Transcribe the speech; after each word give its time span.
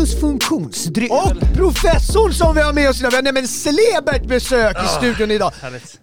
Celsius 0.00 0.20
funktionsdryck 0.20 1.10
och 1.10 1.54
professorn 1.54 2.34
som 2.34 2.54
vi 2.54 2.60
har 2.60 2.72
med 2.72 2.90
oss 2.90 3.00
idag. 3.00 3.10
Vi 3.10 3.16
har 3.16 3.22
nämligen 3.22 3.48
celebert 3.48 4.26
besök 4.26 4.76
i 4.84 4.86
studion 4.86 5.30
idag. 5.30 5.52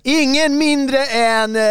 Ingen 0.04 0.58
mindre 0.58 1.06
än 1.06 1.56
eh, 1.56 1.62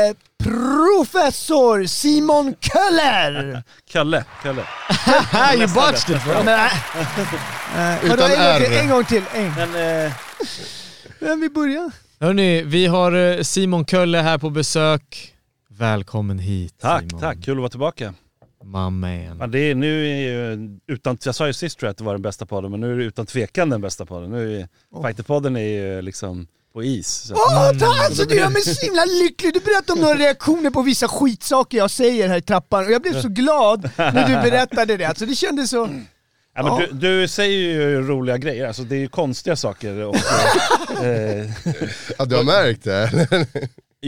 professor 0.44 1.84
Simon 1.84 2.54
Köller! 2.60 3.62
Kalle, 3.92 4.24
Kalle. 4.42 4.62
you 5.58 5.68
botched 5.68 6.16
it 6.16 6.24
bro. 6.24 6.42
Men, 6.44 6.70
vadå, 8.08 8.14
Utan 8.14 8.30
en, 8.30 8.38
gång 8.38 8.64
till, 8.64 8.72
R. 8.72 8.80
en 8.82 8.88
gång 8.88 9.04
till, 9.04 9.22
en. 9.34 9.52
Men 9.54 10.04
eh, 10.06 10.12
Men 11.18 11.40
vi 11.40 11.48
börjar. 11.50 11.90
Hörni, 12.20 12.62
vi 12.62 12.86
har 12.86 13.12
eh, 13.12 13.42
Simon 13.42 13.84
Kölle 13.86 14.18
här 14.18 14.38
på 14.38 14.50
besök. 14.50 15.32
Välkommen 15.70 16.38
hit 16.38 16.74
tack, 16.80 17.02
Simon. 17.02 17.20
tack. 17.20 17.44
Kul 17.44 17.52
att 17.52 17.58
vara 17.58 17.68
tillbaka. 17.70 18.14
My 18.66 18.90
man. 18.90 19.36
Ja, 19.40 19.46
det 19.46 19.58
är, 19.58 19.74
nu 19.74 20.06
är 20.06 20.16
ju, 20.16 20.68
utan, 20.86 21.18
jag 21.24 21.34
sa 21.34 21.46
ju 21.46 21.52
sist 21.52 21.78
tror 21.78 21.86
jag 21.86 21.90
att 21.90 21.98
det 21.98 22.04
var 22.04 22.12
den 22.12 22.22
bästa 22.22 22.46
podden, 22.46 22.70
men 22.70 22.80
nu 22.80 22.92
är 22.92 22.98
det 22.98 23.04
utan 23.04 23.26
tvekan 23.26 23.70
den 23.70 23.80
bästa 23.80 24.06
podden. 24.06 24.30
Nu 24.30 24.60
är, 24.60 24.68
Fighterpodden 25.02 25.56
är 25.56 25.60
ju 25.60 26.02
liksom 26.02 26.46
på 26.72 26.82
is. 26.82 27.08
Så. 27.08 27.34
Åh, 27.34 27.70
tack! 27.78 28.04
Alltså, 28.06 28.24
du 28.24 28.34
gör 28.34 28.48
mig 28.48 28.62
så 28.62 28.86
himla 28.86 29.04
lycklig. 29.04 29.54
Du 29.54 29.60
berättade 29.60 29.92
om 29.92 30.00
några 30.00 30.14
reaktioner 30.14 30.70
på 30.70 30.82
vissa 30.82 31.08
skitsaker 31.08 31.78
jag 31.78 31.90
säger 31.90 32.28
här 32.28 32.36
i 32.36 32.42
trappan 32.42 32.84
och 32.84 32.90
jag 32.90 33.02
blev 33.02 33.22
så 33.22 33.28
glad 33.28 33.90
när 33.96 34.28
du 34.28 34.50
berättade 34.50 34.96
det. 34.96 35.04
Alltså, 35.04 35.26
det 35.26 35.34
kändes 35.34 35.70
så... 35.70 35.88
Ja, 36.54 36.62
men 36.62 36.98
du, 36.98 37.20
du 37.20 37.28
säger 37.28 37.58
ju 37.58 38.02
roliga 38.02 38.38
grejer, 38.38 38.66
alltså 38.66 38.82
det 38.82 38.94
är 38.96 38.98
ju 38.98 39.08
konstiga 39.08 39.56
saker. 39.56 40.04
Och, 40.04 40.16
eh, 41.04 41.50
Ja, 42.18 42.24
du 42.24 42.36
har 42.36 42.44
märkt 42.44 42.84
det? 42.84 43.10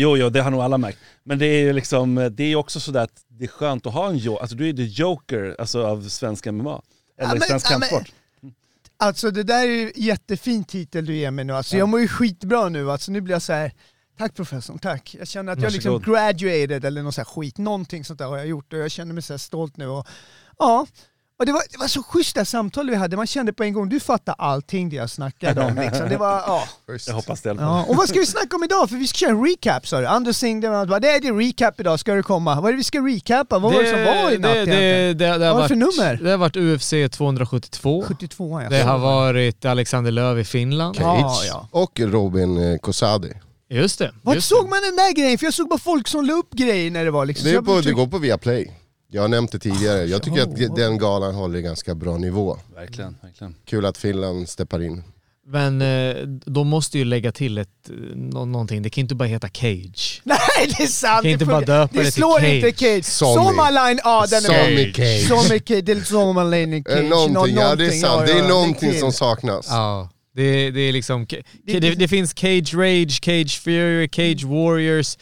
Jo, 0.00 0.16
jo, 0.16 0.28
det 0.30 0.40
har 0.40 0.50
nog 0.50 0.60
alla 0.60 0.78
märkt. 0.78 0.98
Men 1.24 1.38
det 1.38 1.46
är 1.46 1.60
ju 1.60 1.72
liksom, 1.72 2.28
det 2.32 2.44
är 2.44 2.56
också 2.56 2.80
sådär 2.80 3.00
att 3.04 3.24
det 3.28 3.44
är 3.44 3.48
skönt 3.48 3.86
att 3.86 3.92
ha 3.92 4.08
en 4.08 4.18
joker, 4.18 4.40
alltså 4.42 4.56
du 4.56 4.68
är 4.68 4.72
the 4.72 4.84
joker 4.84 5.56
alltså, 5.58 5.86
av 5.86 6.08
svensk 6.08 6.46
MMA. 6.46 6.82
Eller 7.18 7.28
Ja, 7.28 7.34
men- 7.34 7.40
svensk 7.40 7.66
ja, 7.66 7.70
kampsport. 7.70 8.12
Alltså 9.00 9.30
det 9.30 9.42
där 9.42 9.62
är 9.62 9.70
ju 9.72 9.92
jättefin 9.96 10.64
titel 10.64 11.06
du 11.06 11.16
ger 11.16 11.30
mig 11.30 11.44
nu. 11.44 11.52
Alltså, 11.52 11.76
Jag 11.76 11.88
mår 11.88 12.00
ju 12.00 12.08
skitbra 12.08 12.68
nu. 12.68 12.90
Alltså, 12.90 13.12
nu 13.12 13.20
blir 13.20 13.34
jag 13.34 13.42
så 13.42 13.52
här. 13.52 13.72
Tack 14.18 14.34
professorn, 14.34 14.78
tack. 14.78 15.16
Jag 15.18 15.28
känner 15.28 15.52
att 15.52 15.62
jag 15.62 15.72
liksom 15.72 16.00
graduated 16.02 16.84
eller 16.84 17.02
något 17.02 17.14
så 17.14 17.20
här 17.20 17.26
skit. 17.26 17.58
Någonting 17.58 18.04
sånt 18.04 18.18
där 18.18 18.26
har 18.26 18.36
jag 18.38 18.46
gjort 18.46 18.72
och 18.72 18.78
jag 18.78 18.90
känner 18.90 19.14
mig 19.14 19.22
så 19.22 19.38
stolt 19.38 19.76
nu. 19.76 19.86
Och, 19.88 20.06
ja. 20.58 20.86
Och 21.38 21.46
det 21.46 21.52
var, 21.52 21.62
det 21.70 21.78
var 21.78 21.88
så 21.88 22.02
schysst 22.02 22.34
det 22.34 22.40
här 22.40 22.44
samtalet 22.44 22.92
vi 22.92 22.96
hade, 22.96 23.16
man 23.16 23.26
kände 23.26 23.52
på 23.52 23.64
en 23.64 23.72
gång, 23.72 23.88
du 23.88 24.00
fattar 24.00 24.34
allting 24.38 24.88
det 24.90 24.96
jag 24.96 25.10
snackade 25.10 25.60
om. 25.64 25.74
Liksom. 25.76 26.08
Det 26.08 26.16
var, 26.16 26.32
ja. 26.46 26.64
Jag 27.06 27.14
hoppas 27.14 27.40
det. 27.42 27.56
Ja, 27.58 27.84
och 27.88 27.96
vad 27.96 28.08
ska 28.08 28.18
vi 28.20 28.26
snacka 28.26 28.56
om 28.56 28.64
idag? 28.64 28.90
För 28.90 28.96
vi 28.96 29.06
ska 29.06 29.16
köra 29.18 29.30
en 29.30 29.44
recap 29.46 29.86
sa 29.86 30.00
du. 30.00 30.06
Anders 30.06 30.36
Singh, 30.36 30.60
det 30.60 30.68
var- 30.68 31.00
det 31.00 31.10
är 31.10 31.20
det 31.20 31.30
recap 31.30 31.80
idag, 31.80 32.00
ska 32.00 32.14
det 32.14 32.22
komma. 32.22 32.60
Vad 32.60 32.68
är 32.68 32.72
det 32.72 32.76
vi 32.76 32.84
ska 32.84 32.98
recapa? 33.00 33.58
Vad 33.58 33.72
var 33.74 33.82
det 33.82 33.90
som 33.90 34.04
var 34.04 34.30
i 34.30 34.38
natt 34.38 34.52
det, 34.54 34.64
det, 34.64 35.14
det, 35.14 35.14
det, 35.14 35.38
Vad 35.38 35.54
var 35.54 35.62
det 35.62 35.68
för 35.68 35.74
nummer? 35.74 36.20
Det 36.22 36.30
har 36.30 36.38
varit 36.38 36.56
UFC 36.56 36.92
272. 37.10 38.04
72 38.08 38.62
ja. 38.62 38.68
Det 38.68 38.82
har 38.82 38.98
varit 38.98 39.64
Alexander 39.64 40.10
Löv 40.10 40.38
i 40.38 40.44
Finland. 40.44 40.96
Cage. 40.96 41.04
Ja, 41.06 41.40
ja. 41.46 41.68
Och 41.70 42.00
Robin 42.00 42.72
eh, 42.72 42.78
Kosadi. 42.78 43.32
Just 43.70 43.98
det. 43.98 44.12
Vart 44.22 44.34
just 44.34 44.48
såg 44.48 44.68
man 44.68 44.82
den 44.82 44.96
där 44.96 45.12
grejen? 45.14 45.38
För 45.38 45.46
jag 45.46 45.54
såg 45.54 45.68
bara 45.68 45.78
folk 45.78 46.08
som 46.08 46.24
la 46.24 46.32
upp 46.32 46.50
grejer 46.54 46.90
när 46.90 47.04
det 47.04 47.10
var 47.10 47.26
liksom. 47.26 47.48
Det, 47.48 47.54
är 47.54 47.60
på, 47.60 47.80
det 47.80 47.92
går 47.92 48.06
på 48.06 48.18
Viaplay. 48.18 48.74
Jag 49.10 49.22
har 49.22 49.28
nämnt 49.28 49.52
det 49.52 49.58
tidigare. 49.58 50.04
Jag 50.04 50.22
tycker 50.22 50.42
att 50.42 50.76
den 50.76 50.98
galan 50.98 51.34
håller 51.34 51.60
ganska 51.60 51.94
bra 51.94 52.16
nivå. 52.18 52.58
Verkligen, 52.74 53.16
verkligen. 53.22 53.54
Kul 53.64 53.86
att 53.86 53.98
Finland 53.98 54.48
steppar 54.48 54.82
in. 54.82 55.02
Men 55.46 55.82
eh, 55.82 56.16
de 56.46 56.68
måste 56.68 56.98
ju 56.98 57.04
lägga 57.04 57.32
till 57.32 57.58
ett, 57.58 57.68
nå- 58.14 58.44
någonting. 58.44 58.82
Det 58.82 58.90
kan 58.90 59.02
inte 59.02 59.14
bara 59.14 59.28
heta 59.28 59.48
Cage. 59.48 60.20
Nej 60.24 60.38
det 60.78 60.82
är 60.82 60.86
sant! 60.86 61.22
Kan 61.22 61.30
inte 61.30 61.44
det 61.44 61.48
bara 61.48 61.60
döpa 61.60 61.92
det 61.92 61.98
Det 61.98 62.04
till 62.04 62.12
slår 62.12 62.40
Cage. 62.40 62.48
inte 62.54 62.78
Cage. 62.78 63.04
Sommarline, 63.04 64.00
ja 64.04 64.26
den 64.30 64.44
är 64.44 64.92
Cage. 64.92 65.28
Sommy 65.28 65.60
Cage, 65.66 65.84
det 65.84 65.92
är 65.92 66.00
Sommarline 66.04 66.84
Cage. 66.84 67.04
Någonting, 67.04 67.54
Nå- 67.54 67.60
ja 67.62 67.74
det 67.74 67.86
är 67.86 67.90
sant. 67.90 68.26
Det 68.26 68.32
är 68.32 68.48
någonting 68.48 68.92
som 69.00 69.12
saknas. 69.12 69.66
Ja. 69.70 70.08
Det, 70.36 70.70
det 70.70 70.80
är 70.80 70.92
liksom... 70.92 71.26
Det- 71.28 71.42
Det, 71.66 71.80
det, 71.80 71.94
det 71.94 72.08
finns 72.08 72.34
Cage 72.38 72.74
Rage, 72.74 73.24
Cage 73.24 73.60
Fury, 73.60 74.08
Cage 74.12 74.44
Warriors, 74.44 75.16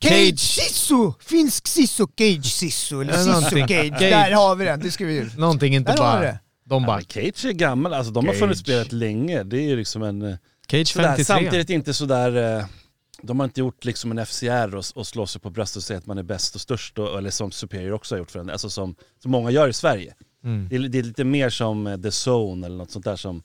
Cage. 0.00 0.38
Sisu! 0.40 1.12
Finsk 1.20 1.66
Sisu, 1.68 2.06
Cage 2.18 2.44
Sisu, 2.46 3.00
eller 3.00 3.12
Ja, 3.12 3.40
Sisu. 3.40 3.56
Cage. 3.66 3.98
Där 3.98 4.32
har 4.32 4.56
vi 4.56 4.64
den, 4.64 4.80
det 4.80 4.90
ska 4.90 5.04
vi... 5.06 5.30
Någonting 5.36 5.74
inte 5.74 5.92
Där 5.92 5.98
har 5.98 6.12
bara... 6.12 6.20
det. 6.20 6.38
De 6.64 6.82
bara... 6.86 7.00
Cage 7.00 7.44
är 7.44 7.52
gammal, 7.52 7.94
alltså 7.94 8.12
de 8.12 8.26
har 8.26 8.32
Cage. 8.32 8.40
funnits 8.40 8.60
spelat 8.60 8.92
länge. 8.92 9.42
Det 9.42 9.56
är 9.56 9.62
ju 9.68 9.76
liksom 9.76 10.02
en... 10.02 10.22
eh, 10.22 10.36
Cage 10.70 10.88
Sådär, 10.88 11.04
53. 11.08 11.24
samtidigt 11.24 11.70
inte 11.70 11.94
sådär... 11.94 12.58
eh, 12.58 12.64
De 13.22 13.38
har 13.40 13.44
inte 13.44 13.60
gjort 13.60 13.84
liksom 13.84 14.18
en 14.18 14.26
FCR 14.26 14.74
och, 14.74 14.84
och 14.94 15.06
slå 15.06 15.26
sig 15.26 15.40
på 15.40 15.50
bröstet 15.50 15.76
och 15.76 15.82
säga 15.82 15.98
att 15.98 16.06
man 16.06 16.18
är 16.18 16.22
bäst 16.22 16.54
och 16.54 16.60
störst, 16.60 16.98
och, 16.98 17.18
eller 17.18 17.30
som 17.30 17.50
Superior 17.52 17.92
också 17.92 18.14
har 18.14 18.18
gjort 18.18 18.30
för 18.30 18.38
en, 18.40 18.50
alltså 18.50 18.70
som, 18.70 18.94
som 19.22 19.30
många 19.30 19.50
gör 19.50 19.68
i 19.68 19.72
Sverige. 19.72 20.14
Mm. 20.44 20.68
Det, 20.70 20.76
är, 20.76 20.80
det 20.80 20.98
är 20.98 21.02
lite 21.02 21.24
mer 21.24 21.50
som 21.50 21.86
eh, 21.86 21.96
The 22.00 22.08
Zone 22.30 22.66
eller 22.66 22.76
något 22.76 22.90
sånt 22.90 23.04
där 23.04 23.16
som... 23.16 23.42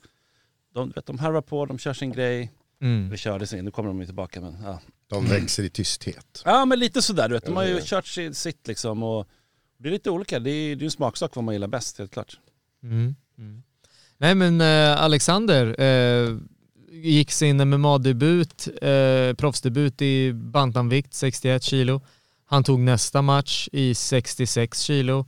De, 0.73 0.89
vet, 0.89 1.05
de 1.05 1.19
harvar 1.19 1.41
på, 1.41 1.65
de 1.65 1.79
kör 1.79 1.93
sin 1.93 2.11
grej. 2.11 2.51
Mm. 2.81 3.09
Vi 3.09 3.17
körde 3.17 3.47
sin, 3.47 3.65
nu 3.65 3.71
kommer 3.71 3.87
de 3.89 3.99
ju 3.99 4.05
tillbaka 4.05 4.41
men 4.41 4.57
ja. 4.63 4.79
De 5.13 5.25
växer 5.25 5.63
i 5.63 5.69
tysthet. 5.69 6.41
Ja 6.45 6.65
men 6.65 6.79
lite 6.79 7.01
sådär 7.01 7.29
du 7.29 7.33
vet, 7.33 7.45
de 7.45 7.55
har 7.55 7.63
ju 7.65 7.81
kört 7.83 8.07
si- 8.07 8.33
sitt 8.33 8.67
liksom 8.67 9.03
och 9.03 9.27
det 9.77 9.89
är 9.89 9.91
lite 9.91 10.09
olika, 10.09 10.39
det 10.39 10.49
är 10.49 10.75
ju 10.75 10.85
en 10.85 10.91
smaksak 10.91 11.35
vad 11.35 11.43
man 11.43 11.53
gillar 11.55 11.67
bäst 11.67 11.97
helt 11.97 12.11
klart. 12.13 12.37
Mm. 12.83 13.15
Mm. 13.37 13.63
Nej 14.17 14.35
men 14.35 14.61
eh, 14.61 15.01
Alexander 15.03 15.81
eh, 15.81 16.37
gick 16.91 17.31
sin 17.31 17.57
MMA-debut, 17.69 18.67
eh, 18.81 19.33
proffsdebut 19.35 20.01
i 20.01 20.33
bantamvikt 20.33 21.13
61 21.13 21.63
kilo. 21.63 22.01
Han 22.45 22.63
tog 22.63 22.79
nästa 22.79 23.21
match 23.21 23.69
i 23.71 23.95
66 23.95 24.79
kilo. 24.79 25.25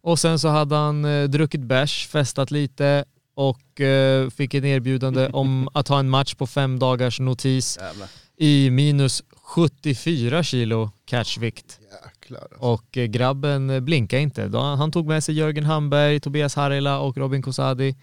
Och 0.00 0.18
sen 0.18 0.38
så 0.38 0.48
hade 0.48 0.74
han 0.74 1.04
eh, 1.04 1.24
druckit 1.24 1.60
bärs, 1.60 2.06
festat 2.06 2.50
lite 2.50 3.04
och 3.34 3.80
eh, 3.80 4.30
fick 4.30 4.54
ett 4.54 4.64
erbjudande 4.64 5.28
om 5.32 5.68
att 5.74 5.88
ha 5.88 5.98
en 5.98 6.08
match 6.08 6.34
på 6.34 6.46
fem 6.46 6.78
dagars 6.78 7.20
notis 7.20 7.78
Jävlar. 7.80 8.08
I 8.36 8.70
minus 8.70 9.22
74 9.42 10.42
kilo 10.42 10.90
catchvikt. 11.04 11.80
Jäklar. 12.04 12.40
alltså. 12.40 12.58
Och 12.58 12.96
eh, 12.96 13.06
grabben 13.06 13.70
eh, 13.70 13.80
blinkade 13.80 14.22
inte. 14.22 14.50
Han 14.58 14.90
tog 14.92 15.06
med 15.06 15.24
sig 15.24 15.34
Jörgen 15.34 15.64
Hamberg, 15.64 16.20
Tobias 16.20 16.54
Harila 16.54 16.98
och 16.98 17.16
Robin 17.16 17.42
Kosadi 17.42 17.96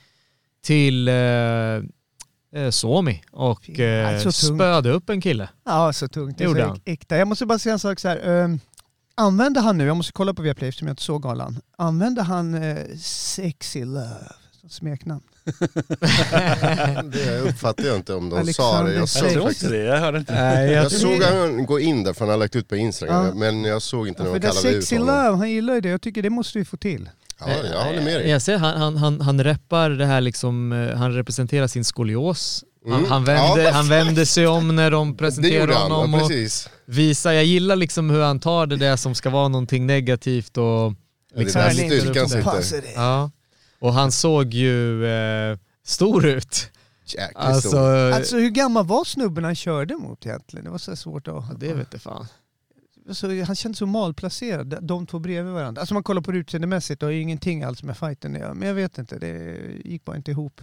till 0.62 1.08
eh, 1.08 1.16
eh, 1.16 2.70
Suomi 2.70 3.24
och 3.32 3.80
eh, 3.80 4.30
spöade 4.30 4.90
upp 4.90 5.10
en 5.10 5.22
kille. 5.22 5.50
Ja, 5.66 5.94
så 5.94 6.08
tungt. 6.08 6.38
Det 6.38 6.44
Gjorde 6.44 6.64
han. 6.66 6.82
äkta. 6.86 7.18
Jag 7.18 7.28
måste 7.28 7.46
bara 7.46 7.60
säga 7.60 7.74
en 7.74 7.80
sak 7.80 8.00
så 8.00 8.08
här. 8.08 8.44
Um, 8.44 8.60
använde 9.16 9.60
han 9.60 9.78
nu, 9.78 9.86
jag 9.86 9.98
måste 9.98 10.14
kolla 10.14 10.34
på 10.34 10.42
Viaplay 10.42 10.70
eftersom 10.70 10.88
jag 10.88 10.94
inte 10.94 11.04
såg 11.04 11.24
galan. 11.24 11.60
Använde 11.78 12.22
han 12.22 12.54
eh, 12.54 12.78
Sexy 13.00 13.86
Love 13.86 14.28
som 14.52 14.70
smeknamn? 14.70 15.24
Det 17.04 17.40
uppfattar 17.50 17.84
jag 17.84 17.96
inte 17.96 18.14
om 18.14 18.30
de 18.30 18.36
sa 18.36 18.40
Alexander 18.78 18.92
det. 18.92 18.94
Jag 18.94 19.02
Jag 19.02 19.10
såg, 19.10 19.22
Cage. 19.24 19.34
tror 19.34 19.44
faktiskt, 19.44 19.64
inte 19.64 19.76
det, 19.78 19.84
jag 19.84 19.98
hörde 20.00 20.18
inte. 20.18 20.34
Nej, 20.34 20.72
jag 20.72 20.92
såg 20.92 21.22
han 21.24 21.66
gå 21.66 21.80
in 21.80 22.04
där 22.04 22.14
för 22.14 22.20
han 22.20 22.30
har 22.30 22.38
lagt 22.38 22.56
ut 22.56 22.68
på 22.68 22.76
Instagram. 22.76 23.26
Ja. 23.26 23.34
Men 23.34 23.64
jag 23.64 23.82
såg 23.82 24.08
inte 24.08 24.24
Ja, 24.24 24.26
när 24.26 24.32
för 24.34 24.40
de 24.40 24.48
det 24.48 24.54
kallade 24.54 24.70
ut 24.78 24.84
Sexy 24.84 24.98
honom. 24.98 25.16
Love, 25.26 25.38
han 25.38 25.52
gillar 25.52 25.74
ju 25.74 25.82
det. 25.82 25.90
Jag 25.90 26.02
tycker 26.02 26.22
det 26.22 26.30
måste 26.30 26.60
vi 26.60 26.66
få 26.66 26.78
till. 26.78 27.10
Ja, 27.40 27.46
jag 27.74 27.84
håller 27.86 28.02
med 28.02 28.20
dig. 28.20 28.30
Jag 28.30 28.42
ser, 28.42 28.58
han, 28.58 28.78
han, 28.82 28.98
han, 28.98 29.22
han 29.22 29.44
reppar 29.44 29.90
det 29.90 30.06
här 30.06 30.22
liksom, 30.22 30.72
eh, 30.72 30.98
han 30.98 31.14
representerar 31.14 31.68
sin 31.68 31.84
skolios. 31.86 32.64
Han, 32.64 32.94
Mm. 33.00 33.12
han, 33.12 33.24
vände, 33.26 33.64
Ja, 33.64 33.72
han 33.72 33.88
vände 33.90 34.26
sig 34.26 34.48
om 34.48 34.76
när 34.76 34.92
de 34.92 35.12
Det 35.12 35.18
presenterade 35.18 35.74
han, 35.74 35.92
honom 35.92 36.14
och 36.14 36.20
precis. 36.30 36.70
visar, 36.86 37.32
jag 37.32 37.46
gillar 37.46 37.76
liksom 37.76 38.10
hur 38.10 38.22
han 38.24 38.40
tar 38.40 38.66
det 38.66 38.76
där 38.76 38.96
som 38.96 39.16
ska 39.16 39.30
vara 39.30 39.48
någonting 39.48 39.86
negativt 39.88 40.58
och 40.58 40.94
liksom 41.36 41.62
där 41.62 41.70
Träning. 41.70 41.90
styrkan 42.02 42.30
sitter. 42.30 42.84
Ja. 42.96 43.32
Och 43.84 43.94
han 43.94 44.12
såg 44.12 44.54
ju 44.54 45.06
eh, 45.06 45.58
stor 45.84 46.26
ut. 46.26 46.72
Jäkligt 47.06 47.38
Alltså, 47.38 47.68
stor. 47.70 48.12
Alltså 48.12 48.38
hur 48.38 48.50
gammal 48.50 48.86
var 48.86 49.04
snubben 49.04 49.44
han 49.44 49.56
körde 49.56 49.96
mot 49.96 50.26
egentligen? 50.26 50.66
Det 50.66 50.72
var 50.72 50.78
så 50.78 50.96
svårt 50.96 51.28
att... 51.28 51.34
ja, 51.34 51.56
det 51.58 51.74
vet 51.74 52.02
fan. 52.02 52.28
alltså, 53.08 53.44
han 53.44 53.56
kändes 53.56 53.78
så 53.80 53.86
malplacerad, 53.86 54.78
de 54.82 55.08
två 55.08 55.20
bredvid 55.20 55.54
varandra. 55.54 55.80
Alltså 55.80 55.94
man 55.94 56.04
kollar 56.04 56.22
på 56.22 56.32
det 56.32 56.38
utseendemässigt, 56.38 57.00
det 57.00 57.06
har 57.06 57.12
ju 57.12 57.22
ingenting 57.22 57.64
alls 57.64 57.84
med 57.84 57.98
fighten. 57.98 58.32
Men 58.32 58.62
jag 58.62 58.74
vet 58.74 58.98
inte, 58.98 59.20
det 59.20 59.58
gick 59.86 60.06
bara 60.06 60.18
inte 60.18 60.32
ihop. 60.32 60.62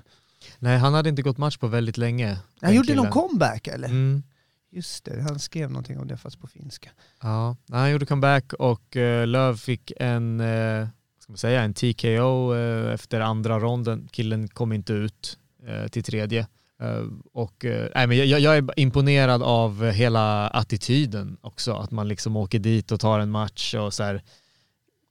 Nej, 0.58 0.78
han 0.78 0.94
hade 0.94 1.08
inte 1.08 1.22
gått 1.22 1.38
match 1.38 1.56
på 1.56 1.66
väldigt 1.66 1.96
länge. 1.96 2.38
Han 2.60 2.74
gjorde 2.74 2.86
killen. 2.86 3.04
någon 3.04 3.12
comeback 3.12 3.66
eller? 3.66 3.88
Mm. 3.88 4.22
Just 4.70 5.04
det, 5.04 5.22
han 5.22 5.38
skrev 5.38 5.70
någonting 5.70 5.98
om 5.98 6.08
det 6.08 6.16
fast 6.16 6.40
på 6.40 6.46
finska. 6.46 6.90
Ja, 7.22 7.56
han 7.70 7.90
gjorde 7.90 8.06
comeback 8.06 8.52
och 8.52 8.96
uh, 8.96 9.26
Löv 9.26 9.56
fick 9.56 9.92
en, 9.96 10.38
vad 10.38 10.88
ska 11.30 11.32
man 11.32 11.38
säga, 11.38 11.62
en 11.62 11.74
TKO 11.74 12.54
eh, 12.54 12.94
efter 12.94 13.20
andra 13.20 13.58
ronden. 13.58 14.08
Killen 14.12 14.48
kom 14.48 14.72
inte 14.72 14.92
ut 14.92 15.38
eh, 15.66 15.88
till 15.88 16.02
tredje. 16.02 16.46
Eh, 16.82 17.04
och, 17.32 17.64
nej, 17.94 18.06
men 18.06 18.16
jag, 18.16 18.40
jag 18.40 18.56
är 18.56 18.64
imponerad 18.76 19.42
av 19.42 19.90
hela 19.90 20.48
attityden 20.48 21.36
också, 21.40 21.72
att 21.72 21.90
man 21.90 22.08
liksom 22.08 22.36
åker 22.36 22.58
dit 22.58 22.92
och 22.92 23.00
tar 23.00 23.18
en 23.18 23.30
match 23.30 23.74
och 23.74 23.94
så 23.94 24.02
här, 24.02 24.22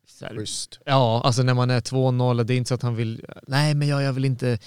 så 0.07 0.25
här. 0.25 0.45
Ja, 0.85 1.21
alltså 1.23 1.43
när 1.43 1.53
man 1.53 1.69
är 1.69 1.81
2-0, 1.81 2.43
det 2.43 2.53
är 2.53 2.57
inte 2.57 2.67
så 2.67 2.75
att 2.75 2.81
han 2.81 2.95
vill, 2.95 3.25
nej 3.47 3.73
men 3.73 3.87
jag, 3.87 4.03
jag 4.03 4.13
vill 4.13 4.25
inte 4.25 4.57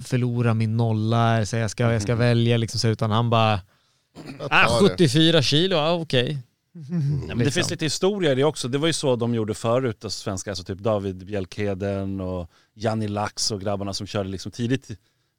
förlora 0.00 0.54
min 0.54 0.76
nolla, 0.76 1.46
så 1.46 1.56
jag 1.56 1.70
ska, 1.70 1.92
jag 1.92 2.02
ska 2.02 2.14
välja 2.14 2.56
liksom 2.56 2.80
så, 2.80 2.88
utan 2.88 3.10
han 3.10 3.30
bara, 3.30 3.60
ah, 4.50 4.68
tar 4.68 4.82
det. 4.82 4.90
74 4.90 5.42
kilo, 5.42 5.76
ja 5.76 5.92
okej. 5.92 6.38
Ja, 7.28 7.34
men 7.34 7.38
det 7.38 7.50
finns 7.50 7.70
lite 7.70 7.84
historia 7.84 8.32
i 8.32 8.34
det 8.34 8.44
också. 8.44 8.68
Det 8.68 8.78
var 8.78 8.86
ju 8.86 8.92
så 8.92 9.16
de 9.16 9.34
gjorde 9.34 9.54
förut, 9.54 10.04
alltså 10.04 10.20
svenska, 10.22 10.50
alltså 10.50 10.64
typ 10.64 10.78
David 10.78 11.26
Bjelkeden 11.26 12.20
och 12.20 12.50
Janni 12.74 13.08
Lax 13.08 13.50
och 13.50 13.60
grabbarna 13.60 13.94
som 13.94 14.06
körde 14.06 14.28
liksom 14.28 14.52
tidigt 14.52 14.90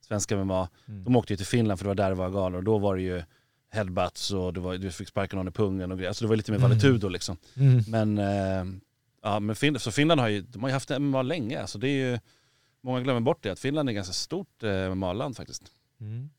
svenska 0.07 0.37
MMA. 0.37 0.69
De 0.85 1.15
åkte 1.15 1.33
ju 1.33 1.37
till 1.37 1.45
Finland 1.45 1.79
för 1.79 1.83
det 1.85 1.87
var 1.87 1.95
där 1.95 2.09
det 2.09 2.15
var 2.15 2.29
galor 2.29 2.57
och 2.57 2.63
då 2.63 2.77
var 2.77 2.95
det 2.95 3.01
ju 3.01 3.23
headbutts 3.71 4.31
och 4.31 4.53
det 4.53 4.59
var, 4.59 4.77
du 4.77 4.91
fick 4.91 5.07
sparka 5.07 5.35
någon 5.37 5.47
i 5.47 5.51
pungen 5.51 5.91
och 5.91 5.97
grejer. 5.97 6.09
Alltså 6.09 6.25
det 6.25 6.29
var 6.29 6.35
lite 6.35 6.51
mer 6.51 6.59
valetudo 6.59 7.09
liksom. 7.09 7.37
Mm. 7.55 7.83
Men, 7.87 8.17
eh, 8.17 8.79
ja, 9.23 9.39
men 9.39 9.55
fin- 9.55 9.79
så 9.79 9.91
Finland 9.91 10.21
har 10.21 10.27
ju, 10.27 10.41
de 10.41 10.61
har 10.61 10.69
ju 10.69 10.73
haft 10.73 10.89
MMA 10.99 11.21
länge. 11.21 11.61
Alltså 11.61 11.77
det 11.77 11.87
är 11.87 12.11
ju, 12.11 12.19
många 12.81 13.01
glömmer 13.01 13.21
bort 13.21 13.43
det, 13.43 13.49
att 13.49 13.59
Finland 13.59 13.89
är 13.89 13.93
ett 13.93 13.95
ganska 13.95 14.13
stort 14.13 14.63
eh, 14.63 14.95
MMA-land 14.95 15.37
faktiskt. 15.37 15.63
Mm. 16.01 16.29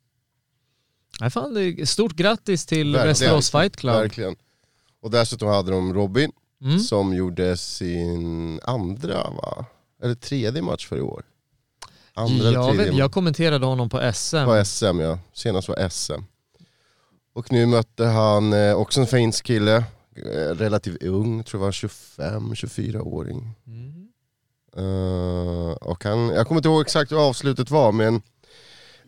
Fan, 1.31 1.87
stort 1.87 2.13
grattis 2.13 2.67
till. 2.67 2.93
Västerås 3.09 3.51
Fight 3.51 3.77
Club. 3.77 3.95
Verkligen. 3.95 4.37
Och 5.07 5.13
dessutom 5.13 5.49
hade 5.49 5.71
de 5.71 5.95
Robin 5.95 6.33
Mm. 6.63 6.79
som 6.81 7.15
gjorde 7.15 7.57
sin 7.57 8.61
andra 8.63 9.31
va? 9.31 9.65
Eller 10.03 10.15
tredje 10.15 10.63
match 10.63 10.87
för 10.87 10.97
i 10.97 11.01
år. 11.01 11.23
Andra 12.15 12.35
eller 12.49 12.53
Jag, 12.53 12.69
tredje 12.75 12.91
vet, 12.91 12.99
jag 12.99 13.13
kommenterade 13.13 13.67
honom 13.67 13.89
på 13.89 14.13
SM. 14.15 14.45
på 14.45 14.65
SM 14.65 15.01
ja, 15.01 15.19
senast 15.33 15.69
var 15.69 15.89
SM. 15.89 16.23
Och 17.35 17.53
nu 17.53 17.67
mötte 17.67 18.05
han 18.05 18.53
eh, 18.53 18.75
också 18.75 19.01
en 19.01 19.07
finsk 19.07 19.45
kille, 19.45 19.77
eh, 20.17 20.55
relativt 20.55 21.03
ung, 21.03 21.45
tror 21.45 21.61
jag 21.63 21.65
var 21.67 21.73
25-24-åring. 21.73 23.51
Mm. 23.67 24.09
Eh, 24.77 25.73
och 25.73 26.05
han, 26.05 26.29
jag 26.29 26.47
kommer 26.49 26.59
inte 26.59 26.69
ihåg 26.69 26.81
exakt 26.83 27.13
hur 27.13 27.29
avslutet 27.29 27.71
var 27.71 27.93
men 27.93 28.23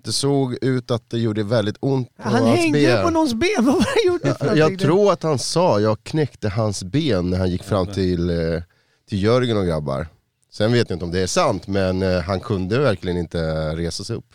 det 0.09 0.13
såg 0.13 0.59
ut 0.65 0.91
att 0.91 1.11
det 1.11 1.19
gjorde 1.19 1.43
väldigt 1.43 1.77
ont 1.81 2.17
på 2.17 2.23
Han 2.23 2.33
hans 2.35 2.59
hängde 2.61 2.79
ju 2.79 2.87
ben. 2.87 3.05
på 3.05 3.11
någons 3.11 3.35
ben, 3.35 3.49
vad 3.57 3.75
var 3.75 3.81
det 3.81 3.87
han 4.05 4.07
gjorde 4.13 4.35
för 4.35 4.47
Jag, 4.47 4.57
någonting? 4.57 4.71
jag 4.73 4.79
tror 4.79 5.13
att 5.13 5.23
han 5.23 5.39
sa, 5.39 5.81
jag 5.81 6.05
knäckte 6.05 6.49
hans 6.49 6.83
ben 6.85 7.31
när 7.31 7.39
han 7.39 7.51
gick 7.51 7.63
fram 7.63 7.87
till, 7.87 8.31
eh, 8.31 8.63
till 9.09 9.23
Jörgen 9.23 9.57
och 9.57 9.67
grabbar. 9.67 10.07
Sen 10.51 10.73
vet 10.73 10.91
jag 10.91 10.97
inte 10.97 11.05
om 11.05 11.11
det 11.11 11.21
är 11.21 11.27
sant 11.27 11.67
men 11.67 12.03
eh, 12.03 12.21
han 12.21 12.41
kunde 12.41 12.79
verkligen 12.79 13.17
inte 13.19 13.43
resa 13.77 14.05
sig 14.05 14.17
upp. 14.17 14.35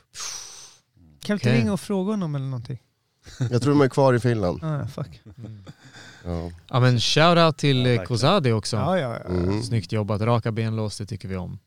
Kan 1.24 1.34
vi 1.34 1.34
inte 1.34 1.50
Okej. 1.50 1.60
ringa 1.60 1.74
och 1.74 1.80
fråga 1.80 2.12
honom 2.12 2.36
eller 2.36 2.46
någonting? 2.46 2.80
Jag 3.52 3.62
tror 3.62 3.74
de 3.74 3.82
är 3.82 3.90
kvar 3.90 4.14
i 4.14 4.20
Finland. 4.20 4.64
Ah, 4.64 4.88
fuck. 4.88 5.22
Ja. 6.26 6.52
Ja 6.70 6.80
men 6.80 7.00
shoutout 7.00 7.58
till 7.58 7.78
verkligen. 7.84 8.06
Kozadi 8.06 8.52
också. 8.52 8.76
Ja, 8.76 9.00
ja, 9.00 9.18
ja. 9.24 9.30
Mm. 9.30 9.64
Snyggt 9.64 9.92
jobbat, 9.92 10.22
raka 10.22 10.52
benlås, 10.52 10.98
det 10.98 11.06
tycker 11.06 11.28
vi 11.28 11.36
om. 11.36 11.60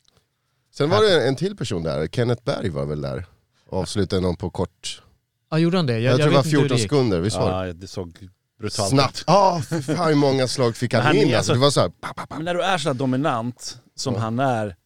Sen 0.75 0.91
var 0.91 1.03
det 1.03 1.29
en 1.29 1.37
till 1.37 1.56
person 1.56 1.82
där, 1.82 2.06
Kenneth 2.06 2.43
Berg 2.44 2.69
var 2.69 2.85
väl 2.87 3.00
där. 3.00 3.26
Avslutade 3.70 4.22
någon 4.22 4.36
på 4.36 4.50
kort. 4.50 5.02
Ja 5.50 5.58
gjorde 5.58 5.76
han 5.76 5.86
det? 5.86 5.92
Jag, 5.98 6.02
Jag, 6.12 6.16
tror 6.20 6.28
det 6.30 6.36
var 6.36 6.42
vet 6.42 6.46
inte 6.46 6.56
hur 6.56 6.62
14 6.62 6.76
det 6.76 6.82
gick. 6.82 6.90
sekunder, 6.90 7.20
visst 7.20 7.36
var 7.36 7.62
det? 7.62 7.66
Ja, 7.68 7.72
det 7.72 7.86
såg 7.86 8.28
brutalt 8.58 8.90
Snabbt. 8.90 9.18
ut. 9.18 9.24
Ja, 9.26 9.62
för 9.68 9.80
fan 9.80 10.08
hur 10.08 10.14
många 10.14 10.48
slag 10.48 10.76
fick 10.76 10.94
han, 10.94 11.02
han 11.02 11.16
är 11.16 11.22
in? 11.22 11.26
Alltså, 11.26 11.36
alltså- 11.38 11.52
det 11.52 11.58
var 11.58 11.70
så 11.70 11.80
här, 11.80 11.88
pa, 11.88 12.12
pa, 12.14 12.26
pa. 12.26 12.34
Men 12.36 12.44
när 12.44 12.54
du 12.54 12.62
är 12.62 12.78
så 12.78 12.88
här 12.88 12.94
dominant 12.94 13.78
som 13.94 14.14
Ja. 14.14 14.20
han 14.20 14.38
är 14.38 14.76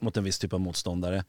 mot 0.00 0.16
en 0.16 0.24
viss 0.24 0.38
typ 0.38 0.52
av 0.52 0.60
motståndare, 0.60 1.24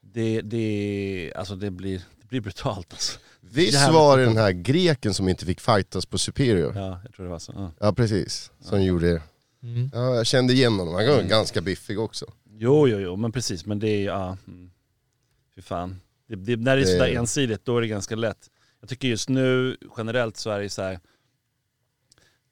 det, 0.00 0.40
det, 0.40 1.32
alltså 1.36 1.56
det, 1.56 1.70
blir, 1.70 1.98
det 2.20 2.26
blir 2.28 2.40
brutalt. 2.40 2.86
Alltså. 2.92 3.18
Visst 3.40 3.90
var 3.90 4.18
det 4.18 4.24
den 4.24 4.36
här 4.36 4.52
greken 4.52 5.14
som 5.14 5.28
inte 5.28 5.46
fick 5.46 5.60
fightas 5.60 6.06
på 6.06 6.18
Superior? 6.18 6.72
Ja, 6.76 6.80
Ja, 6.80 7.00
jag 7.04 7.14
tror 7.14 7.24
det 7.24 7.30
var 7.30 7.38
så. 7.38 7.70
Ja. 7.80 7.92
precis, 7.92 8.50
som 8.60 8.82
gjorde 8.82 9.22
Mm. 9.62 9.90
Ja, 9.94 10.14
jag 10.14 10.26
kände 10.26 10.52
igen 10.52 10.72
honom, 10.78 10.94
han 10.94 11.06
var 11.06 11.14
Mm. 11.14 11.28
ganska 11.28 11.60
biffig 11.60 11.98
också. 12.00 12.26
Jo, 12.50 12.88
jo, 12.88 12.98
jo, 12.98 13.16
men 13.16 13.32
precis. 13.32 13.66
Men 13.66 13.78
det 13.78 13.88
är 13.88 14.04
ja, 14.04 14.36
mm. 14.46 14.70
fy 15.56 15.62
fan. 15.62 16.00
Det, 16.30 16.36
det, 16.36 16.56
när 16.56 16.76
det 16.76 16.82
är 16.82 16.86
sådär 16.86 17.16
ensidigt, 17.16 17.64
då 17.64 17.76
är 17.76 17.80
det 17.80 17.86
ganska 17.88 18.16
lätt. 18.16 18.50
Jag 18.80 18.88
tycker 18.88 19.08
just 19.08 19.28
nu, 19.28 19.76
generellt 19.96 20.36
så 20.36 20.50
är 20.50 20.60
det 20.60 20.70
så 20.70 20.82
här. 20.82 21.00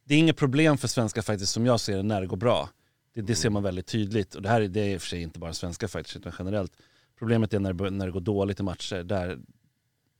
Det 0.05 0.15
är 0.15 0.19
inget 0.19 0.37
problem 0.37 0.79
för 0.79 0.89
svenska 0.89 1.23
fighters 1.23 1.49
som 1.49 1.67
jag 1.67 1.81
ser 1.81 1.97
det 1.97 2.03
när 2.03 2.21
det 2.21 2.27
går 2.27 2.37
bra. 2.37 2.71
Det, 3.15 3.23
det 3.23 3.35
ser 3.35 3.51
man 3.51 3.63
väldigt 3.63 3.87
tydligt. 3.87 4.35
Och 4.35 4.43
det 4.43 4.49
här 4.49 4.61
är, 4.61 4.69
det 4.69 4.81
är 4.81 4.95
i 4.95 4.97
och 4.97 5.01
för 5.01 5.09
sig 5.09 5.23
inte 5.23 5.39
bara 5.39 5.53
svenska 5.53 5.89
fighters 5.89 6.17
utan 6.17 6.33
generellt. 6.39 6.73
Problemet 7.19 7.55
är 7.55 7.61
när 7.61 7.73
det, 7.73 7.91
när 7.91 8.07
det 8.07 8.13
går 8.13 8.21
dåligt 8.21 8.61
i 8.61 8.63
matcher. 8.63 9.03
Där, 9.03 9.39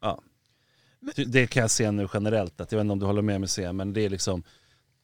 ja. 0.01 0.23
Det 1.27 1.47
kan 1.47 1.61
jag 1.61 1.71
se 1.71 1.91
nu 1.91 2.09
generellt, 2.15 2.61
att 2.61 2.73
jag 2.73 2.79
vet 2.79 2.85
inte 2.85 2.93
om 2.93 2.99
du 2.99 3.07
håller 3.07 3.23
med 3.23 3.41
mig 3.41 3.49
se, 3.49 3.73
men 3.73 3.93
det 3.93 4.01
är 4.01 4.11
liksom, 4.11 4.43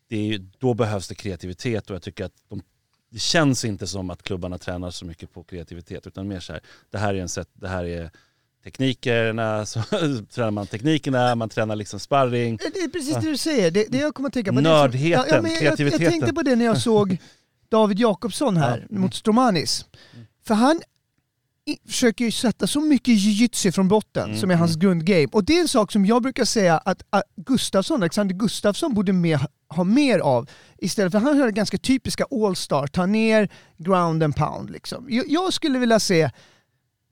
det 0.09 0.17
är, 0.17 0.47
då 0.59 0.75
behövs 0.75 1.09
det 1.09 1.15
kreativitet 1.15 1.91
och 1.91 1.95
jag 1.95 2.03
tycker 2.03 2.25
att 2.25 2.43
de, 2.49 2.63
det 3.11 3.19
känns 3.19 3.65
inte 3.65 3.87
som 3.87 4.11
att 4.11 4.23
klubbarna 4.23 4.59
tränar 4.59 4.91
så 4.91 5.07
mycket 5.07 5.33
på 5.33 5.45
kreativitet 5.45 6.07
utan 6.07 6.29
mer 6.29 6.41
så 6.41 6.53
här, 6.53 6.63
det 6.91 6.99
här 6.99 7.15
är 7.15 7.19
en 7.19 7.29
sätt, 7.29 7.49
det 7.53 7.69
här 7.69 7.85
är 7.85 8.11
teknikerna, 8.65 9.67
så 9.67 9.83
tränar 10.35 10.51
man 10.51 10.67
teknikerna, 10.67 11.35
man 11.35 11.49
tränar 11.49 11.77
liksom 11.77 12.01
sparring. 12.01 12.57
Det 12.57 12.65
är 12.81 12.89
precis 12.89 13.15
det 13.15 13.21
du 13.31 13.37
säger, 13.37 13.71
det, 13.71 13.87
det 13.89 13.99
jag 13.99 14.15
kommer 14.15 14.29
att 14.29 14.33
tänka 14.33 14.53
på. 14.53 14.61
Nördheten, 14.61 15.25
det 15.25 15.31
är 15.31 15.35
som- 15.35 15.43
men 15.43 15.53
jag, 15.53 15.63
jag 15.63 15.77
kreativiteten. 15.77 16.11
tänkte 16.11 16.33
på 16.33 16.43
det 16.43 16.57
när 16.57 16.65
jag 16.65 16.81
såg 16.83 17.17
David 17.71 17.99
Jakobsson 17.99 18.57
här 18.57 18.87
Ja. 18.91 18.99
mot 18.99 19.15
Stromanis. 19.15 19.85
För 20.47 20.55
han 20.55 20.81
försöker 21.89 22.25
ju 22.25 22.31
sätta 22.31 22.67
så 22.67 22.81
mycket 22.81 23.15
jiu-jitsu 23.15 23.73
från 23.73 23.89
botten 23.89 24.25
Mm, 24.25 24.37
som 24.41 24.51
är 24.51 24.55
hans 24.55 24.77
grundgame. 24.77 25.27
Och 25.33 25.45
det 25.45 25.57
är 25.57 25.61
en 25.61 25.69
sak 25.69 25.93
som 25.93 26.07
jag 26.07 26.23
brukar 26.23 26.45
säga 26.45 26.79
att, 26.79 27.03
Gustafsson, 27.37 28.03
Alexander 28.03 28.35
Gustafsson 28.35 28.95
borde 28.95 29.13
mer, 29.13 29.41
ha 29.69 29.85
mer 29.85 30.19
av. 30.19 30.51
Istället 30.79 31.13
för 31.13 31.19
han 31.19 31.41
har 31.41 31.51
ganska 31.51 31.79
typiska 31.79 32.25
all-star, 32.31 32.87
ta 32.87 33.07
ner 33.07 33.49
ground 33.79 34.23
and 34.23 34.37
pound. 34.37 34.71
Liksom. 34.71 35.07
Jag, 35.11 35.25
jag 35.29 35.53
skulle 35.53 35.79
vilja 35.79 36.01
se 36.01 36.31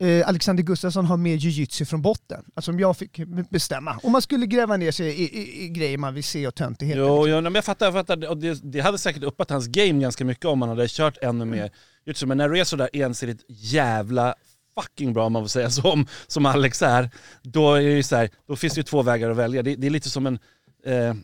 eh, 0.02 0.28
Alexander 0.28 0.62
Gustafsson 0.62 1.06
ha 1.06 1.16
mer 1.16 1.36
jiu-jitsu 1.36 1.84
från 1.84 2.02
botten. 2.02 2.44
Alltså 2.54 2.70
om 2.70 2.80
jag 2.80 2.96
fick 2.96 3.20
bestämma. 3.50 4.00
Om 4.02 4.12
man 4.12 4.22
skulle 4.22 4.46
gräva 4.46 4.76
ner 4.76 4.90
sig 4.90 5.08
i, 5.08 5.38
i, 5.38 5.64
i 5.64 5.68
grejer 5.68 5.98
man 5.98 6.14
vill 6.14 6.24
se 6.24 6.46
och 6.46 6.54
töntigheter. 6.54 7.00
Jo, 7.00 7.28
jo 7.28 7.40
men 7.40 7.54
jag 7.54 7.64
fattar, 7.64 7.86
jag 7.86 7.92
fattar. 7.92 8.28
Och 8.28 8.36
det, 8.36 8.60
det 8.72 8.80
hade 8.80 8.98
säkert 8.98 9.22
uppat 9.22 9.50
hans 9.50 9.66
game 9.66 10.02
ganska 10.02 10.24
mycket 10.24 10.44
om 10.44 10.62
han 10.62 10.68
hade 10.68 10.88
kört 10.88 11.18
ännu 11.22 11.44
mer 11.44 11.70
jiu-jitsu. 12.06 12.26
Men 12.26 12.38
när 12.38 12.48
du 12.48 12.60
är 12.60 12.64
sådär 12.64 12.90
ensidigt 12.92 13.44
jävla 13.48 14.34
fucking 14.74 15.12
bra 15.12 15.26
om 15.26 15.32
man 15.32 15.42
får 15.42 15.48
säga 15.48 15.70
så, 15.70 15.82
som, 15.82 16.06
som 16.26 16.46
Alex 16.46 16.82
är, 16.82 17.10
då, 17.42 17.74
är 17.74 17.96
det 17.96 18.02
så 18.02 18.16
här, 18.16 18.30
då 18.46 18.56
finns 18.56 18.74
det 18.74 18.78
ju 18.78 18.84
två 18.84 19.02
vägar 19.02 19.30
att 19.30 19.36
välja. 19.36 19.62
Det, 19.62 19.76
det 19.76 19.86
är 19.86 19.90
lite 19.90 20.10
som 20.10 20.26
en... 20.26 20.38
Eh, 20.84 21.14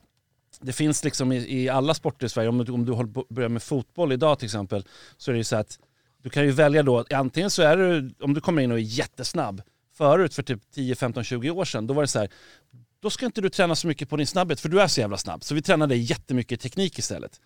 det 0.61 0.73
finns 0.73 1.05
liksom 1.05 1.33
i, 1.33 1.63
i 1.63 1.69
alla 1.69 1.95
sporter 1.95 2.27
i 2.27 2.29
Sverige, 2.29 2.49
om 2.49 2.65
du, 2.65 2.73
om 2.73 2.85
du 2.85 2.93
håller 2.93 3.13
på, 3.13 3.27
börjar 3.31 3.49
med 3.49 3.63
fotboll 3.63 4.13
idag 4.13 4.39
till 4.39 4.47
exempel, 4.47 4.85
så 5.17 5.31
är 5.31 5.33
det 5.33 5.39
ju 5.39 5.45
så 5.45 5.57
att 5.57 5.79
du 6.29 6.33
kan 6.33 6.45
ju 6.45 6.51
välja 6.51 6.83
då, 6.83 7.05
antingen 7.11 7.51
så 7.51 7.63
är 7.63 7.77
du, 7.77 8.15
om 8.21 8.35
du 8.35 8.41
kommer 8.41 8.63
in 8.63 8.73
och 8.73 8.79
är 8.79 8.83
jättesnabb, 8.83 9.63
förut 9.97 10.35
för 10.35 10.43
typ 10.43 10.61
10, 10.75 10.95
15, 10.95 11.25
20 11.25 11.51
år 11.51 11.65
sedan, 11.65 11.87
då 11.87 11.95
var 11.95 12.03
det 12.03 12.09
så 12.09 12.19
här, 12.19 12.29
då 13.03 13.11
ska 13.11 13.27
inte 13.27 13.41
du 13.41 13.51
träna 13.51 13.77
så 13.77 13.87
mycket 13.87 14.09
på 14.09 14.17
din 14.17 14.27
snabbhet 14.27 14.61
för 14.61 14.69
du 14.69 14.81
är 14.81 14.89
så 14.89 15.01
jävla 15.01 15.17
snabb. 15.17 15.45
Så 15.45 15.55
vi 15.55 15.63
tränar 15.63 15.87
dig 15.87 15.99
jättemycket 15.99 16.61
teknik 16.61 16.99
istället. 16.99 17.41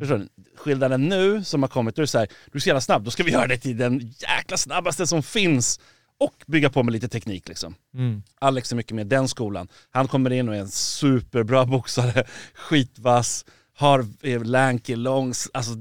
Förstår 0.00 0.18
du? 0.18 0.28
Skillnaden 0.56 1.08
nu 1.08 1.44
som 1.44 1.62
har 1.62 1.68
kommit, 1.68 1.96
då 1.96 2.00
är 2.00 2.02
det 2.02 2.06
så 2.06 2.18
här, 2.18 2.28
du 2.52 2.58
är 2.58 2.60
så 2.60 2.68
jävla 2.68 2.80
snabb, 2.80 3.04
då 3.04 3.10
ska 3.10 3.22
vi 3.22 3.32
göra 3.32 3.46
dig 3.46 3.60
till 3.60 3.76
den 3.76 3.98
jäkla 3.98 4.56
snabbaste 4.56 5.06
som 5.06 5.22
finns 5.22 5.80
och 6.18 6.44
bygga 6.46 6.70
på 6.70 6.82
med 6.82 6.92
lite 6.92 7.08
teknik 7.08 7.48
liksom. 7.48 7.74
Mm. 7.94 8.22
Alex 8.38 8.72
är 8.72 8.76
mycket 8.76 8.96
med 8.96 9.06
den 9.06 9.28
skolan. 9.28 9.68
Han 9.90 10.08
kommer 10.08 10.30
in 10.30 10.48
och 10.48 10.54
är 10.54 10.60
en 10.60 10.68
superbra 10.68 11.66
boxare, 11.66 12.24
skitvass, 12.54 13.44
har 13.76 14.44
lanky, 14.44 14.96
lång, 14.96 15.32
alltså 15.52 15.72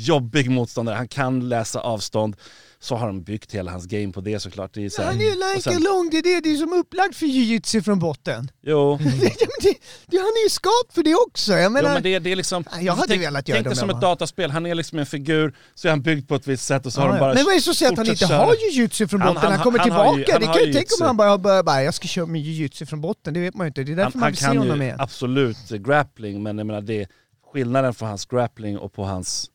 jobbig 0.00 0.50
motståndare. 0.50 0.96
Han 0.96 1.08
kan 1.08 1.48
läsa 1.48 1.80
avstånd. 1.80 2.36
Så 2.82 2.96
har 2.96 3.06
de 3.06 3.22
byggt 3.22 3.52
hela 3.54 3.70
hans 3.70 3.86
game 3.86 4.12
på 4.12 4.20
det 4.20 4.40
såklart. 4.40 4.74
Det 4.74 4.84
är 4.84 4.88
så 4.88 5.02
här- 5.02 5.08
Han 5.12 5.20
är 5.20 5.24
ju 5.24 5.38
lanka 5.38 5.60
sen- 5.60 5.82
lång, 5.82 6.08
det 6.10 6.18
är 6.18 6.22
det, 6.22 6.40
det 6.40 6.52
är 6.52 6.56
som 6.56 6.72
upplagt 6.72 7.16
för 7.16 7.26
jiu-jitsu 7.26 7.82
från 7.82 7.98
botten. 7.98 8.50
Jo, 8.62 8.96
det, 8.98 9.04
men 9.04 9.18
det, 9.20 9.74
det, 10.06 10.16
han 10.16 10.26
är 10.26 10.44
ju 10.44 10.50
skapt 10.50 10.94
för 10.94 11.02
det 11.02 11.14
också. 11.14 11.52
Jag 11.52 11.64
jo 11.64 11.70
menar, 11.70 11.94
men 11.94 12.02
det, 12.02 12.18
det 12.18 12.32
är 12.32 12.36
liksom... 12.36 12.64
Jag 12.80 12.92
hade 12.94 13.08
tänk, 13.08 13.22
velat 13.22 13.48
göra 13.48 13.56
tänk 13.56 13.68
det 13.68 13.76
som 13.76 13.90
ett 13.90 14.00
dataspel, 14.00 14.50
han 14.50 14.66
är 14.66 14.74
liksom 14.74 14.98
en 14.98 15.06
figur, 15.06 15.54
så 15.74 15.88
är 15.88 15.92
han 15.92 16.02
byggd 16.02 16.28
på 16.28 16.34
ett 16.34 16.46
visst 16.46 16.64
sätt 16.64 16.86
och 16.86 16.92
så 16.92 17.00
har 17.00 17.06
Ja, 17.08 17.12
de 17.14 17.20
bara 17.20 17.34
Men 17.34 17.44
vad 17.44 17.54
är 17.54 17.60
så 17.60 17.74
sätt 17.74 17.90
att 17.90 17.96
han 17.98 18.06
inte 18.06 18.26
köra. 18.26 18.38
har 18.38 18.54
jiu-jitsu 18.54 19.06
från 19.08 19.20
Han- 19.20 19.34
botten? 19.34 19.50
Han, 19.50 19.58
han- 19.58 19.64
kommer 19.64 19.78
han 19.78 19.90
har 19.90 20.18
ju- 20.18 20.24
tillbaka. 20.24 20.32
han 20.32 20.40
det 20.40 20.46
har 20.46 20.54
kan 20.54 20.62
ju 20.62 20.68
ju 20.68 20.74
tänka 20.74 20.94
om 21.00 21.06
han 21.06 21.16
bara, 21.16 21.38
bara, 21.38 21.62
bara 21.62 21.82
jag 21.82 21.94
ska 21.94 22.08
köra 22.08 22.26
med 22.26 22.40
jiu-jitsu 22.40 22.86
från 22.86 23.00
botten. 23.00 23.34
Det 23.34 23.40
vet 23.40 23.54
man 23.54 23.64
ju 23.66 23.68
inte. 23.68 23.84
Det 23.84 23.92
är 23.92 23.96
därför 23.96 24.12
han, 24.12 24.20
man 24.20 24.22
han 24.22 24.30
vill 24.32 24.38
se 24.38 24.44
kan 24.46 24.56
honom 24.58 24.78
ju 24.80 24.84
igen. 24.84 25.00
absolut 25.00 25.68
grappling, 25.68 26.42
men 26.42 26.58
jag 26.58 26.66
menar 26.66 26.80
det, 26.80 27.06
skillnaden 27.52 27.94
på 27.94 28.06
hans 28.06 28.26
grappling 28.26 28.78
och 28.78 28.92
på 28.92 29.04
hans 29.04 29.46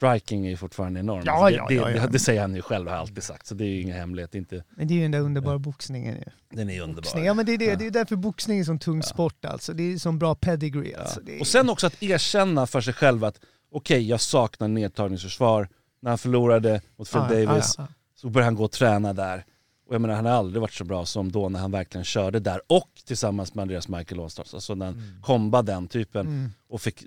striking 0.00 0.46
är 0.46 0.50
ju 0.50 0.56
fortfarande 0.56 1.00
enorm. 1.00 1.22
Ja, 1.26 1.32
Alltså, 1.32 1.56
ja, 1.56 1.66
det, 1.68 1.74
ja, 1.74 1.84
det, 1.86 1.96
ja. 1.96 2.06
det 2.06 2.18
säger 2.18 2.40
han 2.40 2.54
ju 2.54 2.62
själv, 2.62 2.88
har 2.88 2.96
alltid 2.96 3.22
sagt. 3.24 3.46
Så 3.46 3.54
det 3.54 3.64
är 3.64 3.68
ju 3.68 3.80
inga 3.80 3.94
hemligheter. 3.94 4.38
Inte, 4.38 4.64
Men 4.76 4.88
det 4.88 4.94
är 4.94 4.96
ju 4.96 5.02
den 5.02 5.10
där 5.10 5.20
underbara 5.20 5.58
boxningen 5.58 6.16
ju. 6.16 6.56
den 6.56 6.70
är 6.70 6.80
underbar. 6.80 7.02
Boxning. 7.02 7.24
Ja 7.24 7.34
men 7.34 7.46
det 7.46 7.52
är, 7.54 7.58
det, 7.58 7.76
det 7.76 7.86
är 7.86 7.90
därför 7.90 8.16
boxning 8.16 8.56
är 8.56 8.60
en 8.60 8.64
sån 8.66 8.78
tung 8.78 9.02
sport 9.02 9.44
alltså. 9.44 9.72
Det 9.72 9.82
är 9.92 9.98
sån 9.98 10.18
bra 10.18 10.34
pedigree 10.34 10.94
alltså. 10.94 11.20
Och 11.40 11.46
sen 11.46 11.70
också 11.70 11.86
att 11.86 12.02
erkänna 12.02 12.66
för 12.66 12.80
sig 12.80 12.94
själv 12.94 13.24
att 13.24 13.40
okej, 13.72 14.08
jag 14.08 14.20
saknar 14.20 14.68
nedtagningsförsvar. 14.68 15.68
När 16.02 16.10
han 16.10 16.18
förlorade 16.18 16.80
mot 16.96 17.12
Phil 17.12 17.20
Davis 17.20 17.74
ja, 17.78 17.84
ja. 17.88 17.94
så 18.14 18.28
började 18.30 18.46
han 18.46 18.54
gå 18.54 18.64
och 18.64 18.72
träna 18.72 19.12
där. 19.12 19.44
Och 19.88 19.94
jag 19.94 20.00
menar, 20.00 20.14
han 20.14 20.24
har 20.26 20.32
aldrig 20.32 20.60
varit 20.60 20.72
så 20.72 20.84
bra 20.84 21.06
som 21.06 21.32
då 21.32 21.48
när 21.48 21.60
han 21.60 21.70
verkligen 21.70 22.04
körde 22.04 22.40
där 22.40 22.60
och 22.66 22.88
tillsammans 23.06 23.54
med 23.54 23.62
Andreas 23.62 23.88
Michael 23.88 24.20
Allstars. 24.20 24.54
Alltså 24.54 24.74
när 24.74 24.86
han 24.86 24.94
Mm. 24.94 25.22
kombade 25.22 25.72
den 25.72 25.88
typen 25.88 26.52
och 26.68 26.80
fick 26.82 27.04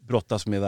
brottas 0.00 0.46
med 0.46 0.62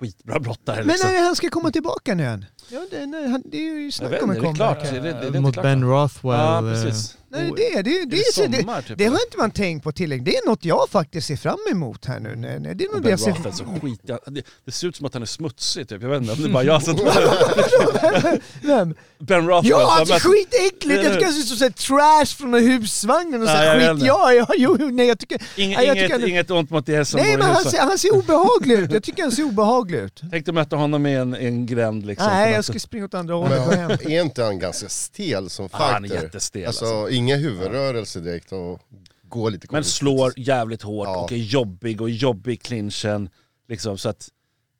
skitbra 0.00 0.40
brottare. 0.40 0.76
Men 0.76 0.86
liksom. 0.86 1.10
när 1.10 1.18
är 1.18 1.22
han 1.22 1.36
ska 1.36 1.48
komma 1.48 1.70
tillbaka 1.70 2.14
nu 2.14 2.24
än? 2.24 2.44
Ja, 2.68 2.86
det, 2.90 3.06
nej, 3.06 3.28
han, 3.28 3.42
det 3.44 3.56
är 3.56 3.74
ju 3.74 3.92
snack 3.92 4.22
om 4.22 4.30
en 4.30 4.40
comeback. 4.40 4.92
Mot. 5.40 5.62
Ben 5.62 5.84
Rothwell. 5.84 6.40
Ja, 6.40 6.58
eh, 6.58 6.84
precis. 6.84 7.16
Nej, 7.28 7.52
det, 7.56 7.62
det, 7.74 7.82
det, 7.82 7.82
det, 7.82 8.04
det 8.04 8.16
det, 8.16 8.32
sommar, 8.32 8.76
det, 8.76 8.82
typ, 8.88 8.98
det 8.98 9.04
har 9.04 9.10
eller? 9.10 9.24
inte 9.26 9.38
man 9.38 9.50
tänkt 9.50 9.84
på 9.84 9.92
tillräckligt. 9.92 10.24
Det 10.24 10.36
är 10.36 10.46
något 10.48 10.64
jag 10.64 10.88
faktiskt 10.90 11.26
ser 11.26 11.36
fram 11.36 11.58
emot 11.70 12.04
här 12.04 12.20
nu. 12.20 12.34
Nej, 12.36 12.60
nej, 12.60 12.74
Det 12.74 12.84
är 12.84 12.88
nog 12.88 12.96
det 12.96 13.02
Ben 13.02 13.10
jag 13.10 13.20
ser 13.20 13.30
Rothwell 13.30 13.52
så 13.52 13.64
skit, 13.86 14.00
det, 14.26 14.42
det 14.64 14.72
ser 14.72 14.86
ut 14.88 14.96
som 14.96 15.06
att 15.06 15.12
han 15.14 15.22
är 15.22 15.26
smutsig 15.26 15.88
typ. 15.88 16.02
Jag 16.02 16.08
vet 16.08 16.20
inte 16.20 16.32
om 16.32 16.42
det 16.42 16.48
är 16.48 16.52
bara 16.52 16.64
jag 16.64 16.82
som... 16.82 16.96
Vem? 18.62 18.94
ben 19.18 19.46
Rothwell. 19.48 19.70
Ja, 19.70 19.78
så 19.80 19.86
alltså 19.90 20.14
jag- 20.14 20.22
skitäckligt! 20.22 21.02
Jag 21.04 21.12
tycker 21.12 21.24
han 21.24 21.34
ser 21.34 21.54
ut 21.54 21.58
som 21.58 21.72
trash 21.72 22.36
från 22.36 22.54
en 22.54 22.66
husvagn 22.66 23.42
och 23.42 23.48
så 23.48 23.54
jag 23.54 23.76
vet 23.76 23.96
skit. 23.96 24.06
Ja, 24.06 24.32
ja, 24.32 24.46
jo, 24.56 24.76
nej 24.92 25.06
jag 25.06 25.18
tycker... 25.18 25.42
Inget, 25.56 25.78
nej, 25.78 25.86
jag 25.86 25.96
inget, 25.96 26.04
tycker 26.10 26.20
han- 26.20 26.28
inget 26.30 26.50
ont 26.50 26.70
mot 26.70 26.88
er 26.88 27.04
som 27.04 27.20
Nej 27.20 27.36
men 27.36 27.46
han 27.46 27.64
ser, 27.64 27.78
han 27.78 27.98
ser 27.98 28.14
obehaglig 28.14 28.78
ut. 28.78 28.92
Jag 28.92 29.02
tycker 29.02 29.22
han 29.22 29.32
ser 29.32 29.42
obehaglig 29.44 29.98
ut. 29.98 30.20
Tänkte 30.30 30.52
möta 30.52 30.76
honom 30.76 31.06
i 31.06 31.14
en, 31.14 31.34
en 31.34 31.66
gränd 31.66 32.06
liksom. 32.06 32.26
Nej, 32.32 32.50
jag 32.50 32.56
något 32.56 32.64
ska 32.64 32.72
sätt. 32.72 32.82
springa 32.82 33.04
åt 33.04 33.14
andra 33.14 33.34
hållet 33.34 33.66
och 33.66 33.72
hem. 33.74 33.88
Men 34.02 34.12
är 34.12 34.22
inte 34.22 34.42
han 34.44 34.58
ganska 34.58 34.88
stel 34.88 35.50
som 35.50 35.68
fighter? 35.68 35.84
han 35.92 36.04
är 36.04 36.08
jättestel 36.08 36.66
Alltså, 36.66 36.84
alltså. 36.84 37.08
Inga 37.16 37.36
huvudrörelser 37.36 38.20
direkt 38.20 38.52
och 38.52 38.80
går 39.28 39.50
lite 39.50 39.66
Men 39.70 39.84
slår 39.84 40.32
jävligt 40.36 40.82
hårt 40.82 41.06
Ja. 41.08 41.16
och 41.20 41.32
är 41.32 41.36
jobbig 41.36 42.00
och 42.00 42.10
jobbig 42.10 42.52
i 42.52 42.56
clinchen. 42.56 43.28
Liksom, 43.68 43.98
så 43.98 44.08
att, 44.08 44.28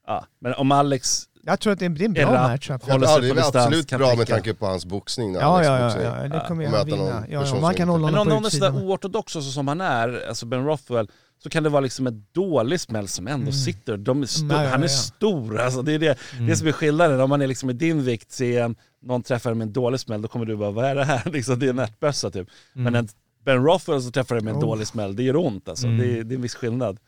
ja. 0.06 0.26
Men 0.40 0.54
om 0.54 0.72
Alex 0.72 1.24
Jag 1.42 1.60
tror 1.60 1.72
att 1.72 1.78
det 1.78 1.84
är, 1.84 2.02
en 2.02 2.14
bra 2.14 2.24
håller 2.24 2.66
Ja, 2.88 2.98
det 3.20 3.28
är 3.28 3.46
absolut 3.46 3.88
kan 3.88 3.98
bra 3.98 4.14
med 4.16 4.26
tanke 4.26 4.54
på 4.54 4.66
hans 4.66 4.86
boxning. 4.86 5.34
Ja, 5.34 5.40
Alex 5.40 5.66
ja, 5.68 6.02
ja, 6.02 6.22
ja, 6.22 6.28
det 6.28 6.44
kommer 6.48 6.64
jag 6.64 6.84
vinna. 6.84 7.24
Ja, 7.30 7.46
ja, 7.46 7.60
man 7.60 7.74
kan 7.74 7.88
hålla 7.88 8.06
Men 8.10 8.18
om 8.20 8.28
någon 8.28 8.44
är 8.44 8.50
sådär 8.50 8.84
oortodox 8.84 9.32
så 9.32 9.42
som 9.42 9.68
han 9.68 9.80
är, 9.80 10.28
alltså 10.28 10.46
Ben 10.46 10.64
Rothwell, 10.64 11.08
så 11.42 11.50
kan 11.50 11.62
det 11.62 11.68
vara 11.68 11.80
liksom 11.80 12.06
en 12.06 12.26
dålig 12.32 12.80
smäll 12.80 13.08
som 13.08 13.26
ändå 13.28 13.52
sitter. 13.52 13.96
De 13.96 14.22
är 14.22 14.26
sto- 14.26 14.40
Mm, 14.42 14.56
ja, 14.56 14.62
ja, 14.64 14.68
han 14.70 14.80
är 14.82 14.84
ja. 14.84 14.88
stor, 14.88 15.60
alltså 15.60 15.82
det 15.82 15.92
är 15.92 15.98
det, 15.98 16.18
det 16.40 16.56
som 16.56 16.68
är 16.68 16.72
skillnaden. 16.72 17.20
Om 17.20 17.30
man 17.30 17.42
är 17.42 17.46
liksom 17.46 17.70
i 17.70 17.72
din 17.72 18.02
vikt, 18.04 18.32
ser 18.32 18.62
en, 18.62 18.76
någon 19.06 19.22
träffar 19.22 19.54
med 19.54 19.66
en 19.66 19.72
dålig 19.72 20.00
smäll, 20.00 20.22
då 20.22 20.28
kommer 20.28 20.46
du 20.46 20.56
bara 20.56 20.70
vad 20.70 20.84
är 20.84 20.94
det 20.94 21.04
här? 21.04 21.30
Liksom, 21.32 21.58
det 21.58 21.66
är 21.66 21.70
en 21.70 21.78
ärtbössa 21.78 22.30
typ. 22.30 22.48
Men 22.72 22.94
en 22.94 23.08
Ben 23.44 23.64
Rothwell 23.64 24.02
som 24.02 24.12
träffar 24.12 24.34
dig 24.34 24.44
med 24.44 24.50
en 24.50 24.56
Mm. 24.56 24.68
Oh. 24.68 24.70
dålig 24.74 24.86
smäll, 24.86 25.16
det 25.16 25.22
gör 25.22 25.36
ont 25.36 25.68
alltså. 25.68 25.86
Mm. 25.86 25.98
Det, 25.98 26.18
är, 26.18 26.24
det 26.24 26.34
är 26.34 26.36
en 26.36 26.42
viss 26.42 26.54
skillnad. 26.54 26.98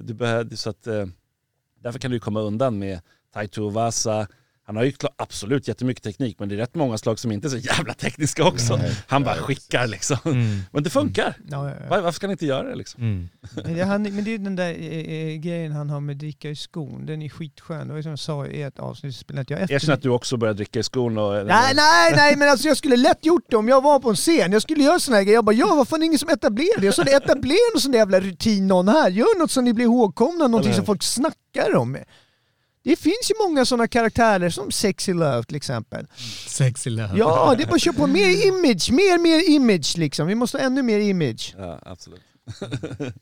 Du 0.00 0.14
behöver, 0.14 0.56
så 0.56 0.70
att, 0.70 0.86
eh, 0.86 1.06
därför 1.80 1.98
kan 1.98 2.10
du 2.10 2.20
komma 2.20 2.40
undan 2.40 2.78
med 2.78 3.00
Taito 3.34 3.68
Vasa. 3.68 4.26
Han 4.66 4.76
har 4.76 4.84
ju 4.84 4.92
absolut 5.16 5.68
jättemycket 5.68 6.02
teknik 6.04 6.36
men 6.38 6.48
det 6.48 6.54
är 6.54 6.56
rätt 6.56 6.74
många 6.74 6.98
slag 6.98 7.18
som 7.18 7.32
inte 7.32 7.46
är 7.46 7.50
så 7.50 7.56
jävla 7.56 7.94
tekniska 7.94 8.44
också. 8.44 8.80
Han 9.06 9.22
bara 9.24 9.34
skickar 9.36 9.86
liksom. 9.86 10.16
Mm. 10.24 10.60
Men 10.72 10.82
det 10.82 10.90
funkar. 10.90 11.34
Ja, 11.50 11.68
ja, 11.70 11.74
ja. 11.82 11.88
Var- 11.90 12.00
Varför 12.00 12.16
ska 12.16 12.26
han 12.26 12.30
inte 12.32 12.46
göra 12.46 12.68
det 12.68 12.74
liksom? 12.74 13.02
Mm. 13.02 13.28
Men 13.64 13.74
det, 13.74 13.84
han, 13.84 14.02
men 14.02 14.24
det 14.24 14.34
är 14.34 14.38
den 14.38 14.56
där 14.56 14.70
eh, 14.70 15.14
eh, 15.32 15.34
grejen 15.40 15.72
han 15.72 15.90
har 15.90 16.00
med 16.00 16.16
dricka 16.16 16.50
i 16.50 16.56
skon. 16.56 17.06
Den 17.06 17.22
är 17.22 17.28
skitskön. 17.28 17.88
Det 17.88 17.94
var 17.94 18.02
som 18.02 18.10
jag 18.10 18.18
sa 18.18 18.46
i 18.46 18.62
ett 18.62 18.78
avsnitt. 18.78 19.16
Spelat 19.16 19.50
jag 19.50 19.60
efter... 19.60 19.74
Erkänn 19.74 19.94
att 19.94 20.02
du 20.02 20.08
också 20.08 20.36
börjar 20.36 20.54
dricka 20.54 20.78
i 20.78 20.82
skon 20.82 21.18
och... 21.18 21.32
Nej, 21.46 21.72
nej, 21.74 22.12
nej, 22.16 22.36
men 22.36 22.48
alltså 22.48 22.68
jag 22.68 22.76
skulle 22.76 22.96
lätt 22.96 23.26
gjort 23.26 23.44
det 23.48 23.56
om 23.56 23.68
jag 23.68 23.82
var 23.82 23.98
på 23.98 24.10
en 24.10 24.16
scen. 24.16 24.52
Jag 24.52 24.62
skulle 24.62 24.84
göra 24.84 24.98
såna 24.98 25.16
här 25.16 25.24
grejer. 25.24 25.36
Jag 25.36 25.44
bara, 25.44 25.56
ja 25.56 25.74
vad 25.74 25.88
fan 25.88 25.96
är 25.96 26.00
det 26.00 26.06
ingen 26.06 26.18
som 26.18 26.28
etablerar 26.28 26.80
det? 26.80 26.86
Jag 26.86 26.94
sa 26.94 27.04
det, 27.04 27.12
etablera 27.12 27.58
någon 27.74 27.80
sån 27.80 27.92
där 27.92 27.98
jävla 27.98 28.20
rutin 28.20 28.66
någon 28.66 28.88
här. 28.88 29.10
Gör 29.10 29.38
något 29.38 29.50
som 29.50 29.64
ni 29.64 29.72
blir 29.74 29.84
ihågkomna, 29.84 30.46
någonting 30.48 30.68
Eller 30.70 30.76
som 30.76 30.86
folk 30.86 31.02
snackar 31.02 31.76
om. 31.76 31.96
Det 32.84 32.96
finns 32.96 33.30
ju 33.30 33.34
många 33.48 33.64
sådana 33.64 33.88
karaktärer 33.88 34.50
som 34.50 34.70
Sexy 34.70 35.12
Love 35.12 35.42
till 35.42 35.56
exempel. 35.56 36.06
Sexy 36.46 36.90
love. 36.90 37.10
Ja, 37.16 37.54
det 37.56 37.62
är 37.62 37.66
bara 37.66 37.74
att 37.74 37.82
köra 37.82 37.94
på 37.94 38.06
mer 38.06 38.46
image, 38.46 38.90
mer, 38.92 39.18
mer 39.18 39.50
image 39.50 39.98
liksom. 39.98 40.26
Vi 40.26 40.34
måste 40.34 40.58
ha 40.58 40.64
ännu 40.64 40.82
mer 40.82 40.98
image. 40.98 41.54
Ja, 41.58 41.78
absolut. 41.82 42.22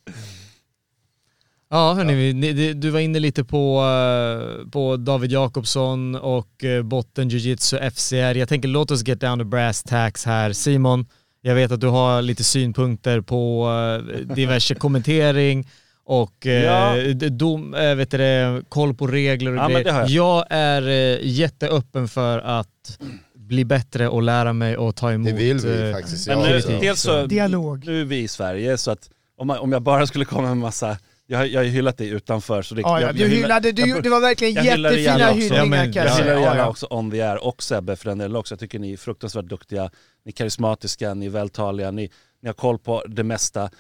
Ja 1.73 1.95
hörni, 1.95 2.73
du 2.75 2.91
var 2.91 3.01
inne 3.01 3.19
lite 3.19 3.45
på, 3.45 3.83
eh, 3.83 4.71
på 4.71 4.97
David 4.97 5.33
Jakobsson 5.33 6.15
och 6.15 6.65
eh, 6.65 6.83
botten 6.83 7.29
jiu-jitsu 7.29 7.91
FCR. 7.91 8.35
Jag 8.35 8.49
tänker 8.49 8.69
låt 8.69 8.91
oss 8.91 9.07
get 9.07 9.21
down 9.21 9.39
to 9.39 9.45
brass 9.45 9.83
tacks 9.83 10.25
här. 10.25 10.53
Simon, 10.53 11.07
jag 11.43 11.55
vet 11.55 11.73
att 11.73 11.81
du 11.81 11.87
har 11.87 12.23
lite 12.23 12.45
synpunkter 12.45 13.21
på 13.21 13.69
eh, 13.71 14.35
diverse 14.35 14.75
kommentering 14.75 15.69
och 16.11 16.47
eh, 16.47 16.65
Ja. 16.65 17.13
dom, 17.31 17.75
eh, 17.75 17.95
vet 17.95 18.11
du 18.11 18.19
det, 18.19 18.63
koll 18.69 18.95
på 18.95 19.07
regler 19.07 19.51
och 19.51 19.57
Ja, 19.59 19.69
grejer. 19.69 19.87
jag. 19.87 20.09
jag 20.09 20.45
är 20.51 20.89
eh, 20.89 21.19
jätteöppen 21.23 22.09
för 22.09 22.39
att 22.39 22.99
bli 23.35 23.65
bättre 23.65 24.09
och 24.09 24.23
lära 24.23 24.53
mig 24.53 24.77
och 24.77 24.97
ta 24.97 25.13
emot 25.13 25.27
Det 25.31 25.33
vill 25.37 25.59
vi 25.59 25.93
faktiskt. 25.93 26.29
Men 26.29 26.39
Ja, 26.41 26.47
nu, 26.69 26.79
dels 26.81 27.01
så, 27.01 27.27
Dialog. 27.27 27.87
nu 27.87 28.01
är 28.01 28.05
vi 28.05 28.19
i 28.19 28.29
Sverige 28.29 28.79
så 28.79 28.91
att 28.91 29.11
om, 29.39 29.47
man, 29.47 29.59
om 29.59 29.73
jag 29.73 29.83
bara 29.83 30.07
skulle 30.07 30.25
komma 30.25 30.49
med 30.49 30.57
massa... 30.57 30.97
Jag, 31.27 31.39
har- 31.39 31.45
jag 31.47 31.61
har 31.61 31.65
ju 31.65 31.71
hyllat 31.71 31.97
dig 31.99 32.09
utanför 32.09 32.63
så 32.63 32.75
det, 32.75 32.81
Ja, 32.81 33.01
ja, 33.01 33.07
jag, 33.07 33.15
du 33.15 33.21
jag 33.21 33.29
hyllar- 33.29 33.43
hyllade, 33.43 33.73
du, 33.73 33.83
jag- 33.89 34.03
det 34.03 34.09
var 34.11 34.21
verkligen 34.21 34.65
hyllar 34.65 34.91
jättefina 34.91 35.19
gärna 35.19 35.31
också. 35.31 35.41
Ja, 35.55 35.55
hyllningar 35.63 35.85
men- 35.85 35.93
kan 35.93 36.05
Jag 36.05 36.17
säga. 36.17 36.27
gärna 36.29 36.47
Ja, 36.47 36.57
ja. 36.57 36.67
också 36.69 36.87
On 36.91 37.11
the 37.11 37.21
Air 37.23 37.45
och 37.45 37.63
Sebbe 37.63 37.97
för 37.97 38.09
den 38.09 38.19
delen 38.19 38.37
också. 38.37 38.53
Jag 38.53 38.61
tycker 38.61 38.79
ni 38.79 38.93
är 38.93 38.97
fruktansvärt 38.97 39.45
duktiga, 39.45 39.91
ni 40.25 40.31
är 40.31 40.33
karismatiska, 40.33 41.15
ni 41.15 41.27
är 41.27 41.31
vältaliga, 41.31 41.91
ni, 41.91 42.11
ni 42.43 42.49
har 42.49 42.55
koll 42.55 42.79
på 42.79 43.03
det 43.09 43.25
mesta 43.25 43.71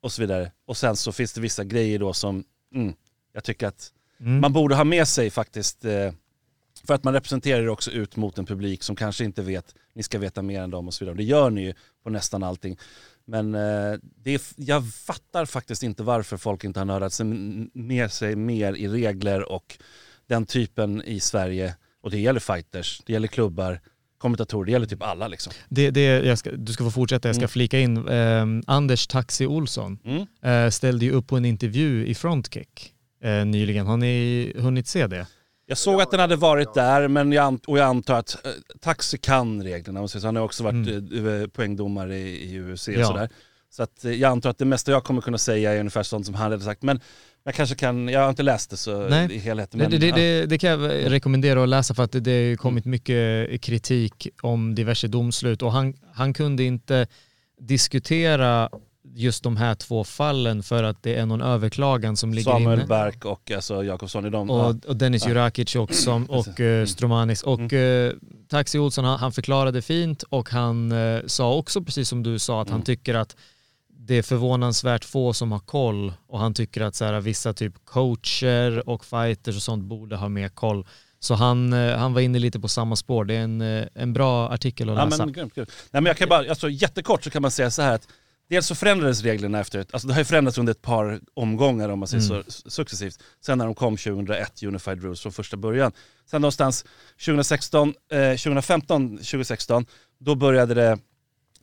och 0.00 0.12
så 0.12 0.22
vidare. 0.22 0.52
Och 0.66 0.76
sen 0.76 0.96
så 0.96 1.12
finns 1.12 1.32
det 1.32 1.40
vissa 1.40 1.64
grejer 1.64 1.98
då 1.98 2.12
som 2.12 2.44
mm, 2.74 2.94
jag 3.32 3.44
tycker 3.44 3.66
att 3.66 3.92
Mm. 4.20 4.40
man 4.40 4.52
borde 4.52 4.74
ha 4.74 4.84
med 4.84 5.08
sig 5.08 5.30
faktiskt. 5.30 5.84
Eh, 5.84 6.12
för 6.84 6.94
att 6.94 7.04
man 7.04 7.14
representerar 7.14 7.62
er 7.62 7.68
också 7.68 7.90
ut 7.90 8.16
mot 8.16 8.38
en 8.38 8.46
publik 8.46 8.82
som 8.82 8.96
kanske 8.96 9.24
inte 9.24 9.42
vet, 9.42 9.74
ni 9.94 10.02
ska 10.02 10.18
veta 10.18 10.42
mer 10.42 10.62
än 10.62 10.70
dem 10.70 10.86
och 10.86 10.94
så 10.94 11.04
vidare. 11.04 11.16
Det 11.16 11.24
gör 11.24 11.50
ni 11.50 11.62
ju 11.62 11.74
på 12.02 12.10
nästan 12.10 12.42
allting. 12.42 12.78
Men 13.24 13.54
eh, 13.54 13.94
det 14.02 14.30
är, 14.34 14.40
jag 14.56 14.94
fattar 14.94 15.44
faktiskt 15.46 15.82
inte 15.82 16.02
varför 16.02 16.36
folk 16.36 16.64
inte 16.64 16.80
har 16.80 16.84
nördat 16.84 17.12
sig 17.12 17.26
med 17.74 18.12
sig 18.12 18.36
mer 18.36 18.72
i 18.74 18.88
regler 18.88 19.52
och 19.52 19.78
den 20.26 20.46
typen 20.46 21.02
i 21.02 21.20
Sverige. 21.20 21.76
Och 22.00 22.10
det 22.10 22.18
gäller 22.20 22.40
fighters, 22.40 23.02
det 23.06 23.12
gäller 23.12 23.28
klubbar, 23.28 23.80
kommentatorer, 24.20 24.66
det 24.66 24.72
gäller 24.72 24.86
typ 24.86 25.02
alla 25.02 25.28
liksom. 25.28 25.52
Det, 25.68 25.90
det, 25.90 26.36
ska, 26.38 26.50
du 26.50 26.72
ska 26.72 26.84
få 26.84 26.90
fortsätta, 26.90 27.28
jag 27.28 27.34
ska 27.36 27.40
Mm. 27.42 27.48
flika 27.48 27.78
in. 27.78 28.08
Eh, 28.08 28.44
Anders 28.66 29.06
Taxi 29.06 29.46
Olsson 29.46 29.98
Mm. 30.04 30.26
eh, 30.66 30.70
ställde 30.70 31.04
ju 31.04 31.12
upp 31.12 31.26
på 31.26 31.36
en 31.36 31.44
intervju 31.44 32.06
i 32.06 32.14
Frontkick 32.14 32.92
eh, 33.24 33.44
nyligen. 33.44 33.86
Har 33.86 33.96
ni 33.96 34.52
hunnit 34.58 34.86
se 34.86 35.06
det? 35.06 35.26
Jag 35.66 35.78
såg 35.78 36.00
att 36.02 36.10
den 36.10 36.20
hade 36.20 36.36
varit 36.36 36.74
där 36.74 37.08
men 37.08 37.32
jag, 37.32 37.58
och 37.66 37.78
jag 37.78 37.86
antar 37.86 38.14
att 38.18 38.46
eh, 38.46 38.50
Taxi 38.80 39.18
kan 39.18 39.62
reglerna. 39.62 40.08
så- 40.08 40.26
Han 40.26 40.36
har 40.36 40.42
också 40.42 40.64
varit 40.64 40.88
eh, 40.88 41.46
poängdomare 41.52 42.18
i, 42.18 42.54
i 42.54 42.60
UFC 42.60 42.88
och 42.88 42.94
Ja. 42.94 43.06
sådär. 43.06 43.28
Så 43.72 43.82
att, 43.82 44.04
eh, 44.04 44.12
jag 44.12 44.30
antar 44.30 44.50
att 44.50 44.58
det 44.58 44.64
mesta 44.64 44.90
jag 44.92 45.04
kommer 45.04 45.20
kunna 45.20 45.38
säga 45.38 45.72
är 45.74 45.78
ungefär 45.80 46.02
sånt 46.02 46.26
som 46.26 46.34
han 46.34 46.50
hade 46.52 46.64
sagt. 46.64 46.82
Men 46.82 47.00
jag 47.44 47.54
kanske 47.54 47.74
kan, 47.74 48.08
jag 48.08 48.20
har 48.20 48.30
inte 48.30 48.42
läst 48.42 48.70
det 48.70 48.76
så 48.76 49.08
Nej. 49.08 49.32
i 49.32 49.38
helhet. 49.38 49.70
Det, 49.70 49.78
Men, 49.78 49.90
det, 49.90 49.98
det, 49.98 50.12
det, 50.12 50.46
det 50.46 50.58
kan 50.58 50.70
jag 50.70 50.80
rekommendera 51.12 51.62
att 51.62 51.68
läsa 51.68 51.94
för 51.94 52.02
att 52.02 52.12
det, 52.12 52.20
det 52.20 52.48
har 52.48 52.56
kommit 52.56 52.84
mycket 52.84 53.62
kritik 53.62 54.28
om 54.42 54.74
diverse 54.74 55.08
domslut 55.08 55.62
och 55.62 55.72
han, 55.72 55.94
han 56.14 56.32
kunde 56.32 56.64
inte 56.64 57.06
diskutera 57.60 58.68
just 59.14 59.42
de 59.42 59.56
här 59.56 59.74
två 59.74 60.04
fallen 60.04 60.62
för 60.62 60.82
att 60.82 61.02
det 61.02 61.14
är 61.14 61.26
någon 61.26 61.42
överklagan 61.42 62.16
som 62.16 62.34
ligger 62.34 62.52
Samuel 62.52 62.78
inne. 62.78 62.86
Berk 62.88 63.24
och 63.24 63.50
alltså, 63.50 63.84
Jakobsson 63.84 64.26
i 64.26 64.30
dem. 64.30 64.50
Och, 64.50 64.84
och 64.84 64.96
Dennis 64.96 65.22
Ja. 65.22 65.28
Jurakic 65.28 65.76
också 65.76 66.22
och 66.28 66.60
uh, 66.60 66.84
Stromanis. 66.86 67.42
Och 67.42 67.72
uh, 67.72 68.12
Taxi 68.48 68.78
Olsson 68.78 69.04
han, 69.04 69.18
han 69.18 69.32
förklarade 69.32 69.82
fint 69.82 70.22
och 70.22 70.50
han 70.50 70.92
eh, 70.92 71.20
sa 71.26 71.54
också 71.54 71.82
precis 71.82 72.08
som 72.08 72.22
du 72.22 72.38
sa 72.38 72.62
att 72.62 72.68
han 72.68 72.76
Mm. 72.76 72.84
tycker 72.84 73.14
att 73.14 73.36
det 74.10 74.16
är 74.18 74.22
förvånansvärt 74.22 75.04
få 75.04 75.32
som 75.32 75.52
har 75.52 75.58
koll 75.58 76.12
och 76.28 76.38
han 76.38 76.54
tycker 76.54 76.80
att 76.80 76.94
så 76.94 77.04
här, 77.04 77.20
vissa 77.20 77.52
typ 77.52 77.74
coacher 77.84 78.88
och 78.88 79.04
fighters 79.04 79.56
och 79.56 79.62
sånt 79.62 79.84
borde 79.84 80.16
ha 80.16 80.28
mer 80.28 80.48
koll. 80.48 80.86
Så 81.20 81.34
han, 81.34 81.72
eh, 81.72 81.96
han 81.96 82.14
var 82.14 82.20
inne 82.20 82.38
lite 82.38 82.60
på 82.60 82.68
samma 82.68 82.96
spår. 82.96 83.24
Det 83.24 83.34
är 83.34 83.40
en, 83.40 83.60
eh, 83.60 83.86
en 83.94 84.12
bra 84.12 84.48
artikel 84.48 84.90
att 84.90 84.98
Ja, 84.98 85.04
läsa. 85.04 85.24
men, 85.24 85.32
grymt, 85.34 85.54
grymt. 85.54 85.70
Nej, 85.90 86.02
men 86.02 86.06
jag 86.06 86.16
kan 86.16 86.28
bara, 86.28 86.50
alltså, 86.50 86.68
jättekort 86.68 87.24
så 87.24 87.30
kan 87.30 87.42
man 87.42 87.50
säga 87.50 87.70
så 87.70 87.82
här 87.82 87.94
att 87.94 88.08
dels 88.48 88.66
så 88.66 88.74
förändrades 88.74 89.22
reglerna 89.22 89.60
efter 89.60 89.78
alltså 89.92 90.08
det 90.08 90.14
har 90.14 90.20
ju 90.20 90.24
förändrats 90.24 90.58
under 90.58 90.70
ett 90.70 90.82
par 90.82 91.20
omgångar 91.34 91.88
om 91.88 91.98
man 91.98 92.08
säger 92.08 92.30
Mm. 92.30 92.44
så 92.48 92.70
successivt. 92.70 93.18
Sen 93.46 93.58
när 93.58 93.64
de 93.64 93.74
kom 93.74 93.96
2001, 93.96 94.62
Unified 94.62 95.02
Rules 95.02 95.20
från 95.20 95.32
första 95.32 95.56
början. 95.56 95.92
Sen 96.30 96.40
någonstans 96.42 96.84
2016, 97.24 97.94
eh, 98.12 98.18
2015, 98.36 99.08
2016, 99.18 99.86
då 100.20 100.34
började 100.34 100.74
det 100.74 100.98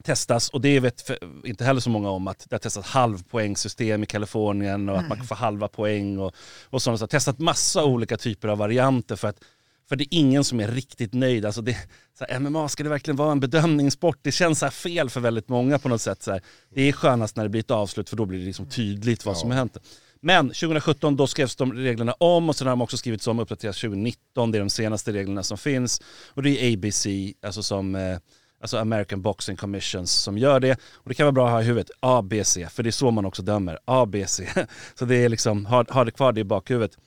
testas, 0.03 0.49
och 0.49 0.61
det 0.61 0.79
vet 0.79 1.11
inte 1.43 1.65
heller 1.65 1.81
så 1.81 1.89
många 1.89 2.09
om, 2.09 2.27
att 2.27 2.45
det 2.49 2.53
har 2.53 2.59
testat 2.59 2.85
halvpoängsystem 2.85 4.03
i 4.03 4.05
Kalifornien 4.05 4.89
och 4.89 4.97
att 4.97 5.07
man 5.07 5.17
kan 5.17 5.27
få 5.27 5.35
halva 5.35 5.67
poäng 5.67 6.19
och, 6.19 6.35
och 6.69 6.81
sådana 6.81 6.97
saker. 6.97 7.11
Testat 7.11 7.39
massa 7.39 7.83
olika 7.83 8.17
typer 8.17 8.47
av 8.47 8.57
varianter 8.57 9.15
för 9.15 9.27
att 9.27 9.43
för 9.89 9.95
det 9.95 10.03
är 10.03 10.19
ingen 10.19 10.43
som 10.43 10.59
är 10.59 10.67
riktigt 10.67 11.13
nöjd. 11.13 11.45
Alltså 11.45 11.61
det, 11.61 11.77
så 12.19 12.25
här, 12.29 12.39
MMA, 12.39 12.69
ska 12.69 12.83
det 12.83 12.89
verkligen 12.89 13.15
vara 13.15 13.31
en 13.31 13.39
bedömningssport? 13.39 14.19
Det 14.21 14.31
känns 14.31 14.59
så 14.59 14.65
här 14.65 14.71
fel 14.71 15.09
för 15.09 15.19
väldigt 15.19 15.49
många 15.49 15.79
på 15.79 15.89
något 15.89 16.01
sätt. 16.01 16.23
Så 16.23 16.31
här. 16.31 16.41
Det 16.73 16.81
är 16.81 16.91
skönast 16.91 17.35
när 17.35 17.43
det 17.43 17.49
blir 17.49 17.61
ett 17.61 17.71
avslut 17.71 18.09
för 18.09 18.17
då 18.17 18.25
blir 18.25 18.39
det 18.39 18.45
liksom 18.45 18.65
tydligt 18.65 19.25
vad 19.25 19.37
som 19.37 19.49
har 19.49 19.57
hänt. 19.57 19.77
Men 20.21 20.47
2017 20.47 21.15
då 21.15 21.27
skrevs 21.27 21.55
de 21.55 21.73
reglerna 21.73 22.13
om 22.13 22.49
och 22.49 22.55
sen 22.55 22.67
har 22.67 22.71
de 22.71 22.81
också 22.81 22.97
skrivits 22.97 23.27
om 23.27 23.39
och 23.39 23.43
uppdaterats 23.43 23.81
2019. 23.81 24.51
Det 24.51 24.57
är 24.57 24.59
de 24.59 24.69
senaste 24.69 25.11
reglerna 25.11 25.43
som 25.43 25.57
finns. 25.57 26.01
Och 26.33 26.43
det 26.43 26.49
är 26.49 26.73
ABC, 26.73 27.07
alltså 27.41 27.63
som 27.63 27.95
eh, 27.95 28.17
alltså 28.61 28.77
American 28.77 29.21
Boxing 29.21 29.57
Commissions 29.57 30.11
som 30.11 30.37
gör 30.37 30.59
det. 30.59 30.79
Och 30.93 31.09
det 31.09 31.15
kan 31.15 31.25
vara 31.25 31.31
bra 31.31 31.45
att 31.45 31.51
ha 31.51 31.61
i 31.61 31.65
huvudet, 31.65 31.91
ABC, 31.99 32.57
för 32.69 32.83
det 32.83 32.89
är 32.89 32.91
så 32.91 33.11
man 33.11 33.25
också 33.25 33.41
dömer. 33.41 33.79
ABC. 33.85 34.41
Så 34.95 35.05
det 35.05 35.15
är 35.15 35.29
liksom, 35.29 35.65
ha, 35.65 35.85
ha 35.89 36.03
det 36.03 36.11
kvar 36.11 36.31
det 36.31 36.41
i 36.41 36.43
bakhuvudet. 36.43 36.97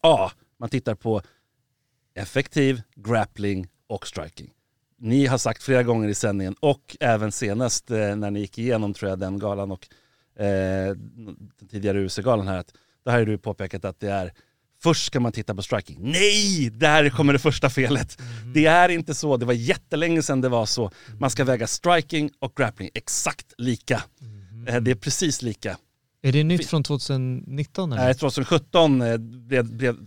A, 0.00 0.30
man 0.56 0.68
tittar 0.68 0.94
på 0.94 1.22
effektiv, 2.14 2.82
grappling 2.96 3.68
och 3.86 4.06
striking. 4.06 4.52
Ni 4.96 5.26
har 5.26 5.38
sagt 5.38 5.62
flera 5.62 5.82
gånger 5.82 6.08
i 6.08 6.14
sändningen 6.14 6.54
och 6.60 6.96
även 7.00 7.32
senast 7.32 7.90
eh, 7.90 8.16
när 8.16 8.30
ni 8.30 8.40
gick 8.40 8.58
igenom 8.58 8.94
tror 8.94 9.10
jag 9.10 9.18
den 9.18 9.38
galan 9.38 9.70
och 9.70 9.88
eh, 10.42 10.94
den 10.94 11.68
tidigare 11.70 12.04
UFC-galan 12.06 12.48
här, 12.48 12.58
att 12.58 12.74
det 13.04 13.10
här 13.10 13.18
har 13.18 13.26
du 13.26 13.38
påpekat 13.38 13.84
att 13.84 14.00
det 14.00 14.10
är 14.10 14.32
Först 14.82 15.06
ska 15.06 15.20
man 15.20 15.32
titta 15.32 15.54
på 15.54 15.62
striking. 15.62 15.98
Nej! 16.00 16.70
Där 16.70 17.08
kommer 17.10 17.32
det 17.32 17.38
första 17.38 17.70
felet. 17.70 18.18
Det 18.54 18.66
är 18.66 18.88
inte 18.88 19.14
så, 19.14 19.36
det 19.36 19.46
var 19.46 19.52
jättelänge 19.52 20.22
sedan 20.22 20.40
det 20.40 20.48
var 20.48 20.66
så. 20.66 20.90
Man 21.18 21.30
ska 21.30 21.44
väga 21.44 21.66
striking 21.66 22.30
och 22.38 22.52
grappling 22.56 22.90
exakt 22.94 23.46
lika. 23.58 24.02
Eh, 24.68 24.76
Det 24.80 24.90
är 24.90 24.94
precis 24.94 25.42
lika. 25.42 25.76
Är 26.22 26.32
det 26.32 26.44
nytt 26.44 26.66
från 26.66 26.82
2019 26.82 27.92
eller? 27.92 28.04
Nej, 28.04 28.14
2017 28.14 29.02
eh, 29.02 29.18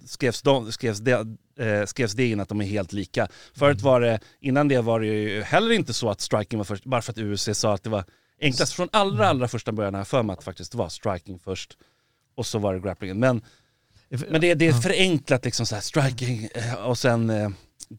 skrevs, 0.06 0.42
de, 0.42 0.72
skrevs, 0.72 1.00
det, 1.00 1.12
eh, 1.60 1.86
skrevs 1.86 2.14
det 2.14 2.28
in 2.28 2.40
att 2.40 2.50
de 2.50 2.62
är 2.62 2.66
helt 2.66 2.94
lika. 2.94 3.28
Förut 3.54 3.82
var 3.82 4.02
det, 4.02 4.20
innan 4.42 4.68
det 4.68 4.82
var 4.82 5.00
det 5.00 5.06
ju 5.06 5.42
heller 5.42 5.72
inte 5.72 5.94
så 5.94 6.10
att 6.10 6.22
striking 6.22 6.58
var 6.60 6.64
först, 6.64 6.84
bara 6.86 7.02
för 7.02 7.12
att 7.12 7.18
UFC 7.18 7.50
sa 7.54 7.74
att 7.74 7.84
det 7.84 7.90
var 7.90 8.04
enklast. 8.42 8.74
Från 8.74 8.90
allra, 8.92 9.28
allra 9.28 9.48
första 9.48 9.72
början 9.72 9.94
har 9.94 10.00
jag 10.00 10.08
för 10.08 10.24
mig 10.24 10.34
att 10.34 10.40
det 10.40 10.46
faktiskt 10.46 10.76
var 10.76 10.90
striking 10.90 11.40
först 11.40 11.78
och 12.36 12.46
så 12.46 12.60
var 12.60 12.74
det 12.74 12.80
grapplingen. 12.80 13.20
Men, 13.20 13.42
men 14.30 14.42
det, 14.42 14.54
det 14.54 14.68
är 14.68 14.74
förenklat 14.74 15.46
liksom 15.46 15.66
så 15.66 15.76
här, 15.76 15.82
striking 15.82 16.48
eh, 16.56 16.74
och 16.74 16.98
sen 16.98 17.30
eh, 17.30 17.50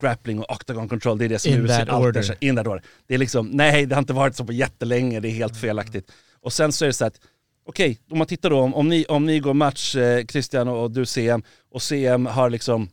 grappling 0.01 0.39
och 0.39 0.53
octagon 0.53 0.89
control, 0.89 1.19
det 1.19 1.25
är 1.25 1.29
det 1.29 1.39
som 1.39 1.53
In 1.53 1.67
that 1.69 1.89
alltid 1.89 2.25
In 2.41 2.57
that 2.57 2.67
order. 2.67 2.83
Det 3.07 3.15
är 3.15 3.19
liksom, 3.19 3.47
nej 3.47 3.87
det 3.87 3.95
har 3.95 4.03
inte 4.03 4.13
varit 4.13 4.37
så 4.37 4.45
på 4.45 4.53
jättelänge, 4.53 5.21
det 5.21 5.29
är 5.29 5.33
helt 5.33 5.57
felaktigt. 5.57 6.13
Och 6.41 6.53
sen 6.53 6.73
så 6.73 6.85
är 6.85 6.87
det 6.87 6.93
så 6.93 7.05
att, 7.05 7.21
okej, 7.67 7.99
om 8.11 8.19
man 8.19 8.27
tittar 8.27 8.51
då, 8.51 8.61
om, 8.61 8.75
om, 8.75 8.89
ni, 8.89 9.05
om 9.09 9.27
ni 9.27 9.41
går 9.41 9.55
match, 9.55 9.97
eh, 9.97 10.25
Christian 10.27 10.69
och, 10.69 10.83
och 10.83 10.91
du 10.91 11.07
CM, 11.07 11.43
och 11.73 11.83
CM 11.83 12.27
har 12.27 12.51
liksom 12.51 12.89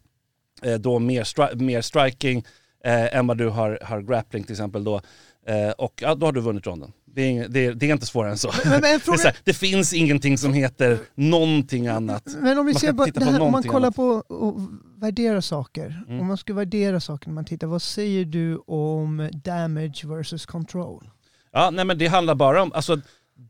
eh, 0.62 0.74
då 0.74 1.00
mer, 1.00 1.24
stri- 1.24 1.56
mer 1.56 1.82
striking 1.82 2.46
eh, 2.86 3.16
än 3.16 3.28
vad 3.28 3.38
du 3.38 3.48
har, 3.50 3.80
har 3.84 4.02
grappling 4.02 4.44
till 4.44 4.54
exempel 4.54 4.84
då, 4.84 5.02
eh, 5.48 5.70
och 5.70 5.94
ja, 6.02 6.16
då 6.16 6.26
har 6.26 6.32
du 6.34 6.42
vunnit 6.42 6.68
ronden. 6.68 6.92
Det 7.16 7.38
är, 7.38 7.48
det, 7.50 7.66
är, 7.66 7.74
det 7.74 7.86
är 7.90 7.94
inte 7.94 8.06
svårare 8.06 8.32
än 8.32 8.38
så. 8.38 8.52
Men- 8.64 8.72
men 8.72 8.82
det, 8.82 9.00
fråga- 9.00 9.18
så 9.18 9.28
här, 9.28 9.38
det 9.44 9.54
finns 9.54 9.94
ingenting 9.94 10.38
som 10.38 10.54
heter 10.54 11.00
någonting 11.16 11.88
annat. 11.88 12.24
Men 12.40 12.58
om 12.60 12.66
vi 12.66 12.74
Man 12.74 12.80
ser 12.80 13.06
titta 13.06 13.20
det 13.20 13.26
här, 13.26 13.42
om 13.42 13.52
man 13.52 13.64
kollar 13.64 13.80
annat. 13.88 13.96
på 13.96 14.04
och 14.28 14.60
värdera 14.98 15.42
saker. 15.42 16.04
Mm. 16.08 16.20
Om 16.20 16.28
man 16.28 16.38
ska 16.38 16.54
värdera 16.54 17.00
saker 17.00 17.28
när 17.28 17.34
man 17.36 17.46
tittar, 17.46 17.68
vad 17.68 17.82
säger 17.82 18.26
du 18.26 18.58
om 18.68 19.30
damage 19.44 20.02
versus 20.06 20.46
control? 20.46 21.10
Ja, 21.52 21.70
nej 21.70 21.86
men 21.86 21.98
det 21.98 22.08
handlar 22.08 22.36
bara 22.36 22.62
om, 22.64 22.74
alltså 22.74 22.98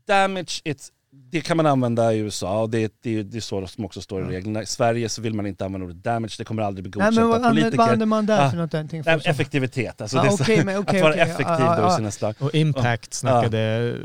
damage, 0.06 0.62
it's, 0.64 0.88
det 1.32 1.40
kan 1.40 1.56
man 1.56 1.66
använda 1.66 2.14
i 2.14 2.18
USA 2.18 2.62
och 2.62 2.70
det, 2.70 2.92
det, 3.02 3.22
det 3.22 3.36
är 3.36 3.40
så 3.40 3.66
som 3.66 3.84
också 3.84 4.00
står 4.00 4.22
i 4.22 4.36
reglerna. 4.36 4.62
I 4.62 4.66
Sverige 4.66 5.08
så 5.08 5.22
vill 5.22 5.34
man 5.34 5.46
inte 5.46 5.64
använda 5.64 5.84
ordet 5.84 6.04
damage, 6.04 6.34
det 6.38 6.44
kommer 6.44 6.62
aldrig 6.62 6.82
bli 6.84 6.90
Nej, 6.90 7.06
godkänt 7.06 7.16
men 7.16 7.28
vad, 7.28 7.36
av 7.38 7.44
använder, 7.44 7.62
politiker. 7.62 7.76
vad 7.78 7.84
använder 7.86 8.06
man 8.06 8.26
där 8.26 8.46
Ah, 8.46 8.50
för 8.50 8.56
någonting? 8.56 9.02
Nej, 9.06 9.14
För 9.14 9.18
så- 9.24 9.30
effektivitet, 9.30 10.00
alltså 10.00 10.18
Ah, 10.18 10.22
det 10.22 10.28
är 10.28 10.30
så, 10.30 10.42
okej, 10.42 10.64
men 10.64 10.78
okej, 10.78 10.96
att 10.98 11.02
vara 11.02 11.12
okej. 11.12 11.22
effektiv 11.22 11.46
Ah, 11.46 11.76
då 11.76 11.82
i 11.82 11.86
ah, 11.86 11.96
sina 11.96 12.10
slag. 12.10 12.34
Och 12.38 12.54
impact 12.54 13.14
snackade 13.14 13.58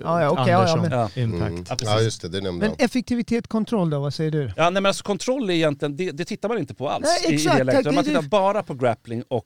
Ja, 0.03 0.21
ja, 0.21 0.29
okej, 0.29 0.43
ja, 0.47 0.51
ja, 0.51 0.57
Anders 0.57 0.73
om. 0.73 0.81
men- 1.15 1.23
Impact. 1.45 1.81
Mm. 1.81 1.93
Ja, 1.93 2.01
just 2.01 2.21
det, 2.21 2.29
det 2.29 2.41
nämnde 2.41 2.67
Men 2.67 2.75
effektivitet, 2.79 3.47
kontroll 3.47 3.89
då, 3.89 3.99
vad 3.99 4.13
säger 4.13 4.31
du? 4.31 4.51
Ja, 4.57 4.63
nej, 4.63 4.71
men 4.71 4.85
alltså 4.85 5.03
kontroll 5.03 5.49
är 5.49 5.53
egentligen, 5.53 5.95
det, 5.97 6.11
det 6.11 6.25
tittar 6.25 6.49
man 6.49 6.57
inte 6.57 6.73
på 6.73 6.89
alls 6.89 7.05
Nej, 7.23 7.31
i, 7.31 7.33
i 7.33 7.35
exakt, 7.35 7.57
det 7.57 7.63
läget. 7.63 7.95
Man 7.95 8.03
tittar 8.03 8.21
bara 8.21 8.63
på 8.63 8.73
grappling 8.73 9.23
och, 9.27 9.45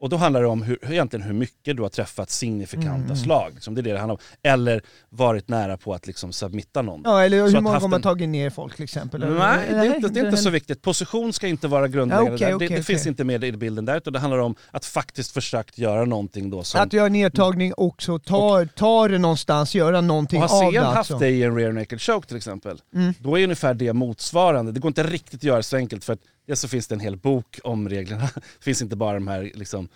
och 0.00 0.08
då 0.08 0.16
handlar 0.16 0.40
det 0.42 0.46
om 0.48 0.62
hur, 0.62 0.78
egentligen 0.92 1.26
hur 1.26 1.32
mycket 1.34 1.76
du 1.76 1.82
har 1.82 1.88
träffat 1.88 2.30
signifikanta 2.30 3.04
Mm. 3.04 3.16
slag. 3.16 3.50
Liksom, 3.54 3.74
det 3.74 3.80
är 3.80 3.82
det 3.82 3.92
det 3.92 3.98
handlar 3.98 4.14
om. 4.14 4.20
Eller 4.42 4.82
varit 5.08 5.48
nära 5.48 5.76
på 5.76 5.94
att 5.94 6.06
liksom 6.06 6.32
submitta 6.32 6.82
någon. 6.82 7.00
Ja, 7.04 7.22
eller 7.24 7.36
hur 7.36 7.60
många 7.60 7.78
gånger 7.78 7.88
man 7.88 8.02
tagit 8.02 8.28
ner 8.28 8.50
folk 8.50 8.74
till 8.74 8.84
exempel? 8.84 9.22
eller? 9.22 9.38
Nej, 9.38 9.66
det 9.70 9.76
är 9.76 9.94
inte, 9.96 10.08
det 10.08 10.20
är 10.20 10.24
inte 10.24 10.36
så 10.36 10.50
viktigt. 10.50 10.82
Position 10.82 11.32
ska 11.32 11.46
inte 11.48 11.68
vara 11.68 11.88
grundläggande. 11.88 12.30
Ja, 12.32 12.36
där. 12.48 12.54
okej, 12.54 12.58
det 12.68 12.74
det 12.74 12.74
okej. 12.74 12.82
finns 12.84 13.06
inte 13.06 13.24
med 13.24 13.44
i 13.44 13.52
bilden 13.52 13.84
där, 13.84 13.96
utan 13.96 14.12
det 14.12 14.18
handlar 14.18 14.38
om 14.38 14.54
att 14.70 14.84
faktiskt 14.84 15.32
försökt 15.32 15.78
göra 15.78 16.04
någonting 16.04 16.50
då 16.50 16.62
som... 16.64 16.80
Att 16.80 16.92
göra 16.92 17.08
nedtagning 17.08 17.72
också, 17.76 18.18
ta, 18.18 18.66
ta 18.76 19.08
det 19.08 19.18
någonstans, 19.18 19.74
göra 19.74 20.00
någonting 20.00 20.42
och 20.42 20.48
har 20.48 20.66
av 20.66 20.72
det 20.72 20.78
CM 20.78 20.84
haft 20.84 20.96
alltså. 20.96 21.18
det 21.18 21.28
i 21.28 21.42
en 21.42 21.56
rear 21.56 21.72
naked 21.72 22.00
choke 22.00 22.28
till 22.28 22.36
exempel, 22.36 22.80
Mm. 22.94 23.14
då 23.18 23.38
är 23.38 23.42
ungefär 23.44 23.74
det 23.74 23.92
motsvarande. 23.92 24.72
Det 24.72 24.80
går 24.80 24.88
inte 24.88 25.02
riktigt 25.02 25.40
att 25.40 25.44
göra 25.44 25.62
så 25.62 25.76
enkelt 25.76 26.04
för 26.04 26.12
att 26.12 26.20
dels 26.50 26.60
så 26.60 26.68
finns 26.68 26.88
det 26.88 26.94
en 26.94 27.00
hel 27.00 27.16
bok 27.16 27.58
om 27.64 27.88
reglerna. 27.88 28.22
Det 28.34 28.64
finns 28.64 28.82
inte 28.82 28.96
bara 28.96 29.14
de 29.14 29.28
här 29.28 29.50
liksom, 29.54 29.88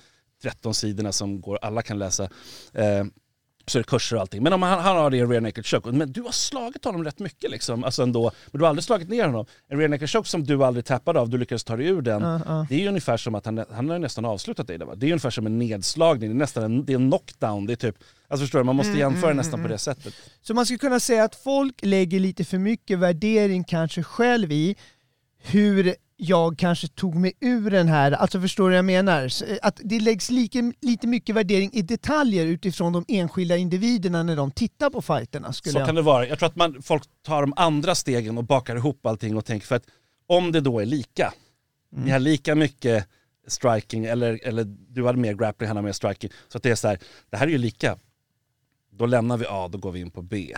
13 0.42 0.74
sidorna 0.74 1.12
som 1.12 1.40
går, 1.40 1.58
alla 1.62 1.82
kan 1.82 1.98
läsa. 1.98 2.24
Eh, 2.72 3.04
så 3.66 3.78
är 3.78 3.82
det 3.82 3.88
kurser 3.88 4.16
och 4.16 4.22
allting. 4.22 4.42
Men 4.42 4.52
om 4.52 4.62
han, 4.62 4.80
han 4.80 4.96
har 4.96 5.10
det 5.10 5.16
i 5.16 5.20
en 5.20 5.30
rear 5.30 5.40
naked 5.40 5.66
choke, 5.66 5.92
men 5.92 6.12
du 6.12 6.22
har 6.22 6.32
slagit 6.32 6.84
honom 6.84 7.04
rätt 7.04 7.18
mycket 7.18 7.50
liksom, 7.50 7.84
alltså 7.84 8.02
ändå, 8.02 8.22
men 8.22 8.58
du 8.58 8.64
har 8.64 8.68
aldrig 8.68 8.84
slagit 8.84 9.08
ner 9.08 9.26
honom. 9.26 9.46
En 9.68 9.78
rear 9.78 9.88
naked 9.88 10.10
choke 10.10 10.28
som 10.28 10.44
du 10.44 10.64
aldrig 10.64 10.84
tappade 10.84 11.20
av, 11.20 11.28
du 11.28 11.38
lyckades 11.38 11.64
ta 11.64 11.76
dig 11.76 11.86
ur 11.86 12.02
den, 12.02 12.22
Ja, 12.22 12.40
ja. 12.46 12.66
det 12.68 12.74
är 12.74 12.78
ju 12.78 12.88
ungefär 12.88 13.16
som 13.16 13.34
att 13.34 13.46
han, 13.46 13.64
han 13.70 13.90
har 13.90 13.98
nästan 13.98 14.24
avslutat 14.24 14.66
dig 14.66 14.78
va? 14.78 14.94
Det 14.94 15.06
är 15.06 15.10
ungefär 15.10 15.30
som 15.30 15.46
en 15.46 15.58
nedslagning, 15.58 16.30
det 16.30 16.34
är 16.34 16.38
nästan 16.38 16.64
en, 16.64 16.84
det 16.84 16.92
är 16.92 16.96
en 16.96 17.10
knockdown, 17.10 17.66
det 17.66 17.72
är 17.72 17.76
typ, 17.76 17.96
alltså 18.28 18.44
förstår 18.44 18.58
du, 18.58 18.64
man 18.64 18.76
måste 18.76 18.90
Mm, 18.90 19.00
jämföra 19.00 19.30
mm, 19.30 19.36
nästan 19.36 19.60
mm, 19.60 19.68
på 19.68 19.72
det 19.72 19.78
sättet. 19.78 20.14
Så 20.42 20.54
man 20.54 20.66
skulle 20.66 20.78
kunna 20.78 21.00
säga 21.00 21.24
att 21.24 21.34
folk 21.34 21.74
lägger 21.82 22.20
lite 22.20 22.44
för 22.44 22.58
mycket 22.58 22.98
värdering 22.98 23.64
kanske 23.64 24.02
själv 24.02 24.52
i 24.52 24.76
hur 25.38 25.94
jag 26.16 26.58
kanske 26.58 26.88
tog 26.88 27.14
mig 27.14 27.32
ur 27.40 27.70
den 27.70 27.88
här, 27.88 28.12
alltså 28.12 28.40
förstår 28.40 28.64
du 28.64 28.70
vad 28.70 28.78
jag 28.78 28.84
menar? 28.84 29.24
Eh, 29.50 29.56
Att 29.62 29.80
det 29.84 30.00
läggs 30.00 30.30
lika, 30.30 30.72
lite 30.80 31.06
mycket 31.06 31.34
värdering 31.34 31.70
i 31.72 31.82
detaljer 31.82 32.46
utifrån 32.46 32.92
de 32.92 33.04
enskilda 33.08 33.56
individerna 33.56 34.22
när 34.22 34.36
de 34.36 34.50
tittar 34.50 34.90
på 34.90 35.02
fighterna. 35.02 35.52
Så 35.52 35.62
jag. 35.78 35.86
kan 35.86 35.94
det 35.94 36.02
vara. 36.02 36.26
Jag 36.26 36.38
tror 36.38 36.48
att 36.48 36.56
man, 36.56 36.82
folk 36.82 37.02
tar 37.22 37.40
de 37.40 37.52
andra 37.56 37.94
stegen 37.94 38.38
och 38.38 38.44
bakar 38.44 38.76
ihop 38.76 39.06
allting 39.06 39.36
och 39.36 39.44
tänker, 39.44 39.66
för 39.66 39.76
att 39.76 39.84
om 40.26 40.52
det 40.52 40.60
då 40.60 40.80
är 40.80 40.86
lika, 40.86 41.32
Mm. 41.92 42.04
ni 42.06 42.10
har 42.12 42.18
lika 42.18 42.54
mycket 42.54 43.08
striking, 43.46 44.04
eller, 44.04 44.40
eller 44.42 44.64
du 44.64 45.06
hade 45.06 45.18
mer 45.18 45.34
grappling, 45.34 45.66
han 45.68 45.76
har 45.76 45.82
mer 45.84 45.92
striking, 45.92 46.30
så 46.48 46.56
att 46.58 46.62
det 46.62 46.70
är 46.70 46.74
så 46.74 46.88
här, 46.88 46.98
det 47.30 47.36
här 47.36 47.46
är 47.46 47.50
ju 47.50 47.58
lika. 47.58 47.98
Då 48.90 49.06
lämnar 49.06 49.36
vi 49.36 49.44
A, 49.48 49.68
då 49.68 49.78
går 49.78 49.92
vi 49.92 50.00
in 50.00 50.10
på 50.10 50.22
B. 50.22 50.54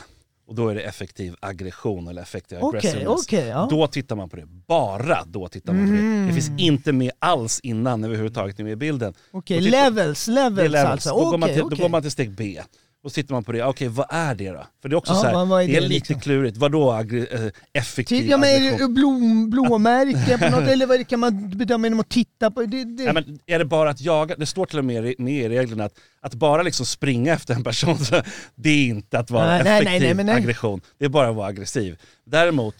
Och 0.48 0.54
då 0.54 0.68
är 0.68 0.74
det 0.74 0.80
effektiv 0.80 1.34
aggression 1.40 2.08
eller 2.08 2.22
effektiv 2.22 2.58
Okej, 2.60 2.78
aggressiveness. 2.78 3.20
okej. 3.26 3.46
ja. 3.46 3.66
Då 3.70 3.86
tittar 3.86 4.16
man 4.16 4.28
på 4.28 4.36
det. 4.36 4.46
Bara 4.46 5.18
då 5.26 5.48
tittar 5.48 5.72
man 5.72 5.86
på 5.86 5.92
det. 5.92 6.26
Det 6.26 6.32
finns 6.32 6.60
inte 6.60 6.92
med 6.92 7.10
alls 7.18 7.60
innan 7.60 8.04
överhuvudtaget 8.04 8.58
med 8.58 8.72
i 8.72 8.76
bilden. 8.76 9.14
Okej, 9.30 9.58
tittar- 9.58 9.70
levels, 9.70 10.28
levels, 10.28 10.70
levels. 10.72 10.90
alltså. 10.90 11.10
Då, 11.10 11.30
går 11.30 11.38
man 11.38 11.48
till, 11.48 11.58
då 11.70 11.76
går 11.76 11.88
man 11.88 12.02
till 12.02 12.10
steg 12.10 12.30
B. 12.30 12.60
Och 13.06 13.12
så 13.12 13.14
tittar 13.14 13.34
man 13.34 13.44
på 13.44 13.52
det, 13.52 13.64
okej 13.64 13.88
vad 13.88 14.06
är 14.10 14.34
det 14.34 14.50
då? 14.50 14.66
För 14.82 14.88
det 14.88 14.94
är 14.94 14.96
också 14.96 15.12
Ja, 15.12 15.20
så 15.20 15.26
här, 15.26 15.44
vad- 15.44 15.62
är 15.62 15.66
det 15.66 15.76
är 15.76 15.80
det 15.80 15.88
lite 15.88 15.94
liksom? 15.94 16.20
klurigt. 16.20 16.56
Vadå 16.56 16.92
äh, 16.92 17.40
effektiv 17.72 18.20
Typ, 18.20 18.30
ja, 18.30 18.36
men 18.36 18.48
är 18.48 18.78
det 18.78 18.88
blom, 18.88 19.50
blåmärken 19.50 20.38
på 20.38 20.48
något, 20.60 20.68
eller 20.68 20.86
vad 20.86 21.00
är 21.00 21.04
kan 21.04 21.20
man 21.20 21.50
bedöma 21.50 21.86
genom 21.86 22.00
att 22.00 22.08
titta 22.08 22.50
på? 22.50 22.60
Det, 22.62 22.84
det. 22.84 23.04
Nej, 23.04 23.12
men 23.14 23.38
är 23.46 23.58
det 23.58 23.64
bara 23.64 23.90
att 23.90 24.00
jaga, 24.00 24.36
det 24.36 24.46
står 24.46 24.66
till 24.66 24.78
och 24.78 24.84
med 24.84 25.14
med 25.18 25.34
i 25.44 25.48
reglerna 25.48 25.84
att, 25.84 25.94
att 26.20 26.34
bara 26.34 26.62
liksom 26.62 26.86
springa 26.86 27.32
efter 27.32 27.54
en 27.54 27.64
person, 27.64 27.98
så 28.04 28.22
det 28.54 28.70
är 28.70 28.86
inte 28.86 29.18
att 29.18 29.30
vara 29.30 29.46
Nej, 29.46 29.60
effektiv 29.60 30.00
nej, 30.00 30.14
nej, 30.14 30.24
nej. 30.24 30.34
aggression. 30.34 30.80
Det 30.98 31.04
är 31.04 31.08
bara 31.08 31.28
att 31.28 31.36
vara 31.36 31.46
aggressiv. 31.46 31.96
Däremot, 32.24 32.74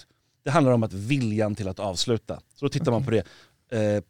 det 0.44 0.50
handlar 0.50 0.72
om 0.72 0.82
att 0.82 0.92
viljan 0.92 1.54
till 1.54 1.68
att 1.68 1.78
avsluta. 1.78 2.34
Så 2.54 2.64
då 2.64 2.68
tittar 2.68 2.92
man 2.92 3.04
på 3.04 3.10
det. 3.10 3.18
Eh, 3.72 4.02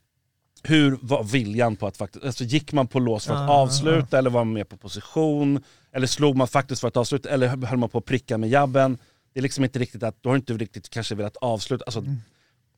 hur 0.68 0.98
var 1.02 1.24
viljan 1.24 1.76
på 1.76 1.86
att 1.86 1.96
faktiskt, 1.96 2.24
alltså 2.24 2.44
gick 2.44 2.72
man 2.72 2.86
på 2.86 2.98
lås 3.00 3.26
för 3.26 3.34
att 3.34 3.50
Ah, 3.50 3.52
avsluta 3.52 4.18
eller 4.18 4.30
var 4.30 4.44
man 4.44 4.52
med 4.54 4.68
på 4.68 4.76
position? 4.76 5.62
Eller 5.92 6.06
slog 6.06 6.36
man 6.36 6.48
faktiskt 6.48 6.80
för 6.80 6.88
att 6.88 6.96
avsluta 6.96 7.28
eller 7.28 7.48
höll 7.48 7.78
man 7.78 7.88
på 7.88 7.98
att 7.98 8.04
pricka 8.04 8.38
med 8.38 8.50
jabben? 8.50 8.98
Det 9.32 9.40
är 9.40 9.42
liksom 9.42 9.64
inte 9.64 9.78
riktigt 9.78 10.02
att, 10.02 10.22
då 10.22 10.28
har 10.28 10.34
du 10.34 10.38
inte 10.38 10.52
riktigt 10.52 10.90
kanske 10.90 11.14
velat 11.14 11.36
avsluta. 11.36 11.84
Alltså, 11.84 12.00
Mm. 12.00 12.16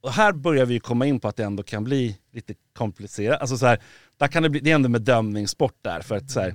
och 0.01 0.13
här 0.13 0.33
börjar 0.33 0.67
vi 0.67 0.75
ju 0.75 0.81
komma 0.81 1.07
in 1.07 1.21
på 1.21 1.29
att 1.29 1.37
det 1.37 1.45
ändå 1.45 1.63
kan 1.63 1.85
bli 1.85 2.19
lite 2.33 2.55
komplicerat. 2.73 3.41
Alltså 3.41 3.59
så 3.59 3.67
här, 3.67 3.79
där 4.17 4.29
kan 4.29 4.43
det, 4.43 4.49
bli, 4.51 4.61
det 4.61 4.71
är 4.71 4.75
ändå 4.75 4.89
bedömningssport 4.89 5.77
där. 5.83 6.01
För 6.01 6.17
att 6.17 6.31
så 6.31 6.41
här, 6.41 6.55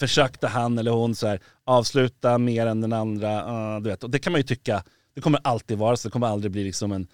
försökte 0.00 0.48
han 0.48 0.78
eller 0.78 0.90
hon 0.90 1.14
så 1.14 1.26
här, 1.26 1.40
avsluta 1.64 2.38
mer 2.38 2.66
än 2.66 2.80
den 2.80 2.92
andra? 2.92 3.50
Uh, 3.76 3.82
du 3.82 3.90
vet. 3.90 4.04
Och 4.04 4.10
det 4.10 4.18
kan 4.18 4.32
man 4.32 4.38
ju 4.38 4.42
tycka, 4.46 4.84
det 5.14 5.20
kommer 5.20 5.40
alltid 5.44 5.78
vara 5.78 5.96
så. 5.96 6.08
Det 6.08 6.12
kommer 6.12 6.26
aldrig 6.26 6.52
bli 6.52 6.64
liksom 6.64 6.92
en, 6.92 7.06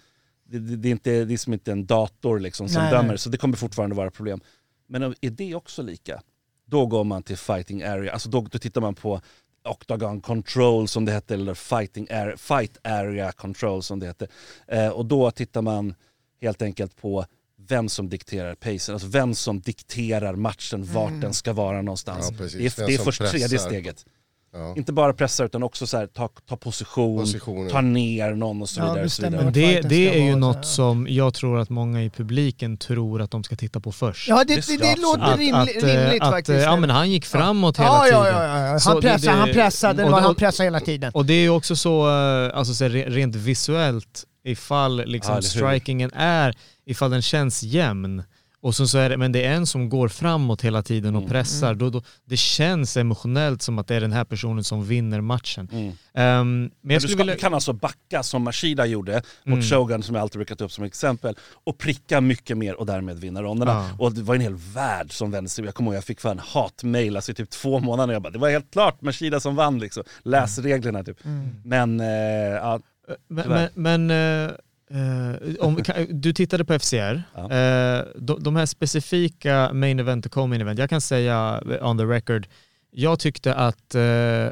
det, 0.45 0.59
det, 0.59 0.75
det 0.75 0.89
är, 0.89 0.91
inte, 0.91 1.25
det 1.25 1.33
är 1.33 1.37
som 1.37 1.53
inte 1.53 1.71
en 1.71 1.85
dator 1.85 2.39
liksom 2.39 2.69
som 2.69 2.81
Nej, 2.81 2.91
dömer. 2.91 3.07
nej. 3.09 3.17
Så 3.17 3.29
det 3.29 3.37
kommer 3.37 3.57
fortfarande 3.57 3.95
vara 3.95 4.11
problem. 4.11 4.41
Men 4.87 5.03
är 5.03 5.29
det 5.29 5.55
också 5.55 5.81
lika? 5.81 6.21
då 6.65 6.85
går 6.85 7.03
man 7.03 7.23
till 7.23 7.37
fighting 7.37 7.83
area. 7.83 8.13
Alltså 8.13 8.29
då, 8.29 8.41
då 8.41 8.59
tittar 8.59 8.81
man 8.81 8.95
på 8.95 9.21
Octagon 9.63 10.21
control 10.21 10.87
som 10.87 11.05
det 11.05 11.11
hette, 11.11 11.33
eller 11.33 11.53
fighting 11.53 12.07
area, 12.11 12.37
fight 12.37 12.77
area 12.83 13.31
control 13.31 13.83
som 13.83 13.99
det 13.99 14.05
hette. 14.05 14.27
Eh, 14.67 14.87
och 14.87 15.05
då 15.05 15.31
tittar 15.31 15.61
man 15.61 15.95
helt 16.41 16.61
enkelt 16.61 16.95
på 16.95 17.25
vem 17.67 17.89
som 17.89 18.09
dikterar 18.09 18.55
pacen, 18.55 18.93
alltså 18.95 19.07
vem 19.07 19.35
som 19.35 19.61
dikterar 19.61 20.35
matchen, 20.35 20.83
vart 20.83 21.21
den 21.21 21.33
ska 21.33 21.53
vara 21.53 21.81
någonstans. 21.81 22.29
Ja, 22.31 22.37
det 22.37 22.43
är, 22.45 22.87
det 22.87 22.93
är 22.93 22.97
först 22.97 23.21
tredje 23.21 23.49
pressar. 23.49 23.67
steget. 23.69 24.05
Ja. 24.55 24.73
Inte 24.77 24.93
bara 24.93 25.13
pressa 25.13 25.43
utan 25.45 25.63
också 25.63 25.87
så 25.87 25.97
här, 25.97 26.07
ta, 26.07 26.29
ta 26.49 26.57
position, 26.57 27.19
Positionen. 27.19 27.69
ta 27.71 27.81
ner 27.81 28.31
någon 28.33 28.61
och 28.61 28.69
så 28.69 28.79
Ja, 28.79 28.85
vidare. 28.85 29.05
och 29.05 29.11
så 29.11 29.21
vidare. 29.23 29.43
vart 29.45 29.53
Det, 29.53 29.81
det 29.81 30.09
är 30.19 30.23
ju 30.23 30.29
vara, 30.29 30.39
något 30.39 30.65
som 30.65 31.07
jag 31.09 31.33
tror 31.33 31.59
att 31.59 31.69
många 31.69 32.03
i 32.03 32.09
publiken 32.09 32.77
tror 32.77 33.21
att 33.21 33.31
de 33.31 33.43
ska 33.43 33.55
titta 33.55 33.79
på 33.79 33.91
först. 33.91 34.29
Ja, 34.29 34.43
det, 34.47 34.67
Det 34.67 34.77
det, 34.77 34.95
låter 35.01 35.37
rimligt, 35.37 35.83
eh, 35.83 35.87
rimligt 35.87 36.21
att, 36.21 36.29
faktiskt. 36.31 36.63
Ja 36.63 36.75
men 36.75 36.89
han 36.89 37.11
gick 37.11 37.25
framåt 37.25 37.77
hela 37.79 37.89
ja, 37.89 38.03
tiden. 38.03 38.19
ja, 38.19 38.31
ja, 38.31 38.59
ja. 38.59 38.79
Han 38.85 39.01
pressade, 39.01 39.17
det- 39.17 39.39
han 39.39 39.49
pressade, 39.53 40.03
och- 40.03 40.11
och, 40.13 40.17
han 40.21 40.35
pressade 40.35 40.67
hela 40.67 40.79
tiden. 40.79 41.11
Och 41.13 41.25
det 41.25 41.33
är 41.33 41.41
ju 41.41 41.49
också 41.49 41.75
så, 41.75 42.09
eh, 42.09 42.57
alltså 42.57 42.73
så 42.73 42.87
rent 42.87 43.35
visuellt, 43.35 44.23
ifall 44.45 45.05
liksom 45.05 45.41
strikingen 45.41 46.11
är, 46.13 46.55
ifall 46.85 47.11
den 47.11 47.21
känns 47.21 47.63
jämn, 47.63 48.23
och 48.63 48.75
så, 48.75 48.87
så 48.87 48.97
är 48.97 49.09
det, 49.09 49.17
men 49.17 49.31
det 49.31 49.45
är 49.45 49.53
en 49.53 49.65
som 49.67 49.89
går 49.89 50.07
framåt 50.07 50.61
hela 50.61 50.83
tiden 50.83 51.15
och 51.15 51.21
Mm. 51.21 51.31
pressar, 51.31 51.73
Då, 51.75 51.89
då, 51.89 52.01
det 52.25 52.37
känns 52.37 52.97
emotionellt 52.97 53.61
som 53.61 53.79
att 53.79 53.87
det 53.87 53.95
är 53.95 54.01
den 54.01 54.11
här 54.11 54.23
personen 54.23 54.63
som 54.63 54.83
vinner 54.85 55.21
matchen. 55.21 55.69
Mm. 55.71 55.87
Ehm, 55.87 55.93
men 56.13 56.71
Men 56.81 56.93
jag 56.93 57.01
du, 57.01 57.07
ska, 57.07 57.17
vilja... 57.17 57.33
du 57.33 57.39
kan 57.39 57.53
alltså 57.53 57.73
backa 57.73 58.23
som 58.23 58.43
Mashida 58.43 58.85
gjorde 58.85 59.13
mot 59.43 59.53
Mm. 59.53 59.61
Shogun 59.63 60.03
som 60.03 60.15
jag 60.15 60.21
alltid 60.21 60.39
brukat 60.39 60.61
upp 60.61 60.71
som 60.71 60.83
exempel 60.83 61.35
och 61.63 61.77
pricka 61.77 62.21
mycket 62.21 62.57
mer 62.57 62.79
och 62.79 62.85
därmed 62.85 63.17
vinna 63.19 63.41
ronderna. 63.41 63.71
Ja. 63.71 63.89
Och 64.05 64.13
det 64.13 64.21
var 64.21 64.35
en 64.35 64.41
hel 64.41 64.55
värld 64.55 65.11
som 65.11 65.31
vände 65.31 65.49
sig. 65.49 65.65
Jag 65.65 65.75
kommer 65.75 65.91
ihåg 65.91 65.95
jag 65.97 66.03
fick 66.03 66.21
fan 66.21 66.39
hatmail 66.39 67.15
alltså 67.15 67.31
i 67.31 67.35
typ 67.35 67.49
två 67.49 67.79
månader 67.79 68.13
jag 68.13 68.21
bara 68.21 68.29
det 68.29 68.39
var 68.39 68.49
helt 68.49 68.71
klart 68.71 69.01
Mashida 69.01 69.39
som 69.39 69.55
vann 69.55 69.79
liksom. 69.79 70.03
Läs 70.23 70.57
Mm. 70.57 70.71
reglerna 70.71 71.03
typ. 71.03 71.17
Men 71.63 71.99
eh, 71.99 72.07
ja, 72.07 72.79
Men, 73.27 73.49
men, 73.49 73.69
men 74.07 74.45
eh, 74.45 74.51
eh, 74.93 75.55
om, 75.59 75.83
kan- 75.83 76.05
du 76.21 76.33
tittade 76.33 76.65
på 76.65 76.79
FCR. 76.79 77.23
Ja. 77.35 77.51
Eh, 77.51 78.03
de, 78.15 78.43
de 78.43 78.55
här 78.55 78.65
specifika 78.65 79.73
main 79.73 79.99
event 79.99 80.25
och 80.25 80.31
co-main 80.31 80.61
event, 80.61 80.79
jag 80.79 80.89
kan 80.89 81.01
säga 81.01 81.61
on 81.81 81.97
the 81.97 82.03
record, 82.03 82.47
jag 82.91 83.19
tyckte 83.19 83.53
att 83.55 83.95
eh, 83.95 84.47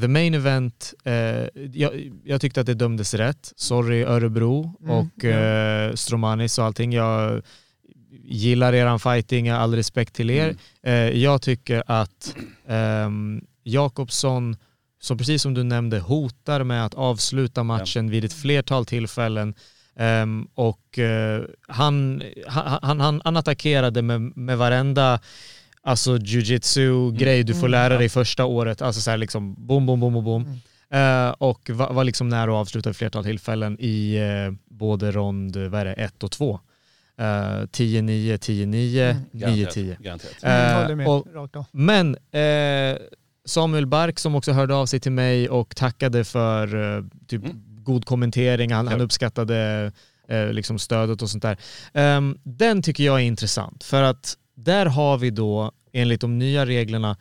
the 0.00 0.08
main 0.08 0.34
event, 0.34 0.94
eh, 1.04 1.14
jag, 1.72 2.10
jag 2.24 2.40
tyckte 2.40 2.60
att 2.60 2.66
det 2.66 2.74
dömdes 2.74 3.14
rätt. 3.14 3.52
Sorry 3.56 4.02
Örebro 4.02 4.74
Mm, 4.82 4.90
och 4.96 5.24
ja. 5.24 5.28
eh, 5.30 5.94
Stromanis 5.94 6.58
och 6.58 6.64
allting. 6.64 6.92
Jag 6.92 7.42
gillar 8.24 8.72
eran 8.72 9.00
fighting, 9.00 9.46
jag 9.46 9.54
har 9.54 9.62
all 9.62 9.74
respekt 9.74 10.14
till 10.14 10.30
er. 10.30 10.44
Mm. 10.44 10.56
Eh, 11.12 11.18
jag 11.22 11.42
tycker 11.42 11.82
att 11.86 12.36
ehm, 12.68 13.44
Jakobsson, 13.64 14.56
som 15.00 15.18
precis 15.18 15.42
som 15.42 15.54
du 15.54 15.62
nämnde, 15.62 15.98
hotar 15.98 16.64
med 16.64 16.84
att 16.84 16.94
avsluta 16.94 17.62
matchen 17.62 18.10
vid 18.10 18.24
ett 18.24 18.32
flertal 18.32 18.86
tillfällen. 18.86 19.54
Ehm, 19.96 20.48
och 20.54 20.98
eh, 20.98 21.42
han, 21.68 22.22
han, 22.46 23.00
han, 23.00 23.20
han, 23.24 23.36
attackerade 23.36 24.02
med, 24.02 24.36
med 24.36 24.58
varenda 24.58 25.20
alltså 25.82 26.16
jujitsu-grej 26.18 27.42
du 27.44 27.54
får 27.54 27.68
lära 27.68 27.98
dig 27.98 28.08
första 28.08 28.44
året. 28.44 28.82
Alltså 28.82 29.00
så 29.00 29.10
här 29.10 29.16
liksom 29.18 29.54
boom, 29.66 29.86
boom, 29.86 30.00
boom, 30.00 30.12
boom, 30.12 30.24
boom. 30.24 30.60
Eh, 30.90 31.30
och 31.38 31.70
var, 31.70 31.92
var 31.92 32.04
liksom 32.04 32.28
nära 32.28 32.50
att 32.50 32.60
avsluta 32.60 32.90
ett 32.90 32.96
flertal 32.96 33.24
tillfällen 33.24 33.76
i 33.80 34.14
eh, 34.16 34.54
både 34.76 35.10
rond, 35.10 35.56
vad 35.56 35.80
är 35.80 35.84
det, 35.84 35.92
1 35.92 36.22
och 36.22 36.30
2. 36.30 36.60
Uh, 37.20 37.24
10-9, 37.24 38.36
10-9, 38.36 39.16
9-10. 39.32 39.96
garanterat. 40.02 40.42
Mm, 40.42 40.70
Eh, 40.76 40.82
håller 40.82 40.94
med, 40.94 41.06
och- 41.08 41.26
rakt 41.34 41.56
av. 41.56 41.64
Men 41.72 42.16
Samuel 43.44 43.86
Bark 43.86 44.18
som 44.18 44.34
också 44.34 44.52
hörde 44.52 44.74
av 44.74 44.86
sig 44.86 45.00
till 45.00 45.12
mig 45.12 45.48
och 45.48 45.76
tackade 45.76 46.24
för 46.24 46.68
typ 47.26 47.44
Mm. 47.44 47.71
God 47.84 48.04
kommentering, 48.04 48.72
han, 48.72 48.86
han 48.88 48.98
Ja. 48.98 49.04
uppskattade 49.04 49.92
eh, 50.28 50.52
liksom 50.52 50.78
stödet 50.78 51.22
och 51.22 51.30
sånt 51.30 51.42
där. 51.42 51.56
Ehm, 51.92 52.38
den 52.42 52.82
tycker 52.82 53.04
jag 53.04 53.20
är 53.20 53.24
intressant 53.24 53.84
för 53.84 54.02
att 54.02 54.36
där 54.54 54.86
har 54.86 55.18
vi 55.18 55.30
då 55.30 55.72
enligt 55.92 56.20
de 56.20 56.38
nya 56.38 56.66
reglerna 56.66 57.16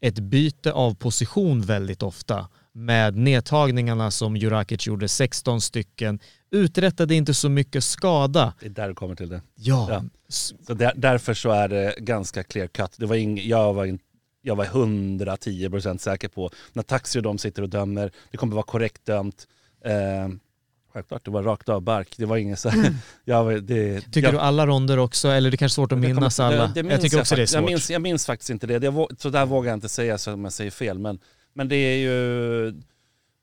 ett 0.00 0.18
byte 0.18 0.72
av 0.72 0.94
position 0.94 1.60
väldigt 1.62 2.02
ofta 2.02 2.48
med 2.72 3.16
nedtagningarna 3.16 4.10
som 4.10 4.36
Jurakic 4.36 4.86
gjorde, 4.86 5.08
16 5.08 5.60
stycken, 5.60 6.18
uträttade 6.50 7.14
inte 7.14 7.34
så 7.34 7.48
mycket 7.48 7.84
skada. 7.84 8.54
Det 8.60 8.66
är 8.66 8.70
där 8.70 8.88
du 8.88 8.94
kommer 8.94 9.14
till 9.14 9.28
det. 9.28 9.42
Ja, 9.54 9.86
Ja. 9.90 10.04
Så 10.28 10.74
där, 10.74 10.92
därför 10.96 11.34
så 11.34 11.50
är 11.50 11.68
det 11.68 11.94
ganska 11.98 12.42
clear 12.42 12.66
cut. 12.66 12.90
Det 12.96 13.06
var 13.06 13.16
ing, 13.16 13.48
jag, 13.48 13.74
var 13.74 13.84
in, 13.84 13.98
jag 14.42 14.56
var 14.56 14.64
110% 14.64 15.98
säker 15.98 16.28
på 16.28 16.50
när 16.72 16.82
Taxi 16.82 17.18
och 17.18 17.22
de 17.22 17.38
sitter 17.38 17.62
och 17.62 17.68
dömer, 17.68 18.10
det 18.30 18.36
kommer 18.36 18.54
vara 18.54 18.66
korrekt 18.66 19.04
dömt. 19.06 19.46
Eh, 19.84 20.28
självklart, 20.92 21.24
det 21.24 21.30
var 21.30 21.42
rakt 21.42 21.68
av 21.68 21.82
bark. 21.82 22.14
Det 22.16 22.26
var 22.26 22.36
inget 22.36 22.58
så 22.58 22.68
här, 22.68 22.94
jag, 23.24 23.62
det, 23.62 24.00
Tycker 24.00 24.22
jag, 24.22 24.34
du 24.34 24.38
alla 24.38 24.66
ronder 24.66 24.98
också, 24.98 25.28
eller 25.28 25.50
det 25.50 25.54
är 25.54 25.58
kanske 25.58 25.74
svårt 25.74 25.92
att 25.92 25.98
jag 25.98 26.02
kommer- 26.04 26.14
minnas 26.14 26.40
alla? 26.40 26.66
det- 26.66 26.72
det 26.74 26.82
minns 26.82 26.92
jag 26.92 27.00
tycker 27.02 27.20
också 27.20 27.34
det 27.36 27.42
är 27.42 27.46
fakt- 27.46 27.50
svårt. 27.52 27.60
Jag 27.60 27.66
minns, 27.70 27.90
jag 27.90 28.02
minns 28.02 28.26
faktiskt 28.26 28.50
inte 28.50 28.66
det, 28.66 28.78
det 28.78 29.06
så 29.18 29.30
där 29.30 29.46
vågar 29.46 29.70
jag 29.70 29.76
inte 29.76 29.88
säga 29.88 30.18
så 30.18 30.32
om 30.32 30.44
jag 30.44 30.52
säger 30.52 30.70
fel. 30.70 30.98
Men, 30.98 31.18
men 31.54 31.68
det 31.68 31.76
är 31.76 31.96
ju 31.96 32.70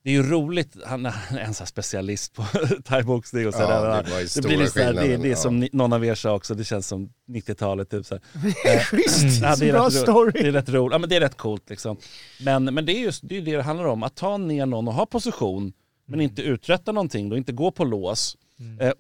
det 0.04 0.10
är 0.10 0.14
ju 0.14 0.24
roligt, 0.24 0.76
han 0.86 1.06
är 1.06 1.14
en 1.40 1.54
sån 1.54 1.64
här 1.64 1.66
specialist 1.68 2.34
på 2.34 2.44
thaiboxning 2.86 3.48
och 3.48 3.54
Ja, 3.54 3.58
sådär. 3.58 4.04
det 4.04 4.10
ju 4.18 4.24
det 4.24 4.30
stora 4.30 4.48
blir 4.48 4.58
lite 4.58 4.92
det, 4.92 5.18
det 5.18 5.28
är 5.28 5.30
ja. 5.30 5.36
som 5.36 5.60
ni- 5.60 5.70
någon 5.72 5.94
av 5.94 6.06
er 6.06 6.16
sa 6.16 6.34
också, 6.34 6.56
det 6.56 6.64
känns 6.64 6.88
som 6.88 7.10
90-talet 7.30 7.90
typ 7.90 8.06
så 8.06 8.16
här. 8.64 8.80
Schysst, 8.84 9.42
Ja, 9.42 9.56
det, 9.56 9.70
är 9.70 9.74
bra 9.74 9.86
rätt 9.86 9.94
story. 9.94 10.32
det 10.42 10.48
är 10.48 10.52
rätt 10.52 10.70
roligt. 10.70 10.92
Ja, 10.94 10.98
men 10.98 11.10
det 11.10 11.16
är 11.16 11.20
rätt 11.20 11.38
coolt 11.38 11.70
liksom. 11.70 11.98
Men, 12.44 12.64
men 12.64 12.86
det 12.86 12.92
är 12.98 13.00
just 13.00 13.30
det, 13.30 13.38
är 13.38 13.42
det 13.42 13.56
det 13.56 13.64
handlar 13.64 13.86
om. 13.86 14.04
Att 14.04 14.16
ta 14.16 14.38
ner 14.38 14.66
någon 14.66 14.88
och 14.88 14.94
ha 14.94 15.06
position, 15.06 15.74
men 16.06 16.22
inte 16.22 16.42
uträtta 16.42 16.92
någonting 16.92 17.30
då, 17.30 17.38
inte 17.38 17.52
gå 17.52 17.72
på 17.72 17.84
lås. 17.84 18.38
Eh, 18.80 18.92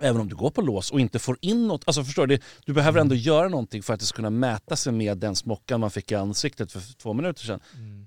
även 0.00 0.20
om 0.20 0.28
du 0.28 0.36
går 0.36 0.50
på 0.50 0.62
lås 0.62 0.90
och 0.90 1.00
inte 1.00 1.18
får 1.18 1.38
in 1.40 1.66
något. 1.66 1.82
Alltså 1.86 2.04
förstår 2.04 2.26
du? 2.26 2.38
Du 2.64 2.72
behöver 2.72 3.00
ändå 3.00 3.14
göra 3.14 3.48
någonting 3.48 3.82
för 3.82 3.94
att 3.94 4.00
det 4.00 4.06
ska 4.06 4.16
kunna 4.16 4.30
mäta 4.30 4.76
sig 4.76 4.92
med 4.92 5.18
den 5.18 5.36
smockan 5.36 5.80
man 5.80 5.90
fick 5.90 6.12
i 6.12 6.14
ansiktet 6.14 6.72
för 6.72 6.80
två 6.98 7.12
minuter 7.12 7.44
sedan. 7.44 7.60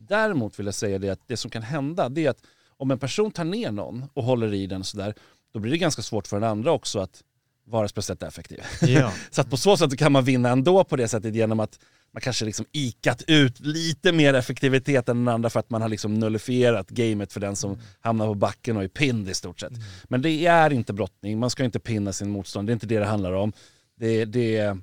Däremot 0.07 0.59
vill 0.59 0.65
jag 0.65 0.75
säga 0.75 0.99
det 0.99 1.09
att 1.09 1.27
det 1.27 1.37
som 1.37 1.51
kan 1.51 1.63
hända 1.63 2.09
det 2.09 2.25
är 2.25 2.29
att 2.29 2.43
om 2.77 2.91
en 2.91 2.99
person 2.99 3.31
tar 3.31 3.43
ner 3.43 3.71
någon 3.71 4.05
och 4.13 4.23
håller 4.23 4.53
i 4.53 4.67
den 4.67 4.83
sådär, 4.83 5.13
då 5.53 5.59
blir 5.59 5.71
det 5.71 5.77
ganska 5.77 6.01
svårt 6.01 6.27
för 6.27 6.39
den 6.39 6.49
andra 6.49 6.71
också 6.71 6.99
att 6.99 7.23
vara 7.65 7.87
speciellt 7.87 8.23
effektiv. 8.23 8.59
Ja. 8.81 9.11
Så 9.31 9.41
att 9.41 9.49
på 9.49 9.57
så 9.57 9.77
sätt 9.77 9.97
kan 9.97 10.11
man 10.11 10.23
vinna 10.23 10.49
ändå 10.49 10.83
på 10.83 10.95
det 10.95 11.07
sättet 11.07 11.35
genom 11.35 11.59
att 11.59 11.79
man 12.11 12.21
kanske 12.21 12.45
liksom 12.45 12.65
ikat 12.71 13.23
ut 13.27 13.59
lite 13.59 14.11
mer 14.11 14.33
effektivitet 14.33 15.09
än 15.09 15.17
den 15.25 15.33
andra 15.33 15.49
för 15.49 15.59
att 15.59 15.69
man 15.69 15.81
har 15.81 15.89
liksom 15.89 16.13
nullifierat 16.13 16.89
gamet 16.89 17.33
för 17.33 17.39
den 17.39 17.55
som 17.55 17.79
hamnar 17.99 18.27
på 18.27 18.33
backen 18.33 18.77
och 18.77 18.83
är 18.83 18.87
pinned 18.87 19.29
i 19.29 19.33
stort 19.33 19.59
sett. 19.59 19.73
Men 20.03 20.21
det 20.21 20.45
är 20.45 20.73
inte 20.73 20.93
brottning, 20.93 21.39
man 21.39 21.49
ska 21.49 21.63
inte 21.63 21.79
pinna 21.79 22.13
sin 22.13 22.29
motståndare, 22.29 22.67
det 22.67 22.71
är 22.71 22.75
inte 22.75 22.87
det 22.87 22.99
det 22.99 23.05
handlar 23.05 23.33
om. 23.33 23.53
Det, 23.95 24.25
det, 24.25 24.77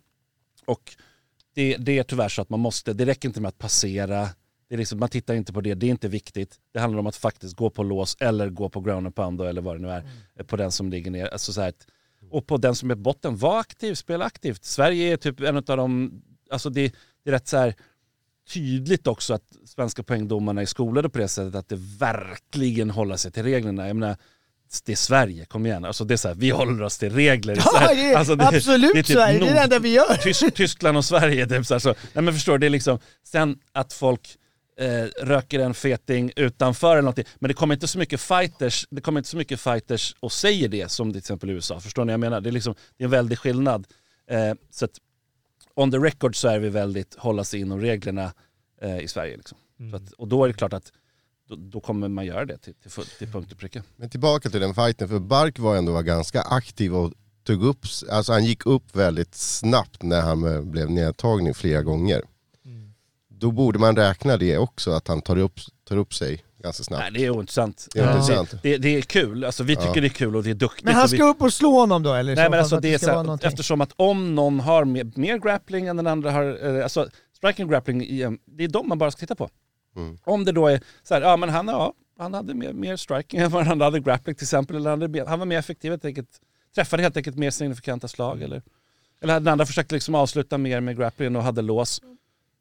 och 0.64 0.96
det, 1.54 1.76
det 1.76 1.98
är 1.98 2.02
tyvärr 2.02 2.28
så 2.28 2.42
att 2.42 2.50
man 2.50 2.60
måste, 2.60 2.92
det 2.92 3.06
räcker 3.06 3.28
inte 3.28 3.40
med 3.40 3.48
att 3.48 3.58
passera, 3.58 4.28
det 4.68 4.74
är 4.74 4.78
liksom, 4.78 4.98
man 4.98 5.08
tittar 5.08 5.34
inte 5.34 5.52
på 5.52 5.60
det, 5.60 5.74
det 5.74 5.86
är 5.86 5.90
inte 5.90 6.08
viktigt. 6.08 6.60
Det 6.72 6.80
handlar 6.80 7.00
om 7.00 7.06
att 7.06 7.16
faktiskt 7.16 7.56
gå 7.56 7.70
på 7.70 7.82
lås 7.82 8.16
eller 8.20 8.50
gå 8.50 8.68
på 8.68 8.80
ground 8.80 9.06
and 9.06 9.14
pound 9.14 9.40
eller 9.40 9.62
vad 9.62 9.76
det 9.76 9.82
nu 9.82 9.88
är, 9.88 10.04
på 10.44 10.56
den 10.56 10.72
som 10.72 10.90
ligger 10.90 11.10
ner. 11.10 11.26
Alltså 11.26 11.52
så 11.52 11.60
här, 11.60 11.72
och 12.30 12.46
på 12.46 12.56
den 12.56 12.74
som 12.74 12.90
är 12.90 12.94
botten, 12.94 13.36
var 13.36 13.60
aktiv, 13.60 13.94
spela 13.94 14.24
aktivt. 14.24 14.64
Sverige 14.64 15.12
är 15.12 15.16
typ 15.16 15.40
en 15.40 15.56
av 15.56 15.62
de, 15.62 16.22
alltså 16.50 16.70
det, 16.70 16.94
det 17.26 17.30
är 17.30 17.32
rätt 17.32 17.48
så 17.48 17.56
här 17.56 17.74
tydligt 18.52 19.06
också 19.06 19.34
att 19.34 19.42
svenska 19.64 20.02
poängdomarna 20.02 20.62
är 20.62 20.66
skolade 20.66 21.08
på 21.08 21.18
det 21.18 21.28
sättet 21.28 21.54
att 21.54 21.68
det 21.68 21.78
verkligen 21.98 22.90
håller 22.90 23.16
sig 23.16 23.30
till 23.32 23.42
reglerna. 23.42 23.86
Jag 23.86 23.96
menar, 23.96 24.16
det 24.84 24.92
är 24.92 24.96
Sverige, 24.96 25.44
kom 25.44 25.66
igen. 25.66 25.84
Alltså 25.84 26.04
det 26.04 26.14
är 26.14 26.16
så 26.16 26.28
här, 26.28 26.34
vi 26.34 26.50
håller 26.50 26.82
oss 26.82 26.98
till 26.98 27.12
regler. 27.12 27.56
Ja, 27.64 27.94
det 27.94 28.12
är 28.12 28.16
alltså 28.16 28.36
absolut 28.38 28.92
det 28.92 28.98
är 28.98 29.02
typ 29.02 29.16
Sverige, 29.16 29.38
det 29.38 29.48
är 29.48 29.54
det 29.54 29.60
enda 29.60 29.78
vi 29.78 29.92
gör. 29.92 30.14
Tysk, 30.22 30.54
Tyskland 30.54 30.96
och 30.96 31.04
Sverige. 31.04 31.46
Typ 31.46 31.66
så 31.66 31.74
här, 31.74 31.78
så. 31.78 31.94
Nej 32.12 32.24
men 32.24 32.34
förstår 32.34 32.58
det 32.58 32.66
är 32.66 32.70
liksom, 32.70 32.98
sen 33.24 33.58
att 33.72 33.92
folk 33.92 34.36
eh, 34.80 35.24
röker 35.26 35.60
en 35.60 35.74
feting 35.74 36.32
utanför 36.36 36.92
eller 36.92 37.02
någonting, 37.02 37.26
men 37.38 37.48
det 37.48 37.54
kommer 37.54 37.74
inte 37.74 37.88
så 37.88 37.98
mycket 37.98 38.20
fighters, 38.20 38.86
det 38.90 39.00
kommer 39.00 39.20
inte 39.20 39.30
så 39.30 39.36
mycket 39.36 39.60
fighters 39.60 40.14
och 40.20 40.32
säger 40.32 40.68
det 40.68 40.90
som 40.90 41.12
till 41.12 41.18
exempel 41.18 41.50
USA. 41.50 41.80
Förstår 41.80 42.04
ni 42.04 42.06
vad 42.06 42.12
jag 42.12 42.20
menar? 42.20 42.40
Det 42.40 42.50
är, 42.50 42.52
liksom, 42.52 42.74
det 42.96 43.04
är 43.04 43.06
en 43.06 43.10
väldig 43.10 43.38
skillnad. 43.38 43.86
Eh, 44.30 44.54
så 44.70 44.84
att 44.84 44.98
on 45.76 45.90
the 45.90 45.98
record 45.98 46.36
så 46.36 46.48
är 46.48 46.58
vi 46.58 46.68
väldigt 46.68 47.14
hålla 47.14 47.44
sig 47.44 47.60
inom 47.60 47.80
reglerna 47.80 48.32
eh, 48.82 48.98
i 48.98 49.08
Sverige. 49.08 49.36
Liksom. 49.36 49.58
Så 49.90 49.96
att, 49.96 50.12
och 50.12 50.28
då 50.28 50.44
är 50.44 50.48
det 50.48 50.54
klart 50.54 50.72
att 50.72 50.92
då, 51.48 51.56
då 51.56 51.80
kommer 51.80 52.08
man 52.08 52.26
göra 52.26 52.44
det 52.44 52.58
till, 52.58 52.74
till, 52.74 52.90
full- 52.90 53.18
till 53.18 53.32
punkt 53.32 53.52
och 53.52 53.58
pricka. 53.58 53.82
Men 53.96 54.10
tillbaka 54.10 54.50
till 54.50 54.60
den 54.60 54.74
fighten, 54.74 55.08
för 55.08 55.18
Bark 55.18 55.58
var 55.58 55.76
ändå 55.76 55.92
var 55.92 56.02
ganska 56.02 56.40
aktiv 56.42 56.94
och 56.94 57.12
tog 57.44 57.64
upp, 57.64 57.86
alltså 58.10 58.32
han 58.32 58.44
gick 58.44 58.66
upp 58.66 58.96
väldigt 58.96 59.34
snabbt 59.34 60.02
när 60.02 60.20
han 60.20 60.44
eh, 60.44 60.62
blev 60.62 60.90
nedtagen 60.90 61.54
flera 61.54 61.82
gånger. 61.82 62.22
Då 63.28 63.50
borde 63.50 63.78
man 63.78 63.96
räkna 63.96 64.36
det 64.36 64.58
också, 64.58 64.90
att 64.90 65.08
han 65.08 65.22
tar 65.22 65.36
upp, 65.38 65.60
tar 65.84 65.96
upp 65.96 66.14
sig 66.14 66.44
ganska 66.66 66.84
snabbt. 66.84 67.02
Nej 67.02 67.10
det 67.20 67.26
är 67.26 67.30
ointressant. 67.30 67.88
Det 67.92 68.00
är 68.00 68.04
Ja. 68.04 68.10
intressant. 68.20 68.54
Det, 68.62 68.76
det 68.78 68.88
är 68.88 69.02
kul, 69.02 69.44
alltså, 69.44 69.62
vi 69.62 69.76
tycker 69.76 69.88
Ja. 69.94 70.00
det 70.00 70.06
är 70.06 70.08
kul 70.08 70.36
och 70.36 70.42
det 70.42 70.50
är 70.50 70.54
duktigt. 70.54 70.84
Men 70.84 70.94
han 70.94 71.04
och 71.04 71.12
vi, 71.12 71.16
ska 71.16 71.26
upp 71.26 71.42
och 71.42 71.52
slå 71.52 71.80
honom 71.80 72.02
då 72.02 72.14
eller? 72.14 72.36
Nej 72.36 72.44
så 72.44 72.50
men 72.50 72.60
alltså 72.60 72.80
det 72.80 72.94
är 72.94 72.98
ska 72.98 73.06
så 73.06 73.22
här, 73.32 73.46
eftersom 73.46 73.80
att 73.80 73.92
om 73.96 74.34
någon 74.34 74.60
har 74.60 74.84
mer, 74.84 75.12
mer 75.14 75.38
grappling 75.38 75.86
än 75.86 75.96
den 75.96 76.06
andra 76.06 76.30
har, 76.30 76.76
eh, 76.76 76.82
alltså 76.82 77.08
striking 77.36 77.64
och 77.64 77.70
grappling, 77.70 77.98
det 78.46 78.64
är 78.64 78.68
de 78.68 78.88
man 78.88 78.98
bara 78.98 79.10
ska 79.10 79.20
titta 79.20 79.34
på. 79.34 79.48
Mm. 79.96 80.18
Om 80.24 80.44
det 80.44 80.52
då 80.52 80.66
är 80.66 80.80
så 81.02 81.14
här, 81.14 81.20
ja 81.20 81.36
men 81.36 81.48
han, 81.48 81.68
ja, 81.68 81.92
han 82.18 82.34
hade 82.34 82.54
mer, 82.54 82.72
mer 82.72 82.96
striking 82.96 83.40
än 83.40 83.50
vad 83.50 83.66
han 83.66 83.80
hade 83.80 84.00
grappling 84.00 84.34
till 84.36 84.44
exempel, 84.44 84.76
eller 84.76 84.90
han, 84.90 85.02
hade, 85.02 85.24
han 85.28 85.38
var 85.38 85.46
mer 85.46 85.58
effektiv 85.58 85.90
helt 85.90 86.04
enkelt, 86.04 86.28
träffade 86.74 87.02
helt 87.02 87.16
enkelt 87.16 87.36
mer 87.36 87.50
signifikanta 87.50 88.08
slag 88.08 88.42
eller, 88.42 88.62
eller 89.22 89.32
hade 89.32 89.44
den 89.44 89.52
andra 89.52 89.66
försökt 89.66 89.92
liksom 89.92 90.14
avsluta 90.14 90.58
mer 90.58 90.80
med 90.80 90.96
grappling 90.96 91.36
och 91.36 91.42
hade 91.42 91.62
lås. 91.62 92.00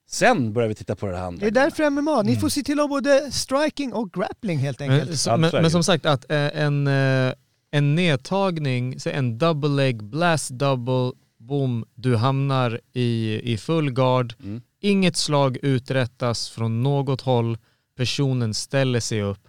Sen 0.08 0.54
börjar 0.54 0.70
vi 0.70 0.76
titta 0.76 0.96
på 0.96 1.06
det 1.06 1.20
andra. 1.20 1.40
Det 1.40 1.48
är 1.48 1.52
därför 1.52 1.90
MMA, 1.90 2.22
ni 2.22 2.36
får 2.36 2.50
se 2.50 2.64
till 2.64 2.80
att 2.80 2.90
både 2.90 3.32
striking 3.32 3.94
och 3.94 4.12
grappling 4.14 4.60
helt 4.60 4.82
enkelt. 4.82 5.08
Men, 5.08 5.18
så, 5.18 5.38
men, 5.38 5.52
men 5.52 5.72
som 5.72 5.84
sagt, 5.84 6.06
att 6.06 6.32
eh, 6.32 6.38
en, 6.38 6.88
eh, 6.88 7.34
en 7.72 7.96
nedtagning, 7.96 9.00
så 9.00 9.10
en 9.10 9.38
double 9.38 9.70
leg, 9.70 10.04
blast 10.04 10.50
double, 10.50 11.12
boom, 11.40 11.86
du 11.96 12.16
hamnar 12.16 12.82
i, 12.94 13.42
i 13.54 13.58
full 13.58 13.92
guard. 13.92 14.34
Mm. 14.44 14.62
Inget 14.82 15.18
slag 15.18 15.58
uträttas 15.62 16.50
från 16.50 16.84
något 16.84 17.22
håll, 17.22 17.58
personen 17.98 18.54
ställer 18.54 19.00
sig 19.00 19.22
upp. 19.22 19.48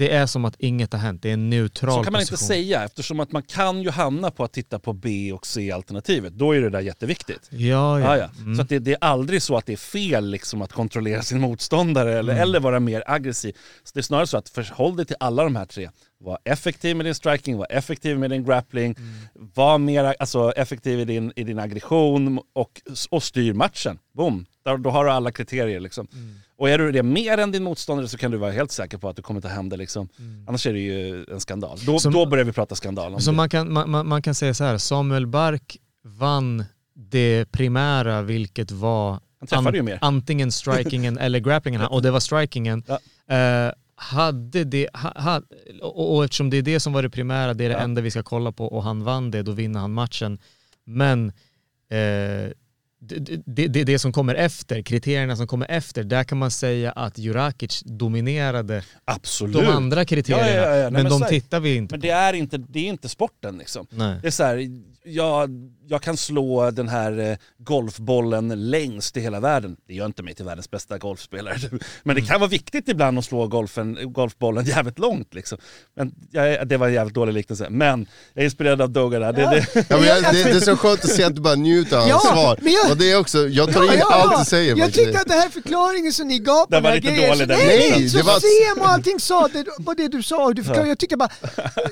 Det 0.00 0.10
är 0.14 0.26
som 0.26 0.44
att 0.44 0.54
inget 0.58 0.92
har 0.92 1.00
hänt, 1.00 1.22
det 1.22 1.28
är 1.28 1.32
en 1.32 1.50
neutral 1.50 1.94
Så 1.94 2.02
kan 2.04 2.12
man 2.12 2.20
position. 2.20 2.34
inte 2.34 2.44
säga 2.44 2.84
eftersom 2.84 3.20
att 3.20 3.32
man 3.32 3.42
kan 3.42 3.82
ju 3.82 3.90
hamna 3.90 4.30
på 4.30 4.44
att 4.44 4.52
titta 4.52 4.78
på 4.78 4.92
B 4.92 5.32
och 5.32 5.46
C-alternativet. 5.46 6.32
Då 6.32 6.52
är 6.56 6.60
det 6.60 6.70
där 6.70 6.80
jätteviktigt. 6.80 7.48
Ja, 7.50 8.00
Ja, 8.00 8.00
ja. 8.00 8.16
ja. 8.16 8.30
Mm. 8.42 8.54
Så 8.56 8.62
det, 8.62 8.78
det 8.78 8.92
är 8.92 8.98
aldrig 9.00 9.42
så 9.42 9.56
att 9.56 9.66
det 9.66 9.72
är 9.72 9.76
fel 9.76 10.30
liksom, 10.30 10.62
att 10.62 10.72
kontrollera 10.72 11.22
sin 11.22 11.40
motståndare 11.40 12.18
eller, 12.18 12.32
Mm. 12.32 12.42
eller 12.42 12.60
vara 12.60 12.80
mer 12.80 13.02
aggressiv. 13.06 13.56
Så 13.84 13.90
det 13.94 14.00
är 14.00 14.02
snarare 14.02 14.26
så 14.26 14.36
att 14.36 14.48
förhåll 14.48 14.96
dig 14.96 15.06
till 15.06 15.16
alla 15.20 15.44
de 15.44 15.56
här 15.56 15.66
tre. 15.66 15.90
Var 16.20 16.38
effektiv 16.44 16.96
med 16.96 17.06
din 17.06 17.14
striking, 17.14 17.56
var 17.56 17.66
effektiv 17.70 18.18
med 18.18 18.30
din 18.30 18.44
grappling, 18.44 18.94
Mm. 18.98 19.14
var 19.54 19.78
mer 19.78 20.14
alltså, 20.18 20.52
effektiv 20.56 21.00
i 21.00 21.04
din, 21.04 21.32
i 21.36 21.44
din 21.44 21.58
aggression 21.58 22.40
och, 22.52 22.80
och 23.10 23.22
styr 23.22 23.52
matchen. 23.52 23.98
Boom! 24.14 24.46
Då, 24.64 24.76
då 24.76 24.90
har 24.90 25.04
du 25.04 25.10
alla 25.10 25.30
kriterier. 25.30 25.80
Liksom. 25.80 26.06
Mm. 26.12 26.34
Och 26.60 26.70
är 26.70 26.78
du 26.78 26.92
det 26.92 27.02
mer 27.02 27.38
än 27.38 27.52
din 27.52 27.62
motståndare 27.64 28.08
så 28.08 28.18
kan 28.18 28.30
du 28.30 28.36
vara 28.36 28.50
helt 28.52 28.72
säker 28.72 28.98
på 28.98 29.08
att 29.08 29.16
du 29.16 29.22
kommer 29.22 29.40
ta 29.40 29.48
hem 29.48 29.68
det. 29.68 29.76
Liksom. 29.76 30.08
Mm. 30.18 30.44
Annars 30.48 30.66
är 30.66 30.72
det 30.72 30.78
ju 30.80 31.24
en 31.32 31.40
skandal. 31.40 31.78
Då, 31.86 31.98
Som- 31.98 32.12
då 32.12 32.26
börjar 32.26 32.44
vi 32.44 32.52
prata 32.52 32.74
skandal. 32.74 33.14
Om 33.14 33.20
Så 33.20 33.30
det. 33.30 33.36
man 33.36 33.48
kan, 33.48 33.72
man, 33.72 34.08
man- 34.08 34.22
kan 34.22 34.34
säga 34.34 34.54
så 34.54 34.64
här, 34.64 34.78
Samuel 34.78 35.26
Bark 35.26 35.76
vann 36.04 36.64
det 36.94 37.44
primära 37.52 38.22
vilket 38.22 38.70
var 38.70 39.20
mer. 39.82 39.98
antingen 40.00 40.52
strikingen 40.52 41.18
eller 41.24 41.38
grapplingen 41.38 41.80
och 41.82 42.02
det 42.02 42.10
var 42.10 42.20
strikingen. 42.20 42.84
Ja. 42.86 42.98
Eh, 43.36 43.72
hade 43.94 44.64
det, 44.64 44.88
ha, 44.94 45.20
ha, 45.20 45.42
och, 45.82 46.16
och 46.16 46.24
eftersom 46.24 46.50
det 46.50 46.56
är 46.56 46.62
det 46.62 46.80
som 46.80 46.92
var 46.92 47.02
det 47.02 47.10
primära, 47.10 47.54
det 47.54 47.64
är 47.64 47.68
det 47.68 47.74
Ja. 47.74 47.80
enda 47.80 48.00
vi 48.00 48.10
ska 48.10 48.22
kolla 48.22 48.52
på 48.52 48.66
och 48.66 48.82
han 48.84 49.04
vann 49.04 49.30
det, 49.30 49.42
då 49.42 49.52
vinner 49.52 49.80
han 49.80 49.92
matchen. 49.92 50.38
Men 50.84 51.28
eh, 51.90 52.50
det, 53.02 53.42
det, 53.46 53.66
det, 53.68 53.84
det 53.84 53.98
som 53.98 54.12
kommer 54.12 54.34
efter, 54.34 54.82
kriterierna 54.82 55.36
som 55.36 55.46
kommer 55.46 55.66
efter, 55.70 56.04
där 56.04 56.24
kan 56.24 56.38
man 56.38 56.50
säga 56.50 56.92
att 56.92 57.18
Jurakic 57.18 57.82
dominerade 57.84 58.82
Absolut. 59.04 59.56
de 59.56 59.66
andra 59.66 60.04
kriterierna. 60.04 60.48
Ja, 60.50 60.56
ja, 60.56 60.76
ja. 60.76 60.82
Nej, 60.82 60.82
men, 60.90 60.92
men 61.02 61.04
de 61.12 61.18
så 61.18 61.24
är- 61.24 61.28
tittar 61.28 61.60
vi 61.60 61.76
inte 61.76 61.94
Men 61.94 62.00
på. 62.00 62.06
det 62.06 62.10
är 62.12 62.32
inte, 62.32 62.58
det 62.58 62.78
är 62.78 62.84
inte 62.88 63.08
sporten 63.08 63.58
liksom. 63.58 63.86
Nej. 63.90 64.18
Det 64.22 64.26
är 64.26 64.30
så 64.30 64.44
här, 64.44 64.68
jag, 65.04 65.50
jag 65.90 66.02
kan 66.02 66.16
slå 66.16 66.70
den 66.70 66.88
här 66.88 67.18
eh, 67.18 67.36
golfbollen 67.58 68.70
längst 68.70 69.16
i 69.16 69.20
hela 69.20 69.40
världen. 69.40 69.76
Det 69.88 69.94
gör 69.94 70.06
inte 70.06 70.22
mig 70.22 70.34
till 70.34 70.44
världens 70.44 70.70
bästa 70.70 70.98
golfspelare. 70.98 71.56
Men 72.02 72.16
det 72.16 72.22
kan 72.22 72.40
vara 72.40 72.50
viktigt 72.50 72.88
ibland 72.88 73.18
att 73.18 73.24
slå 73.24 73.46
golfen, 73.46 73.98
golfbollen 74.12 74.64
jävligt 74.66 74.98
långt. 74.98 75.34
Liksom. 75.34 75.58
Men 75.96 76.12
jag, 76.30 76.68
det 76.68 76.76
var 76.76 76.86
en 76.86 76.92
jävligt 76.92 77.14
dålig 77.14 77.32
liknelse. 77.32 77.66
Men 77.70 78.06
jag 78.34 78.40
är 78.42 78.44
inspirerad 78.44 78.82
av 78.82 78.90
Doga 78.90 79.18
där. 79.18 79.32
Det, 79.32 79.40
det, 79.74 79.84
Ja, 79.88 79.96
men 79.96 80.04
jag, 80.06 80.22
det, 80.22 80.42
det 80.44 80.50
är 80.50 80.60
så 80.60 80.76
skönt 80.76 81.04
att 81.04 81.10
se 81.10 81.24
att 81.24 81.34
du 81.34 81.40
bara 81.40 81.54
njuter 81.54 81.96
av 81.96 82.02
hans 82.10 82.24
Ja, 82.24 82.32
svar. 82.32 82.58
men 82.62 82.72
jag- 82.72 82.90
och 82.90 82.96
det 82.96 83.12
är 83.12 83.18
också, 83.18 83.38
jag 83.48 83.72
tar 83.72 83.84
Ja, 83.84 83.92
in 83.92 83.98
ja, 83.98 84.14
allt 84.14 84.32
ja. 84.32 84.38
du 84.38 84.44
säger. 84.44 84.76
Jag 84.76 84.92
tycker 84.92 85.16
att 85.20 85.26
den 85.28 85.38
här 85.38 85.48
förklaringen 85.48 86.12
som 86.12 86.28
ni 86.28 86.38
gav 86.38 86.64
på 86.66 86.70
Den 86.70 86.82
var 86.82 86.90
här 86.90 86.96
lite 86.96 87.08
grejen, 87.14 87.28
dålig, 87.30 87.40
så- 87.40 87.46
den 87.46 87.58
nej, 87.58 87.90
nej, 87.98 88.08
så 88.08 88.16
Det 88.16 88.22
var- 88.24 88.40
Sem 88.74 88.82
och 88.82 88.88
allting 88.88 89.20
sa 89.20 89.48
det, 89.52 89.64
på 89.84 89.94
det 89.94 90.08
du 90.08 90.22
sa 90.22 90.44
och 90.44 90.54
du 90.54 90.62
förklarade, 90.64 90.88
jag 90.88 90.98
tycker 90.98 91.16
bara... 91.16 91.30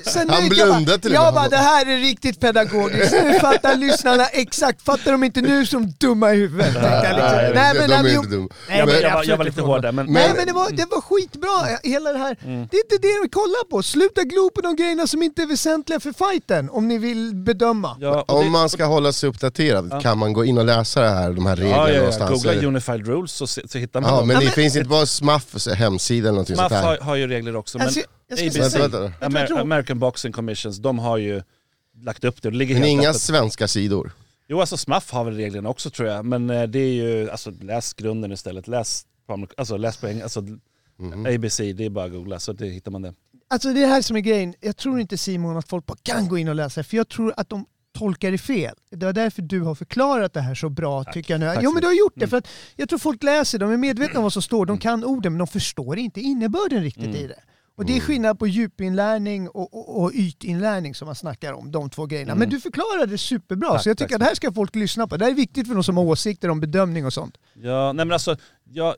Sen 0.05 0.29
Han 0.29 0.41
jag 0.41 0.49
blundade 0.49 0.99
till 0.99 1.11
och 1.11 1.15
Jag 1.15 1.23
med. 1.23 1.33
bara, 1.33 1.49
det 1.49 1.57
här 1.57 1.85
är 1.85 1.97
riktigt 1.97 2.39
pedagogiskt, 2.39 3.13
nu 3.23 3.39
fattar 3.39 3.75
lyssnarna 3.91 4.25
exakt, 4.25 4.81
fattar 4.81 5.11
de 5.11 5.23
inte 5.23 5.41
nu 5.41 5.65
som 5.65 5.91
dumma 5.99 6.33
i 6.33 6.37
huvudet? 6.37 6.65
liksom. 6.65 6.81
Nej, 6.81 7.01
Nej, 7.55 7.73
de 7.73 7.79
men, 7.79 7.83
är 7.83 7.87
nej, 7.87 8.03
men, 8.03 8.15
inte 8.15 8.27
dumma. 8.29 8.47
Nej, 8.69 8.79
jag, 8.79 8.87
men 8.87 8.95
jag, 8.95 9.01
var, 9.01 9.23
jag 9.23 9.37
var 9.37 9.45
absolut 9.45 9.45
lite 9.45 9.61
hård 9.61 9.81
där. 9.81 9.91
Men, 9.91 10.05
Nej 10.05 10.27
Men- 10.27 10.37
men 10.37 10.47
det 10.47 10.53
var, 10.53 10.69
det 10.71 10.85
var 10.91 11.01
skitbra, 11.01 11.77
hela 11.83 12.13
det 12.13 12.17
här. 12.19 12.35
Mm. 12.43 12.67
Det 12.71 12.77
är 12.77 12.83
inte 12.85 12.97
det 13.07 13.19
vi 13.23 13.29
kollar 13.29 13.69
på. 13.69 13.83
Sluta 13.83 14.23
glo 14.23 14.49
på 14.55 14.61
de 14.61 14.75
grejerna 14.75 15.07
som 15.07 15.23
inte 15.23 15.41
är 15.41 15.45
väsentliga 15.45 15.99
för 15.99 16.13
fighten, 16.13 16.69
om 16.69 16.87
ni 16.87 16.97
vill 16.97 17.35
bedöma. 17.35 17.97
ja, 17.99 18.25
Om 18.27 18.43
det- 18.43 18.49
man 18.51 18.69
ska 18.69 18.85
hålla 18.85 19.11
sig 19.11 19.29
uppdaterad, 19.29 19.89
Ja. 19.91 20.01
kan 20.01 20.17
man 20.17 20.33
gå 20.33 20.45
in 20.45 20.57
och 20.57 20.65
läsa 20.65 21.01
det 21.01 21.09
här, 21.09 21.31
de 21.31 21.45
här 21.45 21.55
reglerna 21.55 21.77
Ja, 21.77 21.87
ja, 21.87 21.93
ja. 21.93 21.97
någonstans? 21.99 22.31
Googla 22.31 22.51
eller? 22.51 22.65
Unified 22.67 23.07
Rules 23.07 23.31
så, 23.31 23.47
så 23.47 23.77
hittar 23.77 24.01
man 24.01 24.11
Ja, 24.11 24.17
dem. 24.17 24.27
men 24.27 24.33
Ja, 24.33 24.39
det 24.39 24.45
men- 24.45 24.53
finns 24.53 24.75
inte 24.75 24.89
bara 24.89 25.05
SMAFs 25.05 25.67
hemsida 25.67 26.23
eller 26.27 26.31
någonting 26.31 26.55
sånt 26.55 26.67
SMAF 26.71 26.83
har, 26.85 26.97
har 26.97 27.15
ju 27.15 27.27
regler 27.27 27.55
också. 27.55 27.77
Men 27.77 27.87
Alltså, 27.87 27.99
jag 28.29 28.37
ska 28.39 28.75
ABC, 29.25 29.51
American 29.61 29.99
Boxing 29.99 30.31
Commissions, 30.33 30.77
de 30.77 30.99
har 30.99 31.17
ju 31.17 31.41
lagt 32.01 32.23
upp 32.23 32.41
det. 32.41 32.49
det 32.49 32.57
ligger 32.57 32.73
Men 32.75 32.83
helt 32.83 32.91
inga 32.91 33.09
öppet. 33.09 33.21
svenska 33.21 33.67
sidor? 33.67 34.11
Jo, 34.47 34.59
alltså 34.59 34.77
SMAF 34.77 35.11
har 35.11 35.23
väl 35.23 35.35
reglerna 35.35 35.69
också 35.69 35.89
tror 35.89 36.09
jag, 36.09 36.25
men 36.25 36.49
eh, 36.49 36.63
det 36.63 36.79
är 36.79 36.93
ju, 36.93 37.29
alltså 37.29 37.51
läs 37.61 37.93
grunden 37.93 38.31
istället. 38.31 38.67
Läs 38.67 39.05
på, 39.27 39.47
alltså, 39.57 39.77
läs 39.77 39.97
på 39.97 40.07
engelska, 40.07 40.23
alltså 40.23 40.43
Mhm. 41.01 41.25
ABC, 41.25 41.57
det 41.57 41.85
är 41.85 41.89
bara 41.89 42.05
att 42.05 42.11
googla 42.11 42.39
så 42.39 42.53
det 42.53 42.65
hittar 42.65 42.91
man 42.91 43.01
det. 43.01 43.13
Alltså 43.49 43.73
det 43.73 43.79
är 43.79 43.81
det 43.81 43.93
här 43.93 44.01
som 44.01 44.15
är 44.15 44.19
grejen. 44.19 44.53
Jag 44.59 44.77
tror 44.77 44.99
inte 44.99 45.17
Simon 45.17 45.57
att 45.57 45.69
folk 45.69 45.85
bara 45.85 45.97
kan 46.03 46.27
gå 46.29 46.37
in 46.37 46.47
och 46.47 46.55
läsa, 46.55 46.83
för 46.83 46.97
jag 46.97 47.09
tror 47.09 47.33
att 47.37 47.49
de 47.49 47.65
tolkar 47.97 48.31
det 48.31 48.37
fel. 48.37 48.75
Det 48.91 49.05
var 49.05 49.13
därför 49.13 49.41
du 49.41 49.61
har 49.61 49.75
förklarat 49.75 50.33
det 50.33 50.41
här 50.41 50.55
så 50.55 50.69
bra 50.69 51.03
Tack. 51.03 51.13
tycker 51.13 51.33
jag 51.33 51.39
nu. 51.39 51.45
Tack 51.45 51.59
Jo 51.63 51.71
men 51.73 51.81
du 51.81 51.87
har 51.87 51.93
gjort 51.93 52.13
det, 52.15 52.19
Mm. 52.23 52.29
för 52.29 52.37
att 52.37 52.47
jag 52.75 52.89
tror 52.89 52.99
folk 52.99 53.23
läser, 53.23 53.59
de 53.59 53.71
är 53.71 53.77
medvetna 53.77 54.19
om 54.19 54.23
vad 54.23 54.33
som 54.33 54.41
står, 54.41 54.65
de 54.65 54.77
kan 54.77 55.03
orden 55.03 55.31
men 55.33 55.37
de 55.37 55.47
förstår 55.47 55.97
inte 55.97 56.21
innebörden 56.21 56.83
riktigt 56.83 57.03
Mm. 57.03 57.15
i 57.15 57.27
det. 57.27 57.39
Och 57.79 57.85
det 57.85 57.97
är 57.97 57.99
skillnad 57.99 58.39
på 58.39 58.47
djupinlärning 58.47 59.49
och, 59.49 59.73
och, 59.73 60.03
och 60.03 60.11
ytinlärning 60.13 60.95
som 60.95 61.05
man 61.05 61.15
snackar 61.15 61.53
om, 61.53 61.71
de 61.71 61.89
två 61.89 62.05
grejerna. 62.05 62.31
Mm. 62.31 62.39
Men 62.39 62.49
du 62.49 62.59
förklarade 62.59 63.05
det 63.05 63.17
superbra, 63.17 63.69
Tack, 63.69 63.83
så 63.83 63.89
jag 63.89 63.97
tack 63.97 64.07
tycker 64.07 64.13
så 64.13 64.15
att 64.15 64.19
det 64.19 64.25
här 64.25 64.35
ska 64.35 64.51
folk 64.51 64.75
lyssna 64.75 65.07
på. 65.07 65.17
Det 65.17 65.25
här 65.25 65.31
är 65.31 65.35
viktigt 65.35 65.67
för 65.67 65.73
de 65.73 65.83
som 65.83 65.97
har 65.97 66.03
åsikter 66.03 66.49
om 66.49 66.59
bedömning 66.59 67.05
och 67.05 67.13
sånt. 67.13 67.37
Ja, 67.53 67.93
nej 67.93 68.05
men 68.05 68.11
alltså, 68.11 68.37
jag, 68.63 68.95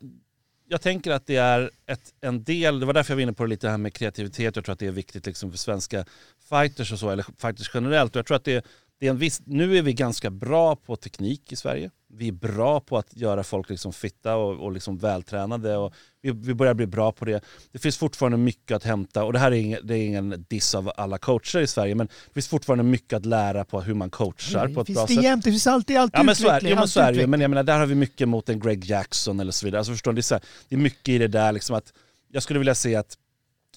jag 0.68 0.82
tänker 0.82 1.12
att 1.12 1.28
det 1.28 1.36
är 1.36 1.72
ett, 1.88 2.14
en 2.22 2.44
del, 2.44 2.80
det 2.80 2.86
var 2.86 2.94
därför 2.94 3.12
jag 3.12 3.16
var 3.16 3.22
inne 3.22 3.34
på 3.34 3.44
det 3.44 3.50
lite 3.50 3.70
här 3.70 3.78
med 3.78 3.94
kreativitet, 3.94 4.56
jag 4.56 4.66
tror 4.66 4.74
att 4.74 4.80
det 4.80 4.88
är 4.88 4.92
viktigt 4.92 5.26
liksom 5.26 5.52
för 5.52 5.58
svenska 5.58 6.06
fighters 6.50 6.92
och 6.92 7.00
så, 7.00 7.10
eller 7.10 7.26
fighters 7.38 7.72
generellt. 7.74 8.16
Och 8.16 8.20
jag 8.20 8.26
tror 8.26 8.38
att 8.38 8.46
det, 8.46 8.66
det 9.02 9.08
är 9.08 9.12
en 9.12 9.18
viss, 9.18 9.42
nu 9.46 9.78
är 9.78 9.82
vi 9.82 9.94
ganska 9.94 10.30
bra 10.30 10.76
på 10.76 10.96
teknik 10.96 11.52
i 11.52 11.56
Sverige. 11.56 11.90
Vi 12.14 12.28
är 12.28 12.32
bra 12.32 12.80
på 12.80 12.98
att 12.98 13.16
göra 13.16 13.44
folk 13.44 13.70
liksom 13.70 13.94
fitta 13.94 14.36
och, 14.36 14.66
och 14.66 14.72
liksom 14.72 14.98
vältränade 14.98 15.78
och 15.78 15.94
vi, 16.22 16.32
vi 16.32 16.54
börjar 16.54 16.74
bli 16.74 16.88
bra 16.88 17.12
på 17.12 17.26
det. 17.26 17.44
Det 17.72 17.80
finns 17.80 17.98
fortfarande 17.98 18.38
mycket 18.38 18.76
att 18.76 18.84
hämta 18.84 19.24
och 19.24 19.34
det 19.34 19.40
här 19.40 19.52
är 19.52 19.56
ingen, 19.56 19.80
det 19.88 19.98
är 19.98 20.06
ingen 20.06 20.46
diss 20.50 20.76
av 20.76 20.92
alla 20.98 21.18
coacher 21.18 21.60
i 21.60 21.68
Sverige 21.68 21.96
men 21.96 22.08
det 22.08 22.34
finns 22.34 22.48
fortfarande 22.48 22.84
mycket 22.84 23.14
att 23.14 23.26
lära 23.26 23.66
på 23.66 23.82
hur 23.82 23.94
man 23.94 24.10
coachar 24.10 24.68
på 24.68 24.74
det 24.74 24.82
ett 24.82 24.88
finns 24.88 24.98
bra 24.98 25.06
det 25.06 25.14
sätt. 25.14 25.24
jämt, 25.24 25.44
det 25.44 25.52
finns 25.52 25.68
alltid 25.68 25.98
allt 25.98 26.12
Ja 26.16 26.24
men 26.24 26.36
så 26.36 26.48
är, 26.48 26.62
jo, 26.64 26.76
men 26.76 26.88
så 26.88 27.00
är 27.00 27.14
det 27.14 27.28
men 27.28 27.42
jag 27.42 27.50
menar 27.50 27.64
där 27.64 27.80
har 27.80 27.86
vi 27.86 27.96
mycket 27.96 28.28
mot 28.28 28.50
en 28.50 28.60
Greg 28.60 28.86
Jackson 28.86 29.40
eller 29.40 29.52
så 29.52 29.66
vidare. 29.66 29.80
Alltså 29.80 29.94
förstår 29.94 30.14
det, 30.14 30.20
är 30.20 30.22
så 30.22 30.36
här, 30.36 30.44
det 30.70 30.76
är 30.76 30.80
mycket 30.80 31.10
i 31.10 31.18
det 31.18 31.28
där 31.28 31.52
liksom 31.52 31.76
att 31.76 31.94
jag 32.32 32.44
skulle 32.44 32.60
vilja 32.60 32.76
se 32.76 32.96
att 32.96 33.18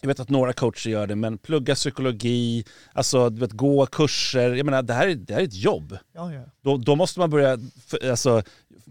jag 0.01 0.09
vet 0.09 0.21
att 0.21 0.29
några 0.29 0.53
coacher 0.53 0.91
gör 0.91 1.07
det, 1.07 1.17
men 1.17 1.39
plugga 1.39 1.75
psykologi, 1.75 2.65
alltså 2.93 3.31
du 3.31 3.41
vet, 3.41 3.53
gå 3.53 3.87
kurser. 3.87 4.55
Jag 4.55 4.65
menar, 4.65 4.83
det 4.83 4.95
här 4.95 5.09
är, 5.09 5.15
det 5.15 5.35
här 5.35 5.41
är 5.41 5.45
ett 5.45 5.55
jobb. 5.55 5.99
Ja, 6.13 6.33
ja. 6.33 6.43
Då, 6.63 6.77
då 6.77 6.97
måste 6.97 7.21
man 7.21 7.31
börja 7.31 7.59
alltså, 8.11 8.43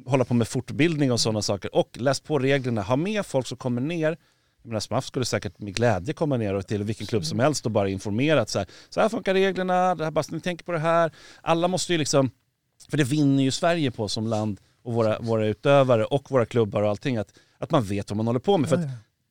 hålla 0.06 0.26
på 0.26 0.34
med 0.34 0.48
fortbildning 0.48 1.12
och 1.12 1.20
sådana 1.20 1.42
saker. 1.42 1.76
Och 1.76 1.98
läs 2.00 2.20
på 2.20 2.40
reglerna, 2.40 2.82
ha 2.82 2.96
med 2.96 3.26
folk 3.26 3.48
som 3.48 3.58
kommer 3.58 3.82
ner. 3.82 4.18
Jag 4.62 4.68
menar, 4.68 4.80
SMAF 4.80 5.06
skulle 5.06 5.26
säkert 5.26 5.60
med 5.60 5.76
glädje 5.76 6.14
komma 6.14 6.38
ner 6.38 6.54
och 6.54 6.68
till 6.68 6.84
vilken 6.84 7.08
klubb 7.08 7.26
som 7.26 7.40
helst 7.40 7.66
och 7.66 7.72
bara 7.72 7.90
informera 7.90 8.42
att 8.42 8.50
så 8.50 8.60
här, 8.60 8.68
så 8.90 9.02
här 9.02 9.10
funkar 9.10 9.34
reglerna, 9.34 9.96
det 9.96 10.04
här, 10.04 10.12
bara, 10.12 10.26
ni 10.30 10.40
tänker 10.40 10.66
på 10.66 10.72
det 10.72 10.80
här. 10.80 11.12
Alla 11.42 11.68
måste 11.68 11.94
ju 11.94 11.98
liksom, 12.00 12.32
för 12.90 12.98
det 12.98 13.04
vinner 13.04 13.44
ju 13.44 13.52
Sverige 13.52 13.92
på 13.92 14.08
som 14.08 14.28
land 14.28 14.60
och 14.84 14.94
våra, 14.94 15.20
våra 15.20 15.48
utövare 15.48 16.06
och 16.06 16.32
våra 16.32 16.46
klubbar 16.46 16.82
och 16.82 16.90
allting, 16.90 17.18
att, 17.18 17.34
att 17.58 17.72
man 17.72 17.84
vet 17.84 18.10
vad 18.10 18.18
man 18.18 18.28
håller 18.28 18.40
på 18.40 18.58
med. 18.58 18.70
För 18.70 18.90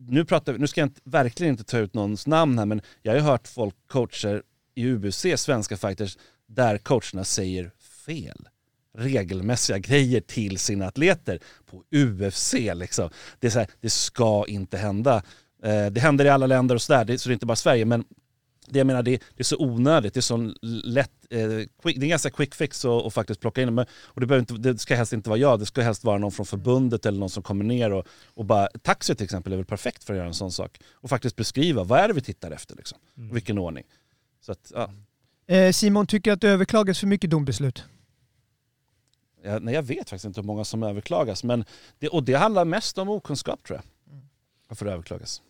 nu, 0.08 0.24
pratar, 0.24 0.58
nu 0.58 0.66
ska 0.66 0.80
jag 0.80 0.88
inte, 0.88 1.00
verkligen 1.04 1.50
inte 1.50 1.64
ta 1.64 1.78
ut 1.78 1.94
någons 1.94 2.26
namn 2.26 2.58
här, 2.58 2.66
men 2.66 2.80
jag 3.02 3.12
har 3.12 3.16
ju 3.16 3.24
hört 3.24 3.48
folk, 3.48 3.74
coacher 3.86 4.42
i 4.74 4.86
UBC, 4.86 5.26
svenska 5.36 5.76
fighters, 5.76 6.18
där 6.46 6.78
coacherna 6.78 7.24
säger 7.24 7.70
fel 8.06 8.48
regelmässiga 8.98 9.78
grejer 9.78 10.20
till 10.20 10.58
sina 10.58 10.86
atleter 10.86 11.38
på 11.66 11.82
UFC. 11.96 12.54
Liksom. 12.74 13.10
Det, 13.38 13.46
är 13.46 13.50
så 13.50 13.58
här, 13.58 13.68
det 13.80 13.90
ska 13.90 14.44
inte 14.48 14.76
hända. 14.76 15.22
Eh, 15.62 15.86
det 15.86 16.00
händer 16.00 16.24
i 16.24 16.28
alla 16.28 16.46
länder 16.46 16.74
och 16.74 16.82
sådär, 16.82 17.16
så 17.16 17.28
det 17.28 17.32
är 17.32 17.34
inte 17.34 17.46
bara 17.46 17.56
Sverige. 17.56 17.84
Men 17.84 18.04
det 18.66 18.78
jag 18.78 18.86
menar, 18.86 19.02
det, 19.02 19.10
det 19.10 19.40
är 19.40 19.44
så 19.44 19.56
onödigt, 19.58 20.14
det 20.14 20.20
är 20.20 20.22
så 20.22 20.54
lätt, 20.84 21.10
eh, 21.30 21.40
quick, 21.82 21.96
det 21.96 22.02
är 22.02 22.02
en 22.02 22.08
ganska 22.08 22.30
quick 22.30 22.54
fix 22.54 22.84
att, 22.84 23.14
faktiskt 23.14 23.40
plocka 23.40 23.62
in. 23.62 23.74
Men, 23.74 23.86
och 24.04 24.20
det, 24.20 24.26
behöver 24.26 24.52
inte, 24.52 24.68
det 24.68 24.78
ska 24.78 24.94
helst 24.94 25.12
inte 25.12 25.30
vara 25.30 25.38
jag, 25.38 25.58
det 25.60 25.66
ska 25.66 25.82
helst 25.82 26.04
vara 26.04 26.18
någon 26.18 26.32
från 26.32 26.46
förbundet 26.46 27.06
eller 27.06 27.18
någon 27.18 27.30
som 27.30 27.42
kommer 27.42 27.64
ner 27.64 27.92
och, 27.92 28.06
och 28.34 28.44
bara, 28.44 28.68
taxi 28.82 29.14
till 29.14 29.24
exempel 29.24 29.52
är 29.52 29.56
väl 29.56 29.66
perfekt 29.66 30.04
för 30.04 30.12
att 30.12 30.16
göra 30.16 30.28
en 30.28 30.34
sån 30.34 30.52
sak. 30.52 30.80
Och 30.92 31.08
faktiskt 31.08 31.36
beskriva, 31.36 31.84
vad 31.84 32.00
är 32.00 32.08
det 32.08 32.14
vi 32.14 32.20
tittar 32.20 32.50
efter 32.50 32.76
liksom? 32.76 32.98
Och 33.30 33.36
vilken 33.36 33.58
ordning. 33.58 33.84
Så 34.40 34.52
att, 34.52 34.72
ja. 34.74 34.90
Eh, 35.54 35.72
Simon 35.72 36.06
tycker 36.06 36.32
att 36.32 36.40
det 36.40 36.48
överklagas 36.48 37.00
för 37.00 37.06
mycket 37.06 37.30
dombeslut. 37.30 37.84
Jag, 39.44 39.62
nej, 39.62 39.74
jag 39.74 39.82
vet 39.82 40.10
faktiskt 40.10 40.24
inte 40.24 40.40
hur 40.40 40.46
många 40.46 40.64
som 40.64 40.82
överklagas. 40.82 41.44
Men 41.44 41.64
det, 41.98 42.08
och 42.08 42.22
det 42.22 42.34
handlar 42.34 42.64
mest 42.64 42.98
om 42.98 43.08
okunskap 43.08 43.64
tror 43.64 43.78
jag. 43.78 43.84
Varför 44.68 44.84
det 44.84 44.92
överklagas. 44.92 45.42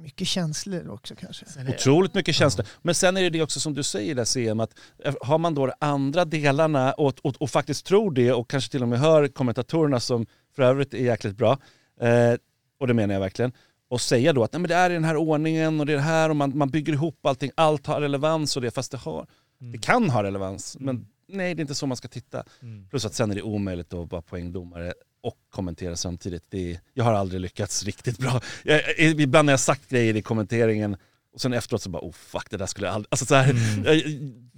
Mycket 0.00 0.28
känslor 0.28 0.88
också 0.88 1.14
kanske. 1.14 1.44
Otroligt 1.68 2.14
mycket 2.14 2.34
känslor. 2.34 2.66
Men 2.82 2.94
sen 2.94 3.16
är 3.16 3.22
det 3.22 3.30
det 3.30 3.42
också 3.42 3.60
som 3.60 3.74
du 3.74 3.82
säger 3.82 4.14
där 4.14 4.24
CM, 4.24 4.60
att 4.60 4.78
har 5.20 5.38
man 5.38 5.54
då 5.54 5.66
de 5.66 5.72
andra 5.78 6.24
delarna 6.24 6.92
och, 6.92 7.14
och, 7.22 7.34
och 7.42 7.50
faktiskt 7.50 7.86
tror 7.86 8.10
det 8.10 8.32
och 8.32 8.50
kanske 8.50 8.70
till 8.70 8.82
och 8.82 8.88
med 8.88 8.98
hör 8.98 9.28
kommentatorerna 9.28 10.00
som 10.00 10.26
för 10.56 10.62
övrigt 10.62 10.94
är 10.94 10.98
jäkligt 10.98 11.36
bra, 11.36 11.58
eh, 12.00 12.34
och 12.80 12.86
det 12.86 12.94
menar 12.94 13.14
jag 13.14 13.20
verkligen, 13.20 13.52
och 13.88 14.00
säga 14.00 14.32
då 14.32 14.44
att 14.44 14.52
Nej, 14.52 14.60
men 14.60 14.68
det 14.68 14.74
är 14.74 14.90
i 14.90 14.94
den 14.94 15.04
här 15.04 15.16
ordningen 15.16 15.80
och 15.80 15.86
det 15.86 15.92
är 15.92 15.96
det 15.96 16.02
här 16.02 16.30
och 16.30 16.36
man, 16.36 16.58
man 16.58 16.70
bygger 16.70 16.92
ihop 16.92 17.26
allting, 17.26 17.50
allt 17.54 17.86
har 17.86 18.00
relevans 18.00 18.56
och 18.56 18.62
det, 18.62 18.70
fast 18.70 18.90
det 18.90 18.98
har, 18.98 19.26
det 19.72 19.78
kan 19.78 20.10
ha 20.10 20.22
relevans, 20.22 20.76
men 20.80 21.06
nej 21.28 21.54
det 21.54 21.60
är 21.60 21.62
inte 21.62 21.74
så 21.74 21.86
man 21.86 21.96
ska 21.96 22.08
titta. 22.08 22.44
Plus 22.90 23.04
att 23.04 23.14
sen 23.14 23.30
är 23.30 23.34
det 23.34 23.42
omöjligt 23.42 23.92
att 23.92 24.12
vara 24.12 24.22
poängdomare 24.22 24.92
och 25.22 25.36
kommentera 25.50 25.96
samtidigt. 25.96 26.44
Det 26.48 26.70
är, 26.72 26.80
jag 26.94 27.04
har 27.04 27.12
aldrig 27.12 27.40
lyckats 27.40 27.84
riktigt 27.84 28.18
bra. 28.18 28.40
Jag, 28.64 28.98
ibland 28.98 29.48
har 29.48 29.52
jag 29.52 29.60
sagt 29.60 29.88
grejer 29.88 30.16
i 30.16 30.22
kommenteringen 30.22 30.96
och 31.34 31.40
sen 31.40 31.52
efteråt 31.52 31.82
så 31.82 31.90
bara 31.90 32.02
oh 32.02 32.12
fuck 32.12 32.50
det 32.50 32.56
där 32.56 32.66
skulle 32.66 32.86
jag 32.86 32.94
aldrig... 32.94 33.08
Alltså 33.10 33.26
så 33.26 33.34
här, 33.34 33.48
eh, 33.50 34.00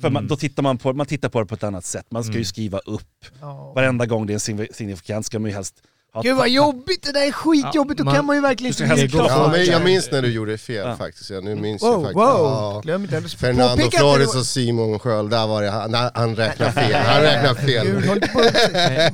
för 0.01 0.11
man, 0.11 0.27
då 0.27 0.37
tittar 0.37 0.63
man 0.63 0.79
på, 0.79 0.93
man 0.93 1.07
tittar 1.07 1.29
på 1.29 1.41
det 1.41 1.47
på 1.47 1.55
ett 1.55 1.63
annat 1.63 1.85
sätt. 1.85 2.07
Man 2.11 2.25
ska 2.25 2.33
ju 2.39 2.45
skriva 2.45 2.79
upp. 2.79 3.25
Ja. 3.41 3.73
Varenda 3.73 4.07
gång 4.07 4.27
det 4.27 4.33
är 4.33 4.35
en 4.35 4.41
sign- 4.41 4.73
signifikant 4.73 5.27
ska 5.27 5.39
man 5.39 5.51
ju 5.51 5.55
helst. 5.55 5.83
Gud 6.23 6.37
vad 6.37 6.49
jobbigt, 6.49 7.03
det 7.03 7.13
där 7.13 7.27
är 7.27 7.33
skitjobbigt, 7.33 7.99
då 7.99 8.03
Ja, 8.03 8.05
man- 8.05 8.15
kan 8.15 8.25
man 8.27 8.37
ju 8.37 8.43
verkligen 8.43 8.99
inte 9.01 9.17
Ja, 9.17 9.49
men 9.53 9.65
jag 9.65 9.85
minns 9.85 10.11
när 10.11 10.23
du 10.23 10.33
gjorde 10.33 10.59
fel 10.59 10.87
Ja. 10.89 10.97
faktiskt. 10.97 11.31
Ja, 11.31 11.41
nu 11.41 11.55
minns 11.55 11.83
Wow, 11.83 11.91
jag 11.93 12.01
faktiskt. 12.03 12.17
wow! 12.17 12.25
Ja. 12.25 12.81
Glöm 12.85 13.03
inte 13.03 13.23
Fernando 13.23 13.69
påpeka 13.77 13.99
Flores 13.99 14.35
och 14.35 14.47
Simon 14.47 14.99
Sköld, 14.99 15.31
där 15.31 15.47
var 15.47 15.63
det, 15.63 15.71
han, 15.71 15.95
han 16.15 16.37
räknar 16.37 16.71
fel. 16.71 16.93
Han 17.07 17.23
räknar 17.23 17.55
fel. 17.55 17.87
Gud, 17.87 18.33
på. 18.33 18.41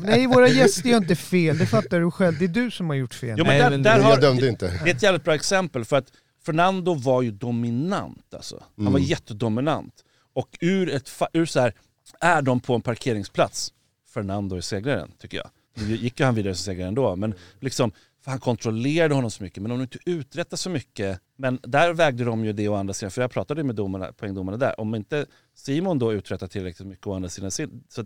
Nej, 0.07 0.27
våra 0.27 0.49
gäster 0.49 0.89
gör 0.89 0.97
inte 0.97 1.17
fel, 1.17 1.59
det 1.59 1.67
fattar 1.67 2.01
du 2.01 2.11
själv. 2.11 2.39
Det 2.39 2.45
är 2.45 2.49
du 2.49 2.71
som 2.71 2.89
har 2.89 2.97
gjort 2.97 3.15
fel. 3.15 3.35
Jo, 3.39 3.45
men 3.45 3.59
Nej, 3.59 3.71
där, 3.71 3.79
där 3.79 4.01
har, 4.01 4.11
Jag 4.11 4.21
dömde 4.21 4.49
inte. 4.49 4.81
Det 4.85 4.91
är 4.91 4.95
ett 4.95 5.03
jävligt 5.03 5.25
bra 5.25 5.35
exempel 5.35 5.85
för 5.85 5.97
att 5.97 6.07
Fernando 6.47 6.95
var 6.95 7.23
ju 7.23 7.31
dominant 7.31 8.35
alltså. 8.35 8.63
Han 8.77 8.93
var 8.93 9.01
jättedominant. 9.01 9.95
Och 10.35 10.49
ur 10.61 10.91
ett 10.95 11.11
ur 11.33 11.47
så 11.47 11.61
här, 11.61 11.75
är 12.21 12.43
de 12.43 12.61
på 12.61 12.75
en 12.75 12.83
parkeringsplats, 12.83 13.73
Fernando 14.15 14.57
är 14.57 14.61
segraren 14.61 15.11
tycker 15.23 15.37
jag. 15.37 15.47
Nu 15.81 15.97
gick 15.97 16.21
ju 16.21 16.27
han 16.27 16.35
vidare 16.35 16.55
som 16.55 16.65
segrare 16.65 16.89
ändå, 16.89 17.17
men 17.17 17.35
liksom, 17.61 17.93
för 18.25 18.31
han 18.31 18.41
kontrollerade 18.41 19.15
honom 19.15 19.31
så 19.31 19.43
mycket. 19.43 19.63
Men 19.63 19.73
om 19.73 19.79
du 19.79 19.83
inte 19.83 19.99
uträttar 20.05 20.57
så 20.57 20.71
mycket, 20.71 21.21
men 21.37 21.59
där 21.63 21.93
vägde 21.93 22.25
de 22.25 22.45
ju 22.45 22.53
det 22.53 22.69
å 22.69 22.75
andra 22.75 22.95
sidan, 22.95 23.11
för 23.11 23.23
jag 23.23 23.31
pratade 23.31 23.65
med 23.65 23.75
domarna, 23.75 24.13
poängdomarna 24.13 24.57
där, 24.57 24.81
om 24.81 24.95
inte 24.95 25.27
Simon 25.55 25.99
då 25.99 26.13
uträttar 26.13 26.47
tillräckligt 26.47 26.89
mycket 26.89 27.07
å 27.07 27.15
andra 27.15 27.29
sidan 27.29 27.51
sin, 27.51 27.85
så 27.89 28.05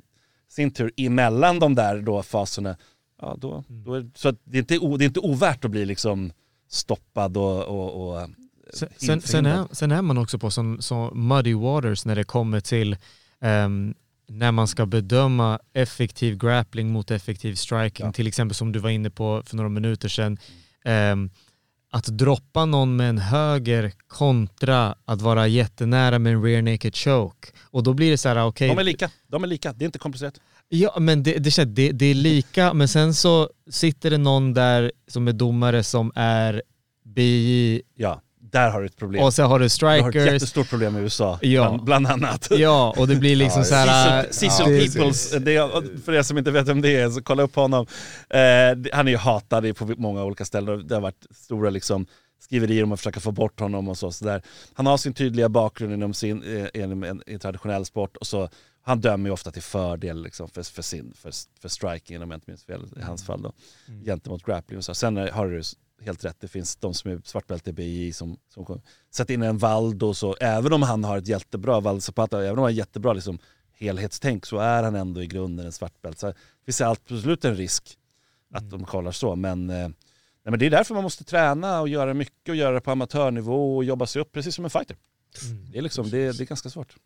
sin 0.49 0.71
tur 0.71 0.93
emellan 0.97 1.59
de 1.59 1.75
där 1.75 2.01
då 2.01 2.23
faserna, 2.23 2.77
ja 3.21 3.37
då, 3.39 3.65
då 3.69 3.95
är, 3.95 4.11
så 4.15 4.31
det, 4.45 4.59
är 4.59 4.61
inte, 4.61 4.75
det 4.75 5.05
är 5.05 5.07
inte 5.07 5.21
ovärt 5.21 5.65
att 5.65 5.71
bli 5.71 5.85
liksom 5.85 6.33
stoppad 6.69 7.37
och, 7.37 7.65
och, 7.65 8.15
och 8.15 8.29
Sen, 8.73 8.89
sen, 8.97 9.21
sen, 9.21 9.47
är, 9.47 9.67
sen 9.73 9.93
är 9.93 10.03
man 10.03 10.19
också 10.19 10.39
på 10.39 10.51
sån, 10.51 10.83
så 10.83 11.11
muddy 11.15 11.55
waters 11.55 12.05
när 12.05 12.17
det 12.17 12.25
kommer 12.25 12.61
till 12.61 12.97
ehm, 13.41 13.95
när 14.29 14.53
man 14.53 14.69
ska 14.69 14.87
bedöma 14.87 15.59
effektiv 15.73 16.39
grappling 16.39 16.91
mot 16.91 17.11
effektiv 17.11 17.55
striking. 17.55 18.07
Ja. 18.07 18.13
Till 18.13 18.27
exempel 18.27 18.55
som 18.55 18.73
du 18.73 18.79
var 18.79 18.91
inne 18.91 19.11
på 19.11 19.43
för 19.47 19.57
några 19.57 19.69
minuter 19.69 20.09
sedan. 20.09 20.39
ehm, 20.85 21.31
att 21.91 22.05
droppa 22.07 22.65
någon 22.65 22.97
med 22.97 23.09
en 23.09 23.19
höger 23.19 23.93
kontra 24.09 24.95
att 25.05 25.23
vara 25.23 25.47
jättenära 25.47 26.19
med 26.19 26.33
en 26.33 26.43
rear 26.43 26.63
naked 26.63 26.97
choke. 26.97 27.49
Och 27.63 27.83
då 27.83 27.95
blir 27.95 28.11
det 28.11 28.19
så 28.19 28.29
här, 28.29 28.45
okej, 28.47 28.69
De 28.69 28.79
är 28.79 28.85
lika, 28.85 29.11
de 29.29 29.45
är 29.45 29.49
lika, 29.49 29.73
det 29.73 29.85
är 29.85 29.87
inte 29.87 29.99
komplicerat. 29.99 30.41
Ja 30.69 30.97
men 31.01 31.23
det, 31.23 31.39
det, 31.39 31.65
det, 31.65 31.93
det 31.93 32.07
är 32.07 32.15
lika, 32.15 32.75
men 32.75 32.89
sen 32.89 33.15
så 33.15 33.51
sitter 33.71 34.11
det 34.11 34.19
någon 34.19 34.55
där 34.55 34.93
som 35.09 35.29
är 35.29 35.33
domare 35.33 35.83
som 35.83 36.13
är 36.15 36.63
BI 37.05 37.83
Ja, 37.95 38.21
där 38.55 38.71
har 38.71 38.81
du 38.81 38.87
ett 38.87 38.97
problem. 38.97 39.25
och 39.25 39.35
så 39.35 39.43
har 39.43 39.49
du 39.59 39.59
du 39.59 39.62
har 39.62 39.67
ett 39.67 39.73
strikers. 39.73 40.33
jättestort 40.33 40.71
problem 40.71 40.97
i 40.97 41.01
USA, 41.01 41.38
Ja. 41.43 41.69
bland, 41.69 41.85
bland 41.85 42.07
annat. 42.07 42.49
Ja, 42.51 42.95
och 42.99 43.09
det 43.09 43.17
blir 43.17 43.37
liksom 43.37 43.61
Ja, 43.61 43.64
så 43.64 43.75
här... 43.75 44.23
Cecil, 44.23 44.51
Cecil 44.51 44.75
ja, 44.75 44.81
Peoples, 44.93 45.31
det, 45.31 45.57
är- 45.57 46.03
för 46.05 46.12
er 46.12 46.23
som 46.23 46.38
inte 46.38 46.51
vet 46.51 46.69
vem 46.69 46.81
det 46.83 46.97
är, 46.97 47.11
så 47.11 47.23
kolla 47.23 47.43
upp 47.43 47.55
honom. 47.55 47.87
Eh, 48.31 48.40
han 48.93 49.07
är 49.09 49.11
ju 49.11 49.17
hatad 49.17 49.77
på 49.77 49.87
många 49.97 50.25
olika 50.25 50.45
ställen. 50.45 50.87
Det 50.88 50.95
har 50.95 51.03
varit 51.03 51.27
stora 51.31 51.71
liksom, 51.71 52.07
skriverier 52.40 52.83
om 52.85 52.93
att 52.93 53.01
försöka 53.01 53.21
få 53.21 53.33
bort 53.33 53.61
honom 53.61 53.88
och 53.88 53.99
så. 53.99 54.12
så 54.12 54.25
där. 54.25 54.43
Han 54.75 54.87
har 54.87 54.97
sin 54.97 55.14
tydliga 55.14 55.49
bakgrund 55.49 55.93
inom 55.93 56.14
sin, 56.14 56.43
eh, 56.75 56.83
inom 56.83 57.03
en, 57.03 57.23
en 57.27 57.38
traditionell 57.38 57.85
sport 57.85 58.17
och 58.17 58.27
så 58.27 58.49
han 58.87 59.01
dömer 59.01 59.29
ju 59.29 59.33
ofta 59.33 59.51
till 59.51 59.62
fördel 59.62 60.23
liksom, 60.23 60.49
för, 60.49 60.62
för, 60.75 60.83
sin, 60.83 61.12
för, 61.17 61.31
för 61.62 61.69
striking, 61.69 62.23
om 62.23 62.31
jag 62.31 62.37
inte 62.37 62.51
minns 62.51 62.64
fel, 62.64 62.81
i 62.97 63.03
hans 63.03 63.25
fall 63.27 63.43
då, 63.43 63.53
gentemot 64.05 64.43
grappling 64.45 64.79
och 64.79 64.85
så. 64.85 64.95
Sen 64.95 65.17
har 65.17 65.47
du 65.47 65.62
helt 66.05 66.25
rätt, 66.25 66.37
det 66.40 66.49
finns 66.49 66.77
de 66.77 66.95
som 66.95 67.11
är 67.11 67.21
svartbälte 67.25 67.71
i 67.71 67.73
BI 67.73 68.12
som, 68.12 68.37
som 68.55 68.64
kommer. 68.64 68.83
Sätt 69.11 69.31
in 69.31 69.43
en 69.43 69.59
Valdo 69.59 70.14
så, 70.14 70.37
även 70.40 70.73
om 70.73 70.83
han 70.83 71.05
har 71.05 71.19
ett 71.19 71.29
jättebra, 71.29 71.81
Valdo 71.81 72.01
Zapata, 72.01 72.38
även 72.38 72.51
om 72.51 72.57
han 72.59 72.64
har 72.64 72.71
jättebra 72.71 73.12
liksom, 73.12 73.38
helhetstänk 73.79 74.47
så 74.47 74.59
är 74.59 74.83
han 74.83 74.95
ändå 74.95 75.23
i 75.23 75.27
grunden 75.27 75.67
en 75.67 75.73
svartbälte. 75.73 76.21
Så 76.21 76.27
det 76.27 76.35
finns 76.64 76.81
absolut 76.81 77.45
en 77.45 77.57
risk 77.57 77.99
att 78.55 78.71
de 78.71 78.85
kollar 78.85 79.12
så, 79.12 79.37
men, 79.37 79.71
eh, 79.71 79.77
nej, 79.77 79.93
men 80.51 80.59
det 80.59 80.67
är 80.67 80.71
därför 80.71 80.95
man 80.95 81.03
måste 81.03 81.25
träna 81.25 81.81
och 81.81 81.88
göra 81.88 82.14
mycket 82.14 82.49
och 82.49 82.57
göra 82.57 82.75
det 82.75 82.81
på 82.81 82.90
amatörnivå 82.90 83.77
och 83.77 83.85
jobba 83.85 84.07
sig 84.07 84.23
upp, 84.23 84.33
precis 84.33 84.55
som 84.55 84.64
en 84.64 84.71
fighter. 84.71 84.97
Det 85.73 85.79
är, 85.79 85.83
liksom, 85.83 86.11
det, 86.11 86.19
är- 86.19 86.33
det 86.33 86.45
är 86.45 86.47
ganska 86.47 86.71
svårt. 86.71 86.97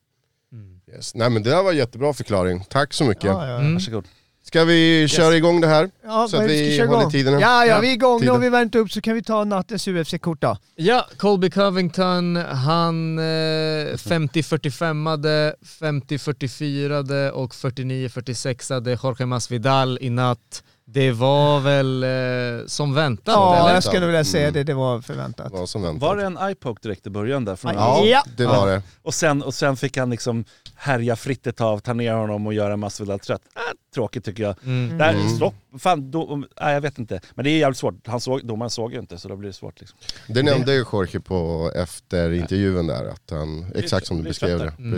Yes. 0.89 1.15
Nej 1.15 1.31
men 1.31 1.43
det 1.43 1.51
där 1.51 1.63
var 1.63 1.73
jättebra 1.73 2.13
förklaring. 2.13 2.65
Tack 2.71 2.93
så 2.93 3.05
mycket. 3.05 3.25
Ja, 3.25 3.47
ja. 3.49 3.59
Mm. 3.59 3.73
Varsågod. 3.75 4.05
Ska 4.49 4.65
vi 4.65 5.09
köra 5.09 5.37
igång 5.37 5.61
det 5.61 5.67
här? 5.67 5.91
Ja, 6.05 6.29
Så 6.31 6.37
att 6.37 6.51
vi 6.51 6.69
ska 6.69 6.77
köra 6.77 6.87
håller 6.87 7.01
igång? 7.01 7.11
tiderna. 7.11 7.41
Ja, 7.41 7.67
ja, 7.67 7.81
vi 7.81 7.89
är 7.89 7.93
igång. 7.93 8.15
Nu 8.15 8.19
tiden. 8.21 8.35
har 8.35 8.41
vi 8.41 8.49
värmt 8.49 8.75
upp 8.75 8.91
så 8.91 9.01
kan 9.01 9.15
vi 9.15 9.23
ta 9.23 9.45
nattens 9.45 9.89
UFC-kort 9.89 10.41
då. 10.41 10.57
Ja, 10.77 11.07
Colby 11.17 11.51
Covington, 11.51 12.37
han 12.37 13.19
eh, 13.19 13.23
50-45ade, 13.23 15.55
50-44 15.81 17.31
och 17.31 17.53
49-46ade 17.53 18.99
Jorge 19.03 19.27
Masvidal 19.27 19.99
i 20.01 20.11
natt. 20.11 20.63
Det 20.90 21.12
var 21.12 21.61
väl 21.61 22.03
eh, 22.03 22.66
som 22.66 22.94
väntat 22.94 23.35
Ja, 23.35 23.57
eller? 23.61 23.74
jag 23.74 23.83
skulle 23.85 24.07
vilja 24.07 24.24
säga 24.24 24.42
Mm. 24.42 24.53
det. 24.55 24.64
Det 24.64 24.74
var 24.74 25.01
förväntat. 25.01 25.53
Vad 25.53 25.68
som 25.68 25.83
väntat. 25.83 26.03
Var 26.03 26.16
det 26.16 26.24
en 26.24 26.38
eye-poke 26.38 26.79
direkt 26.83 27.07
i 27.07 27.11
början 27.11 27.44
där? 27.44 27.57
Från 27.57 27.74
Ja, 27.74 28.05
Ja. 28.05 28.22
det 28.37 28.46
var 28.46 28.66
det. 28.66 28.83
och, 29.03 29.14
sen, 29.14 29.42
och 29.42 29.55
sen 29.55 29.77
fick 29.77 29.96
han 29.96 30.11
liksom 30.11 30.44
härja 30.74 31.16
fritt 31.16 31.46
ett 31.46 31.57
tag, 31.57 31.83
ta 31.83 31.92
ner 31.92 32.12
honom 32.14 32.46
och 32.46 32.55
göra 32.55 32.77
Masvidal 32.77 33.18
trött. 33.18 33.42
Äh, 33.57 33.61
tråkigt 33.94 34.24
tycker 34.24 34.42
jag. 34.42 34.55
Mm. 34.64 34.98
Där, 34.98 35.14
Mm. 35.14 35.29
stopp, 35.37 35.55
fan, 35.79 36.11
då, 36.11 36.42
nej, 36.61 36.74
jag 36.74 36.81
vet 36.81 36.98
inte. 36.98 37.20
Men 37.35 37.44
det 37.44 37.51
är 37.51 37.59
jävligt 37.59 37.79
svårt. 37.79 38.07
Han 38.07 38.20
såg, 38.20 38.46
domaren 38.46 38.70
såg 38.70 38.92
ju 38.92 38.98
inte 38.98 39.18
så 39.18 39.29
då 39.29 39.37
blir 39.37 39.48
det 39.48 39.53
svårt. 39.55 39.81
Liksom. 39.81 39.98
Det 40.29 40.42
nämnde 40.42 40.72
ju 40.74 40.85
Jorge 40.92 41.20
på 41.20 41.70
efter 41.74 42.33
intervjun 42.33 42.87
där, 42.87 43.05
att 43.09 43.31
han, 43.31 43.66
exakt 43.74 44.07
som 44.07 44.16
du 44.16 44.22
beskrev 44.22 44.59
det. 44.59 44.64
klart 44.64 44.79
Mm. 44.79 44.92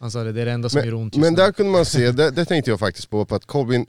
Han 0.00 0.10
sa 0.10 0.24
det, 0.24 0.32
det 0.32 0.40
är 0.40 0.46
det 0.46 0.52
enda 0.52 0.68
som 0.68 0.84
gör 0.84 0.94
ont 0.94 1.16
Men 1.16 1.34
där 1.34 1.52
kunde 1.52 1.72
man 1.72 1.84
se, 1.84 2.12
det, 2.12 2.30
det 2.30 2.44
tänkte 2.44 2.70
jag 2.70 2.80
faktiskt 2.80 3.10
på, 3.10 3.24
på 3.24 3.34
att 3.34 3.44
Colvin 3.44 3.86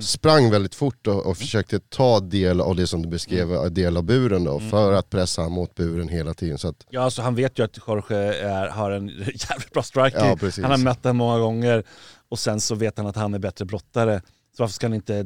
sprang 0.00 0.50
väldigt 0.50 0.74
fort 0.74 1.06
och, 1.06 1.26
och 1.26 1.36
försökte 1.36 1.80
ta 1.80 2.20
del 2.20 2.60
av 2.60 2.76
det 2.76 2.86
som 2.86 3.02
du 3.02 3.08
beskrev, 3.08 3.72
del 3.74 3.96
av 3.96 4.02
buren 4.02 4.44
då, 4.44 4.60
för 4.60 4.92
att 4.92 5.10
pressa 5.10 5.48
mot 5.48 5.74
buren 5.74 6.08
hela 6.08 6.34
tiden. 6.34 6.58
Så 6.58 6.68
att, 6.68 6.86
Ja, 6.90 7.00
alltså, 7.00 7.22
han 7.22 7.34
vet 7.34 7.58
ju 7.58 7.64
att 7.64 7.78
Jorge 7.86 8.34
är, 8.34 8.68
har 8.68 8.90
en 8.90 9.08
jävligt 9.18 9.72
bra 9.72 9.82
striking. 9.82 10.20
Ja, 10.20 10.50
han 10.62 10.70
har 10.70 10.78
mött 10.78 11.02
den 11.02 11.16
många 11.16 11.38
gånger 11.38 11.84
och 12.28 12.38
sen 12.38 12.60
så 12.60 12.74
vet 12.74 12.98
han 12.98 13.06
att 13.06 13.16
han 13.16 13.34
är 13.34 13.38
bättre 13.38 13.64
brottare. 13.64 14.20
Så 14.56 14.62
varför 14.62 14.74
ska 14.74 14.86
han 14.86 14.94
inte 14.94 15.24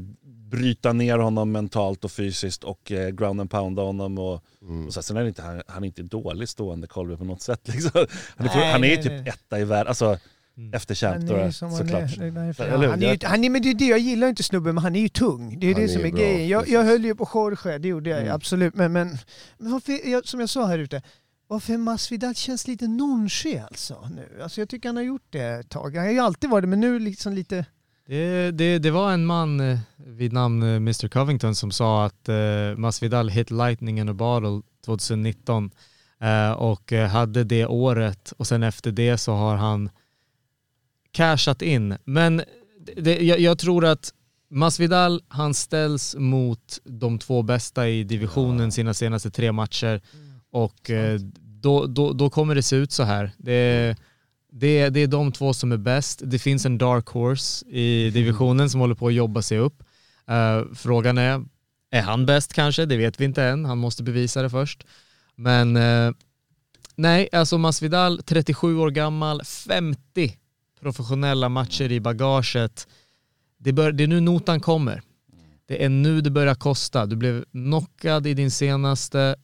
bryta 0.51 0.93
ner 0.93 1.19
honom 1.19 1.53
mentalt 1.53 2.05
och 2.05 2.13
fysiskt 2.13 2.65
och 2.65 2.93
eh, 2.93 3.09
ground 3.11 3.41
and 3.41 3.51
pounda 3.51 3.83
honom 3.83 4.19
och, 4.19 4.45
mm. 4.63 4.87
och 4.87 4.95
så, 4.95 5.03
sen 5.03 5.17
är 5.17 5.23
det 5.23 5.29
inte, 5.29 5.43
han, 5.43 5.63
han 5.67 5.83
är 5.83 5.87
inte 5.87 6.03
dålig 6.03 6.49
stående 6.49 6.87
Colby 6.87 7.17
på 7.17 7.25
något 7.25 7.43
sätt. 7.43 7.69
Liksom. 7.69 8.07
Han 8.37 8.47
är, 8.47 8.57
Nej, 8.57 8.73
han 8.73 8.85
är 8.85 8.89
ju 8.89 8.95
nej, 8.95 9.03
typ 9.03 9.13
nej. 9.13 9.29
etta 9.29 9.59
i 9.61 9.65
världen, 9.65 9.89
alltså 9.89 10.19
efter 10.73 10.95
champ 10.95 11.29
Han 11.31 11.39
han 11.39 11.53
såklart. 11.53 12.19
hur? 12.19 12.89
Han 12.89 13.03
är 13.03 13.13
ju, 13.13 13.19
han 13.23 13.45
är, 13.45 13.51
men 13.51 13.63
det 13.63 13.71
är 13.71 13.75
det, 13.75 13.87
jag 13.87 13.99
gillar 13.99 14.29
inte 14.29 14.43
snubben, 14.43 14.75
men 14.75 14.85
han 14.85 14.97
är 14.97 15.01
ju 15.01 15.09
tung. 15.09 15.61
Det 15.61 15.67
är 15.67 15.75
Han 15.75 15.83
det 15.83 15.89
som 15.89 16.03
är 16.03 16.07
är 16.07 16.13
bra, 16.13 16.21
grejen. 16.21 16.49
Jag, 16.49 16.69
jag 16.69 16.85
höll 16.85 17.05
ju 17.05 17.15
på 17.15 17.29
Jorge, 17.35 17.79
det 17.79 17.89
gjorde 17.89 18.11
jag 18.11 18.21
Mm. 18.21 18.35
absolut. 18.35 18.75
Men, 18.75 18.93
men, 18.93 19.19
men 19.59 19.73
varför, 19.73 20.09
jag, 20.11 20.29
som 20.29 20.41
jag 20.41 20.49
sa 20.49 20.67
här 20.67 20.79
ute, 20.79 21.03
varför 21.47 21.77
Masvidal 21.77 22.35
känns 22.35 22.67
lite 22.67 22.89
nonché 22.89 23.59
alltså 23.59 24.09
nu. 24.17 24.43
Alltså 24.43 24.61
jag 24.61 24.69
tycker 24.69 24.89
han 24.89 24.97
har 24.97 25.03
gjort 25.03 25.27
det 25.31 25.43
ett 25.45 25.69
tag. 25.69 25.97
Han 25.97 26.05
har 26.05 26.13
ju 26.13 26.19
alltid 26.19 26.51
varit 26.51 26.63
det, 26.63 26.69
men 26.69 26.81
nu 26.81 26.99
liksom 26.99 27.33
lite... 27.33 27.65
Det, 28.11 28.51
det, 28.51 28.79
det 28.79 28.91
var 28.91 29.13
en 29.13 29.27
man 29.27 29.61
eh, 29.61 29.79
vid 29.97 30.33
namn 30.33 30.63
eh, 30.63 30.77
Mr 30.77 31.09
Covington 31.09 31.55
som 31.55 31.71
sa 31.71 32.07
att 32.07 32.29
eh, 32.29 32.77
Masvidal 32.77 33.29
hit 33.29 33.51
lightning 33.51 34.01
in 34.01 34.09
a 34.09 34.15
bottle 34.15 34.63
2019 34.85 35.71
eh, 36.21 36.51
och 36.51 36.93
eh, 36.93 37.09
hade 37.09 37.45
det 37.45 37.67
året 37.67 38.33
och 38.37 38.47
sen 38.47 38.63
efter 38.63 38.93
det 38.93 39.19
så 39.19 39.33
har 39.33 39.57
han 39.57 39.91
cashat 41.13 41.63
in. 41.63 41.97
Men 42.05 42.43
det, 42.97 43.21
jag, 43.21 43.41
jag 43.41 43.59
tror 43.59 43.85
att 43.85 44.15
Masvidal, 44.51 45.23
han 45.29 45.55
ställs 45.55 46.17
mot 46.19 46.79
de 46.85 47.19
två 47.19 47.43
bästa 47.43 47.89
i 47.89 48.05
divisionen 48.05 48.73
sina 48.73 48.95
senaste 48.95 49.31
tre 49.31 49.53
matcher 49.53 50.01
och 50.51 50.91
eh, 50.91 51.21
då, 51.41 51.87
då, 51.87 52.13
då 52.13 52.31
kommer 52.31 52.55
det 52.55 52.63
se 52.63 52.77
ut 52.77 52.93
så 52.93 53.03
här. 53.03 53.33
Det, 53.39 53.97
Det 54.53 54.79
är, 54.79 54.91
det 54.91 55.01
är 55.01 55.07
de 55.07 55.33
två 55.33 55.53
som 55.53 55.73
är 55.73 55.77
bäst. 55.77 56.23
Det 56.25 56.39
finns 56.39 56.67
en 56.67 56.79
dark 56.79 57.09
horse 57.09 57.67
i 57.67 58.11
divisionen 58.11 58.71
som 58.71 58.81
håller 58.81 58.95
på 58.95 59.07
att 59.07 59.15
jobba 59.15 59.43
sig 59.43 59.59
upp. 59.59 59.83
Eh, 60.29 60.63
frågan 60.75 61.19
är, 61.19 61.45
är 61.91 62.03
han 62.03 62.27
bäst 62.27 62.53
kanske? 62.53 62.87
Det 62.87 62.97
vet 62.97 63.21
vi 63.21 63.25
inte 63.25 63.45
än. 63.45 63.65
Han 63.65 63.79
måste 63.79 64.03
bevisa 64.03 64.43
det 64.43 64.51
först. 64.51 64.87
Men 65.35 65.77
eh, 65.77 66.13
nej, 66.95 67.29
alltså 67.33 67.59
Masvidal, 67.59 68.23
37 68.23 68.77
år 68.77 68.91
gammal, 68.91 69.45
50 69.45 70.37
professionella 70.81 71.49
matcher 71.49 71.93
i 71.93 72.01
bagaget. 72.01 72.89
Det, 73.59 73.73
bör, 73.73 73.93
det 73.93 74.05
är 74.05 74.09
nu 74.09 74.21
notan 74.21 74.61
kommer. 74.61 75.03
Det 75.67 75.85
är 75.85 75.89
nu 75.89 76.21
det 76.21 76.31
börjar 76.31 76.55
kosta. 76.55 77.07
Du 77.07 77.17
blev 77.17 77.45
knockad 77.53 78.27
i 78.27 78.35
din 78.35 78.51
senaste, 78.51 79.37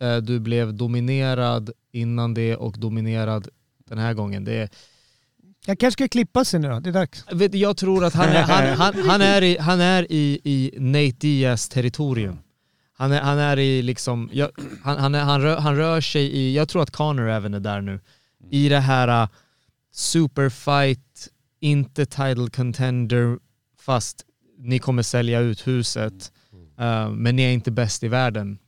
eh, 0.00 0.16
du 0.16 0.40
blev 0.40 0.74
dominerad 0.74 1.70
innan 1.92 2.34
det 2.34 2.56
och 2.56 2.78
dominerad 2.78 3.48
den 3.90 3.98
här 3.98 4.14
gången. 4.14 4.44
Det 4.44 4.52
är, 4.52 4.68
Jag 5.66 5.78
kanske 5.78 5.92
ska 5.92 6.08
klippa 6.08 6.44
sig 6.44 6.60
nu 6.60 6.68
då, 6.68 6.80
det 6.80 6.90
är 6.90 6.92
dags. 6.92 7.24
jag 7.52 7.76
tror 7.76 8.04
att 8.04 8.14
han 8.14 8.28
är, 8.28 8.42
han, 8.42 8.78
han, 8.78 9.08
han 9.08 9.20
är, 9.20 9.42
i, 9.42 9.58
han 9.58 9.80
är 9.80 10.12
i, 10.12 10.40
i 10.44 10.74
Nate 10.78 11.16
Diaz 11.18 11.68
territorium. 11.68 12.38
Han 12.92 13.12
är, 13.12 13.20
han 13.20 13.38
är 13.38 13.58
i 13.58 13.82
liksom, 13.82 14.30
jag, 14.32 14.50
han, 14.82 14.98
han, 14.98 15.14
är, 15.14 15.24
han, 15.24 15.42
rör, 15.42 15.56
han 15.56 15.76
rör 15.76 16.00
sig 16.00 16.22
i, 16.22 16.56
jag 16.56 16.68
tror 16.68 16.82
att 16.82 16.90
Connor 16.90 17.28
även 17.28 17.54
är 17.54 17.60
där 17.60 17.80
nu, 17.80 18.00
i 18.50 18.68
det 18.68 18.80
här 18.80 19.22
uh, 19.22 19.28
superfight, 19.92 21.28
inte 21.60 22.06
title 22.06 22.50
contender, 22.50 23.38
fast 23.78 24.24
ni 24.58 24.78
kommer 24.78 25.02
sälja 25.02 25.40
ut 25.40 25.66
huset, 25.66 26.32
uh, 26.80 27.10
men 27.10 27.36
ni 27.36 27.42
är 27.42 27.52
inte 27.52 27.70
bäst 27.70 28.02
i 28.02 28.08
världen. 28.08 28.58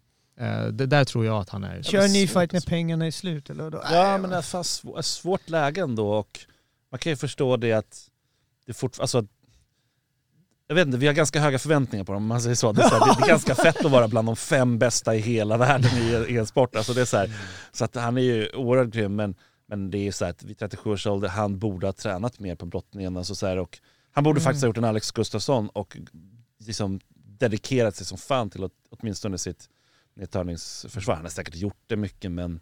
Uh, 0.41 0.67
det 0.67 0.87
där 0.87 1.05
tror 1.05 1.27
jag 1.27 1.41
att 1.41 1.49
han 1.49 1.65
är. 1.65 1.83
Kör 1.83 2.09
ny 2.09 2.27
fight 2.27 2.53
när 2.53 2.61
pengarna 2.61 3.07
är 3.07 3.11
slut 3.11 3.51
eller 3.51 3.71
då? 3.71 3.83
Ja 3.85 4.19
men 4.19 4.31
det 4.31 4.37
är 4.37 4.99
ett 4.99 5.07
svårt 5.07 5.51
läge 5.51 5.81
ändå 5.81 6.13
och 6.13 6.39
man 6.91 6.99
kan 6.99 7.13
ju 7.13 7.17
förstå 7.17 7.57
det 7.57 7.73
att 7.73 8.09
det 8.67 8.73
fort, 8.73 9.01
alltså, 9.01 9.27
jag 10.67 10.75
vet 10.75 10.87
inte, 10.87 10.99
vi 10.99 11.07
har 11.07 11.15
ganska 11.15 11.41
höga 11.41 11.59
förväntningar 11.59 12.05
på 12.05 12.13
dem 12.13 12.23
om 12.23 12.27
man 12.27 12.41
säger 12.41 12.55
så. 12.55 12.73
Det 12.73 12.83
är, 12.83 12.89
så 12.89 12.95
här, 12.95 13.21
det, 13.21 13.25
är 13.25 13.29
ganska 13.35 13.55
fett 13.55 13.85
att 13.85 13.91
vara 13.91 14.09
bland 14.09 14.29
de 14.29 14.37
fem 14.37 14.79
bästa 14.79 15.17
i 15.17 15.19
hela 15.19 15.57
världen 15.57 15.91
i, 15.99 16.27
i 16.35 16.39
en 16.39 16.47
sport. 16.47 16.77
Alltså 16.77 16.93
det 16.93 17.01
är 17.01 17.05
så, 17.05 17.17
här, 17.17 17.31
så 17.73 17.85
att 17.85 17.95
han 17.95 18.19
är 18.19 18.23
ju 18.23 18.49
oerhört 18.49 18.89
grym 18.89 19.17
men, 19.17 19.35
men 19.67 19.91
det 19.91 19.99
är 19.99 20.03
ju 20.03 20.13
så 20.13 20.25
här 20.25 20.31
att 20.31 20.43
vid 20.43 20.59
37 20.59 20.91
års 20.91 21.07
ålder, 21.07 21.29
han 21.29 21.59
borde 21.59 21.87
ha 21.87 21.93
tränat 21.93 22.39
mer 22.39 22.55
på 22.55 22.67
brottningen. 22.67 23.17
Alltså 23.17 23.35
så 23.35 23.47
här, 23.47 23.57
och 23.57 23.79
han 24.13 24.25
borde 24.25 24.41
faktiskt 24.41 24.63
ha 24.63 24.69
gjort 24.69 24.77
en 24.77 24.85
Alex 24.85 25.11
Gustafsson 25.11 25.69
och 25.69 25.97
liksom 26.59 27.01
dedikerat 27.15 27.97
sig 27.97 28.07
som 28.07 28.19
fan 28.19 28.51
till 28.51 28.65
att, 28.65 28.73
åtminstone 28.91 29.39
sitt 29.39 29.69
nedtagningsförsvar. 30.15 31.15
Han 31.15 31.25
har 31.25 31.31
säkert 31.31 31.55
gjort 31.57 31.83
det 31.87 31.97
mycket 31.97 32.31
men 32.33 32.61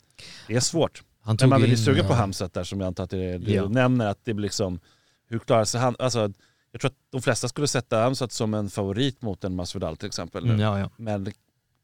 det 0.48 0.54
är 0.56 0.60
svårt. 0.60 1.02
Han 1.22 1.36
Men 1.40 1.48
man 1.48 1.60
vill 1.60 1.70
ju 1.70 1.76
suga 1.76 2.04
på 2.04 2.12
eh, 2.12 2.18
Hamzat 2.18 2.52
där 2.54 2.64
som 2.64 2.80
jag 2.80 2.86
antar 2.86 3.04
att 3.04 3.10
det 3.10 3.38
du 3.38 3.52
Ja. 3.52 3.68
nämner, 3.68 4.06
att 4.06 4.24
det 4.24 4.34
blir 4.34 4.42
liksom, 4.42 4.80
hur 5.28 5.38
klarar 5.38 5.64
sig 5.64 5.80
han? 5.80 5.96
Alltså, 5.98 6.32
jag 6.72 6.80
tror 6.80 6.90
att 6.90 6.96
de 7.10 7.22
flesta 7.22 7.48
skulle 7.48 7.68
sätta 7.68 8.02
Hamzat 8.02 8.32
som 8.32 8.54
en 8.54 8.70
favorit 8.70 9.22
mot 9.22 9.44
en 9.44 9.54
Masvidal 9.54 9.96
till 9.96 10.06
exempel. 10.06 10.44
Mm, 10.44 10.60
Ja, 10.60 10.78
ja. 10.78 10.90
Men 10.96 11.32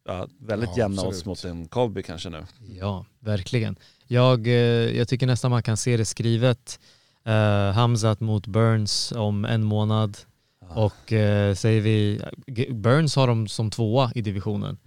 ja, 0.07 0.29
väldigt 0.41 0.71
Ja, 0.71 0.79
jämna 0.79 1.03
odds 1.03 1.25
mot 1.25 1.45
en 1.45 1.69
Colby 1.69 2.03
kanske 2.03 2.31
nu. 2.31 2.45
Ja, 2.69 3.07
verkligen. 3.21 3.77
Jag, 4.07 4.47
eh, 4.47 4.53
jag 4.97 5.09
tycker 5.09 5.27
nästan 5.27 5.51
man 5.51 5.63
kan 5.63 5.77
se 5.77 5.97
det 5.97 6.05
skrivet. 6.05 6.81
Uh, 7.29 7.33
Hamzat 7.73 8.21
mot 8.21 8.47
Burns 8.47 9.13
om 9.13 9.45
en 9.45 9.65
månad. 9.65 10.19
Och 10.69 11.13
eh, 11.13 11.55
säger 11.55 11.81
vi, 11.81 12.21
Burns 12.71 13.17
har 13.17 13.27
dem 13.27 13.49
som 13.49 13.71
tvåa 13.71 14.13
i 14.15 14.23
divisionen. 14.23 14.79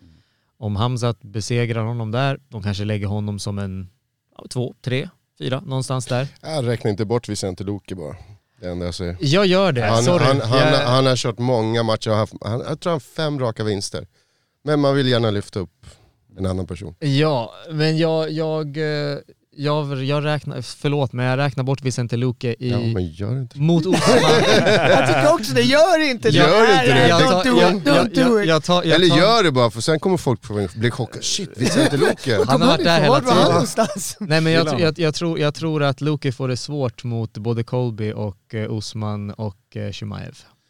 Om 0.60 0.76
Hamzat 0.76 1.22
besegrar 1.22 1.84
honom 1.84 2.12
där, 2.12 2.40
de 2.50 2.64
kanske 2.64 2.86
lägger 2.86 3.08
honom 3.08 3.40
som 3.40 3.60
en 3.60 3.90
ja, 4.38 4.46
två, 4.50 4.74
tre, 4.82 5.10
fyra, 5.40 5.62
någonstans 5.62 6.06
där. 6.06 6.28
Jag 6.42 6.68
räknar 6.68 6.92
inte 6.92 7.06
bort 7.06 7.30
Vicente 7.30 7.64
Luque 7.64 7.96
bara. 7.96 8.16
Det 8.62 8.70
enda 8.70 8.86
jag 8.86 8.96
säger. 8.96 9.18
Jag 9.20 9.46
gör 9.46 9.72
det, 9.72 9.86
Han, 9.86 10.04
sorry. 10.04 10.26
han, 10.26 10.42
han, 10.42 10.60
jag, 10.60 10.78
han 10.80 11.06
har 11.06 11.16
kört 11.16 11.38
många 11.40 11.84
matcher, 11.84 12.10
och 12.10 12.16
haft, 12.16 12.34
han, 12.42 12.60
jag 12.60 12.80
tror 12.80 12.92
han 12.92 12.96
har 12.96 13.00
fem 13.00 13.40
raka 13.40 13.64
vinster. 13.64 14.08
Men 14.64 14.80
man 14.80 14.96
vill 14.96 15.08
gärna 15.08 15.32
lyfta 15.32 15.60
upp 15.60 15.86
en 16.38 16.46
annan 16.46 16.68
person. 16.68 16.96
Ja, 17.00 17.54
men 17.72 17.98
jag, 17.98 18.32
jag, 18.32 18.78
eh, 18.78 19.18
jag, 19.56 20.04
jag 20.04 20.26
räknar, 20.26 20.62
förlåt 20.62 21.14
men 21.14 21.26
jag 21.26 21.38
räknar 21.38 21.64
bort 21.64 21.82
Vicente 21.82 22.18
Luque 22.18 22.56
i, 22.60 22.70
Ja 22.70 22.80
men 22.80 23.08
gör 23.12 23.40
inte 23.40 23.58
det. 23.58 23.64
mot 23.64 23.86
Osman. 23.86 24.02
Jag 24.90 25.08
tycker 25.08 25.34
också 25.34 25.54
det, 25.54 25.62
gör 25.62 26.10
inte 26.10 26.30
det! 26.32 26.38
Gör 26.38 26.62
inte 26.74 26.94
det. 26.94 27.08
Jag 27.08 27.22
Don't 27.22 27.44
do 27.44 27.60
jag- 27.62 27.76
it, 28.08 28.18
jag- 28.18 28.46
jag- 28.46 28.64
tar- 28.64 28.84
jag 28.84 28.96
Eller 28.96 29.08
tar- 29.10 29.18
gör 29.18 29.44
det 29.44 29.52
bara 29.52 29.72
för 29.72 29.82
sen 29.82 30.00
kommer 30.00 30.18
folk 30.18 30.42
bli 30.76 30.92
chockade. 30.92 31.24
Shit, 31.24 31.50
Vicente 31.58 31.98
Luque. 31.98 32.40
Han 32.48 32.62
har 32.62 32.68
varit 32.68 32.84
där 32.84 33.02
hela 33.02 33.20
tiden. 33.22 33.88
Nej 34.20 34.42
men 34.42 34.54
jag, 34.54 34.66
Gillar 34.66 34.80
jag, 34.80 35.00
jag, 35.00 35.16
tror, 35.16 35.40
jag 35.40 35.54
tror 35.56 35.84
att 35.84 36.02
Luke 36.02 36.32
får 36.32 36.48
det 36.48 36.58
svårt 36.58 37.04
mot 37.04 37.38
både 37.38 37.64
Colby 37.64 38.12
och 38.14 38.54
eh, 38.56 38.74
Usman 38.78 39.32
och 39.32 39.76
eh, 39.76 39.92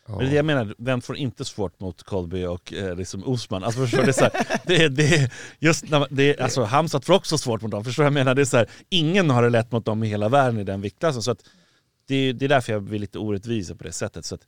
Shimaev. 0.09 0.21
Men 0.23 0.29
det 0.29 0.35
jag 0.35 0.45
menar, 0.45 0.75
vem 0.77 1.01
får 1.01 1.17
inte 1.17 1.45
svårt 1.45 1.79
mot 1.79 2.03
Colby 2.03 2.45
och 2.45 2.73
eh, 2.73 2.95
liksom 2.95 3.23
Osman? 3.27 3.63
Alltså 3.63 3.79
förstår 3.81 3.97
du, 3.97 4.05
det 4.05 4.17
är 4.17 4.21
här, 4.21 4.59
det, 4.65 4.83
är- 4.83 4.89
det, 4.89 5.15
är 5.15 5.33
just 5.59 5.89
när 5.89 5.99
man, 5.99 6.07
det 6.11 6.23
är, 6.39 6.43
alltså 6.43 6.63
Hamzat 6.63 7.05
får 7.05 7.13
också 7.13 7.37
svårt 7.37 7.61
mot 7.61 7.71
dem, 7.71 7.83
förstår 7.83 8.03
du 8.03 8.05
jag 8.05 8.13
menar? 8.13 8.35
Det 8.35 8.41
är 8.41 8.45
så 8.45 8.57
här, 8.57 8.69
ingen 8.89 9.29
har 9.29 9.43
det 9.43 9.49
lätt 9.49 9.71
mot 9.71 9.85
dem 9.85 10.03
i 10.03 10.07
hela 10.07 10.29
världen 10.29 10.59
i 10.59 10.63
den 10.63 10.81
viktklassen. 10.81 11.21
Så 11.23 11.31
att 11.31 11.39
det, 12.07 12.15
är- 12.15 12.33
det 12.33 12.45
är 12.45 12.49
därför 12.49 12.73
jag 12.73 12.83
blir 12.83 12.99
lite 12.99 13.19
orättvis 13.19 13.69
på 13.69 13.83
det 13.83 13.91
sättet. 13.91 14.25
Så 14.25 14.35
att, 14.35 14.41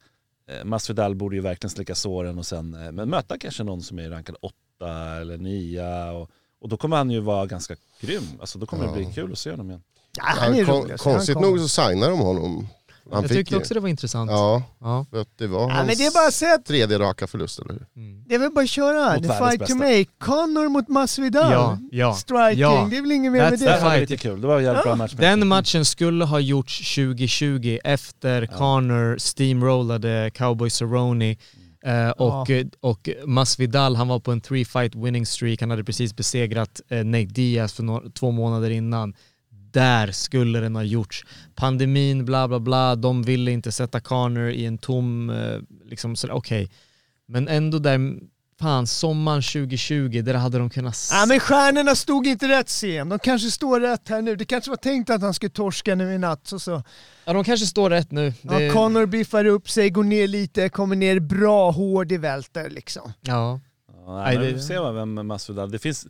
eh, 0.52 0.66
Masvidal 0.66 1.16
borde 1.16 1.36
ju 1.36 1.42
verkligen 1.42 1.70
slicka 1.70 1.96
såren 1.96 2.38
och 2.38 2.46
sen 2.46 2.74
eh, 2.86 2.92
men 2.92 3.10
möta 3.10 3.38
kanske 3.38 3.64
någon 3.64 3.82
som 3.82 4.00
är 4.00 4.10
rankad 4.10 4.36
åtta 4.42 5.16
eller 5.22 5.38
nia. 5.38 6.12
Och, 6.12 6.30
och 6.62 6.70
då 6.70 6.78
kommer 6.78 6.98
han 6.98 7.12
ju 7.12 7.20
vara 7.20 7.46
ganska 7.46 7.76
grym. 8.02 8.24
Alltså 8.40 8.60
då 8.60 8.66
kommer 8.66 8.88
det 8.88 8.94
bli 8.94 9.14
kul 9.16 9.32
att 9.32 9.38
se 9.38 9.52
honom 9.52 9.70
igen. 9.70 9.84
Ja, 10.18 10.24
han 10.26 10.54
är 10.54 10.60
Ja, 10.60 10.66
kon- 10.66 10.82
rolig. 10.82 10.92
alltså. 10.92 11.10
Han 11.10 11.18
konstigt 11.18 11.36
kommer. 11.36 11.48
nog 11.48 11.60
så 11.60 11.68
signar 11.68 12.10
de 12.10 12.20
honom. 12.20 12.68
Han 13.12 13.22
jag 13.22 13.32
tyckte 13.32 13.58
också 13.58 13.74
det 13.74 13.80
var 13.80 13.90
intressant. 13.90 14.32
Ja, 14.32 14.64
Ja. 14.82 15.06
för 15.12 15.22
att 15.22 15.28
det 15.38 15.48
var 15.48 15.60
Ja, 15.62 15.70
hans 15.76 15.88
men 15.88 15.98
det 15.98 16.06
är 16.06 16.12
bara 16.12 16.28
att 16.28 16.34
säga 16.34 16.54
att 16.56 16.66
tredje 16.66 17.00
raka 17.00 17.28
förlust, 17.28 17.60
eller 17.60 17.74
hur? 17.74 17.86
Mm. 18.04 18.24
det 18.28 18.36
är 18.36 18.40
väl 18.40 18.52
bara 18.52 18.64
att 18.64 18.70
köra. 18.70 19.14
Mot 19.14 19.24
The 19.24 19.30
fight 19.30 19.52
to 19.52 19.58
bästa. 19.60 19.76
make. 19.76 20.06
Connor 20.20 20.70
mot 20.70 20.88
Masvidal. 20.88 21.52
Ja, 21.52 21.78
ja, 21.92 22.14
Striking, 22.14 22.60
ja. 22.60 22.88
det 22.92 22.98
är 22.98 23.02
väl 23.02 23.12
inget 23.12 23.32
mer 23.32 23.40
med 23.40 23.54
That's 23.54 23.58
Det 23.60 23.66
det. 23.66 23.72
här 23.72 23.90
var 23.90 23.98
lite 23.98 24.18
kul, 24.18 24.42
det 24.42 24.48
var 24.48 24.58
en 24.58 24.64
jävligt 24.64 24.84
bra 24.84 24.96
match. 24.96 25.12
Den 25.14 25.48
matchen 25.48 25.86
skulle 25.86 26.26
ha 26.26 26.40
gjorts 26.40 26.96
2020 26.96 27.78
efter 27.84 28.46
Connor 28.46 29.18
steamrollade 29.18 30.32
Cowboy 30.34 30.70
Cerrone 30.70 31.36
eh, 31.86 32.10
och, 32.10 32.48
och 32.80 33.10
Masvidal, 33.26 33.96
han 33.96 34.08
var 34.08 34.20
på 34.20 34.32
en 34.32 34.42
three 34.42 34.66
fight 34.66 34.96
winning 34.96 35.26
streak, 35.26 35.62
han 35.62 35.70
hade 35.70 35.84
precis 35.84 36.16
besegrat 36.16 36.82
eh, 36.90 37.04
Nate 37.04 37.26
Diaz 37.26 37.74
för 37.74 37.84
nå- 37.84 38.04
två 38.14 38.32
månader 38.32 38.70
innan. 38.70 39.14
Där 39.72 40.12
skulle 40.12 40.60
den 40.60 40.76
ha 40.76 40.84
gjorts. 40.84 41.26
Pandemin, 41.56 42.26
bla 42.26 42.48
bla 42.48 42.60
bla, 42.60 42.96
de 42.96 43.24
ville 43.24 43.52
inte 43.52 43.72
sätta 43.72 44.00
Connor 44.00 44.50
i 44.50 44.66
en 44.66 44.78
tom, 44.78 45.30
eh, 45.30 45.60
liksom 45.90 46.16
sådär, 46.16 46.34
okej. 46.34 46.72
Men 47.28 47.48
ändå 47.48 47.80
där, 47.80 48.00
fan 48.60 48.88
sommaren 48.88 49.42
2020, 49.42 50.22
där 50.26 50.34
hade 50.34 50.58
de 50.58 50.70
kunnat... 50.70 51.10
Ja 51.12 51.26
men 51.28 51.40
stjärnorna 51.40 51.96
stod 51.96 52.28
inte 52.28 52.48
rätt 52.48 52.68
scen. 52.70 53.10
De 53.10 53.20
kanske 53.20 53.52
står 53.52 53.80
rätt 53.80 54.10
här 54.10 54.22
nu. 54.22 54.36
Det 54.36 54.46
kanske 54.46 54.70
var 54.70 54.78
tänkt 54.78 55.10
att 55.10 55.22
han 55.22 55.34
skulle 55.34 55.50
torska 55.50 55.96
nu 55.96 56.14
i 56.14 56.18
natt. 56.18 56.48
Så, 56.48 56.60
så. 56.60 56.84
Ja, 57.26 57.34
de 57.34 57.44
kanske 57.44 57.66
står 57.66 57.90
rätt 57.90 58.12
nu. 58.12 58.34
Det- 58.42 58.64
Ja, 58.64 58.74
Connor 58.74 59.06
biffar 59.06 59.46
upp 59.46 59.70
sig, 59.70 59.90
går 59.90 60.04
ner 60.04 60.28
lite, 60.28 60.70
kommer 60.70 60.96
ner 60.96 61.20
bra 61.20 61.72
hård 61.72 62.12
i 62.12 62.18
välter 62.18 62.70
liksom. 62.70 63.14
Ja. 63.22 63.60
Ja, 64.06 64.24
nej, 64.24 64.36
men 64.38 64.46
det- 64.46 64.52
vi 64.52 64.60
får 64.60 64.68
se 64.68 64.80
vem 64.92 65.28
Masvidal... 65.28 65.72
Det, 65.72 65.80
finns, 65.80 66.08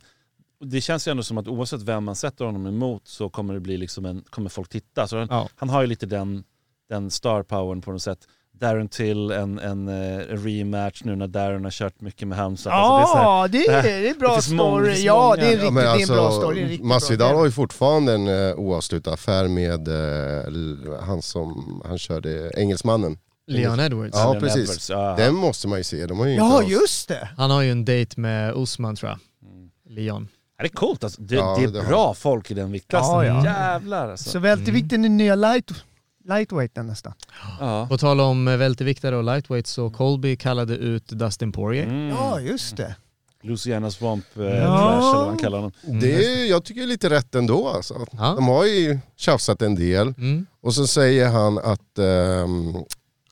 det 0.64 0.80
känns 0.80 1.08
ju 1.08 1.10
ändå 1.10 1.22
som 1.22 1.38
att 1.38 1.48
oavsett 1.48 1.82
vem 1.82 2.04
man 2.04 2.16
sätter 2.16 2.44
honom 2.44 2.66
emot 2.66 3.02
så 3.08 3.28
kommer 3.28 3.54
det 3.54 3.60
bli 3.60 3.76
liksom 3.76 4.04
en, 4.04 4.24
kommer 4.30 4.50
folk 4.50 4.68
titta. 4.68 5.08
Så 5.08 5.18
han, 5.18 5.28
Ja. 5.30 5.48
han 5.56 5.68
har 5.68 5.80
ju 5.80 5.86
lite 5.86 6.06
den, 6.06 6.44
den 6.88 7.10
star 7.10 7.42
powern 7.42 7.80
på 7.82 7.92
något 7.92 8.02
sätt. 8.02 8.18
Darren 8.54 8.88
till 8.88 9.30
en, 9.30 9.58
en 9.58 9.88
eh, 9.88 10.18
rematch 10.18 11.04
nu 11.04 11.16
när 11.16 11.26
Darren 11.28 11.64
har 11.64 11.70
kört 11.70 12.00
mycket 12.00 12.28
med 12.28 12.38
Hamzat. 12.38 12.72
Alltså, 12.72 13.48
det 13.52 13.58
är 13.58 13.64
så 13.64 13.70
här- 13.70 13.80
Ja, 13.80 13.82
det 13.82 13.88
är, 13.98 14.02
det 14.02 14.08
är 14.08 14.14
bra 14.14 14.28
många- 14.28 14.36
det 14.36 14.42
story. 14.42 14.86
finns 14.92 15.04
Ja, 15.04 15.22
många. 15.22 15.36
det 15.36 15.42
är 15.42 15.66
en, 15.66 15.76
Ja, 15.76 15.92
riktigt, 15.94 16.08
det 16.08 16.12
är 16.14 16.16
en 16.16 16.16
bra 16.16 16.26
alltså, 16.26 16.40
story. 16.40 16.54
det 16.54 16.60
är 16.60 16.64
en 16.64 16.68
riktigt 16.70 16.86
Masvidal 16.86 17.36
har 17.36 17.44
ju 17.44 17.50
fortfarande 17.50 18.12
en 18.14 18.28
uh, 18.28 18.54
oavslutad 18.54 19.12
affär 19.12 19.48
med 19.48 19.88
l- 20.48 20.96
han 21.02 21.22
som 21.22 21.82
han 21.84 21.98
körde, 21.98 22.50
engelsmannen. 22.56 23.18
Leon 23.46 23.80
Edwards. 23.80 24.16
Ja, 24.18 24.30
Leon 24.32 24.40
precis. 24.42 24.62
Edwards, 24.62 24.90
ja. 24.90 25.14
Den 25.18 25.34
måste 25.34 25.68
man 25.68 25.78
ju 25.78 25.84
se. 25.84 26.06
De 26.06 26.18
har 26.18 26.26
ju 26.26 26.34
Ja, 26.34 26.62
just 26.62 27.08
det. 27.08 27.28
Han 27.36 27.50
har 27.50 27.62
ju 27.62 27.70
en 27.70 27.84
date 27.84 28.20
med 28.20 28.52
Usman 28.56 28.96
tror 28.96 29.10
jag. 29.10 29.18
Leon. 29.92 30.28
Det 30.62 30.66
är 30.66 30.76
coolt 30.76 31.04
alltså. 31.04 31.22
det, 31.22 31.34
Ja, 31.34 31.56
det 31.58 31.64
är 31.64 31.68
det 31.68 31.80
har- 31.80 31.88
bra 31.88 32.14
folk 32.14 32.50
i 32.50 32.54
den 32.54 32.72
viktklassen. 32.72 33.14
Ja, 33.14 33.24
ja. 33.24 33.44
Jävlar 33.44 34.08
alltså. 34.10 34.30
Så 34.30 34.38
vältervikten 34.38 35.04
är 35.04 35.08
nya 35.08 35.34
light, 35.34 35.70
lightweighten 36.24 36.86
nästan. 36.86 37.12
Ja. 37.60 37.86
På 37.90 37.98
tal 37.98 38.20
om 38.20 38.48
eh, 38.48 38.56
välterviktare 38.56 39.16
och 39.16 39.24
lightweight 39.24 39.66
så 39.66 39.90
Colby 39.90 40.36
kallade 40.36 40.76
ut 40.76 41.08
Dustin 41.08 41.52
Poirier. 41.52 41.86
Mm. 41.86 42.08
Ja, 42.08 42.40
just 42.40 42.76
det. 42.76 42.96
Luciana 43.44 43.90
Swamp 43.90 44.24
eh, 44.36 44.42
Ja. 44.44 44.50
Trash 44.50 44.96
eller 45.08 45.14
vad 45.18 45.26
han 45.26 45.38
kallar 45.38 45.58
honom. 45.58 45.72
Det 46.00 46.14
är, 46.24 46.50
jag 46.50 46.64
tycker 46.64 46.80
det 46.80 46.84
är 46.84 46.88
lite 46.88 47.10
rätt 47.10 47.34
ändå 47.34 47.68
alltså. 47.68 48.06
Ja. 48.12 48.32
De 48.36 48.46
har 48.48 48.64
ju 48.64 48.98
tjafsat 49.16 49.62
en 49.62 49.74
del 49.74 50.08
Mm. 50.18 50.46
och 50.60 50.74
så 50.74 50.86
säger 50.86 51.28
han 51.28 51.58
att, 51.58 51.98
ehm, 51.98 52.74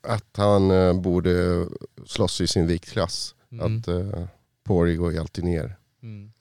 att 0.02 0.36
han 0.36 0.70
eh, 0.70 0.92
borde 1.00 1.66
slåss 2.06 2.40
i 2.40 2.46
sin 2.46 2.66
viktklass. 2.66 3.34
Mm. 3.52 3.78
Att 3.78 3.88
uh, 3.88 4.24
Pori 4.66 4.94
går 4.96 5.12
ju 5.12 5.18
alltid 5.18 5.44
ner. 5.44 5.76
Mm. 6.02 6.32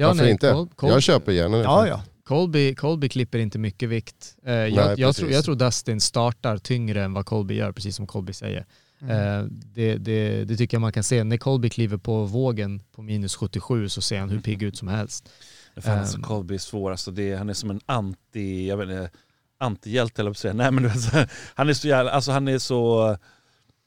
Ja, 0.00 0.06
Varför 0.06 0.22
nej, 0.22 0.32
inte? 0.32 0.50
Col- 0.52 0.68
Col- 0.76 0.88
Jag 0.90 1.02
köper 1.02 1.32
gärna 1.32 1.56
det. 1.56 1.62
Ja, 1.62 1.88
ja. 1.88 2.02
Colby, 2.24 2.74
Colby 2.74 3.08
klipper 3.08 3.38
inte 3.38 3.58
mycket 3.58 3.88
vikt. 3.88 4.36
Eh, 4.44 4.52
jag, 4.52 4.70
jag, 4.70 4.96
precis. 4.96 5.16
tror, 5.16 5.30
jag 5.30 5.44
tror 5.44 5.54
Dustin 5.54 6.00
startar 6.00 6.58
tyngre 6.58 7.04
än 7.04 7.12
vad 7.12 7.26
Colby 7.26 7.54
gör, 7.54 7.72
precis 7.72 7.96
som 7.96 8.06
Colby 8.06 8.32
säger. 8.32 8.66
Eh, 9.08 9.42
det, 9.50 9.94
det, 9.96 10.44
det 10.44 10.56
tycker 10.56 10.74
jag 10.76 10.80
man 10.80 10.92
kan 10.92 11.02
se. 11.04 11.24
När 11.24 11.36
Colby 11.36 11.70
kliver 11.70 11.96
på 11.96 12.24
vågen 12.24 12.80
på 12.92 13.02
minus 13.02 13.36
77 13.36 13.88
så 13.88 14.00
ser 14.00 14.20
han 14.20 14.30
hur 14.30 14.40
pigg 14.40 14.62
ut 14.62 14.76
som 14.76 14.88
helst. 14.88 15.28
Fan, 15.76 15.98
alltså, 15.98 16.16
Ehm. 16.16 16.22
Colby 16.22 16.54
är 16.54 16.58
svår, 16.58 16.90
alltså, 16.90 17.10
det, 17.10 17.34
han 17.34 17.48
är 17.48 17.54
som 17.54 17.70
en 17.70 17.80
anti, 17.86 18.68
jag 18.68 18.76
vet 18.76 18.88
inte, 18.88 19.10
antihjälte 19.58 20.22
eller 20.22 20.32
säga. 20.32 20.54
Nej 20.54 20.70
men 20.70 20.82
du 20.82 20.88
vet, 20.88 21.00
så 21.00 21.10
här, 21.16 21.30
han 21.54 21.68
är 21.68 21.72
så 21.74 21.88
jävla, 21.88 22.10
alltså 22.10 22.32
han 22.32 22.48
är 22.48 22.58
så, 22.58 23.16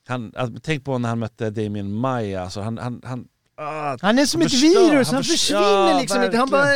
han, 0.07 0.32
alltså, 0.36 0.59
tänk 0.64 0.86
på 0.86 0.97
när 0.97 1.09
han 1.09 1.20
mötte 1.20 1.49
Damien 1.49 1.91
Maya, 1.93 2.41
alltså 2.43 2.61
han, 2.61 2.78
han, 2.78 3.01
han 3.05 3.28
Han 4.01 4.20
är 4.20 4.26
som 4.26 4.41
ett 4.41 4.53
virus, 4.53 5.11
han 5.11 5.24
försvinner 5.24 5.89
ja, 5.89 5.99
liksom 5.99 6.24
inte. 6.24 6.38
Han 6.38 6.49
bara... 6.49 6.68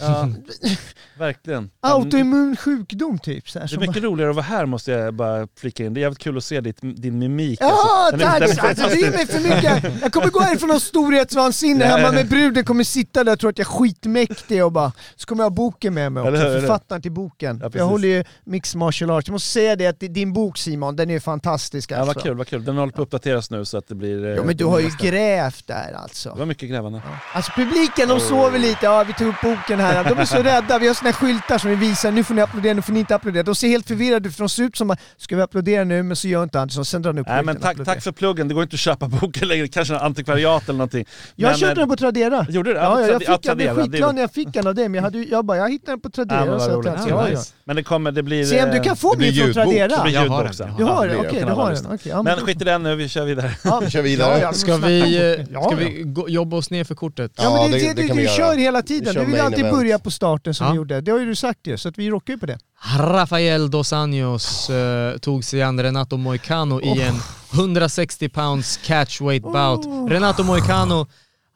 ja, 0.00 0.28
verkligen. 1.18 1.70
Autoimmun 1.80 2.56
sjukdom 2.56 3.18
typ. 3.18 3.50
Så 3.50 3.58
här, 3.58 3.66
Det 3.68 3.74
är 3.74 3.80
mycket 3.80 4.02
roligare 4.02 4.30
att 4.30 4.36
vara 4.36 4.46
här 4.46 4.66
måste 4.66 4.90
jag 4.92 5.14
bara 5.14 5.48
flika 5.58 5.84
in. 5.84 5.94
Det 5.94 6.00
är 6.00 6.02
jävligt 6.02 6.18
kul 6.18 6.36
att 6.36 6.44
se 6.44 6.60
ditt, 6.60 6.78
din 6.80 7.18
mimik. 7.18 7.58
Ja, 7.62 8.08
alltså. 8.12 8.26
Tack! 8.26 8.40
den 8.40 8.50
är 8.50 8.68
Alltså, 8.68 8.88
det 8.88 9.00
är 9.06 9.10
mig 9.10 9.26
för 9.26 9.40
mycket. 9.40 10.02
Jag 10.02 10.12
kommer 10.12 10.28
gå 10.28 10.40
härifrån 10.40 10.70
och 10.70 10.82
storhetsvansinne 10.82 11.84
Ja, 11.84 11.90
hemma 11.90 12.02
ja. 12.08 12.12
med 12.12 12.28
bruden, 12.28 12.64
kommer 12.64 12.84
sitta 12.84 13.24
där 13.24 13.32
och 13.32 13.38
tror 13.40 13.50
att 13.50 13.58
jag 13.58 13.64
är 13.66 13.70
skitmäktig 13.70 14.64
och 14.64 14.72
bara, 14.72 14.92
så 15.16 15.26
kommer 15.26 15.44
jag 15.44 15.50
ha 15.50 15.54
boken 15.56 15.94
med 15.94 16.12
mig 16.12 16.22
också, 16.22 16.36
författaren 16.42 17.02
till 17.02 17.12
boken. 17.12 17.60
Ja, 17.62 17.70
jag 17.74 17.84
håller 17.86 18.08
ju 18.08 18.24
mixed 18.44 18.78
martial 18.78 19.10
arts. 19.10 19.28
Jag 19.28 19.32
måste 19.32 19.48
säga 19.48 19.76
det 19.76 19.86
att 19.86 20.00
din 20.00 20.32
bok 20.32 20.58
Simon, 20.58 20.96
den 20.96 21.10
är 21.10 21.20
fantastisk 21.20 21.90
Ja, 21.90 21.96
alltså. 21.96 22.14
vad 22.14 22.22
kul, 22.22 22.36
vad 22.36 22.46
kul. 22.48 22.64
Den 22.64 22.76
håller 22.76 22.92
på 22.92 23.02
att 23.02 23.06
uppdateras 23.06 23.50
nu 23.50 23.64
så 23.64 23.78
att 23.78 23.88
det 23.88 23.94
blir... 23.94 24.24
eh, 24.24 24.30
Ja 24.30 24.42
men 24.44 24.56
du 24.56 24.64
har 24.64 24.78
ju 24.78 24.84
nästa. 24.84 25.06
grävt 25.06 25.66
där 25.66 25.96
alltså. 26.02 26.32
Det 26.32 26.38
var 26.38 26.46
mycket 26.46 26.68
grävande. 26.70 27.02
Alltså 27.32 27.52
publiken, 27.56 28.08
de 28.08 28.20
sover 28.20 28.58
lite, 28.58 28.78
ja 28.86 29.04
vi 29.04 29.12
tog 29.12 29.28
upp 29.28 29.37
boken 29.42 29.80
här, 29.80 30.04
de 30.04 30.18
är 30.18 30.24
så 30.24 30.36
rädda, 30.36 30.78
vi 30.78 30.86
har 30.86 30.94
såna 30.94 31.12
skyltar 31.12 31.58
som 31.58 31.70
vi 31.70 31.76
visar, 31.76 32.10
nu 32.12 32.24
får 32.24 32.34
ni 32.34 32.42
applådera, 32.42 32.74
nu 32.74 32.82
får 32.82 32.92
ni 32.92 32.98
inte 33.00 33.14
applådera. 33.14 33.42
De 33.42 33.54
ser 33.54 33.68
helt 33.68 33.88
förvirrade 33.88 34.28
ut 34.28 34.34
för 34.36 34.42
de 34.42 34.48
ser 34.48 34.62
ut 34.62 34.76
som 34.76 34.90
att, 34.90 35.00
ska 35.16 35.36
vi 35.36 35.42
applådera 35.42 35.84
nu? 35.84 36.02
Men 36.02 36.16
så 36.16 36.28
gör 36.28 36.42
inte 36.42 36.60
Andersson, 36.60 36.84
sen 36.84 37.02
drar 37.02 37.12
han 37.12 37.18
upp 37.18 37.26
Nej 37.28 37.42
men 37.44 37.56
tack, 37.60 37.84
tack 37.84 38.02
för 38.02 38.12
pluggen, 38.12 38.48
det 38.48 38.54
går 38.54 38.62
inte 38.62 38.74
att 38.74 38.80
köpa 38.80 39.08
boken 39.08 39.48
längre, 39.48 39.68
kanske 39.68 39.94
en 39.94 40.00
antikvariat 40.00 40.62
eller 40.68 40.78
någonting. 40.78 41.04
Jag 41.36 41.48
Men, 41.48 41.58
köpte 41.58 41.72
eh, 41.72 41.78
den 41.78 41.88
på 41.88 41.96
Tradera. 41.96 42.46
Gjorde 42.48 42.70
du 42.70 42.74
det? 42.74 42.80
Ja, 42.80 43.00
ja, 43.00 43.06
jag 43.06 43.18
fick, 43.22 43.46
jag 43.46 43.56
blev 43.56 43.76
det 43.76 43.82
skitglad 43.82 44.14
när 44.14 44.22
jag 44.22 44.32
fick 44.32 44.48
den 44.52 44.66
av 44.66 44.74
dig, 44.74 44.88
men 44.88 44.94
jag, 44.94 45.02
hade, 45.02 45.18
jag 45.18 45.44
bara, 45.44 45.56
jag 45.58 45.70
hittade 45.70 45.92
den 45.92 46.00
på 46.00 46.08
Ja, 46.08 46.10
Tradera. 46.10 46.40
men 46.40 46.50
vad 46.50 46.62
så 46.62 46.68
att, 46.70 46.74
roligt. 46.76 46.92
Ja, 46.96 47.04
ja, 47.08 47.24
ja. 47.24 47.30
nice. 47.30 47.52
Men 47.64 47.76
det 47.76 47.82
kommer, 47.82 48.12
det 48.12 48.22
blir... 48.22 48.44
Se 48.44 48.64
om 48.64 48.70
du 48.70 48.76
eh, 48.76 48.82
kan 48.82 48.96
få 48.96 49.14
det 49.14 49.20
min 49.20 49.34
från. 49.34 49.52
Tradera. 49.52 49.88
Det 49.96 50.02
blir 50.02 50.12
Jag 50.14 50.20
har 50.20 50.44
ljudbok 50.44 50.58
den, 50.58 50.76
Du 50.78 50.84
har 50.84 51.06
det 51.08 51.12
den? 51.14 51.26
Okej, 51.26 51.44
du 51.46 51.52
har 51.52 51.72
den. 51.72 51.98
Ja, 52.04 52.22
Men 52.22 52.36
skit 52.38 52.60
i 52.60 52.64
den 52.64 52.82
nu, 52.82 52.96
vi 52.96 53.08
kör 53.08 53.24
vidare. 53.24 53.50
ja. 53.64 53.80
Vi 53.84 53.90
kör 53.90 54.02
vidare. 54.02 54.32
Ja, 54.32 54.38
ja, 54.42 54.52
Ska 54.52 54.76
vi, 54.76 55.16
eh, 55.16 55.22
Ja, 55.52 55.72
ja. 56.16 56.28
jobba 56.28 56.56
oss 56.56 56.70
ner 56.70 56.84
för 56.84 56.94
kortet? 56.94 57.32
Ja 57.36 57.42
men 57.50 57.52
Ja, 57.62 57.66
det, 57.68 57.72
det- 57.72 57.78
det, 57.78 57.94
det 57.94 58.02
du, 58.02 58.08
kan 58.08 58.16
vi 58.16 58.22
du 58.22 58.28
göra. 58.28 58.36
kör 58.36 58.56
hela 58.56 58.82
tiden, 58.82 59.14
kör 59.14 59.20
du 59.24 59.26
vill 59.32 59.40
alltid 59.40 59.58
event. 59.60 59.76
börja 59.76 59.98
på 59.98 60.10
starten 60.10 60.54
som 60.54 60.66
Ja. 60.66 60.70
vi 60.72 60.76
gjorde. 60.76 61.00
Det 61.00 61.10
har 61.10 61.18
ju 61.18 61.26
du 61.26 61.34
sagt 61.34 61.66
ju, 61.66 61.78
så 61.78 61.88
att 61.88 61.98
vi 61.98 62.10
rockar 62.10 62.32
ju 62.32 62.38
på 62.38 62.46
det. 62.46 62.58
Rafael 62.98 63.70
Dos 63.70 63.92
Anjos 63.92 64.70
eh, 64.70 65.18
tog 65.18 65.44
sig 65.44 65.62
an 65.62 65.82
Renato 65.82 66.16
Moicano 66.16 66.80
i 66.80 67.02
en 67.02 67.14
160 67.54 68.28
pounds 68.28 68.76
catchweight 68.84 69.42
bout. 69.42 69.86
Oh. 69.86 70.08
Renato 70.08 70.42
Moicano, 70.44 71.06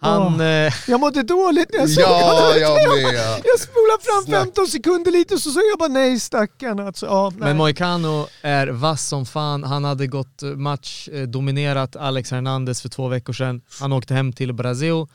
han... 0.01 0.41
Eh, 0.41 0.73
Jag 0.89 1.01
mådde 1.01 1.23
dåligt 1.23 1.69
när 1.73 1.79
jag 1.81 1.91
såg 1.91 2.05
Ja, 2.05 2.09
honom. 2.09 2.61
jag 2.61 3.03
med. 3.13 3.15
Jag 3.45 3.61
spolade 3.61 4.03
fram 4.03 4.23
Snack. 4.27 4.45
15 4.45 4.67
sekunder 4.67 5.11
lite 5.13 5.35
och 5.35 5.41
så 5.41 5.51
sa 5.51 5.61
jag 5.71 5.79
bara 5.79 5.89
nej 5.89 6.21
stackarn 6.21 6.81
alltså. 6.81 7.07
Ja, 7.07 7.33
men 7.37 7.57
Moicano 7.57 8.27
är 8.43 8.67
vass 8.67 9.09
som 9.09 9.27
fan. 9.27 9.65
Han 9.65 9.85
hade 9.85 10.07
gått 10.07 10.43
match, 10.57 11.09
eh, 11.13 11.23
dominerat 11.23 11.97
Alex 11.97 12.31
Hernandez 12.31 12.83
för 12.83 12.89
två 12.89 13.09
veckor 13.09 13.33
sedan. 13.33 13.61
Han 13.81 13.93
åkte 13.93 14.15
hem 14.15 14.33
till 14.33 14.53
Brasil, 14.53 15.07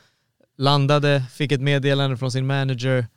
landade, 0.58 1.24
fick 1.34 1.52
ett 1.52 1.62
meddelande 1.62 2.18
från 2.18 2.32
sin 2.32 2.48
manager. 2.48 3.08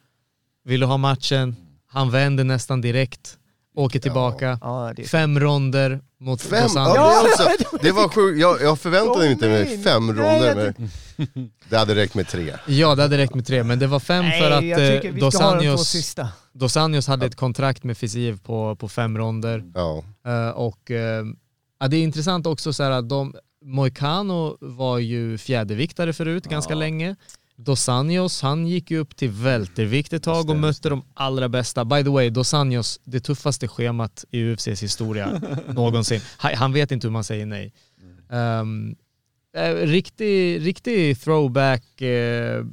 Vill 0.64 0.80
du 0.80 0.86
ha 0.86 0.96
matchen? 0.96 1.56
Han 1.86 2.10
vänder 2.10 2.44
nästan 2.44 2.80
direkt, 2.80 3.38
åker 3.74 3.98
tillbaka. 4.00 4.58
Ja, 4.60 4.92
det 4.96 5.02
är... 5.02 5.06
Fem 5.06 5.40
ronder 5.40 6.00
mot 6.20 6.42
Fem? 6.42 6.62
Dos 6.62 6.74
Ja, 6.74 7.22
det, 7.22 7.28
också, 7.30 7.78
det 7.82 7.92
var 7.92 8.08
sjukt. 8.08 8.40
Jag, 8.40 8.62
jag 8.62 8.78
förväntade 8.78 9.18
mig 9.18 9.32
inte 9.32 9.48
mig 9.48 9.82
fem 9.82 10.08
ronder. 10.08 10.74
Men 10.76 11.50
det 11.68 11.76
hade 11.76 11.94
räckt 11.94 12.14
med 12.14 12.28
tre. 12.28 12.54
Ja, 12.66 12.94
det 12.94 13.02
hade 13.02 13.18
räckt 13.18 13.34
med 13.34 13.46
tre, 13.46 13.64
men 13.64 13.78
det 13.78 13.86
var 13.86 14.00
fem 14.00 14.24
för 14.40 14.50
att 14.50 14.60
Nej, 14.60 14.68
jag 14.68 14.78
tycker 14.78 15.14
eh, 15.14 15.20
Dos 15.20 15.40
Anjos, 15.40 15.88
sista. 15.88 16.28
Dos 16.52 16.76
Anjos 16.76 17.06
hade 17.06 17.26
ett 17.26 17.36
kontrakt 17.36 17.84
med 17.84 17.98
Fiziev 17.98 18.38
på, 18.38 18.76
på 18.76 18.88
fem 18.88 19.18
ronder. 19.18 19.64
Ja. 19.74 20.04
Eh, 20.26 20.50
och 20.50 20.90
eh, 20.90 21.24
ja, 21.80 21.88
det 21.88 21.96
är 21.96 22.02
intressant 22.02 22.46
också 22.46 22.72
så 22.72 22.82
här 22.82 22.90
att 22.90 23.08
de, 23.08 23.34
Moicano 23.62 24.56
var 24.60 24.98
ju 24.98 25.38
fjäderviktare 25.38 26.12
förut 26.12 26.46
ganska 26.46 26.74
länge. 26.74 27.16
Dos 27.56 27.88
Anjos, 27.88 28.42
han 28.42 28.66
gick 28.66 28.90
ju 28.90 28.98
upp 28.98 29.16
till 29.16 29.30
vältervikt 29.30 30.12
ett 30.12 30.22
tag 30.22 30.50
och 30.50 30.56
mötte 30.56 30.88
de 30.88 31.04
allra 31.14 31.48
bästa. 31.48 31.84
By 31.84 32.04
the 32.04 32.10
way, 32.10 32.30
Dos 32.30 32.54
Anjos, 32.54 33.00
det 33.04 33.20
tuffaste 33.20 33.68
schemat 33.68 34.24
i 34.30 34.40
UFCs 34.40 34.82
historia 34.82 35.40
någonsin. 35.68 36.20
Han 36.36 36.72
vet 36.72 36.92
inte 36.92 37.06
hur 37.06 37.12
man 37.12 37.24
säger 37.24 37.46
nej. 37.46 37.72
Um, 38.28 38.96
eh, 39.56 39.74
riktig, 39.74 40.66
riktig 40.66 41.20
throwback 41.20 42.00
eh, 42.00 42.64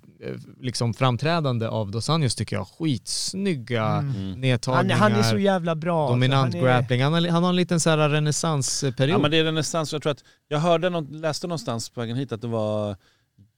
liksom 0.61 0.93
framträdande 0.93 1.67
av 1.67 1.91
Dos 1.91 2.09
Anjos 2.09 2.35
tycker 2.35 2.55
jag. 2.55 2.67
Skitsnygga 2.67 3.85
Mm. 3.85 4.13
Han, 4.13 4.41
nedtagningar. 4.41 4.95
han 4.97 5.11
är 5.13 5.23
så 5.23 5.37
jävla 5.37 5.75
bra. 5.75 6.09
Dominant 6.09 6.45
alltså. 6.45 6.57
Han 6.59 6.67
är- 6.67 6.79
grappling. 6.79 7.03
Han 7.03 7.13
har, 7.13 7.27
han 7.27 7.43
har 7.43 7.49
en 7.49 7.55
liten 7.55 7.79
så 7.79 7.89
här 7.89 8.09
renässansperiod. 8.09 9.13
Ja 9.15 9.17
men 9.21 9.31
det 9.31 9.37
är 9.37 9.43
renässans, 9.43 9.93
jag 9.93 10.01
tror 10.01 10.11
att, 10.11 10.23
jag 10.47 10.59
hörde, 10.59 10.89
läste 11.11 11.47
någonstans 11.47 11.89
på 11.89 11.99
vägen 12.01 12.17
hit 12.17 12.31
att 12.31 12.41
det 12.41 12.47
var 12.47 12.95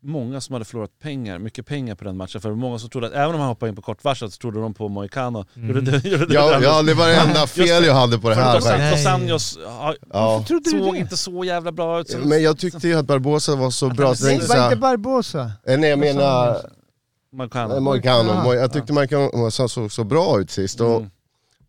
många 0.04 0.42
som 0.42 0.54
hade 0.54 0.66
förlorat 0.66 1.00
pengar, 1.02 1.40
mycket 1.40 1.66
pengar 1.66 1.96
på 1.96 2.04
den 2.04 2.18
matchen. 2.18 2.42
För 2.42 2.52
många 2.56 2.80
som 2.80 2.90
trodde 2.90 3.08
att 3.08 3.14
även 3.14 3.36
om 3.36 3.40
han 3.40 3.50
hoppade 3.50 3.70
in 3.70 3.76
på 3.76 3.82
kort 3.82 4.04
varsel 4.04 4.32
så 4.32 4.38
trodde 4.38 4.60
de 4.62 4.74
på 4.74 4.88
Moicano. 4.90 5.46
Gjorde 5.54 5.82
du, 5.82 5.92
gjorde 6.10 6.34
Ja, 6.34 6.58
det? 6.60 6.64
ja, 6.66 6.82
det 6.82 6.94
var 6.94 7.08
det 7.08 7.16
enda 7.16 7.48
fel 7.48 7.84
jag 7.86 7.94
hade 7.94 8.20
på 8.20 8.30
det 8.30 8.36
här 8.36 8.56
Dos. 8.56 8.64
Dos 8.92 9.06
Anjos 9.06 9.60
ja, 9.64 9.96
Ja. 10.14 10.44
Trodde 10.48 10.70
du 10.72 10.80
såg 10.84 10.94
det? 10.94 11.00
inte 11.00 11.18
så 11.18 11.44
jävla 11.44 11.72
bra 11.72 12.00
ut. 12.02 12.18
Men 12.26 12.44
jag 12.44 12.58
tyckte 12.60 12.88
ju 12.88 12.96
att 13.00 13.06
Barbosa 13.06 13.56
var 13.56 13.70
så 13.72 13.90
bra, 13.90 14.14
Nej, 14.22 14.38
det 14.38 14.48
var 14.48 14.64
inte 14.66 14.76
Barbosa. 14.78 15.52
nej 15.66 15.90
jag 15.90 16.00
menar 16.00 16.58
Moicano. 17.34 17.80
Moicano, 17.80 18.30
Ja. 18.30 18.44
Mo- 18.46 18.56
jag 18.56 18.74
tyckte 18.74 18.94
Moicano 18.94 19.52
såg 19.52 19.72
så, 19.72 19.90
så 19.90 20.04
bra 20.04 20.40
ut 20.40 20.52
sist. 20.52 20.82
Och 20.82 20.96
Mm. 20.98 21.10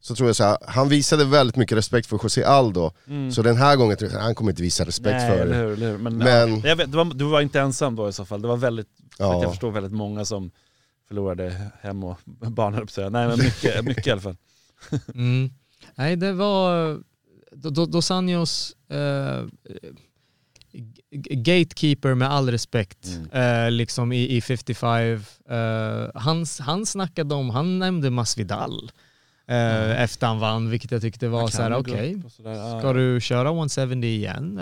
Så 0.01 0.15
tror 0.15 0.29
jag 0.29 0.37
så 0.37 0.45
här, 0.45 0.59
han 0.67 0.89
visade 0.89 1.25
väldigt 1.25 1.57
mycket 1.57 1.79
respekt 1.79 2.07
för 2.07 2.21
José 2.23 2.45
Aldo, 2.45 2.93
Mm. 3.07 3.33
så 3.33 3.43
den 3.43 3.57
här 3.57 3.77
gången 3.77 3.97
tror 3.97 4.11
jag 4.11 4.19
att 4.19 4.25
han 4.25 4.35
kommer 4.35 4.51
inte 4.53 4.63
visa 4.63 4.85
respekt 4.85 5.13
Nej, 5.17 5.31
för 5.31 5.39
eller 5.39 5.59
hur, 5.59 5.73
eller 5.73 5.91
hur. 5.91 5.99
Men, 5.99 6.19
Men- 6.19 6.55
ja, 6.61 6.69
jag 6.69 6.77
vet, 6.77 6.91
du, 6.93 6.97
var, 6.97 7.05
du 7.05 7.25
var 7.25 7.41
inte 7.41 7.61
ensam 7.61 7.97
då 7.97 8.09
i 8.09 8.13
så 8.13 8.25
fall. 8.25 8.43
Det 8.43 8.49
var 8.49 8.57
väldigt, 8.57 8.89
Ja. 9.19 9.43
jag 9.43 9.51
förstår 9.51 9.71
väldigt 9.71 9.93
många 9.93 10.25
som 10.25 10.51
förlorade 11.09 11.71
hem 11.81 12.05
och 12.05 12.19
barn. 12.27 13.13
Nej 13.13 13.29
men 13.29 13.39
mycket, 13.39 13.85
mycket 13.85 14.07
i 14.07 14.11
alla 14.11 14.21
fall. 14.21 14.37
Mm. 15.15 15.51
Nej, 15.95 16.17
det 16.17 16.33
var 16.33 16.95
Do- 17.53 17.71
Do- 17.71 17.87
Dos 17.91 18.11
Anjos 18.11 18.77
eh, 18.89 19.45
gatekeeper 21.35 22.15
med 22.15 22.31
all 22.31 22.51
respekt, 22.51 23.07
Mm. 23.07 23.31
eh, 23.67 23.71
liksom 23.71 24.13
i, 24.13 24.37
i 24.37 24.41
55. 24.41 25.13
Eh, 25.51 26.11
han, 26.15 26.47
han 26.61 26.87
snackade 26.87 27.35
om, 27.35 27.51
han 27.51 27.79
nämnde 27.79 28.11
Masvidal 28.11 28.91
eh, 29.51 30.03
efter 30.03 30.27
han 30.27 30.39
vann, 30.39 30.71
vilket 30.71 30.91
jag 30.91 31.01
tyckte 31.01 31.29
var 31.29 31.49
så 31.49 31.63
här: 31.63 31.75
okej, 31.75 32.23
ja. 32.45 32.79
ska 32.81 32.93
du 32.93 33.21
köra 33.21 33.49
170 33.49 34.05
igen? 34.05 34.61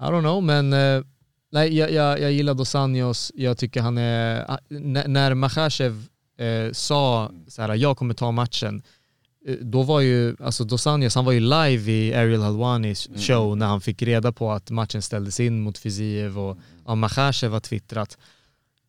I 0.00 0.04
don't 0.04 0.20
know, 0.20 0.42
men 0.42 0.72
eh, 0.72 1.02
nej, 1.52 1.76
jag, 1.76 1.92
jag, 1.92 2.20
jag 2.20 2.32
gillar 2.32 2.54
Dos 2.54 2.74
Anjos, 2.74 3.32
jag 3.34 3.58
tycker 3.58 3.80
han 3.80 3.98
är, 3.98 4.50
ah, 4.50 4.58
när 4.68 5.34
Makhachev 5.34 6.06
eh, 6.38 6.72
sa 6.72 7.30
så 7.48 7.62
här, 7.62 7.74
jag 7.74 7.96
kommer 7.96 8.14
ta 8.14 8.32
matchen, 8.32 8.82
eh, 9.46 9.54
då 9.60 9.82
var 9.82 10.00
ju, 10.00 10.36
alltså 10.40 10.64
Dos 10.64 10.86
Anjos, 10.86 11.14
han 11.14 11.24
var 11.24 11.32
ju 11.32 11.40
live 11.40 11.92
i 11.92 12.14
Ariel 12.14 12.42
Halwanis 12.42 13.08
Mm. 13.08 13.20
show 13.20 13.56
när 13.56 13.66
han 13.66 13.80
fick 13.80 14.02
reda 14.02 14.32
på 14.32 14.52
att 14.52 14.70
matchen 14.70 15.02
ställdes 15.02 15.40
in 15.40 15.60
mot 15.60 15.78
Fiziev 15.78 16.38
och 16.38 16.58
ja, 16.86 16.94
Makhachev 16.94 17.52
har 17.52 17.60
twittrat. 17.60 18.18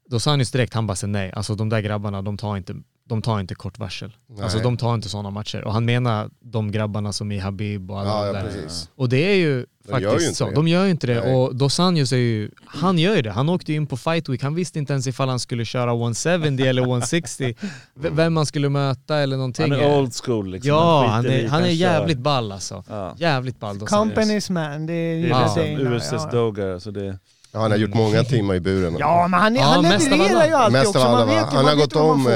Dos 0.09 0.27
Anjos 0.27 0.51
direkt, 0.51 0.73
han 0.73 0.87
bara 0.87 0.95
säger 0.95 1.11
nej, 1.11 1.31
alltså 1.35 1.55
de 1.55 1.69
där 1.69 1.81
grabbarna, 1.81 2.21
de 2.21 2.37
tar 2.37 2.57
inte, 2.57 2.75
de 3.09 3.21
tar 3.21 3.39
inte 3.39 3.55
kort 3.55 3.79
varsel. 3.79 4.15
Alltså 4.41 4.57
Nej. 4.57 4.63
de 4.63 4.77
tar 4.77 4.93
inte 4.95 5.09
sådana 5.09 5.29
matcher. 5.29 5.63
Och 5.63 5.73
han 5.73 5.85
menar 5.85 6.29
de 6.39 6.71
grabbarna 6.71 7.13
som 7.13 7.31
är 7.31 7.41
Habib 7.41 7.91
och 7.91 7.99
alla 7.99 8.09
Ja, 8.09 8.25
ja, 8.25 8.33
där. 8.33 8.41
precis. 8.43 8.89
Och 8.95 9.09
det 9.09 9.17
är 9.31 9.35
ju 9.35 9.65
De 9.87 9.91
faktiskt 9.91 10.35
så. 10.35 10.45
det. 10.49 10.55
De 10.55 10.67
gör 10.67 10.85
ju 10.85 10.91
inte 10.91 11.07
det. 11.07 11.21
Nej. 11.21 11.33
Och 11.35 11.55
Dos 11.55 11.79
Anjos 11.79 12.11
är 12.11 12.17
ju, 12.17 12.51
han 12.65 12.97
gör 12.97 13.15
ju 13.15 13.21
det. 13.21 13.31
Han 13.31 13.49
åkte 13.49 13.71
ju 13.71 13.75
in 13.77 13.87
på 13.87 13.97
Fight 13.97 14.29
Week, 14.29 14.43
han 14.43 14.55
visste 14.55 14.79
inte 14.79 14.93
ens 14.93 15.07
ifall 15.07 15.29
han 15.29 15.39
skulle 15.39 15.65
köra 15.65 15.91
170 15.91 16.65
eller 16.65 16.81
160. 16.81 17.55
V- 17.95 18.09
Vem 18.11 18.33
man 18.33 18.45
skulle 18.45 18.69
möta 18.69 19.17
eller 19.17 19.37
någonting. 19.37 19.71
Han 19.71 19.79
är 19.81 19.99
old 19.99 20.13
school 20.25 20.49
liksom. 20.51 20.69
Ja, 20.69 21.05
han 21.07 21.25
i, 21.25 21.29
är, 21.29 21.47
han 21.47 21.61
är 21.61 21.65
kör. 21.65 21.71
jävligt 21.73 22.17
ball 22.19 22.51
alltså. 22.51 22.83
Ja. 22.89 23.13
Jävligt 23.17 23.59
ball 23.59 23.79
Dos. 23.79 23.89
Company's 23.89 24.51
man, 24.51 24.85
det 24.85 24.93
är 24.93 25.15
Det 25.15 25.19
ju 25.19 25.25
är 25.25 25.29
Ja. 25.29 25.55
liksom 25.55 25.87
USS 25.93 26.11
ja. 26.11 26.29
Doga, 26.31 26.79
så 26.79 26.91
det... 26.91 27.17
Ja, 27.51 27.59
han 27.59 27.71
har 27.71 27.77
gjort 27.77 27.93
många 27.93 28.23
timmar 28.23 28.55
i 28.55 28.59
buren. 28.59 28.95
Ja, 28.99 29.27
men 29.27 29.39
han, 29.39 29.55
är, 29.55 29.59
Ja, 29.59 29.65
han 29.65 29.81
levererar 29.83 30.45
ju 30.47 30.53
alltid 30.53 30.73
Mest 30.73 30.87
också. 30.87 30.99
av 31.07 31.15
alla 31.15 31.25
va? 31.25 31.33
Han 31.51 31.53
man 31.55 31.65
har 31.65 31.75
gått 31.75 31.95
om. 31.95 32.27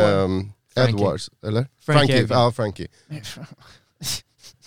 Edwards, 0.75 1.29
eller? 1.45 1.67
Frankie 1.85 2.07
Frankie, 2.17 2.35
ja 2.35 2.51
Frankie. 2.51 2.87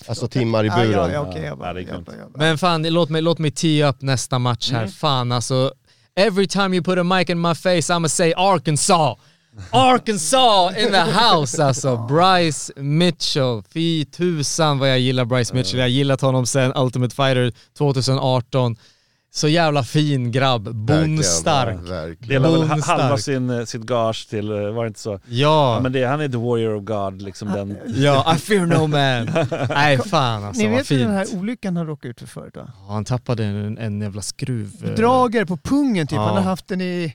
Alltså 0.09 0.29
timmar 0.29 0.65
i 0.65 0.71
buren. 0.71 0.91
ja, 0.93 1.11
ja, 1.13 1.21
okej, 1.21 1.43
jag 1.43 1.59
bara, 1.59 1.69
Ja, 1.69 1.73
det 1.75 1.81
är 1.81 1.85
jag 1.85 1.95
coolt. 1.95 2.07
bara, 2.07 2.17
jag 2.17 2.31
bara. 2.33 2.39
Men 2.39 2.59
fan, 2.59 2.83
låt 2.83 3.09
mig, 3.11 3.23
låt 3.23 3.39
mig 3.39 3.51
tee 3.51 3.89
upp 3.89 4.03
nästa 4.03 4.39
match 4.39 4.71
här. 4.73 4.87
Fan 4.87 5.33
alltså. 5.33 5.73
Every 6.17 6.47
time 6.47 6.77
you 6.77 6.85
put 6.85 6.99
a 6.99 7.03
mic 7.03 7.31
in 7.31 7.41
my 7.41 7.55
face 7.55 7.93
I'ma 7.95 8.09
say 8.09 8.33
Arkansas. 8.37 9.17
Arkansas 9.71 10.77
in 10.79 10.93
the 10.93 11.01
house 11.01 11.65
alltså. 11.65 11.97
Bryce 12.09 12.73
Mitchell. 12.77 13.63
Fy 13.73 14.05
tusan 14.05 14.79
vad 14.79 14.91
jag 14.91 14.99
gillar 15.01 15.25
Bryce 15.25 15.55
Mitchell. 15.55 15.79
Jag 15.79 15.85
har 15.85 15.89
gillat 15.91 16.21
honom 16.21 16.47
sen 16.47 16.73
Ultimate 16.77 17.15
Fighter 17.17 17.53
2018. 17.79 18.77
Så 19.37 19.49
jävla 19.49 19.83
fin 19.85 20.31
grabb. 20.33 20.89
Verkligen. 20.89 22.19
Delar 22.29 22.51
väl 22.59 22.69
Bondstark. 22.69 23.01
halva 23.01 23.17
sin, 23.19 23.51
eh, 23.51 23.65
sitt 23.65 23.83
gage 23.83 24.29
till, 24.31 24.51
eh, 24.53 24.59
var 24.71 24.85
det 24.85 24.89
inte 24.89 25.01
så? 25.01 25.11
Ja, 25.11 25.75
Ja, 25.75 25.81
men 25.83 25.93
det, 25.93 26.05
han 26.05 26.21
är 26.21 26.29
the 26.29 26.37
warrior 26.37 26.75
of 26.75 26.85
God, 26.85 27.23
liksom 27.23 27.49
den... 27.49 27.79
ja, 27.87 28.35
I 28.37 28.39
fear 28.39 28.67
no 28.67 28.87
man. 28.87 29.47
Nej 29.69 29.99
fan 29.99 30.45
alltså, 30.45 30.63
Ni 30.63 30.69
vad 30.69 30.77
vet 30.77 30.91
ju 30.91 30.97
fint. 30.99 31.09
den 31.09 31.17
här 31.17 31.27
olyckan 31.39 31.77
han 31.77 31.87
råkade 31.87 32.11
ut 32.11 32.19
för 32.21 32.27
förut 32.27 32.57
va? 32.57 32.73
Ja, 32.89 32.93
Han 32.95 33.05
tappade 33.05 33.45
en, 33.45 33.79
en 33.79 34.01
jävla 34.01 34.23
skruv. 34.23 34.71
eh, 34.85 34.91
Dragare 34.91 35.47
på 35.47 35.57
pungen 35.57 36.07
typ, 36.07 36.17
Ja. 36.17 36.23
han 36.27 36.37
har 36.37 36.43
haft 36.43 36.69
den 36.69 36.81
i 36.81 37.15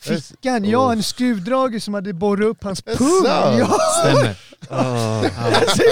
fickan. 0.00 0.64
Ja, 0.64 0.92
en 0.92 1.02
skruvdragare 1.02 1.80
som 1.80 1.94
hade 1.94 2.12
borrat 2.12 2.46
upp 2.46 2.64
hans 2.64 2.82
pung. 2.82 3.24
Ja, 3.24 3.78
Stämmer. 4.00 4.36
alltså, 5.50 5.82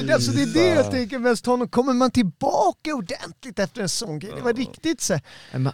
det- 0.00 0.12
alltså 0.14 0.30
det 0.32 0.42
är 0.42 0.46
det 0.54 0.66
jag 0.66 0.90
tänker 0.90 1.18
mest. 1.18 1.46
Honom. 1.46 1.68
Kommer 1.68 1.92
man 1.92 2.10
tillbaka 2.10 2.94
ordentligt 2.94 3.58
efter 3.58 3.82
en 3.82 3.88
sån 3.88 4.18
grej? 4.18 4.32
Det 4.36 4.42
var 4.42 4.52
riktigt 4.52 5.00
så 5.00 5.18
Han 5.50 5.66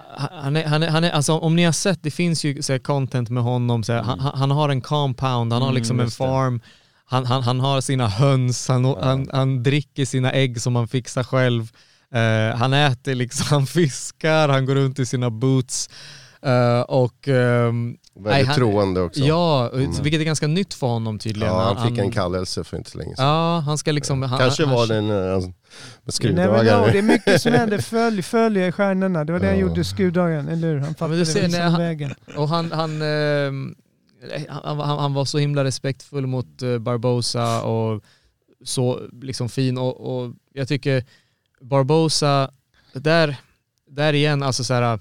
är, 0.57 0.65
han 0.67 0.83
är, 0.83 0.89
han 0.89 1.05
är, 1.05 1.11
alltså, 1.11 1.33
om 1.39 1.57
ni 1.57 1.65
har 1.65 1.73
sett, 1.73 2.03
det 2.03 2.11
finns 2.11 2.45
ju 2.45 2.63
så 2.63 2.73
här, 2.73 2.79
content 2.79 3.31
med 3.31 3.43
honom, 3.43 3.85
så 3.85 3.93
här, 3.93 4.03
han, 4.03 4.21
han 4.21 4.39
han 4.39 4.51
har 4.51 4.69
en 4.69 4.81
compound, 4.81 5.53
han 5.53 5.63
har 5.63 5.69
Mm, 5.69 5.75
liksom 5.75 6.01
en 6.01 6.11
farm, 6.11 6.61
han, 7.05 7.27
han, 7.27 7.43
han 7.43 7.61
har 7.61 7.81
sina 7.81 8.09
höns, 8.09 8.69
han, 8.69 8.85
han, 8.85 9.29
han 9.33 9.63
dricker 9.63 10.05
sina 10.05 10.33
ägg 10.33 10.61
som 10.61 10.77
han 10.77 10.89
fixar 10.89 11.25
själv, 11.25 11.73
Eh, 12.15 12.57
han 12.57 12.73
äter 12.73 13.15
liksom, 13.15 13.47
han 13.51 13.67
fiskar, 13.67 14.49
han 14.49 14.67
går 14.67 14.75
runt 14.75 14.99
i 14.99 15.07
sina 15.07 15.31
boots 15.31 15.89
Eh, 16.43 16.81
och 16.81 17.29
ehm, 17.29 17.97
Väldigt 18.15 18.33
Nej, 18.33 18.45
han- 18.45 18.57
troende 18.57 19.01
också. 19.01 19.21
ja, 19.21 19.71
Mm. 19.75 19.91
vilket 20.03 20.21
är 20.21 20.25
ganska 20.25 20.47
nytt 20.47 20.75
för 20.75 20.87
honom 20.87 21.19
tydligen. 21.19 21.55
Ja, 21.55 21.75
han 21.77 21.89
fick 21.89 21.99
en 21.99 22.11
kallelse 22.11 22.65
för 22.65 22.77
inte 22.77 22.91
så 22.91 22.99
länge 22.99 23.17
sedan. 23.17 23.27
Ja, 23.27 23.59
han 23.59 23.79
ska 23.79 23.93
liksom... 23.93 24.23
Han, 24.23 24.39
Kanske 24.39 24.65
han, 24.67 24.75
var 24.75 24.95
han, 24.95 25.09
det 25.09 25.47
en, 25.47 25.55
skruvdragare. 26.09 26.93
Det 26.93 26.99
är 26.99 27.03
mycket 27.03 27.43
som 27.43 27.53
händer. 27.53 27.79
Följ, 27.83 28.23
följ 28.23 28.73
stjärnorna. 28.73 29.25
Det 29.25 29.33
var 29.33 29.41
det 29.41 29.47
han 29.47 29.59
gjorde 29.59 29.85
skruvdragaren, 29.85 30.49
eller 30.49 30.69
hur? 30.69 30.75
Han 30.79 30.83
men 30.87 30.95
fattade 30.95 31.19
du 31.19 31.27
ser, 31.27 31.43
liksom 31.43 31.61
när 31.61 31.69
han- 31.71 31.81
vägen. 31.81 32.15
Och 32.37 32.49
han, 32.49 32.73
han, 32.73 33.03
ehm, 33.03 33.75
han, 34.49 34.79
han, 34.81 34.99
han 34.99 35.15
var 35.15 35.25
så 35.25 35.39
himla 35.39 35.65
respektfull 35.65 36.27
mot 36.27 36.63
eh, 36.63 36.79
Barbosa 36.79 37.63
och 37.63 38.03
så 38.65 39.01
liksom 39.23 39.49
fin 39.49 39.79
och, 39.79 40.01
och 40.21 40.33
jag 40.53 40.69
tycker 40.69 41.05
Barbosa, 41.61 42.51
där, 42.93 43.37
där 43.91 44.13
igen, 44.13 44.43
alltså 44.43 44.65
så 44.65 44.75
här, 44.75 44.83
eh, 44.83 44.99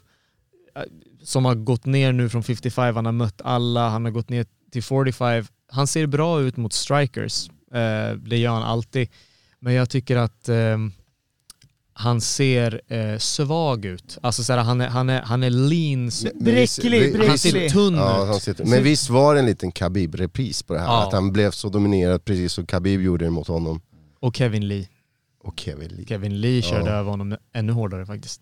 som 1.28 1.46
har 1.46 1.56
gått 1.56 1.86
ner 1.86 2.12
nu 2.14 2.30
från 2.30 2.44
55, 2.44 2.96
han 2.96 3.06
har 3.06 3.12
mött 3.12 3.42
alla, 3.44 3.90
han 3.90 4.06
har 4.06 4.12
gått 4.12 4.30
ner 4.30 4.46
till 4.72 4.84
45. 4.84 5.46
Han 5.72 5.88
ser 5.88 6.06
bra 6.08 6.42
ut 6.42 6.58
mot 6.58 6.74
strikers, 6.74 7.50
eh, 7.74 8.18
det 8.18 8.38
gör 8.38 8.52
han 8.54 8.64
alltid. 8.64 9.10
Men 9.60 9.74
jag 9.74 9.90
tycker 9.90 10.16
att 10.18 10.50
ehm, 10.50 10.92
han 11.94 12.22
ser 12.22 12.82
eh, 12.88 13.18
svag 13.18 13.86
ut. 13.86 14.18
Alltså 14.22 14.44
så 14.44 14.54
här, 14.54 14.64
han, 14.64 14.82
är, 14.82 14.88
han, 14.88 15.10
är, 15.10 15.22
han 15.22 15.44
är 15.44 15.50
lean, 15.50 16.12
Bräcklig, 16.44 17.18
vi- 17.18 17.28
han 17.28 17.38
ser 17.38 17.52
bräcklig. 17.52 17.72
tunn 17.72 17.94
Ja, 17.96 18.38
ut. 18.48 18.58
han. 18.60 18.70
Men 18.70 18.84
visst 18.84 19.10
var 19.10 19.34
det 19.34 19.40
en 19.40 19.46
liten 19.46 19.72
Khabib-repris 19.72 20.64
på 20.64 20.74
det 20.74 20.80
här? 20.80 20.88
Ja. 20.88 21.08
Att 21.08 21.14
han 21.14 21.32
blev 21.34 21.52
så 21.52 21.70
dominerad 21.70 22.26
precis 22.26 22.54
som 22.54 22.66
Khabib 22.66 23.02
gjorde 23.02 23.26
det 23.26 23.32
mot 23.32 23.48
honom. 23.48 23.82
Och 24.20 24.36
Kevin 24.36 24.68
Lee. 24.68 24.88
Och 25.44 25.60
Kevin 25.60 25.90
Lee. 25.90 26.06
Kevin 26.06 26.42
Lee 26.42 26.62
körde 26.62 26.90
Ja. 26.92 26.96
över 26.98 27.10
honom 27.12 27.38
ännu 27.54 27.72
hårdare 27.74 28.06
faktiskt. 28.06 28.42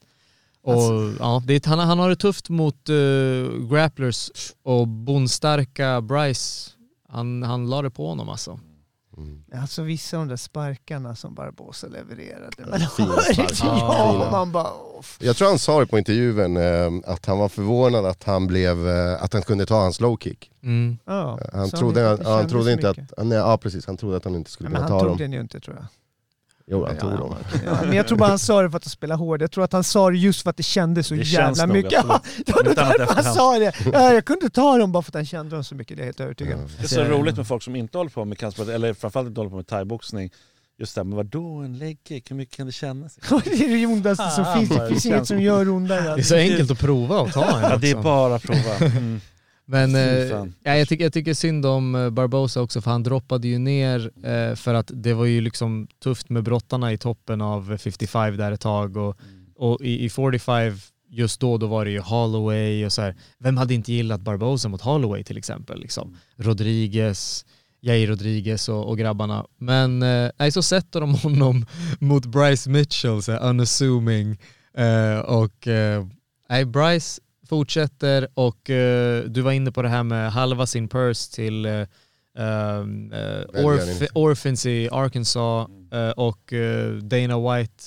Och, 0.65 0.73
Alltså- 0.73 1.13
ja, 1.19 1.41
det, 1.45 1.53
är- 1.53 1.69
han, 1.69 1.79
han 1.79 1.99
har 1.99 2.09
det 2.09 2.15
tufft 2.15 2.49
mot 2.49 2.89
uh, 2.89 3.67
grapplers 3.69 4.31
och 4.63 4.87
bondstarka 4.87 6.01
Bryce. 6.01 6.71
Han, 7.09 7.43
han 7.43 7.69
la 7.69 7.81
det 7.81 7.89
på 7.89 8.07
honom 8.07 8.29
alltså. 8.29 8.59
Mm. 9.17 9.43
Alltså 9.61 9.81
vissa 9.83 10.17
av 10.17 10.23
de 10.25 10.29
där 10.29 10.35
sparkarna 10.37 11.15
som 11.15 11.33
Barbosa 11.35 11.87
levererade. 11.87 12.89
Fina 12.97 13.15
sparkar. 13.17 13.47
ja, 13.67 14.27
man 14.31 14.51
bara... 14.51 14.67
åh, 14.73 14.97
f- 14.99 15.17
Jag 15.21 15.35
tror 15.35 15.47
han 15.47 15.59
sa 15.59 15.79
det 15.79 15.85
på 15.85 15.97
intervjun, 15.97 16.57
eh, 16.57 17.11
att 17.13 17.25
han 17.25 17.37
var 17.39 17.49
förvånad 17.49 18.05
att 18.05 18.23
han, 18.23 18.47
blev, 18.47 18.87
eh, 18.89 19.23
att 19.23 19.33
han 19.33 19.41
kunde 19.41 19.65
ta 19.65 19.75
hans 19.81 19.99
low 20.01 20.17
kick. 20.17 20.51
Mm. 20.63 20.97
Ja, 21.05 21.39
Han 21.53 21.69
trodde, 21.69 22.01
han 22.07 22.17
kände 22.17 22.49
trodde 22.49 22.71
inte 22.73 22.87
mycket. 22.87 23.13
att, 23.19 23.25
nej, 23.27 23.37
ja 23.37 23.57
precis, 23.57 23.85
han 23.87 23.97
trodde 23.97 24.17
att 24.17 24.25
han 24.25 24.35
inte 24.35 24.51
skulle 24.51 24.69
Nej, 24.69 24.79
men 24.79 24.87
kunna 24.87 24.95
han 24.95 24.99
ta 24.99 25.09
tog 25.09 25.17
dem. 25.17 25.17
den 25.17 25.33
ju 25.33 25.41
inte 25.41 25.59
tror 25.59 25.75
jag. 25.75 25.85
Jo, 26.71 26.85
han 26.85 26.97
tog 26.97 27.11
ja. 27.13 27.37
Ja, 27.65 27.77
men 27.85 27.93
jag 27.95 28.07
tror 28.07 28.17
bara 28.17 28.29
han 28.29 28.39
sa 28.39 28.61
det 28.61 28.69
för 28.69 28.77
att 28.77 28.85
spela 28.85 29.15
hård. 29.15 29.41
Jag 29.41 29.51
tror 29.51 29.63
att 29.63 29.73
han 29.73 29.83
sa 29.83 30.09
det 30.09 30.17
just 30.17 30.41
för 30.43 30.49
att 30.49 30.57
det 30.57 30.63
kändes 30.63 31.07
så 31.07 31.13
Det 31.13 31.21
jävla 31.21 31.65
nog, 31.65 31.75
mycket. 31.75 31.91
Ja, 31.91 32.21
det 32.45 32.51
var 32.55 32.63
därför 32.63 33.13
han 33.23 33.33
sa 33.33 33.59
det. 33.59 33.73
Ja, 33.93 34.13
jag 34.13 34.25
kunde 34.25 34.49
ta 34.49 34.77
dem 34.77 34.91
bara 34.91 35.03
för 35.03 35.11
att 35.11 35.15
han 35.15 35.25
kände 35.25 35.55
dem 35.55 35.63
så 35.63 35.75
mycket, 35.75 35.97
det 35.97 36.01
är 36.01 36.03
jag 36.03 36.07
helt 36.07 36.19
övertygad 36.19 36.59
om. 36.59 36.67
Det 36.77 36.83
är 36.83 36.87
så 36.87 37.03
roligt 37.03 37.37
med 37.37 37.47
folk 37.47 37.63
som 37.63 37.75
inte 37.75 37.97
håller 37.97 38.11
på 38.11 38.25
med 38.25 38.37
kampsport, 38.37 38.67
eller 38.67 38.93
framförallt 38.93 39.27
inte 39.27 39.39
håller 39.39 39.49
på 39.49 39.55
med 39.55 39.67
thaiboxning. 39.67 40.29
Just 40.79 40.95
det, 40.95 41.03
men 41.03 41.15
vadå 41.17 41.55
en 41.57 41.77
legkick, 41.77 42.31
hur 42.31 42.35
mycket 42.35 42.55
kan 42.57 42.65
det 42.65 42.71
kännas? 42.71 43.15
Det 43.43 43.51
är 43.65 43.69
det 43.77 43.85
ondaste 43.85 44.29
som 44.29 44.43
Ah, 44.43 44.55
finns. 44.55 44.69
Det 44.69 44.87
finns 44.89 45.03
det 45.03 45.09
inget 45.09 45.27
som 45.27 45.41
gör 45.41 45.69
ondare. 45.69 46.01
Det 46.15 46.21
är 46.21 46.23
så 46.23 46.35
enkelt 46.35 46.71
att 46.71 46.79
prova 46.79 47.19
och 47.19 47.31
ta 47.31 47.45
en 47.57 47.61
Ja, 47.61 47.77
det 47.77 47.89
är 47.91 47.95
också. 47.95 48.03
bara 48.03 48.35
att 48.35 48.43
prova. 48.43 48.75
Mm. 48.97 49.21
Men 49.65 49.95
eh, 49.95 50.77
jag, 50.77 50.87
tycker, 50.87 51.03
jag 51.03 51.13
tycker 51.13 51.33
synd 51.33 51.65
om 51.65 51.95
eh, 51.95 52.09
Barbosa 52.09 52.61
också 52.61 52.81
för 52.81 52.91
han 52.91 53.03
droppade 53.03 53.47
ju 53.47 53.57
ner 53.57 54.11
eh, 54.23 54.55
för 54.55 54.73
att 54.73 54.91
det 54.93 55.13
var 55.13 55.25
ju 55.25 55.41
liksom 55.41 55.87
tufft 56.03 56.29
med 56.29 56.43
brottarna 56.43 56.93
i 56.93 56.97
toppen 56.97 57.41
av 57.41 57.77
55 57.77 58.37
där 58.37 58.51
ett 58.51 58.61
tag 58.61 58.97
och, 58.97 59.17
och 59.55 59.81
i, 59.81 60.05
i 60.05 60.09
45 60.09 60.73
just 61.09 61.39
då, 61.39 61.57
då 61.57 61.67
var 61.67 61.85
det 61.85 61.91
ju 61.91 61.99
Holloway 61.99 62.85
och 62.85 62.93
så 62.93 63.01
här. 63.01 63.15
Vem 63.39 63.57
hade 63.57 63.73
inte 63.73 63.93
gillat 63.93 64.21
Barbosa 64.21 64.69
mot 64.69 64.81
Holloway 64.81 65.23
till 65.23 65.37
exempel? 65.37 65.79
Liksom. 65.79 66.17
Rodriguez, 66.35 67.45
Jair 67.81 68.07
Rodriguez 68.07 68.69
och, 68.69 68.89
och 68.89 68.97
grabbarna. 68.97 69.45
Men 69.57 70.03
eh, 70.03 70.49
så 70.49 70.61
sätter 70.61 71.01
de 71.01 71.13
honom 71.13 71.65
mot 71.99 72.25
Bryce 72.25 72.69
Mitchell, 72.69 73.23
så 73.23 73.31
här, 73.31 73.49
unassuming. 73.49 74.37
Eh, 74.77 75.19
och 75.19 75.67
eh, 75.67 76.05
Bryce 76.65 77.21
fortsätter 77.49 78.27
och 78.33 78.69
eh, 78.69 79.23
du 79.23 79.41
var 79.41 79.51
inne 79.51 79.71
på 79.71 79.81
det 79.81 79.89
här 79.89 80.03
med 80.03 80.31
halva 80.31 80.65
sin 80.65 80.87
purse 80.87 81.31
till 81.35 81.65
eh, 81.65 81.71
um, 82.37 83.11
eh, 83.13 83.65
orf. 83.65 84.01
Orphans 84.13 84.65
i 84.65 84.89
Arkansas 84.91 85.67
eh, 85.91 86.09
och 86.09 86.53
eh, 86.53 86.93
Dana 86.95 87.39
White 87.57 87.83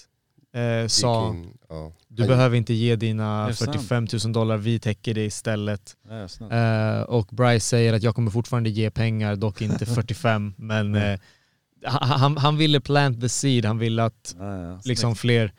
eh, 0.54 0.86
sa 0.88 1.28
in, 1.30 1.52
ja. 1.68 1.92
du 2.08 2.22
Han- 2.22 2.28
behöver 2.28 2.56
inte 2.56 2.74
ge 2.74 2.96
dina 2.96 3.44
Det 3.44 3.50
är 3.50 3.54
sant. 3.54 3.72
45 3.74 4.06
000 4.24 4.32
dollar, 4.32 4.56
vi 4.56 4.78
täcker 4.78 5.14
det 5.14 5.24
istället. 5.24 5.96
Ja. 6.08 6.56
Eh, 6.56 7.02
och 7.02 7.26
Bryce 7.30 7.60
säger 7.66 7.92
att 7.92 8.02
jag 8.02 8.14
kommer 8.14 8.30
fortfarande 8.30 8.70
ge 8.70 8.90
pengar, 8.90 9.36
dock 9.36 9.62
inte 9.62 9.86
45, 9.94 10.54
men 10.56 10.94
eh, 10.94 11.18
han, 11.84 12.36
han 12.36 12.56
ville 12.56 12.80
plant 12.80 13.20
the 13.20 13.28
seed, 13.28 13.64
han 13.64 13.78
ville 13.78 14.04
att 14.04 14.34
Ja, 14.38 14.62
ja, 14.62 14.80
liksom 14.84 15.16
fler. 15.16 15.52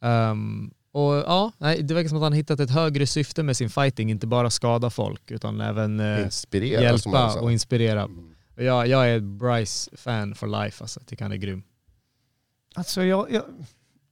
Um, 0.00 0.70
och 0.94 1.14
ja, 1.14 1.52
nej, 1.58 1.82
det 1.82 1.94
verkar 1.94 2.08
som 2.08 2.18
att 2.18 2.22
han 2.24 2.32
hittat 2.32 2.60
ett 2.60 2.70
högre 2.70 3.06
syfte 3.06 3.42
med 3.42 3.56
sin 3.56 3.70
fighting, 3.70 4.10
inte 4.10 4.26
bara 4.26 4.50
skada 4.50 4.90
folk 4.90 5.30
utan 5.30 5.60
även 5.60 6.00
eh, 6.00 6.28
hjälpa 6.52 7.34
och 7.40 7.52
inspirera. 7.52 8.04
Och 8.56 8.62
Jag, 8.64 8.86
jag 8.88 9.08
är 9.10 9.20
Bryce-fan 9.20 10.34
for 10.34 10.46
life 10.62 10.84
alltså, 10.84 11.00
jag 11.00 11.06
tycker 11.06 11.24
han 11.24 11.32
är 11.32 11.36
grym. 11.36 11.62
Alltså 12.74 13.02
jag, 13.04 13.30
jag, 13.32 13.42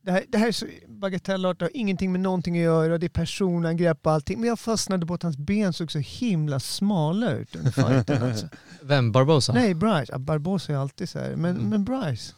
det, 0.02 0.12
här, 0.12 0.24
det 0.28 0.38
här 0.38 0.48
är 0.48 0.52
så 0.52 0.66
bagatellartat, 0.88 1.58
det 1.58 1.64
har 1.64 1.76
ingenting 1.80 2.12
med 2.12 2.20
någonting 2.20 2.56
att 2.56 2.62
göra, 2.62 2.98
det 2.98 3.06
är 3.06 3.08
personangrepp 3.08 4.06
och 4.06 4.12
allting. 4.12 4.40
Men 4.40 4.48
jag 4.48 4.58
fastnade 4.60 5.06
på 5.06 5.14
att 5.14 5.22
hans 5.22 5.36
ben 5.36 5.72
såg 5.72 5.92
så 5.92 5.98
himla 5.98 6.60
smala 6.60 7.32
ut 7.32 7.56
under 7.56 7.70
fighten. 7.70 8.22
Alltså. 8.22 8.48
Vem? 8.82 9.12
Barbosa? 9.12 9.52
Nej, 9.52 9.74
Bryce. 9.74 10.06
Ja, 10.12 10.18
Barbosa 10.18 10.72
är 10.72 10.76
alltid 10.76 11.08
så 11.08 11.18
här. 11.18 11.36
Men, 11.36 11.56
Mm. 11.56 11.68
men 11.68 11.84
Bryce. 11.84 12.34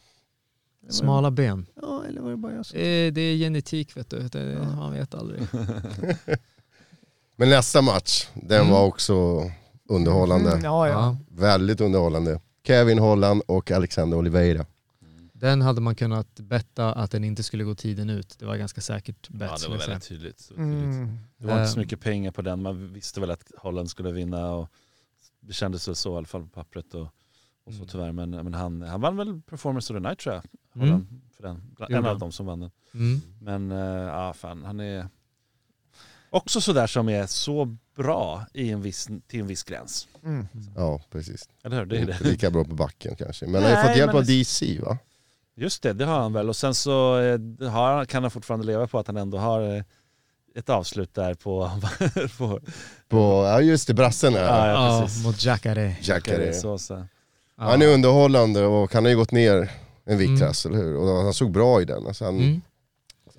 Smala 0.89 1.30
ben. 1.30 1.66
Ja, 1.82 2.05
eller 2.09 2.20
var 2.20 2.30
det 2.30 2.37
bara 2.37 2.53
jag 2.53 2.66
som... 2.66 2.78
Eh, 2.78 3.12
Det 3.12 3.20
är 3.20 3.37
genetik 3.37 3.97
vet 3.97 4.11
du, 4.11 4.28
det, 4.28 4.53
Ja. 4.53 4.76
man 4.76 4.93
vet 4.93 5.14
aldrig. 5.14 5.41
Men 7.37 7.51
nästa 7.51 7.82
match, 7.82 8.28
den 8.35 8.61
Mm. 8.61 8.72
var 8.72 8.85
också 8.87 9.14
underhållande. 9.89 10.51
Mm, 10.51 10.64
ja, 10.64 10.89
ja. 10.89 11.16
Väldigt 11.28 11.80
underhållande. 11.80 12.41
Kevin 12.66 12.99
Holland 12.99 13.43
och 13.47 13.70
Alexander 13.70 14.16
Oliveira. 14.18 14.66
Den 15.32 15.62
hade 15.62 15.80
man 15.80 15.95
kunnat 15.95 16.41
betta 16.41 16.93
att 16.93 17.11
den 17.11 17.24
inte 17.24 17.43
skulle 17.43 17.64
gå 17.64 17.74
tiden 17.74 18.11
ut. 18.11 18.37
Det 18.39 18.47
var 18.47 18.57
ganska 18.57 18.80
säkert 18.80 19.28
bett. 19.28 19.51
Ja, 19.51 19.57
det 19.62 19.68
var 19.68 19.78
väldigt 19.87 20.09
tydligt. 20.09 20.41
Så 20.41 20.55
tydligt. 20.55 20.85
Mm. 20.85 21.18
Det 21.37 21.47
var 21.47 21.59
inte 21.61 21.68
så 21.72 21.78
Eh. 21.78 21.82
mycket 21.82 22.01
pengar 22.01 22.30
på 22.30 22.43
den, 22.43 22.62
man 22.62 22.93
visste 22.93 23.20
väl 23.20 23.30
att 23.30 23.51
Holland 23.59 23.91
skulle 23.91 24.12
vinna 24.12 24.51
och 24.55 24.68
det 25.41 25.53
kändes 25.53 25.89
väl 25.89 25.95
så 25.95 26.14
i 26.14 26.16
alla 26.16 26.26
fall 26.26 26.43
på 26.43 26.49
pappret 26.49 26.95
och, 26.95 27.09
och 27.65 27.73
så 27.73 27.77
Mm. 27.79 27.89
tyvärr. 27.89 28.12
Men, 28.12 28.31
men 28.31 28.55
han, 28.55 28.83
han 28.83 29.01
vann 29.01 29.17
väl 29.17 29.41
Performance 29.43 29.93
of 29.93 29.97
the 29.97 30.09
Night 30.09 30.19
tror 30.19 30.35
jag, 30.35 30.43
Mm. 30.83 31.07
För 31.37 31.43
den. 31.43 31.62
En 31.89 31.97
Gjorde 31.97 32.11
av 32.11 32.19
dem 32.19 32.33
som 32.33 32.47
vann 32.47 32.61
den. 32.61 32.71
Mm. 32.95 33.21
Men 33.41 33.73
äh, 33.73 33.79
ja, 34.05 34.33
fan, 34.33 34.65
han 34.65 34.81
är 34.81 35.09
också 36.31 36.61
sådär 36.61 36.87
som 36.87 37.09
är 37.09 37.27
så 37.27 37.77
bra 37.97 38.47
i 38.53 38.71
en 38.71 38.83
viss, 38.83 39.09
till 39.27 39.41
en 39.41 39.47
viss 39.47 39.62
gräns. 39.62 40.09
Mm. 40.25 40.47
Ja, 40.77 41.01
precis. 41.11 41.49
Eller 41.65 41.77
hur? 41.79 41.85
Det 41.87 41.97
är 41.97 42.01
Inte 42.01 42.19
det. 42.23 42.31
lika 42.31 42.51
bra 42.51 42.65
på 42.65 42.75
backen 42.75 43.17
kanske. 43.17 43.47
Men 43.47 43.55
han 43.55 43.65
har 43.65 43.71
Nej, 43.71 43.89
fått 43.89 43.97
hjälp 43.97 44.12
men 44.12 44.17
av 44.21 44.27
DC 44.27 44.81
va? 44.81 44.99
Just 45.57 45.83
det, 45.83 45.93
det 45.93 46.05
har 46.05 46.21
han 46.21 46.33
väl. 46.33 46.49
Och 46.49 46.57
sen 46.57 46.75
så 46.75 47.19
eh, 47.21 47.71
har, 47.71 48.05
kan 48.05 48.23
han 48.25 48.31
fortfarande 48.31 48.67
leva 48.67 48.87
på 48.87 48.99
att 48.99 49.07
han 49.07 49.17
ändå 49.17 49.39
har 49.39 49.77
eh, 49.77 49.83
ett 50.55 50.69
avslut 50.69 51.15
där 51.15 51.35
på... 51.35 51.71
på 52.39 52.61
På, 53.09 53.45
ja 53.47 53.61
just 53.61 53.87
det, 53.89 53.95
brassen 53.95 54.33
ja, 54.35 54.41
ja, 54.41 54.69
Ja, 54.69 55.03
precis. 55.03 55.25
mot 55.25 55.45
Jacare. 55.45 55.97
Jacare. 56.01 56.53
Så, 56.53 56.79
så. 56.79 57.07
Ja. 57.59 57.65
Han 57.65 57.83
är 57.83 57.87
underhållande 57.87 58.65
och 58.67 58.95
han 58.95 59.05
har 59.05 59.11
ju 59.11 59.17
gått 59.17 59.31
ner 59.33 59.71
en 60.07 60.19
viktklass, 60.19 60.67
eller 60.67 60.77
hur? 60.77 60.97
Och 60.97 61.09
han 61.25 61.35
såg 61.35 61.51
bra 61.51 61.83
i 61.83 61.85
den. 61.85 62.07
Alltså 62.07 62.25
han, 62.25 62.39
Mm. 62.41 62.61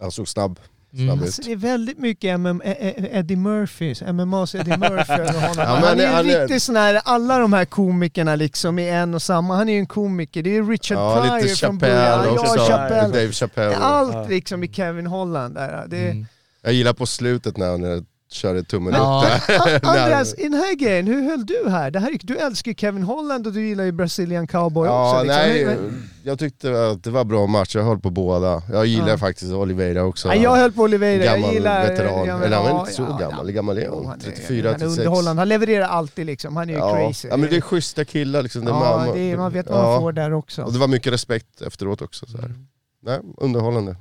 han 0.01 0.11
såg 0.11 0.27
snabb, 0.27 0.59
Mm. 0.93 1.09
Alltså, 1.09 1.41
det 1.41 1.51
är 1.51 1.55
väldigt 1.55 1.97
mycket 1.97 2.29
MM, 2.39 2.61
Eddie 2.65 3.35
Murphy, 3.35 3.95
MMAs 4.13 4.55
Eddie 4.55 4.77
Murphy 4.77 5.13
över 5.13 5.33
honom. 5.41 5.53
Ja, 5.57 5.63
han 5.65 5.99
är 5.99 6.03
ju 6.03 6.07
han 6.09 6.29
är- 6.29 6.41
riktigt 6.41 6.63
sån 6.63 6.75
här, 6.75 7.01
alla 7.05 7.39
de 7.39 7.53
här 7.53 7.65
komikerna 7.65 8.35
liksom 8.35 8.79
är 8.79 8.93
en 8.93 9.13
och 9.13 9.21
samma. 9.21 9.55
Han 9.55 9.69
är 9.69 9.73
ju 9.73 9.79
en 9.79 9.85
komiker, 9.85 10.43
det 10.43 10.55
är 10.57 10.63
Richard 10.63 10.97
Ja, 10.97 11.21
Pryor 11.21 11.41
lite 11.41 11.55
från 11.55 11.77
början. 11.77 12.29
också. 12.29 12.55
Ja, 12.57 12.65
Chappelle. 12.67 13.07
Dave 13.21 13.31
Chappelle. 13.31 13.75
Allt 13.75 14.29
liksom 14.29 14.63
i 14.63 14.67
Kevin 14.73 15.07
Holland 15.07 15.55
där. 15.55 15.85
Det, 15.87 16.09
Mm. 16.09 16.25
Jag 16.61 16.73
gillar 16.73 16.93
på 16.93 17.05
slutet 17.05 17.57
när 17.57 17.69
han 17.71 17.83
eh, 17.83 18.03
körde 18.35 18.63
tummen 18.63 18.93
Ja. 18.93 19.31
upp 19.37 19.47
där. 19.47 19.79
Andreas, 19.83 20.33
i 20.33 20.43
den 20.43 20.53
här 20.53 20.75
grejen, 20.75 21.07
hur 21.07 21.29
höll 21.29 21.45
du 21.45 21.69
här? 21.69 21.91
Det 21.91 21.99
här 21.99 22.11
är, 22.11 22.17
du 22.23 22.37
älskar 22.37 22.71
ju 22.71 22.75
Kevin 22.75 23.03
Holland 23.03 23.47
och 23.47 23.53
du 23.53 23.67
gillar 23.67 23.83
ju 23.83 23.91
Brazilian 23.91 24.47
cowboy 24.47 24.87
Ja, 24.87 25.11
också. 25.11 25.23
Liksom. 25.23 25.41
nej, 25.43 25.77
jag 26.23 26.39
tyckte 26.39 26.87
att 26.91 27.03
det 27.03 27.09
var 27.09 27.23
bra 27.23 27.47
match, 27.47 27.75
jag 27.75 27.83
höll 27.83 27.99
på 27.99 28.09
båda. 28.09 28.61
Jag 28.71 28.85
gillar 28.85 29.09
Ja. 29.09 29.17
faktiskt 29.17 29.51
Oliveira 29.51 30.03
också. 30.03 30.27
Nej, 30.27 30.41
jag 30.41 30.55
höll 30.55 30.71
på 30.71 30.81
Oliveira, 30.81 31.23
Gammal 31.23 31.41
jag 31.41 31.53
gillar... 31.53 31.87
veteran. 31.89 32.25
ja, 32.27 32.33
men- 32.37 32.43
Eller 32.43 32.57
han 32.57 32.65
är 32.65 32.69
ja, 32.69 32.79
inte 32.79 32.93
så 32.93 33.01
ja, 33.01 33.17
gammal, 33.17 33.37
ja. 33.39 33.43
hur 33.43 33.51
gammal 33.51 33.77
är 33.77 33.89
han? 33.89 34.05
han 34.05 34.19
är- 34.19 34.23
34, 34.23 34.67
han 34.67 34.75
är 34.75 34.79
36? 34.79 34.97
underhållande, 34.99 35.41
han 35.41 35.49
levererar 35.49 35.87
alltid 35.87 36.25
liksom, 36.25 36.55
han 36.57 36.69
är 36.69 36.73
ju 36.73 36.79
Ja. 36.79 36.95
crazy. 36.95 37.27
ja 37.27 37.37
men 37.37 37.49
det 37.49 37.55
är 37.57 37.61
schyssta 37.61 38.05
killar 38.05 38.41
liksom. 38.41 38.65
Det 38.65 38.71
ja, 38.71 38.79
man, 39.05 39.15
det 39.15 39.19
är, 39.31 39.37
man 39.37 39.51
vet 39.53 39.69
vad 39.69 39.83
man 39.83 39.91
ja. 39.93 39.99
får 39.99 40.11
där 40.11 40.33
också. 40.33 40.63
Och 40.63 40.73
det 40.73 40.79
var 40.79 40.87
mycket 40.87 41.13
respekt 41.13 41.61
efteråt 41.61 42.01
också. 42.01 42.25
Så 42.25 42.37
här. 42.37 42.45
Mm. 42.45 42.67
Nej, 43.03 43.19
underhållande. 43.37 43.95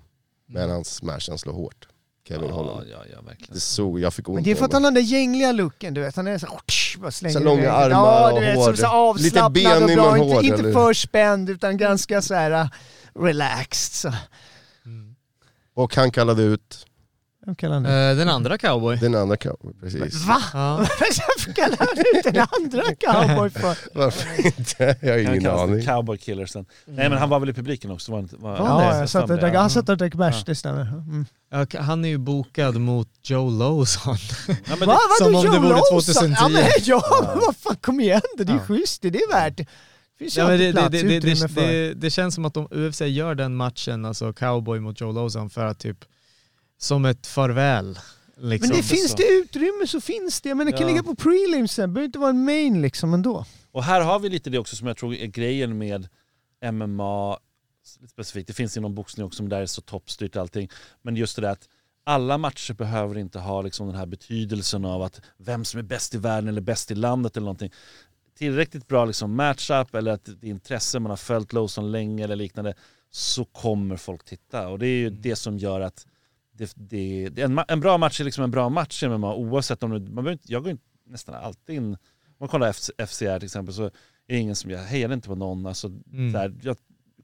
Men 0.49 0.71
hans 0.71 0.95
smash, 0.95 1.21
han 1.29 1.39
slår 1.39 1.53
hårt. 1.53 1.89
Kevin 2.29 2.49
Ja, 2.49 2.55
Holland. 2.55 2.87
ja, 2.91 2.99
ja, 3.13 3.21
verkligen. 3.23 3.55
Det 3.55 3.61
såg, 3.61 4.01
jag 4.01 4.15
fick 4.15 4.29
ont 4.29 4.35
Men 4.35 4.45
det 4.45 4.51
är 4.51 4.55
för 4.55 4.65
att 4.65 4.73
han 4.73 4.85
har 4.85 4.91
den 4.91 4.95
där 5.05 5.11
gängliga 5.11 5.53
looken, 5.53 5.95
du 5.95 6.01
vet. 6.01 6.17
Han 6.17 6.27
är 6.27 6.39
så, 6.39 6.47
oh, 6.47 6.61
bara 7.01 7.11
slänger 7.11 7.33
Så 7.39 7.45
långa 7.45 7.63
iväg. 7.63 7.73
armar 7.73 7.97
ja, 7.99 8.33
och 8.33 8.41
du 8.41 8.47
vet, 8.47 8.57
hår. 8.57 8.65
Som 8.65 8.77
så 8.77 8.87
avslappnad 8.87 9.53
Lite 9.57 9.69
benig 9.71 9.99
och 9.99 10.05
bra. 10.05 10.13
men 10.13 10.23
Inte, 10.23 10.35
hård, 10.35 10.45
inte 10.45 10.73
för 10.73 10.93
spänd, 10.93 11.51
utan 11.51 11.77
ganska 11.77 12.23
så 12.23 12.35
här 12.35 12.69
relaxed. 13.19 13.93
Så. 13.95 14.13
Och 15.75 15.97
han 15.97 16.11
kallade 16.11 16.43
ut 16.43 16.87
Vem 17.47 17.55
kallar 17.55 17.75
han 17.75 17.83
det? 17.83 18.11
Eh, 18.11 18.17
Den 18.17 18.29
andra 18.29 18.59
cowboy. 18.59 18.97
den 18.97 19.15
andra 19.15 19.37
cowboy, 19.37 19.73
precis. 19.81 20.25
Va? 20.27 20.43
Ja. 20.53 20.77
Varför 20.79 21.53
kallar 21.53 21.77
han 21.79 21.89
ut 21.99 22.25
den 22.35 22.47
andra 22.61 22.83
cowboy 22.95 23.51
för? 23.51 23.79
Varför 23.99 24.47
inte? 24.47 24.97
Jag 25.01 25.13
har 25.13 25.19
ingen 25.19 25.47
aning. 25.51 25.85
Cowboy 25.87 26.19
Killersen. 26.19 26.67
Nej 26.85 27.09
men 27.09 27.19
han 27.19 27.29
var 27.29 27.41
väl 27.41 27.49
i 27.49 27.53
publiken 27.53 27.91
också? 27.91 28.13
Var, 28.13 28.19
inte- 28.19 28.37
var, 28.37 28.57
Ja, 28.57 28.91
det? 28.93 28.99
jag 28.99 29.09
satt 29.09 29.31
och 29.31 29.37
drack, 29.37 29.55
han 29.55 29.71
satt 29.71 29.89
och 29.89 29.97
drack 29.97 30.15
bärs, 30.15 30.45
det 30.45 30.55
stämmer. 30.55 30.81
Mm. 30.83 31.27
Ja, 31.51 31.67
Han 31.81 32.05
är 32.05 32.09
ju 32.09 32.19
bokad 32.19 32.81
mot 32.81 33.09
Joe 33.23 33.51
Lawson. 33.51 34.17
Ja, 34.49 34.55
men 34.79 34.89
Va? 34.89 34.99
det, 35.21 35.25
Vadå 35.25 35.25
som 35.33 35.35
om 35.35 35.43
det 35.43 35.57
Joe 35.57 35.63
vore 35.63 35.69
Lawson? 35.69 36.01
2010. 36.35 36.35
Ja, 36.41 36.49
men, 36.49 36.65
ja, 36.85 37.03
men 37.35 37.39
vad 37.47 37.57
fan, 37.57 37.77
kom 37.81 38.01
igen 38.01 38.21
det 38.39 38.43
är 38.43 38.47
ju 38.49 38.53
Ja. 38.55 38.61
schysst, 38.67 39.03
det 39.03 39.09
är 39.09 39.33
värt. 39.33 39.57
Det 39.57 40.37
Ja, 40.37 40.47
det, 40.47 40.57
det, 40.57 40.73
det, 40.73 41.21
det, 41.21 41.47
det, 41.55 41.95
det 41.95 42.11
känns 42.11 42.35
som 42.35 42.45
att 42.45 42.55
de 42.55 42.69
UFC 42.71 43.01
gör 43.01 43.35
den 43.35 43.57
matchen, 43.57 44.05
alltså 44.05 44.33
cowboy 44.33 44.81
mot 44.81 45.01
Joe 45.01 45.13
Lawson, 45.13 45.51
för 45.51 45.65
att 45.67 45.79
typ 45.79 45.99
som 46.79 47.05
ett 47.05 47.27
farväl. 47.27 47.99
Liksom. 48.37 48.69
Men 48.69 48.77
det 48.77 48.83
så. 48.83 48.95
finns 48.95 49.15
det 49.15 49.29
utrymme 49.29 49.87
så 49.87 50.01
finns 50.01 50.41
det, 50.41 50.55
men 50.55 50.67
det 50.67 50.73
kan 50.73 50.81
Ja. 50.81 50.87
ligga 50.89 51.03
på 51.03 51.15
prelimsen, 51.15 51.91
det 51.91 51.95
behöver 51.95 52.07
inte 52.07 52.19
vara 52.19 52.31
en 52.31 52.45
main 52.45 52.83
liksom 52.83 53.15
ändå. 53.15 53.45
Och 53.73 53.85
här 53.85 54.01
har 54.01 54.19
vi 54.19 54.29
lite 54.29 54.51
det 54.51 54.59
också 54.59 54.77
som 54.77 54.87
jag 54.87 54.97
tror 54.97 55.15
är 55.15 55.27
grejen 55.27 55.79
med 55.79 56.09
MMA 56.73 57.39
specifikt. 58.09 58.47
Det 58.47 58.53
finns 58.53 58.77
inom 58.77 58.95
boxning 58.95 59.27
också, 59.27 59.43
men 59.43 59.51
där 59.51 59.61
är 59.63 59.67
så 59.67 59.81
toppstyrt 59.81 60.37
allting. 60.37 60.69
Men 61.03 61.17
just 61.17 61.37
det 61.37 61.43
där 61.43 61.49
att 61.51 61.69
alla 62.05 62.39
matcher 62.39 62.75
behöver 62.75 63.19
inte 63.19 63.39
ha 63.39 63.63
liksom 63.63 63.87
den 63.87 63.97
här 63.97 64.07
betydelsen 64.07 64.85
av 64.85 65.03
att 65.03 65.21
vem 65.37 65.65
som 65.65 65.79
är 65.79 65.85
bäst 65.85 66.15
i 66.15 66.19
världen 66.19 66.49
eller 66.49 66.61
bäst 66.61 66.91
i 66.91 66.95
landet 66.95 67.37
eller 67.37 67.45
någonting. 67.45 67.73
Tillräckligt 68.39 68.89
bra 68.89 69.05
liksom 69.05 69.35
matchup 69.35 69.95
eller 69.95 70.13
att 70.13 70.25
det 70.25 70.47
är 70.47 70.51
intresse, 70.51 70.99
man 70.99 71.11
har 71.11 71.17
följt 71.17 71.53
Lawson 71.53 71.93
länge 71.93 72.25
eller 72.25 72.37
liknande, 72.37 72.75
så 73.11 73.45
kommer 73.45 73.97
folk 73.97 74.25
titta. 74.25 74.69
Och 74.69 74.79
det 74.79 74.87
är 74.87 74.99
ju 74.99 75.11
det 75.11 75.37
som 75.37 75.59
gör 75.59 75.81
att 75.81 76.07
det, 76.57 76.73
det, 76.77 77.29
det, 77.29 77.43
en, 77.43 77.61
en 77.69 77.81
bra 77.81 77.99
match 77.99 78.21
är 78.21 78.25
liksom 78.25 78.45
en 78.45 78.51
bra 78.51 78.69
match 78.69 79.03
i 79.03 79.09
MMA 79.09 79.35
oavsett 79.35 79.83
om 79.83 79.91
du, 79.91 79.99
man 80.01 80.15
behöver 80.15 80.33
inte, 80.33 80.53
jag 80.53 80.63
går 80.63 80.71
inte 80.71 80.85
nästan 81.07 81.35
alltid 81.35 81.77
in, 81.77 81.85
om 81.93 81.97
man 82.41 82.49
kollar 82.49 82.73
FC, 82.73 82.91
FCR 83.09 83.39
till 83.39 83.45
exempel 83.47 83.75
så 83.75 83.85
är 83.85 83.91
det 84.27 84.37
ingen 84.37 84.57
som, 84.57 84.71
jag 84.71 84.79
hejade 84.79 85.15
inte 85.15 85.29
på 85.29 85.35
någon, 85.35 85.67
alltså, 85.67 85.87
Mm. 86.13 86.33
så 86.33 86.39
här, 86.39 86.55
jag 86.63 86.77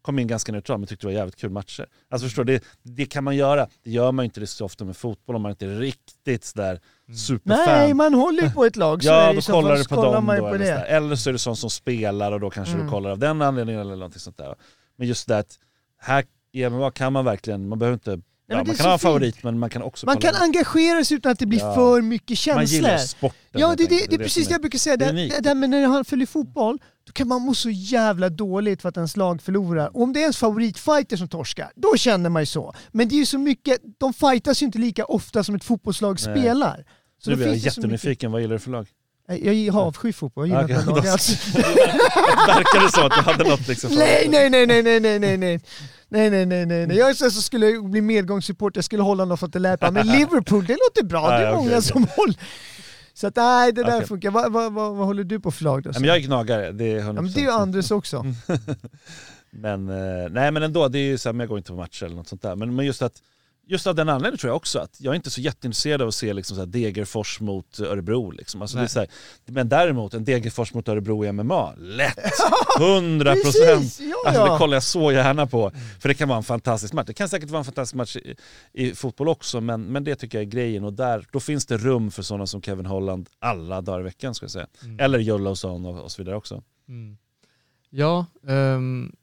kom 0.03 0.18
in 0.18 0.26
ganska 0.26 0.53
neutral 0.53 0.78
men 0.78 0.87
tyckte 0.87 1.07
det 1.07 1.12
var 1.12 1.18
jävligt 1.18 1.37
kul 1.37 1.51
matcher. 1.51 1.87
Alltså 2.11 2.26
förstår 2.26 2.45
du, 2.45 2.59
det, 2.59 2.64
det 2.83 3.07
kan 3.07 3.24
man 3.24 3.37
göra, 3.37 3.68
det 3.83 3.91
gör 3.91 4.12
man 4.12 4.22
ju 4.22 4.24
inte 4.24 4.41
det 4.41 4.47
så 4.47 4.64
ofta 4.64 4.85
med 4.85 4.97
fotboll 4.97 5.37
om 5.37 5.43
man 5.43 5.51
inte 5.51 5.66
är 5.66 5.78
riktigt 5.78 6.45
sådär 6.45 6.81
superfan. 7.16 7.64
Nej, 7.66 7.95
man 7.95 8.14
håller 8.14 8.43
ju 8.43 8.51
på 8.51 8.64
ett 8.64 8.76
lag. 8.76 9.03
Så 9.05 9.09
Ja, 9.09 9.33
då 9.33 9.41
så 9.43 9.53
kollar 9.53 9.76
du 9.76 9.83
så 9.83 9.89
på 9.89 9.95
kollar 9.95 10.12
dem 10.14 10.24
man 10.26 10.37
ju 10.37 10.43
då. 10.43 10.49
på 10.49 10.55
Eller, 10.55 10.64
det. 10.64 10.72
sådär. 10.72 10.85
eller 10.87 11.16
så 11.16 11.28
är 11.31 11.33
det 11.33 11.39
sån 11.39 11.57
som 11.57 11.70
spelar 11.70 12.33
och 12.33 12.41
då 12.41 12.51
kanske 12.51 12.74
Mm. 12.74 12.87
du 12.87 12.91
kollar 12.91 13.11
av 13.11 13.18
den 13.18 13.43
anledningen 13.43 13.81
eller 13.81 13.97
någonting 13.97 14.20
sånt 14.20 14.37
där. 14.37 14.55
Men 14.97 15.09
just 15.09 15.28
det 15.28 15.39
att 15.39 15.59
här 15.99 16.24
i 16.53 16.68
MMA 16.70 16.91
kan 16.91 17.12
man 17.12 17.24
verkligen, 17.24 17.68
man 17.68 17.78
behöver 17.78 17.95
inte, 17.95 18.20
ja, 18.51 18.57
det 18.59 18.66
man 18.66 18.76
kan 18.76 18.86
ha 18.86 18.92
en 18.92 18.98
fint. 18.98 19.03
favorit 19.03 19.42
men 19.42 19.59
man 19.59 19.70
kan 19.70 19.82
också 19.82 20.07
Man 20.07 20.18
kan 20.18 20.34
engagera 20.34 21.05
sig 21.05 21.16
utan 21.16 21.32
att 21.32 21.38
det 21.38 21.46
blir 21.46 21.59
Ja. 21.61 21.74
för 21.74 22.03
mycket 22.03 22.30
Man 22.30 22.36
känslor. 22.36 22.66
gillar 22.66 22.98
sporten. 22.98 23.61
Ja, 23.61 23.68
det, 23.68 23.74
det, 23.76 23.82
enkelt. 23.94 24.11
det 24.11 24.16
är 24.16 24.18
precis 24.18 24.44
som 24.44 24.51
det 24.51 24.55
jag 24.55 24.61
brukar 24.61 24.78
säga. 24.78 24.96
det 24.96 25.12
Det, 25.12 25.28
det, 25.28 25.40
det, 25.40 25.55
men 25.55 25.70
när 25.70 25.86
han 25.86 26.05
följer 26.05 26.26
fotboll, 26.26 26.78
då 27.07 27.12
kan 27.12 27.28
man 27.28 27.42
må 27.42 27.55
så 27.55 27.70
jävla 27.70 28.28
dåligt 28.28 28.82
för 28.82 28.88
att 28.88 28.96
ens 28.96 29.16
lag 29.16 29.42
förlorar. 29.42 29.96
Och 29.96 30.03
om 30.03 30.12
det 30.12 30.18
är 30.20 30.22
ens 30.22 30.36
favoritfighter 30.38 31.16
som 31.16 31.28
torskar, 31.28 31.70
då 31.76 31.96
känner 31.96 32.30
man 32.30 32.42
ju 32.42 32.46
så. 32.46 32.74
Men 32.92 33.09
det 33.09 33.14
är 33.14 33.18
ju 33.18 33.26
så 33.26 33.38
mycket, 33.38 33.78
de 33.98 34.12
fightas 34.12 34.62
ju 34.62 34.66
inte 34.66 34.78
lika 34.78 35.05
ofta 35.05 35.44
som 35.44 35.55
ett 35.55 35.64
fotbollslag 35.64 36.18
Nej. 36.26 36.36
spelar. 36.38 36.84
Så 37.24 37.30
Nu 37.30 37.36
blir 37.36 37.46
jag 37.46 37.55
det 37.55 37.59
jättenyfiken, 37.59 38.32
vad 38.32 38.40
gillar 38.40 38.55
du 38.55 38.59
för 38.59 38.70
lag? 38.70 38.86
Jag 39.28 39.55
jag 39.55 39.76
avskyr 39.76 40.12
fotboll, 40.12 40.48
jag 40.51 40.68
gillar 40.70 40.80
inte 40.80 40.90
då- 40.90 40.96
laget 40.96 41.12
alls. 41.12 41.55
Verkar 42.46 42.84
det 42.84 42.92
så 42.92 43.07
att 43.07 43.12
du 43.16 43.20
hade 43.30 43.44
något 43.51 43.68
liksom? 43.68 43.90
Nej, 43.94 44.26
nej, 44.30 44.51
nej, 44.51 44.66
nej, 44.66 44.82
nej, 45.01 45.18
nej, 45.20 45.36
nej, 45.38 45.61
nej. 46.11 46.30
Nej, 46.30 46.46
nej, 46.46 46.46
nej, 46.46 46.66
nej, 46.66 46.86
nej. 46.86 46.96
Jag 46.96 47.16
så 47.16 47.30
så 47.30 47.42
skulle 47.42 47.70
jag 47.70 47.90
bli 47.90 48.00
medgångssupporter, 48.00 48.78
jag 48.78 48.84
skulle 48.84 49.02
hålla 49.02 49.24
någon 49.24 49.38
för 49.38 49.46
att 49.46 49.61
läpa. 49.61 49.90
Men 49.90 50.06
Liverpool, 50.18 50.64
det 50.66 50.72
låter 50.72 51.04
bra. 51.04 51.30
Det 51.30 51.46
är 51.46 51.54
många 51.54 51.80
som 51.80 52.06
håller. 52.16 52.36
Så 53.14 53.26
att 53.26 53.36
nej, 53.36 53.72
det 53.72 53.82
där 53.82 53.96
Okej. 53.96 54.08
funkar. 54.08 54.30
Vad, 54.30 54.52
vad, 54.52 54.72
vad, 54.72 54.96
vad 54.96 55.06
håller 55.06 55.24
du 55.24 55.40
på 55.40 55.50
för 55.50 55.64
lag 55.64 55.82
då? 55.82 55.90
Men 55.94 56.04
jag 56.04 56.16
är 56.16 56.20
gnagare, 56.20 56.72
det 56.72 56.84
är 56.84 57.00
100%. 57.00 57.06
Ja, 57.06 57.12
men 57.12 57.32
det 57.32 57.40
är 57.40 57.44
ju 57.44 57.50
Andres 57.50 57.90
också. 57.90 58.24
Men, 59.50 59.88
eh, 59.88 60.30
nej 60.30 60.50
men 60.50 60.62
ändå, 60.62 60.88
det 60.88 60.98
är 60.98 61.02
ju 61.02 61.18
så 61.18 61.28
här, 61.28 61.32
men 61.32 61.40
jag 61.40 61.48
går 61.48 61.58
inte 61.58 61.70
på 61.70 61.76
matcher 61.76 62.04
eller 62.04 62.16
något 62.16 62.28
sånt 62.28 62.42
där. 62.42 62.56
Men, 62.56 62.74
men 62.74 62.86
just 62.86 63.02
att 63.02 63.22
Just 63.70 63.86
av 63.86 63.94
den 63.94 64.08
anledningen 64.08 64.38
tror 64.38 64.48
jag 64.48 64.56
också 64.56 64.78
att 64.78 64.96
jag 65.00 65.12
är 65.12 65.16
inte 65.16 65.30
så 65.30 65.40
jätteintresserad 65.40 66.02
av 66.02 66.08
att 66.08 66.14
se 66.14 66.32
liksom 66.32 66.56
så 66.56 66.64
Degerfors 66.64 67.40
mot 67.40 67.80
Örebro. 67.80 68.30
Liksom. 68.30 68.62
Alltså 68.62 68.78
här, 68.78 69.06
men 69.46 69.68
däremot 69.68 70.14
en 70.14 70.24
Degerfors 70.24 70.74
mot 70.74 70.88
Örebro 70.88 71.24
i 71.24 71.32
MMA, 71.32 71.74
lätt! 71.78 72.18
100 72.80 73.34
procent! 73.34 73.98
Ja, 74.00 74.16
Alltså 74.26 74.44
det 74.44 74.58
kollar 74.58 74.76
jag 74.76 74.82
så 74.82 75.12
gärna 75.12 75.46
på. 75.46 75.72
För 76.00 76.08
det 76.08 76.14
kan 76.14 76.28
vara 76.28 76.36
en 76.36 76.44
fantastisk 76.44 76.92
match. 76.92 77.06
Det 77.06 77.14
kan 77.14 77.28
säkert 77.28 77.50
vara 77.50 77.58
en 77.58 77.64
fantastisk 77.64 77.94
match 77.94 78.16
i, 78.16 78.34
i 78.72 78.94
fotboll 78.94 79.28
också, 79.28 79.60
men, 79.60 79.82
men 79.84 80.04
det 80.04 80.16
tycker 80.16 80.38
jag 80.38 80.42
är 80.42 80.50
grejen. 80.50 80.84
Och 80.84 80.92
där, 80.92 81.26
då 81.32 81.40
finns 81.40 81.66
det 81.66 81.76
rum 81.76 82.10
för 82.10 82.22
sådana 82.22 82.46
som 82.46 82.62
Kevin 82.62 82.86
Holland 82.86 83.28
alla 83.38 83.80
dagar 83.80 84.00
i 84.00 84.02
veckan 84.02 84.34
ska 84.34 84.44
jag 84.44 84.50
säga. 84.50 84.66
Eller 84.98 85.18
Joe 85.18 85.38
Lawson 85.38 85.86
och, 85.86 86.04
och 86.04 86.12
så 86.12 86.22
vidare 86.22 86.36
också. 86.36 86.62
Mm. 86.88 87.16
Ja, 87.91 88.26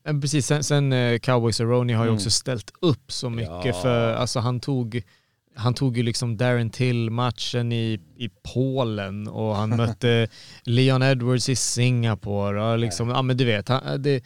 men 0.04 0.22
precis. 0.22 0.46
Sen, 0.48 0.64
sen 0.64 0.94
eh, 0.94 1.20
Cowboys 1.20 1.60
och 1.60 1.68
Roney 1.70 1.96
har 1.96 2.04
ju 2.04 2.08
Mm. 2.10 2.16
också 2.16 2.30
ställt 2.30 2.72
upp 2.82 3.12
så 3.12 3.30
mycket 3.30 3.66
Ja. 3.66 3.74
för, 3.82 4.14
alltså 4.14 4.40
han 4.40 4.60
tog, 4.60 5.02
han 5.56 5.74
tog 5.74 5.98
ju 5.98 6.04
liksom 6.04 6.38
Darren 6.38 6.70
Till-matchen 6.70 7.72
i, 7.72 8.00
i 8.18 8.30
Polen 8.54 9.28
och 9.28 9.56
han 9.56 9.70
mötte 9.78 10.28
Leon 10.64 11.04
Edwards 11.04 11.50
i 11.50 11.56
Singapore 11.56 12.72
och 12.72 12.78
liksom, 12.80 13.10
ja 13.10 13.22
men 13.22 13.38
du 13.38 13.46
vet, 13.46 13.70
han, 13.70 14.02
det, 14.02 14.24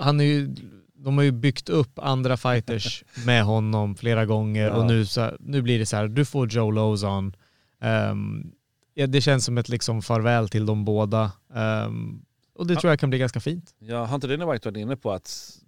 han 0.00 0.20
är 0.20 0.24
ju, 0.24 0.54
de 0.94 1.16
har 1.16 1.24
ju 1.24 1.32
byggt 1.32 1.68
upp 1.68 1.98
andra 1.98 2.36
fighters 2.36 3.04
med 3.26 3.44
honom 3.44 3.94
flera 3.96 4.26
gånger 4.26 4.66
Ja. 4.66 4.74
och 4.74 4.86
nu, 4.86 5.06
så, 5.06 5.30
nu 5.40 5.62
blir 5.62 5.78
det 5.78 5.86
så 5.86 5.96
här, 5.96 6.08
du 6.08 6.24
får 6.24 6.48
Joe 6.52 6.70
Lozon. 6.70 7.32
Ehm, 7.80 8.50
ja, 8.94 9.06
det 9.06 9.20
känns 9.20 9.44
som 9.44 9.58
ett 9.58 9.68
liksom 9.68 10.02
farväl 10.02 10.48
till 10.48 10.66
de 10.66 10.84
båda. 10.84 11.32
Ehm, 11.54 12.22
och 12.58 12.66
det 12.66 12.76
tror 12.76 12.90
jag 12.92 13.00
kan 13.00 13.10
bli 13.10 13.18
ganska 13.18 13.40
fint. 13.40 13.74
Ja, 13.78 14.04
har 14.04 14.14
inte 14.14 14.26
Dana 14.26 14.52
White 14.52 14.68
varit 14.68 14.76
inne 14.80 14.96
på 14.96 15.12
att 15.12 15.58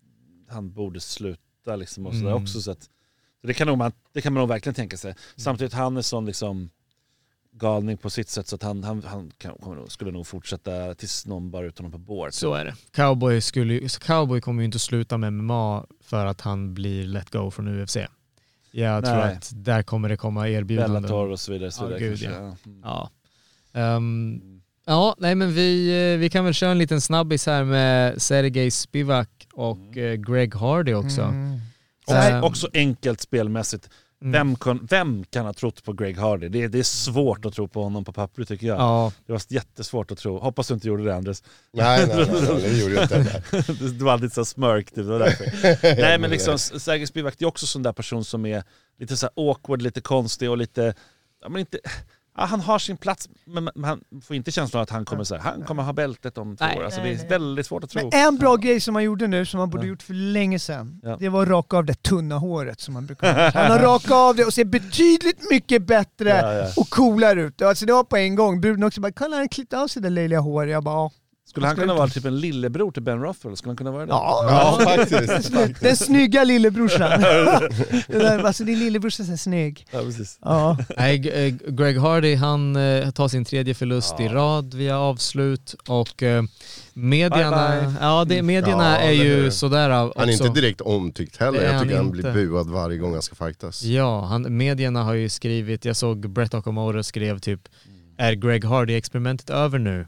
han 0.49 0.73
borde 0.73 1.01
sluta 1.01 1.77
liksom 1.77 2.07
och 2.07 2.15
sådär 2.15 2.31
Mm. 2.31 2.43
också? 2.43 2.61
Så 2.63 2.71
att, 2.71 2.83
så 3.41 3.47
det, 3.47 3.55
kan 3.55 3.79
man, 3.79 3.93
det 4.13 4.21
kan 4.21 4.33
man 4.33 4.41
nog 4.41 4.49
verkligen 4.49 4.75
tänka 4.75 4.97
sig. 4.97 5.15
Samtidigt 5.37 5.73
han 5.73 5.97
är 5.97 6.03
sån 6.03 6.27
liksom 6.27 6.71
galning 7.53 7.97
på 7.97 8.11
sitt 8.11 8.29
sätt 8.29 8.47
så 8.47 8.55
att 8.57 8.63
han, 8.63 8.85
han, 8.85 9.03
han 9.03 9.31
kan, 9.39 9.55
skulle 9.89 10.11
nog 10.11 10.27
fortsätta 10.27 10.95
tills 10.95 11.27
någon 11.27 11.51
bara 11.51 11.67
ut 11.67 11.79
honom 11.79 11.93
på 11.93 11.99
board. 11.99 12.33
Så 12.35 12.55
är 12.55 12.65
det. 12.65 12.75
Cowboy, 12.93 13.41
skulle, 13.41 13.89
Cowboy 13.89 14.41
kommer 14.41 14.63
ju 14.63 14.65
inte 14.67 14.79
sluta 14.79 15.19
med 15.19 15.33
MMA 15.33 15.87
för 16.01 16.27
att 16.27 16.41
han 16.41 16.75
blir 16.75 17.05
let 17.05 17.31
go 17.31 17.51
från 17.51 17.83
UFC. 17.83 17.97
Jag 18.73 19.05
tror 19.05 19.17
Nej. 19.17 19.37
att 19.37 19.51
där 19.55 19.83
kommer 19.83 20.09
det 20.09 20.17
komma 20.17 20.49
erbjudanden. 20.49 21.03
Bellator 21.03 21.29
och 21.31 21.41
så 21.41 21.53
vidare. 21.53 21.71
Så 21.71 21.85
vidare 21.87 22.01
gud, 22.01 22.21
kanske. 22.23 22.41
ja. 22.41 22.57
Mm. 22.67 22.81
Ja. 22.85 23.11
Ehm, 23.73 24.63
ja, 24.87 25.15
nej 25.19 25.35
men 25.35 25.53
vi, 25.55 25.89
eh, 26.15 26.19
vi 26.19 26.31
kan 26.31 26.45
väl 26.45 26.55
köra 26.55 26.71
en 26.71 26.79
liten 26.79 27.01
snabbis 27.01 27.47
här 27.47 27.65
med 27.65 28.23
Sergej 28.23 28.71
Spivak 28.71 29.29
och 29.53 29.97
eh, 29.97 30.15
Greg 30.15 30.55
Hardy 30.55 30.95
också. 30.95 31.23
Mm. 31.23 31.61
Också, 32.07 32.41
också 32.43 32.69
enkelt 32.75 33.21
spelmässigt. 33.21 33.89
Mm. 34.23 34.33
Vem, 34.33 34.57
kan, 34.57 34.87
vem 34.91 35.25
kan 35.25 35.47
ha 35.47 35.53
trott 35.53 35.85
på 35.85 35.93
Greg 35.93 36.19
Hardy? 36.19 36.49
Det, 36.49 36.63
är- 36.63 36.69
det 36.69 36.79
är 36.79 36.83
svårt 36.83 37.45
att 37.45 37.55
tro 37.55 37.69
på 37.69 37.83
honom 37.83 38.05
på 38.05 38.13
pappret 38.13 38.49
tycker 38.49 38.67
jag. 38.67 38.79
Ja, 38.79 39.13
Det 39.27 39.33
var 39.33 39.43
jättesvårt 39.49 40.11
att 40.11 40.19
tro. 40.19 40.39
Hoppas 40.39 40.69
du 40.69 40.75
inte 40.75 40.89
gjorde 40.89 41.05
det 41.05 41.15
Andres. 41.15 41.43
Nej, 41.73 42.07
nej, 42.07 42.17
nej, 42.17 42.27
nej, 42.53 42.63
det 42.63 42.79
gjorde 42.79 42.95
jag 42.95 43.03
inte. 43.05 43.43
Du 43.99 44.05
var 44.05 44.13
alltid 44.13 44.33
så 44.33 44.45
smörk, 44.45 44.89
det 44.95 45.03
var 45.03 45.19
därför. 45.19 45.45
Nej 46.01 46.19
men 46.19 46.31
liksom, 46.31 46.59
Sergej 46.59 47.07
Spivak 47.07 47.43
är 47.43 47.47
också 47.47 47.67
sån 47.67 47.83
där 47.83 47.93
person 47.93 48.25
som 48.25 48.47
är 48.47 48.63
lite 48.99 49.17
så 49.17 49.27
här 49.27 49.51
awkward, 49.51 49.83
lite 49.83 50.01
konstig 50.01 50.51
och 50.51 50.59
lite, 50.59 50.95
ja 51.43 51.49
men 51.49 51.61
inte, 51.61 51.79
ja, 52.37 52.45
han 52.45 52.61
har 52.61 52.79
sin 52.79 52.97
plats 52.97 53.29
men 53.45 53.69
man- 53.75 54.01
får 54.23 54.37
inte 54.37 54.51
känslan 54.51 54.79
av 54.81 54.83
att 54.83 54.91
han 54.91 55.05
kommer 55.05 55.25
så 55.25 55.35
här, 55.35 55.43
han 55.43 55.63
kommer 55.63 55.83
ha 55.83 55.93
bältet 55.93 56.39
om 56.39 56.57
två 56.57 56.65
Nej, 56.65 56.79
år. 56.79 56.85
Alltså, 56.85 57.01
det 57.01 57.09
är 57.11 57.29
väldigt 57.29 57.67
svårt 57.67 57.85
att 57.85 57.91
tro. 57.91 58.11
Men 58.13 58.27
en 58.27 58.37
bra 58.37 58.57
grej 58.57 58.81
som 58.81 58.95
han 58.95 59.05
gjorde 59.05 59.27
nu, 59.27 59.47
som 59.47 59.61
han 59.61 59.71
borde 59.71 59.85
Ja. 59.85 59.89
gjort 59.89 60.03
för 60.03 60.15
länge 60.15 60.59
sedan, 60.59 61.01
Ja. 61.03 61.17
det 61.21 61.29
var 61.29 61.43
att 61.43 61.49
raka 61.49 61.77
av 61.77 61.85
det 61.85 62.03
tunna 62.03 62.39
håret 62.39 62.81
som 62.81 62.95
han 62.95 63.07
brukar 63.07 63.35
ha. 63.35 63.63
Han 63.63 63.71
har 63.73 63.79
rakat 63.87 64.11
av 64.13 64.37
det 64.37 64.45
och 64.45 64.55
ser 64.55 64.65
betydligt 64.65 65.51
mycket 65.51 65.87
bättre 65.87 66.29
Ja, 66.29 66.55
ja. 66.55 66.67
och 66.77 66.91
coolare 66.91 67.43
ut. 67.43 67.63
Alltså 67.63 67.87
det 67.87 67.93
var 67.93 68.05
på 68.05 68.17
en 68.17 68.35
gång. 68.35 68.61
Bruden 68.61 68.85
också 68.85 69.01
bara 69.01 69.13
“Kolla 69.13 69.37
han 69.37 69.41
har 69.43 69.49
klippt 69.49 69.73
av 69.73 69.89
sig 69.89 70.03
det 70.03 70.11
löjliga 70.11 70.41
håret”. 70.41 70.73
Jag 70.73 70.85
bara 70.85 70.95
ja. 70.95 71.11
Skulle 71.51 71.67
han 71.67 71.77
kunna 71.77 71.95
vara 71.95 72.09
typ 72.09 72.25
en 72.25 72.41
lillebror 72.41 72.91
till 72.91 73.03
Ben 73.03 73.23
Ruffalo? 73.23 73.57
Skulle 73.57 73.71
han 73.71 73.77
kunna 73.77 73.91
vara 73.91 74.07
det? 74.07 74.11
Ja, 74.13 74.79
Ja, 74.79 74.85
faktiskt. 74.85 75.53
Den 75.81 75.97
snygga 75.97 76.45
lillebrorsan. 76.45 77.25
Alltså 78.47 78.65
din 78.65 78.79
lillebrorsa 78.79 79.23
är 79.23 79.37
snygg. 79.37 79.87
Ja, 79.91 80.01
precis. 80.01 80.39
Ja. 80.43 80.79
Nej, 80.97 81.29
eh, 81.29 81.55
Greg 81.73 81.99
Hardy 81.99 82.35
han 82.35 82.77
eh, 82.77 83.11
tar 83.11 83.29
sin 83.29 83.45
tredje 83.45 83.75
förlust 83.75 84.21
i 84.21 84.29
rad 84.29 84.75
via 84.75 84.99
avslut 84.99 85.75
och 85.89 86.23
eh, 86.23 86.43
medierna, 86.93 87.69
Bye, 87.81 87.81
bye. 87.81 87.95
Ja, 88.01 88.25
det, 88.25 88.43
medierna 88.43 88.85
Ja, 88.91 88.97
är 88.97 89.13
ju 89.13 89.23
hur? 89.35 89.51
sådär 89.51 89.91
av- 89.91 90.13
Han 90.17 90.29
är 90.29 90.33
också. 90.33 90.47
inte 90.47 90.61
direkt 90.61 90.81
omtyckt 90.81 91.37
heller. 91.37 91.59
Är 91.61 91.73
Jag 91.73 91.83
tycker 91.83 91.97
han 91.97 92.05
han 92.05 92.13
blir 92.13 92.33
buad 92.33 92.71
varje 92.71 92.99
gång 92.99 93.13
han 93.13 93.23
ska 93.23 93.35
fightas. 93.47 93.83
Ja, 93.83 94.21
han, 94.25 94.57
medierna 94.57 95.03
har 95.03 95.15
ju 95.15 95.29
skrivit, 95.29 95.85
jag 95.85 95.97
såg 95.97 96.31
Brett 96.31 96.55
Okamoto 96.55 97.03
skrev 97.03 97.39
typ 97.39 97.61
Är 98.17 98.33
Greg 98.33 98.65
Hardy-experimentet 98.65 99.51
över 99.51 99.79
nu? 99.79 100.07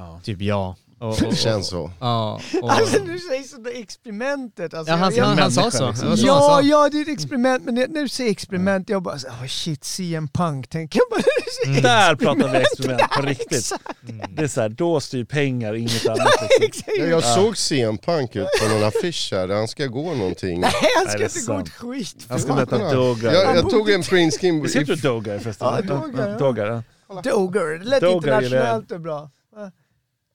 Ja. 0.00 0.20
Typ 0.24 0.42
ja. 0.42 0.76
Och, 0.98 1.08
och, 1.08 1.16
Det 1.30 1.36
känns 1.36 1.68
så. 1.68 1.90
Ja, 2.00 2.40
och, 2.62 2.72
Alltså 2.72 2.98
du 2.98 3.18
säger 3.18 3.42
sådär 3.42 3.72
experimentet. 3.74 4.74
Alltså, 4.74 4.92
ja 4.92 4.96
han, 4.96 5.14
jag, 5.14 5.24
han, 5.24 5.38
han 5.38 5.52
sa 5.52 5.70
så. 5.70 5.78
Det 5.78 6.06
var 6.06 6.16
så 6.16 6.26
ja, 6.26 6.40
sa. 6.40 6.62
ja, 6.62 6.88
det 6.92 6.98
är 6.98 7.02
ett 7.02 7.08
experiment, 7.08 7.64
men 7.64 7.74
när 7.74 8.02
du 8.02 8.08
säger 8.08 8.30
experiment, 8.30 8.88
jag 8.88 9.02
bara 9.02 9.18
så, 9.18 9.28
oh 9.28 9.46
shit, 9.46 9.84
CM 9.84 10.28
Punk, 10.28 10.68
tänker 10.68 11.00
jag 11.00 11.06
bara. 11.10 11.22
Mm. 11.66 11.82
Där 11.82 12.14
pratar 12.14 12.48
vi 12.48 12.58
experiment 12.58 13.10
på 13.16 13.22
riktigt. 13.26 13.52
Exakt, 13.52 13.84
Det 14.30 14.42
är 14.42 14.48
så 14.48 14.60
här, 14.60 14.68
då 14.68 15.00
styr 15.00 15.24
pengar, 15.24 15.74
inget 15.74 16.06
annat. 16.06 16.18
Liksom. 16.40 16.48
exakt. 16.60 16.88
Ja, 16.98 17.04
jag 17.04 17.24
såg 17.24 17.56
CM 17.56 17.98
Punk 17.98 18.36
ut 18.36 18.46
på 18.62 18.68
någon 18.68 18.84
affisch 18.84 19.28
här 19.32 19.48
där 19.48 19.54
han 19.54 19.68
ska 19.68 19.86
gå 19.86 20.14
någonting. 20.14 20.60
Nej, 20.60 20.70
han 20.96 21.04
Nej, 21.04 21.08
ska 21.08 21.18
det 21.18 21.24
är 21.24 21.26
inte 21.26 21.40
gå 21.40 21.44
sant. 21.44 21.68
ett 21.68 21.74
skit. 21.74 22.26
Han 22.28 22.40
ska 22.40 22.54
möta 22.54 22.94
Dogar. 22.94 23.32
Jag, 23.32 23.56
jag 23.56 23.70
tog 23.70 23.90
en 23.90 24.02
printskin 24.02 24.62
Visst 24.62 24.76
heter 24.76 24.96
du 24.96 25.00
Dogar 25.00 25.38
förresten? 25.38 25.68
Ja, 25.68 25.80
Dogar, 25.80 26.28
ja. 26.28 26.38
Dogar, 26.38 26.82
ja. 27.08 27.20
Doger, 27.22 27.78
det 27.78 27.84
lät 27.84 28.00
Doger 28.00 28.16
internationellt 28.16 28.92
och 28.92 29.00
bra. 29.00 29.30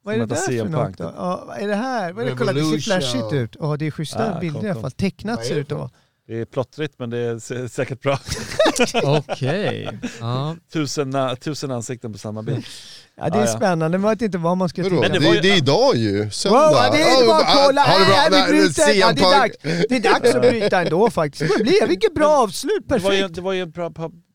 Vad 0.06 0.16
är 0.16 0.20
det 0.20 0.26
där 0.26 0.36
för 0.64 0.70
något 0.70 0.98
då? 0.98 1.14
Ja, 1.18 1.44
vad 1.48 1.58
är 1.58 1.68
det 1.68 1.76
här? 1.76 2.14
Vad 2.14 2.26
är 2.26 2.30
det? 2.30 2.38
Kolla, 2.38 2.54
det 2.54 2.64
ser 2.66 2.80
flashigt 2.80 3.34
ut. 3.34 3.56
Ja, 3.60 3.78
det 3.78 3.88
är 3.88 3.92
schyssta 3.92 4.36
Ah, 4.36 4.40
bilder 4.40 4.66
i 4.66 4.70
alla 4.70 4.82
fall. 4.82 4.92
Tecknat 4.92 5.46
ser 5.46 5.56
det 5.56 5.62
ut 5.62 5.72
att. 5.72 5.92
Det 6.28 6.42
är 6.42 6.46
plottrigt 6.46 6.94
men 7.00 7.10
det 7.10 7.18
är 7.18 7.36
sä- 7.36 7.68
säkert 7.68 8.02
bra. 8.02 8.20
Okej. 9.04 9.90
Ja. 10.20 10.56
Tusen, 10.74 11.14
na- 11.16 11.36
tusen 11.36 11.72
ansikten 11.72 12.12
på 12.14 12.18
samma 12.20 12.42
bild. 12.44 12.66
Ja, 13.18 13.30
det 13.30 13.38
är 13.38 13.42
Ah, 13.44 13.46
ja. 13.46 13.60
sände, 13.60 13.98
man 13.98 14.10
vet 14.12 14.22
inte 14.22 14.38
vad 14.38 14.58
man 14.58 14.70
ska 14.70 14.84
Vadå? 14.84 14.96
Men 15.02 15.12
Det, 15.12 15.18
ju- 15.36 15.42
det 15.42 15.50
är 15.52 15.58
idag 15.58 15.96
ju, 15.96 16.30
söndag. 16.32 16.60
Wow, 16.60 16.92
det 16.92 17.02
är 17.02 17.28
bara 17.28 17.38
att 17.38 17.66
kolla! 17.66 17.82
Ha 17.82 18.00
det 18.00 18.30
bra. 18.32 18.46
Vi 18.48 18.52
bryter. 18.52 18.94
Ja, 18.94 19.14
det, 19.14 19.22
är 19.22 19.40
dags. 19.40 19.58
det 19.90 19.96
är 19.96 20.00
dags 20.00 20.36
att 20.36 20.42
bryta 20.42 20.82
ändå 20.82 21.10
faktiskt. 21.10 21.58
Det 21.58 21.64
blir, 21.64 21.88
vilket 21.88 22.14
bra 22.14 22.28
avslut, 22.28 22.84
Det 22.88 22.98
var 22.98 23.12
ju, 23.12 23.18
perfekt! 23.20 23.36
det 23.36 23.42
var 23.42 23.54
ju 23.54 23.64
ett 23.64 23.74
bra, 23.74 23.90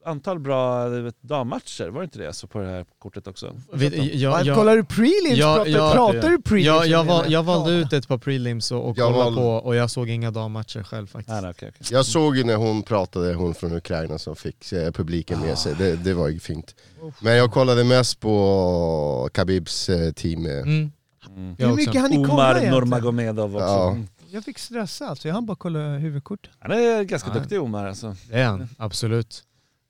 antal 0.05 0.39
bra 0.39 0.89
vet, 0.89 1.23
dammatcher, 1.23 1.89
var 1.89 2.01
det 2.01 2.05
inte 2.05 2.19
det? 2.19 2.27
Alltså 2.27 2.47
på 2.47 2.59
det 2.59 2.67
här 2.67 2.85
kortet 2.99 3.27
också? 3.27 3.55
Vi, 3.73 4.15
jag, 4.23 4.47
jag, 4.47 4.57
Kollar 4.57 4.77
du 4.77 4.85
prelims? 4.85 5.39
Ja, 5.39 5.55
pratar, 5.57 5.71
ja, 5.71 5.93
pratar 5.95 6.31
du 6.31 6.43
prelims? 6.43 6.67
jag, 6.67 6.87
jag, 6.87 7.05
val, 7.05 7.33
jag 7.33 7.43
valde 7.43 7.73
ut 7.73 7.93
ett 7.93 8.09
par 8.09 8.19
prelims 8.19 8.73
och, 8.73 8.89
och 8.89 8.99
Jag 8.99 9.07
kollade 9.13 9.25
valde- 9.25 9.41
på 9.41 9.49
och 9.69 9.75
jag 9.77 9.91
såg 9.91 10.09
inga 10.09 10.31
dammatcher 10.31 10.83
själv 10.83 11.07
faktiskt. 11.07 11.29
Nej, 11.29 11.43
nej, 11.43 11.51
okej, 11.51 11.69
okej. 11.75 11.87
Jag 11.91 12.07
såg 12.07 12.37
ju 12.37 12.45
när 12.45 12.57
hon 12.57 12.83
pratade, 12.83 13.35
hon 13.35 13.55
från 13.55 13.73
Ukraina 13.73 14.19
som 14.19 14.37
fick 14.37 14.73
eh, 14.73 14.91
publiken 14.91 15.41
med 15.41 15.59
sig, 15.59 15.75
det, 15.79 15.97
det 15.97 16.15
var 16.15 16.29
ju 16.29 16.41
fint. 16.41 16.75
Men 17.21 17.37
jag 17.37 17.53
kollade 17.53 17.85
mest 17.85 18.21
på 18.21 19.29
Khabibs 19.35 19.89
eh, 19.89 20.13
team. 20.13 20.47
eh. 20.47 20.53
Mm. 20.53 20.93
Mm. 21.37 21.55
Jag 21.59 21.69
Hur 21.69 21.77
mycket 21.77 22.01
hann 22.01 22.11
ni 22.11 22.17
kolla 22.17 22.33
Omar? 22.33 22.71
Nurmagomedov 22.71 23.55
också. 23.57 23.67
Ja. 23.67 23.91
Mm. 23.91 24.07
Jag 24.33 24.45
fick 24.45 24.59
stressa 24.59 25.09
alltså, 25.09 25.29
jag 25.29 25.35
hann 25.35 25.47
bara 25.47 25.57
kolla 25.57 25.79
huvudkortet. 25.79 26.51
Han 26.59 26.71
är 26.73 27.03
ganska 27.03 27.29
Ja. 27.29 27.35
duktig 27.39 27.61
Omar 27.63 27.87
alltså. 27.87 28.17
Det 28.31 28.37
är 28.41 28.45
han, 28.47 28.69
absolut. 28.79 29.43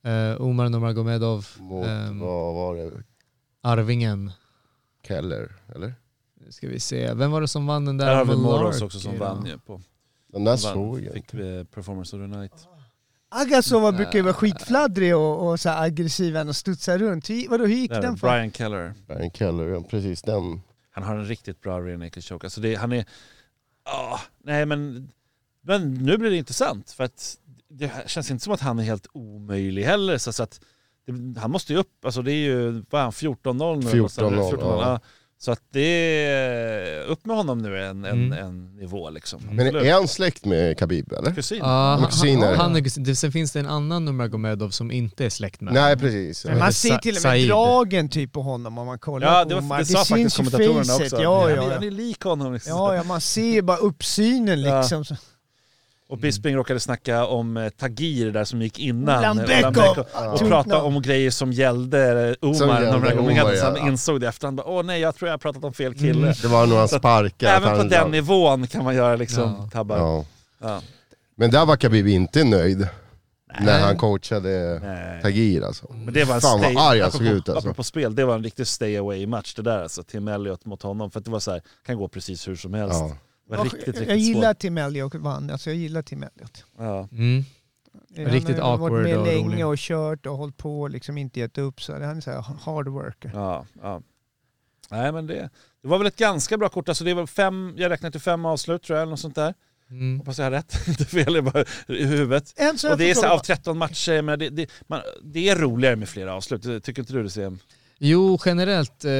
Uh, 0.07 0.41
Omar 0.41 0.69
Nurmagomedov, 0.69 1.47
Mot, 1.59 1.87
Ehm. 1.87 2.19
vad 2.19 2.53
var 2.55 2.75
det, 2.75 2.91
Arvingen. 3.61 4.31
Keller, 5.07 5.51
eller? 5.75 5.93
Nu 6.45 6.51
ska 6.51 6.67
vi 6.67 6.79
se, 6.79 7.13
vem 7.13 7.31
var 7.31 7.41
det 7.41 7.47
som 7.47 7.67
vann 7.67 7.85
den 7.85 7.97
där? 7.97 8.05
Vi 8.25 8.25
Malarkey 8.25 8.41
Moros 8.43 8.81
också 8.81 8.99
som 8.99 9.19
vann 9.19 9.45
ju 9.45 9.57
på. 9.57 9.81
Den 10.27 10.43
där 10.43 10.57
såg 10.57 10.99
jag 11.01 11.13
Fick 11.13 11.33
inte. 11.33 11.47
eh, 11.47 11.63
Performance 11.63 12.15
of 12.15 12.21
the 12.21 12.27
Night. 12.37 12.67
Agasova 13.29 13.91
brukar 13.91 14.13
ju 14.13 14.21
vara 14.21 14.33
skitfladdrig 14.33 15.15
och, 15.15 15.49
och 15.49 15.59
så 15.59 15.69
här 15.69 15.85
aggressiv 15.85 16.37
och 16.37 16.55
studsa 16.55 16.97
runt. 16.97 17.29
Hur, 17.29 17.49
vadå, 17.49 17.65
hur 17.65 17.75
gick 17.75 17.91
Där, 17.91 18.01
den 18.01 18.17
för? 18.17 18.27
Brian 18.27 18.51
Keller. 18.51 18.93
Brian 19.07 19.31
Keller, 19.31 19.67
ja, 19.67 19.81
precis 19.89 20.21
den. 20.21 20.61
Han 20.91 21.03
har 21.03 21.15
en 21.15 21.25
riktigt 21.25 21.61
bra 21.61 21.79
rear 21.81 21.97
naked 21.97 22.23
choke. 22.23 22.45
Alltså 22.47 22.61
det, 22.61 22.75
han 22.75 22.91
är... 22.91 23.05
ah, 23.83 24.19
nej 24.43 24.65
men... 24.65 25.11
Men 25.63 25.93
nu 25.93 26.17
blir 26.17 26.29
det 26.29 26.37
intressant 26.37 26.91
för 26.91 27.03
att 27.03 27.37
det 27.71 27.91
känns 28.07 28.31
inte 28.31 28.43
som 28.43 28.53
att 28.53 28.61
han 28.61 28.79
är 28.79 28.83
helt 28.83 29.07
omöjlig 29.13 29.83
heller. 29.83 30.17
Så, 30.17 30.33
så 30.33 30.43
att 30.43 30.59
det, 31.07 31.39
han 31.39 31.51
måste 31.51 31.73
ju 31.73 31.79
upp, 31.79 32.05
alltså 32.05 32.21
det 32.21 32.31
är 32.31 32.35
ju, 32.45 32.71
vad 32.89 32.99
är 32.99 33.03
han, 33.03 33.11
14-0 33.11 33.83
nu? 33.83 34.01
14-0, 34.01 34.57
ja. 34.61 34.99
Så 35.37 35.51
att 35.51 35.61
det 35.71 35.81
är 36.25 37.03
upp 37.05 37.25
med 37.25 37.35
honom 37.35 37.57
nu 37.57 37.83
en, 37.85 38.05
en, 38.05 38.25
Mm. 38.33 38.45
en 38.45 38.75
nivå 38.75 39.09
liksom. 39.09 39.41
Men 39.51 39.59
Absolut. 39.67 39.85
är 39.87 39.93
han 39.93 40.07
släkt 40.07 40.45
med 40.45 40.77
Khabib 40.79 41.13
eller? 41.13 41.31
Kusin. 41.35 41.57
Ja, 41.57 41.97
han, 41.99 42.05
kusiner. 42.09 42.47
han, 42.47 42.55
han 42.57 42.75
är 42.75 42.81
kusin. 42.81 43.03
Det- 43.03 43.15
Sen 43.15 43.31
finns 43.31 43.51
det 43.51 43.59
en 43.59 43.67
annan 43.67 44.05
Nurmagomedov 44.05 44.69
som 44.69 44.91
inte 44.91 45.25
är 45.25 45.29
släkt 45.29 45.61
med 45.61 45.73
Nej 45.73 45.97
precis. 45.97 46.45
Men 46.45 46.59
man 46.59 46.73
ser 46.73 46.97
till 46.97 47.11
och 47.11 47.13
med 47.15 47.21
Said. 47.21 47.49
dragen 47.49 48.09
typ 48.09 48.31
på 48.33 48.41
honom 48.41 48.77
om 48.77 48.85
man 48.87 48.99
kollar 48.99 49.27
Ja, 49.27 49.45
det, 49.45 49.55
var, 49.55 49.61
Omar. 49.61 49.79
det 49.79 49.85
faktiskt 49.85 50.07
syns 50.07 50.33
i 50.33 50.37
kommentatorerna 50.37 50.83
facet. 50.83 51.01
också. 51.13 51.21
Ja, 51.23 51.41
han, 51.41 51.51
är- 51.51 51.55
ja, 51.55 51.61
han 51.61 51.71
ja. 51.71 51.87
är 51.87 51.91
lik 51.91 52.21
honom. 52.23 52.53
Liksom. 52.53 52.69
Ja, 52.71 52.95
ja, 52.95 53.03
man 53.03 53.21
ser 53.21 53.51
ju 53.53 53.61
bara 53.61 53.77
uppsynen 53.77 54.61
Ja. 54.61 54.79
liksom. 54.81 55.05
Så- 55.05 55.15
Och 56.11 56.17
Bisping 56.17 56.55
råkade 56.55 56.79
snacka 56.79 57.25
om 57.25 57.57
eh, 57.57 57.69
Tagir 57.69 58.31
där 58.31 58.43
som 58.43 58.61
gick 58.61 58.79
innan. 58.79 59.23
Ja. 59.23 59.31
Och 60.33 60.49
namn. 60.49 60.71
om 60.73 61.01
grejer 61.01 61.31
som 61.31 61.51
gällde 61.51 62.29
eh, 62.29 62.47
Omar. 62.49 62.53
Som 62.53 62.69
gällde 62.69 62.99
när 62.99 63.15
de 63.15 63.19
Omar, 63.19 63.53
ja. 63.53 63.63
han 63.63 63.87
insåg 63.87 64.21
det 64.21 64.27
efter. 64.27 64.47
Han 64.47 64.55
bara, 64.55 64.67
åh 64.67 64.83
nej 64.83 65.01
jag 65.01 65.15
tror 65.15 65.27
jag 65.29 65.33
har 65.33 65.37
pratat 65.37 65.63
om 65.63 65.73
fel 65.73 65.93
kille. 65.93 66.33
Det 66.41 66.47
var 66.47 66.67
nog 66.67 66.77
han 66.77 66.87
sparkade. 66.87 67.51
Även 67.51 67.69
på 67.69 67.77
han- 67.77 67.89
den 67.89 68.11
nivån 68.11 68.67
kan 68.67 68.83
man 68.83 68.95
göra 68.95 69.15
liksom 69.15 69.43
Ja. 69.43 69.69
tabbar. 69.73 69.97
Ja. 69.97 70.25
Ja. 70.61 70.81
Men 71.35 71.51
där 71.51 71.65
var 71.65 71.75
Khabib 71.75 72.07
inte 72.07 72.43
nöjd. 72.43 72.87
När 73.59 73.79
han 73.79 73.97
coachade 73.97 74.79
Nej. 74.83 75.21
Tagir 75.21 75.61
alltså. 75.63 75.93
Men 76.05 76.13
det 76.13 76.23
var 76.23 76.35
en 76.35 76.41
Fan 76.41 76.59
vad 76.61 76.71
stay, 76.71 76.83
arg 76.83 77.01
han 77.01 77.11
såg 77.11 77.21
ut 77.21 77.49
alltså. 77.49 77.67
apropå 77.67 77.83
spel, 77.83 78.15
det 78.15 78.25
var 78.25 78.35
en 78.35 78.43
riktig 78.43 78.67
stay 78.67 78.97
away 78.97 79.27
match 79.27 79.53
det 79.55 79.61
där 79.61 79.81
alltså. 79.83 80.03
Tim 80.03 80.27
Elliot 80.27 80.65
mot 80.65 80.81
honom. 80.81 81.11
För 81.11 81.19
att 81.19 81.25
det 81.25 81.31
var 81.31 81.39
så 81.39 81.51
här, 81.51 81.61
kan 81.85 81.97
gå 81.97 82.07
precis 82.07 82.47
hur 82.47 82.55
som 82.55 82.73
helst. 82.73 82.99
Ja. 82.99 83.17
Det 83.51 83.57
var 83.57 83.65
Ja, 83.65 83.71
riktigt, 83.71 83.87
riktigt 83.87 84.07
jag 84.07 84.17
gillar 84.17 84.49
svårt. 84.53 84.59
Tim 84.59 84.77
Elliot 84.77 85.15
vann, 85.15 85.49
alltså 85.49 85.69
jag 85.69 85.77
gillar 85.77 86.01
Tim 86.01 86.23
Elliot. 86.23 86.65
Ja. 86.77 87.07
Mm. 87.11 87.43
Riktigt 88.15 88.55
han 88.57 88.65
har 88.65 88.73
awkward 88.73 88.91
varit 88.91 89.03
med 89.03 89.17
och 89.17 89.25
länge 89.25 89.47
rolig. 89.47 89.65
och 89.65 89.77
kört 89.77 90.25
och 90.25 90.37
hållit 90.37 90.57
på 90.57 90.81
och 90.81 90.89
liksom 90.89 91.17
inte 91.17 91.39
gett 91.39 91.57
upp. 91.57 91.81
Så 91.81 91.93
han 91.93 92.17
är 92.17 92.21
så 92.21 92.31
här 92.31 92.41
hard 92.61 92.87
worker. 92.87 93.31
Ja, 93.33 93.65
ja. 93.81 94.01
Nej 94.89 95.11
men 95.11 95.27
det, 95.27 95.49
det 95.81 95.87
var 95.87 95.97
väl 95.97 96.07
ett 96.07 96.15
ganska 96.17 96.57
bra 96.57 96.69
kort. 96.69 96.89
Alltså 96.89 97.03
det 97.03 97.13
var 97.13 97.25
fem, 97.27 97.73
jag 97.77 97.89
räknade 97.89 98.11
till 98.11 98.21
fem 98.21 98.45
avslut 98.45 98.83
tror 98.83 98.97
jag, 98.97 99.01
eller 99.03 99.09
något 99.09 99.19
sånt 99.19 99.35
där. 99.35 99.53
Mm. 99.89 100.17
Hoppas 100.19 100.37
jag 100.37 100.45
har 100.45 100.51
rätt, 100.51 100.75
inte 100.87 101.05
fel 101.05 101.37
i 101.37 101.41
bara 101.41 101.65
i 101.87 102.05
huvudet. 102.05 102.53
Jag 102.57 102.91
Och 102.91 102.97
det 102.97 103.09
är 103.09 103.13
så 103.13 103.21
här, 103.21 103.27
av 103.33 103.37
fråga- 103.37 103.43
13 103.55 103.77
matcher, 103.77 104.21
men 104.21 104.39
det, 104.39 104.49
det, 104.49 104.69
man, 104.87 105.01
det 105.23 105.49
är 105.49 105.55
roligare 105.55 105.95
med 105.95 106.09
flera 106.09 106.33
avslut. 106.33 106.83
Tycker 106.83 107.01
inte 107.01 107.13
du 107.13 107.23
det 107.23 107.29
Sam? 107.29 107.59
Jo, 107.97 108.39
generellt. 108.45 109.05
Eh, 109.05 109.11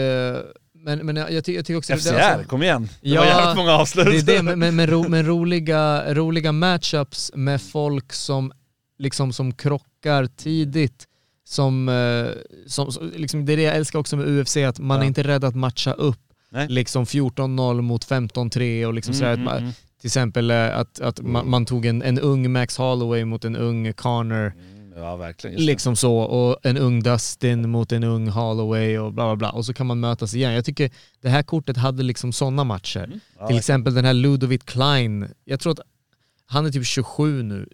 men, 0.83 1.05
men 1.05 1.15
jag, 1.15 1.45
ty 1.45 1.53
jag 1.55 1.65
tycker 1.65 1.77
också... 1.77 1.93
FCR, 1.97 2.13
alltså- 2.19 2.49
kom 2.49 2.63
igen! 2.63 2.89
Det 3.01 3.09
Ja, 3.09 3.21
var 3.21 3.27
jävligt 3.27 3.55
många 3.57 3.71
avslut. 3.71 4.25
Det 4.25 4.33
är 4.33 4.37
det, 4.37 4.43
men, 4.43 4.59
men, 4.59 4.75
men, 4.75 4.87
ro, 4.87 5.05
men 5.09 5.25
roliga, 5.25 6.13
roliga 6.13 6.51
matchups 6.51 7.31
med 7.35 7.61
folk 7.61 8.13
som, 8.13 8.51
liksom, 8.99 9.33
som 9.33 9.53
krockar 9.53 10.25
tidigt. 10.25 11.07
Som, 11.47 11.89
eh, 11.89 12.25
som, 12.67 12.91
som- 12.91 13.11
liksom, 13.15 13.45
det 13.45 13.53
är 13.53 13.57
det 13.57 13.63
jag 13.63 13.75
älskar 13.75 13.99
också 13.99 14.17
med 14.17 14.27
UFC, 14.27 14.57
att 14.57 14.79
man 14.79 14.97
Ja. 14.97 15.03
är 15.03 15.07
inte 15.07 15.23
rädd 15.23 15.43
att 15.43 15.55
matcha 15.55 15.93
upp. 15.93 16.19
Nej. 16.49 16.67
Liksom 16.69 17.05
14-0 17.05 17.81
mot 17.81 18.05
15-3 18.05 18.85
och 18.85 18.93
liksom 18.93 19.13
sådär. 19.13 19.33
Mm, 19.33 19.47
att 19.47 19.53
man, 19.53 19.61
mm, 19.63 19.71
Till 20.01 20.07
exempel 20.07 20.51
eh, 20.51 20.77
att, 20.77 20.99
att 20.99 21.21
man, 21.21 21.49
man 21.49 21.65
tog 21.65 21.85
en, 21.85 22.01
en 22.01 22.19
ung 22.19 22.51
Max 22.51 22.77
Holloway 22.77 23.25
mot 23.25 23.45
en 23.45 23.55
ung 23.55 23.93
Connor. 23.93 24.45
mm. 24.57 24.80
Ja 24.95 25.15
verkligen. 25.15 25.65
Liksom 25.65 25.95
så, 25.95 26.17
och 26.17 26.65
en 26.65 26.77
ung 26.77 27.03
Dustin 27.03 27.69
mot 27.69 27.91
en 27.91 28.03
ung 28.03 28.27
Holloway 28.27 28.97
och 28.97 29.13
bla 29.13 29.25
bla 29.25 29.35
bla. 29.35 29.49
Och 29.49 29.65
så 29.65 29.73
kan 29.73 29.87
man 29.87 29.99
mötas 29.99 30.33
igen. 30.33 30.53
Jag 30.53 30.65
tycker 30.65 30.91
det 31.21 31.29
här 31.29 31.43
kortet 31.43 31.77
hade 31.77 32.03
liksom 32.03 32.33
sådana 32.33 32.63
matcher. 32.63 33.03
Mm. 33.03 33.19
Ja, 33.39 33.47
Till 33.47 33.57
exempel 33.57 33.93
den 33.93 34.05
här 34.05 34.13
Ludovic 34.13 34.61
Klein, 34.63 35.33
jag 35.45 35.59
tror 35.59 35.73
att 35.73 35.79
han 36.45 36.65
är 36.65 36.71
typ 36.71 36.85
27 36.85 37.43
nu. 37.43 37.69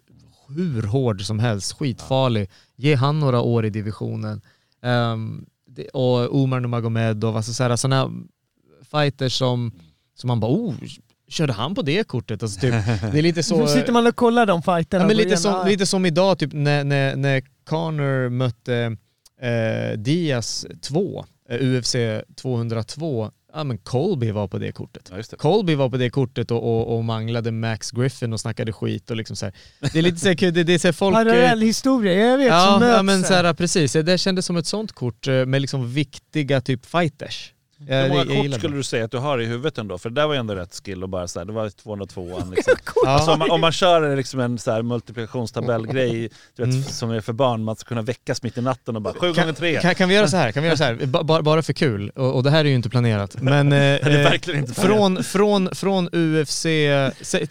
hur 0.56 0.82
hård 0.82 1.22
som 1.22 1.38
helst, 1.38 1.72
skitfarlig. 1.72 2.50
Ge 2.76 2.94
han 2.94 3.20
några 3.20 3.40
år 3.40 3.64
i 3.64 3.70
divisionen. 3.70 4.40
Ehm, 4.82 5.46
det, 5.66 5.88
och 5.88 6.34
Omar 6.42 6.60
Nurmagomedov, 6.60 7.36
alltså 7.36 7.76
sådana 7.76 8.10
fighters 8.90 9.38
som, 9.38 9.72
som 10.14 10.28
man 10.28 10.40
bara 10.40 10.52
oh, 10.52 10.74
körde 11.28 11.52
han 11.52 11.74
på 11.74 11.82
det 11.82 12.06
kortet? 12.06 12.42
Alltså, 12.42 12.60
typ, 12.60 12.70
det 13.12 13.18
är 13.18 13.22
lite 13.22 13.42
så... 13.42 13.66
Så 13.66 13.74
sitter 13.74 13.92
man 13.92 14.06
och 14.06 14.16
kollar 14.16 14.46
de 14.46 14.62
fighterna. 14.62 15.04
Ja, 15.04 15.08
men 15.08 15.16
lite, 15.16 15.36
som, 15.36 15.66
lite 15.66 15.86
som 15.86 16.06
idag 16.06 16.38
typ 16.38 16.52
när, 16.52 16.84
när, 16.84 17.16
när 17.16 17.42
Conor 17.66 18.28
mötte 18.28 18.96
eh, 19.40 19.98
Diaz 19.98 20.66
2, 20.82 21.24
eh, 21.50 21.62
UFC 21.62 21.96
202. 22.36 23.30
Ja 23.54 23.64
men 23.64 23.78
Colby 23.78 24.30
var 24.30 24.48
på 24.48 24.58
det 24.58 24.72
kortet. 24.72 25.08
Ja, 25.10 25.16
just 25.16 25.30
det. 25.30 25.36
Colby 25.36 25.74
var 25.74 25.88
på 25.90 25.96
det 25.96 26.10
kortet 26.10 26.50
och, 26.50 26.62
och, 26.62 26.96
och 26.96 27.04
manglade 27.04 27.52
Max 27.52 27.90
Griffin 27.90 28.32
och 28.32 28.40
snackade 28.40 28.72
skit 28.72 29.10
och 29.10 29.16
liksom 29.16 29.36
så 29.36 29.46
här. 29.46 29.54
Det 29.92 29.98
är 29.98 30.02
lite 30.02 30.18
så 30.18 30.28
här, 30.28 30.34
kul, 30.34 30.54
det, 30.54 30.64
det 30.64 30.74
är 30.74 30.78
så 30.78 30.88
här 30.88 30.92
folk... 30.92 31.14
Parallell 31.14 31.60
historia, 31.60 32.12
jag 32.12 32.38
vet, 32.38 32.46
Ja, 32.46 32.66
som 32.70 32.80
möts 32.80 32.96
ja 32.96 33.02
men 33.02 33.22
så 33.22 33.34
här, 33.34 33.54
precis. 33.54 33.92
Det 33.92 34.18
kändes 34.18 34.46
som 34.46 34.56
ett 34.56 34.66
sånt 34.66 34.92
kort 34.92 35.28
eh, 35.28 35.46
med 35.46 35.60
liksom 35.60 35.92
viktiga 35.92 36.60
typ 36.60 36.86
fighters. 36.86 37.52
Hur 37.86 37.94
Jag, 37.94 38.08
många 38.08 38.24
jag, 38.24 38.44
kort 38.50 38.58
skulle 38.58 38.74
det. 38.74 38.78
du 38.78 38.82
säga 38.82 39.04
att 39.04 39.10
du 39.10 39.18
har 39.18 39.40
i 39.40 39.46
huvudet 39.46 39.78
ändå? 39.78 39.98
För 39.98 40.10
det 40.10 40.20
där 40.20 40.26
var 40.26 40.34
ju 40.34 40.40
ändå 40.40 40.54
rätt 40.54 40.80
skill 40.84 41.02
och 41.02 41.08
bara 41.08 41.28
så 41.28 41.38
här, 41.38 41.46
det 41.46 41.52
var 41.52 41.68
202 41.70 42.42
liksom. 42.54 42.74
Ja. 43.04 43.10
Alltså 43.10 43.32
om, 43.32 43.38
man, 43.38 43.50
om 43.50 43.60
man 43.60 43.72
kör 43.72 44.16
liksom 44.16 44.40
en 44.40 44.58
så 44.58 44.70
här 44.70 44.82
multiplikationstabellgrej 44.82 46.30
du 46.56 46.64
vet, 46.64 46.74
Mm. 46.74 46.82
som 46.82 47.10
är 47.10 47.20
för 47.20 47.32
barn, 47.32 47.64
man 47.64 47.76
ska 47.76 47.88
kunna 47.88 48.02
väckas 48.02 48.42
mitt 48.42 48.58
i 48.58 48.60
natten 48.62 48.96
och 48.96 49.02
bara 49.02 49.14
7 49.14 49.32
gånger 49.32 49.52
3 49.52 49.80
Kan, 49.80 49.94
kan 49.94 50.08
vi 50.08 50.14
göra 50.14 50.28
så 50.28 50.36
här? 50.36 50.52
Kan 50.52 50.62
vi 50.62 50.66
göra 50.68 50.76
så 50.76 50.84
här? 50.84 50.94
Ba, 51.06 51.22
ba, 51.22 51.42
bara 51.42 51.62
för 51.62 51.72
kul, 51.72 52.10
och, 52.10 52.34
och 52.36 52.42
det 52.42 52.50
här 52.50 52.64
är 52.64 52.68
ju 52.68 52.74
inte 52.74 52.90
planerat. 52.90 53.42
Men 53.42 53.72
eh, 53.72 53.78
är 53.82 54.10
eh, 54.16 54.22
verkligen 54.30 54.60
inte 54.60 54.74
från, 54.80 55.24
från, 55.24 55.74
från 55.74 56.08
UFC, 56.12 56.64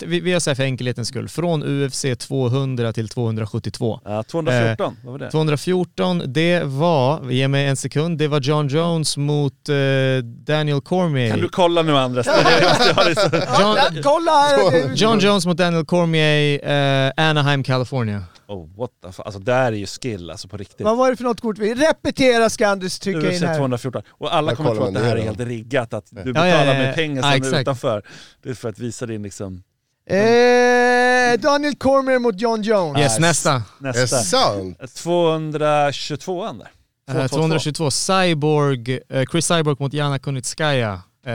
vi, 0.05 0.19
vi 0.19 0.29
gör 0.31 0.39
så 0.39 0.49
här 0.49 0.55
för 0.55 0.63
enkelhetens 0.63 1.07
skull, 1.07 1.29
från 1.29 1.63
UFC 1.85 2.05
200 2.19 2.93
till 2.93 3.09
272. 3.09 3.99
Ja, 4.05 4.23
214, 4.23 4.97
vad 5.03 5.11
var 5.11 5.19
det? 5.19 5.31
214, 5.31 6.21
det 6.27 6.63
var, 6.63 7.31
ge 7.31 7.47
mig 7.47 7.65
en 7.65 7.75
sekund, 7.77 8.17
det 8.17 8.27
var 8.27 8.41
John 8.41 8.67
Jones 8.67 9.17
mot 9.17 9.69
eh, 9.69 9.75
Daniel 10.21 10.81
Cormier. 10.81 11.29
Kan 11.31 11.39
du 11.41 11.49
kolla 11.49 11.81
nu 11.81 11.97
Andres? 11.97 12.27
Jag 12.27 13.17
så. 13.17 13.35
John, 13.61 14.03
kolla 14.03 14.31
här! 14.31 14.95
John 14.95 15.19
Jones 15.19 15.45
mot 15.45 15.57
Daniel 15.57 15.85
Cormier, 15.85 16.59
eh, 17.07 17.29
Anaheim, 17.29 17.63
California. 17.63 18.23
Oh, 18.47 18.77
what 18.77 18.89
the 19.03 19.11
fuck. 19.11 19.25
Alltså 19.25 19.39
där 19.39 19.71
är 19.71 19.71
ju 19.71 19.85
skill 19.85 20.29
alltså 20.29 20.47
på 20.47 20.57
riktigt. 20.57 20.81
Vad 20.81 20.97
var 20.97 21.09
det 21.09 21.17
för 21.17 21.23
något 21.23 21.41
kort? 21.41 21.57
vi 21.57 21.73
Repetera 21.73 22.49
ska 22.49 22.67
Anders 22.67 22.99
trycka 22.99 23.31
in 23.31 23.43
här. 23.43 23.57
214. 23.57 24.01
Och 24.09 24.35
alla 24.35 24.51
Där 24.51 24.55
kommer 24.55 24.75
tro 24.75 24.83
att 24.83 24.93
det 24.93 24.99
här 24.99 25.15
är 25.15 25.21
helt 25.21 25.39
riggat, 25.39 25.93
att 25.93 26.05
du 26.09 26.17
Ja, 26.19 26.23
betalar 26.25 26.47
ja, 26.47 26.65
ja, 26.65 26.73
med 26.73 26.89
ja. 26.89 26.93
pengar 26.93 27.33
Ja, 27.35 27.43
som 27.45 27.53
är 27.53 27.61
utanför. 27.61 28.03
Det 28.43 28.49
är 28.49 28.53
för 28.53 28.69
att 28.69 28.79
visa 28.79 29.05
din 29.05 29.23
liksom 29.23 29.63
Eh, 30.09 31.39
Daniel 31.39 31.75
Cormier 31.75 32.19
mot 32.19 32.41
John 32.41 32.61
Jones. 32.61 33.01
Yes, 33.01 33.19
nästa. 33.19 33.51
Är 33.53 33.61
det 33.79 33.87
nästa. 33.87 34.17
sant? 34.17 34.93
222 34.95 36.45
där. 36.45 36.67
Eh, 37.09 37.13
222. 37.27 37.89
222, 37.89 37.91
Cyborg, 37.91 38.99
eh, 39.09 39.23
Chris 39.31 39.47
Cyborg 39.47 39.75
mot 39.79 39.93
Jana 39.93 40.19
Kunitskaya. 40.19 41.01
Eh, 41.25 41.33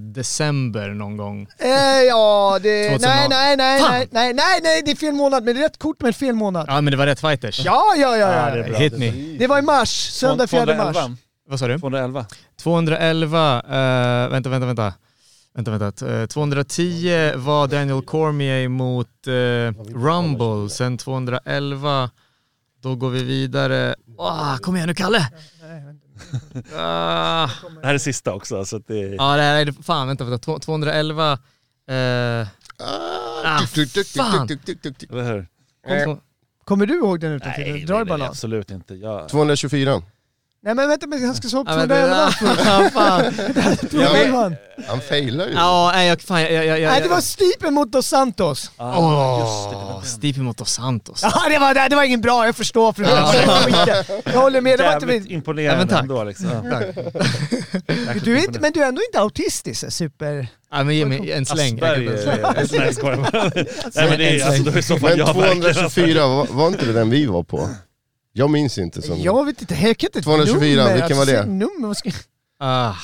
december 0.00 0.88
någon 0.88 1.16
gång. 1.16 1.46
Eh, 1.58 1.68
ja, 2.08 2.58
det... 2.62 2.88
2000 2.98 3.08
Nej, 3.10 3.28
nej, 3.28 3.56
nej, 3.56 3.80
Fan! 3.80 3.90
nej, 3.92 4.08
nej, 4.10 4.34
nej, 4.34 4.60
nej, 4.62 4.82
det 4.84 4.90
är 4.90 4.96
fel 4.96 5.14
månad, 5.14 5.44
men 5.44 5.54
det 5.54 5.60
är 5.60 5.64
rätt 5.64 5.78
kort 5.78 6.00
med 6.02 6.16
fel 6.16 6.34
månad. 6.34 6.64
Ja 6.68 6.80
men 6.80 6.90
det 6.90 6.96
var 6.96 7.06
rätt 7.06 7.20
fighters. 7.20 7.64
Ja, 7.64 7.94
ja, 7.96 8.16
ja, 8.16 8.32
Ja, 8.32 8.54
det 8.54 8.60
är 8.60 8.64
ja. 8.64 8.68
bra. 8.68 8.78
Hit 8.78 8.98
me. 8.98 9.10
Det 9.38 9.46
var 9.46 9.58
i 9.58 9.62
mars, 9.62 9.88
söndag 10.12 10.46
4 10.46 10.60
mars. 10.66 10.76
211. 10.76 11.16
Vad 11.48 11.58
sa 11.58 11.68
du? 11.68 11.78
211. 11.78 12.26
211, 12.62 13.62
eh, 13.68 14.28
vänta, 14.30 14.50
vänta, 14.50 14.66
vänta. 14.66 14.92
Vänta, 15.54 15.70
vänta. 15.70 16.20
Eh, 16.20 16.26
210 16.26 17.32
var 17.36 17.66
Daniel 17.66 18.02
Cormier 18.02 18.68
mot 18.68 19.26
eh, 19.26 19.32
Rumble. 19.94 20.70
Sen 20.70 20.98
211, 20.98 22.10
då 22.80 22.94
går 22.96 23.10
vi 23.10 23.22
vidare. 23.22 23.94
Åh, 24.18 24.56
kom 24.56 24.76
igen 24.76 24.88
nu 24.88 24.94
Kalle! 24.94 25.28
Ah, 26.76 27.46
Det 27.80 27.86
här 27.86 27.94
är 27.94 27.98
sista 27.98 28.32
också. 28.34 28.64
Så 28.64 28.76
att 28.76 28.86
det 28.86 28.98
är... 29.02 29.14
ja, 29.14 29.36
det 29.36 29.42
här 29.42 29.66
är, 29.66 29.82
fan 29.82 30.06
vänta, 30.08 30.24
vänta. 30.24 30.38
Två- 30.44 30.58
211, 30.58 31.32
eh, 31.32 31.36
Ah, 32.78 33.58
fan. 34.16 34.48
Eller 35.10 35.24
hur? 35.98 36.04
två- 36.04 36.20
Kommer 36.64 36.86
du 36.86 36.94
ihåg 36.94 37.20
den 37.20 37.32
utan 37.32 37.48
Nej, 37.48 37.64
till? 37.64 37.72
nej, 37.72 37.96
nej, 37.96 38.04
balans. 38.04 38.30
absolut 38.30 38.70
inte. 38.70 38.94
Jag... 38.94 39.28
224. 39.28 40.02
Nej 40.66 40.74
men 40.74 40.88
vänta, 40.88 41.06
men 41.06 41.24
han 41.24 41.34
ska 41.34 41.48
slå 41.48 41.60
upp 41.60 41.66
Ja, 41.70 41.76
men 41.76 41.88
211 41.88 42.26
det- 42.26 42.32
först. 42.32 42.60
Ja, 42.66 42.90
fan. 42.92 43.34
211. 43.90 44.52
Han 44.88 45.00
failar 45.00 45.46
ju. 45.46 45.52
Ja, 45.52 45.90
nej, 45.94 46.08
jag, 46.08 46.20
fan, 46.20 46.42
jag, 46.42 46.52
jag, 46.52 46.80
jag, 46.80 46.90
Nej, 46.90 47.00
det 47.02 47.08
var 47.08 47.20
Stipe 47.20 47.70
mot 47.70 47.92
Dos 47.92 48.06
Santos. 48.06 48.70
Ah, 48.76 49.40
just 49.40 49.64
det, 49.64 49.70
det 49.70 49.76
var 49.76 49.94
Åh, 49.94 50.00
den. 50.00 50.04
Stipe 50.10 50.40
mot 50.40 50.56
Dos 50.56 50.70
Santos. 50.72 51.20
Ja, 51.22 51.42
det 51.50 51.58
var, 51.58 51.88
det, 51.88 51.96
var 51.96 52.02
ingen 52.04 52.20
bra, 52.20 52.46
jag 52.46 52.56
förstår. 52.56 52.92
För 52.92 53.02
det 53.02 53.08
var 53.10 53.32
skiten. 53.62 54.20
jag 54.24 54.40
håller 54.40 54.60
med, 54.60 54.78
det 54.78 54.84
var 54.84 54.94
inte 54.94 55.06
min... 55.06 55.26
imponerande 55.30 55.82
Ja, 55.82 55.86
men 55.86 56.10
ändå 56.10 56.24
liksom. 56.24 56.48
Du 58.24 58.38
är 58.38 58.44
inte, 58.44 58.60
men 58.60 58.72
du 58.72 58.82
är 58.82 58.88
ändå 58.88 59.02
inte 59.02 59.20
autistisk, 59.20 59.80
så 59.80 59.90
super... 59.90 60.48
Ja, 60.72 60.84
men 60.84 60.96
ge 60.96 61.04
mig 61.06 61.32
en 61.32 61.46
släng. 61.46 61.74
Asperger. 61.74 62.78
Nej, 62.78 62.94
bara. 63.02 63.16
Nej 63.94 64.08
men 64.08 64.18
det 64.18 64.40
är 64.40 64.46
alltså, 64.46 64.78
i 64.78 64.82
så 64.82 64.98
fall 64.98 65.18
jag 65.18 65.26
verkligen... 65.26 65.60
224, 65.60 66.26
var, 66.26 66.46
var 66.50 66.66
inte 66.66 66.86
det 66.86 66.92
den 66.92 67.10
vi 67.10 67.26
var 67.26 67.42
på? 67.42 67.68
Jag 68.38 68.50
minns 68.50 68.78
inte. 68.78 69.02
Som 69.02 69.20
Jag 69.20 69.44
vet 69.44 69.60
inte, 69.60 69.74
jag 69.74 69.98
kan 69.98 70.08
inte 70.08 70.18
ett 70.18 70.24
224, 70.24 70.82
nummer, 70.82 70.94
vilken 70.94 71.16
var 71.16 71.26
det? 71.26 71.36
alltså, 71.38 71.52
Nummer, 71.52 71.86
vad 71.86 71.96
ska... 71.96 72.10
Ah, 72.58 72.94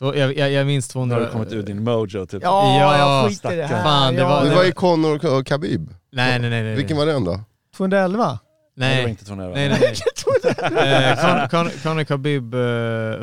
jag, 0.00 0.36
jag, 0.36 0.52
jag 0.52 0.66
minns 0.66 0.94
Nu 0.94 1.00
har 1.00 1.06
200... 1.08 1.26
du 1.26 1.32
kommit 1.32 1.52
ur 1.52 1.62
din 1.62 1.84
mojo 1.84 2.26
typ. 2.26 2.42
Ja, 2.42 2.78
Ja, 2.80 2.98
jag 2.98 3.30
skiter 3.30 3.52
i 3.52 3.56
det 3.56 3.66
här. 3.66 3.82
fan, 3.82 4.14
det 4.14 4.20
ja, 4.20 4.28
var- 4.28 4.42
Det 4.44 4.48
det 4.50 4.56
var 4.56 4.64
ju 4.64 4.72
Conor 4.72 5.26
och 5.26 5.46
Khabib. 5.46 5.94
Nej, 6.12 6.38
nej, 6.38 6.50
nej. 6.50 6.62
nej. 6.62 6.76
Vilken 6.76 6.96
var 6.96 7.06
den 7.06 7.24
då? 7.24 7.40
211? 7.76 8.38
Nej, 8.76 8.88
det 8.90 8.96
var 8.96 9.02
Nej, 9.02 9.10
inte 9.10 9.24
211. 9.24 9.54
nej, 9.56 9.68
nej. 9.68 9.80
nej. 9.80 9.96
Eh, 11.12 11.48
Con- 11.48 12.04
Khabib 12.04 12.54
eh, 12.54 12.60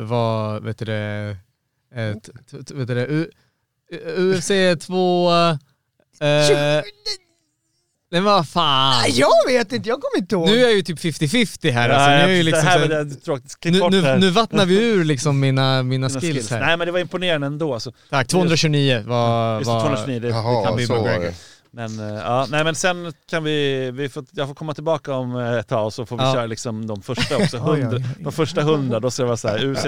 var, 0.04 0.60
vet 0.60 0.78
du 0.78 0.84
det, 0.84 1.36
eh, 1.94 2.14
vet 2.76 2.88
du 2.88 2.94
det, 2.94 3.26
UFC 4.16 4.50
2... 4.86 5.30
Eh, 5.30 6.82
nej 8.14 8.22
vad 8.22 8.48
fan. 8.48 9.02
Nej, 9.02 9.20
Jag 9.20 9.52
vet 9.52 9.72
inte, 9.72 9.88
jag 9.88 10.00
kommer 10.00 10.18
inte 10.22 10.34
ihåg. 10.34 10.46
Nu 10.48 10.58
är 10.58 10.62
jag 10.62 10.72
ju 10.72 10.82
typ 10.82 10.98
50-50 10.98 11.70
här 11.70 11.88
Ja, 11.88 11.94
alltså. 11.94 12.10
Nu, 12.10 12.16
är 12.16 12.20
jag 12.20 12.30
ju 12.30 12.36
det 12.36 12.42
liksom 12.42 12.66
här 12.66 12.74
så 12.82 12.88
var 12.88 12.94
här, 12.96 13.04
det 13.04 13.14
tråkigt. 13.14 13.60
Klipp 13.60 13.74
nu, 13.74 13.80
bort 13.80 13.90
det 13.92 14.00
nu, 14.00 14.06
här. 14.06 14.16
nu 14.16 14.30
vattnar 14.30 14.66
vi 14.66 14.74
ur 14.92 15.04
liksom 15.04 15.40
mina, 15.40 15.82
mina 15.82 16.08
Dina 16.08 16.20
skills 16.20 16.50
här. 16.50 16.60
Nej 16.60 16.76
men 16.76 16.86
det 16.86 16.92
var 16.92 16.98
imponerande 17.00 17.46
ändå. 17.46 17.74
Alltså. 17.74 17.92
Tack, 18.10 18.28
229 18.28 19.02
var... 19.06 19.58
Just 19.58 19.66
det, 19.66 19.72
var 19.72 19.80
229, 19.80 20.20
det, 20.20 20.26
det 20.28 20.34
Jaha, 20.34 20.66
kan 20.66 20.76
vi 20.76 20.86
så 20.86 21.06
det. 21.06 21.34
Men, 21.76 21.98
eh, 22.00 22.14
ja, 22.14 22.46
nej, 22.50 22.64
men 22.64 22.74
sen 22.74 23.12
kan 23.30 23.44
vi, 23.44 23.90
vi 23.90 24.08
får, 24.08 24.24
jag 24.30 24.48
får 24.48 24.54
komma 24.54 24.74
tillbaka 24.74 25.14
om 25.14 25.36
eh, 25.36 25.52
ett 25.58 25.68
tag 25.68 25.92
så 25.92 26.06
får 26.06 26.16
vi 26.18 26.22
Ja. 26.24 26.32
köra 26.34 26.46
liksom 26.46 26.86
de 26.86 27.02
första 27.02 27.36
också. 27.36 27.56
Oj, 27.64 27.70
oj, 27.70 27.80
Hundra, 27.82 27.96
oj. 27.96 28.04
de 28.24 28.32
första 28.32 28.62
hundra, 28.62 29.00
då 29.00 29.10
ska 29.10 29.22
det 29.22 29.26
vara 29.26 29.36
så 29.36 29.48
här, 29.48 29.64
UC, 29.64 29.84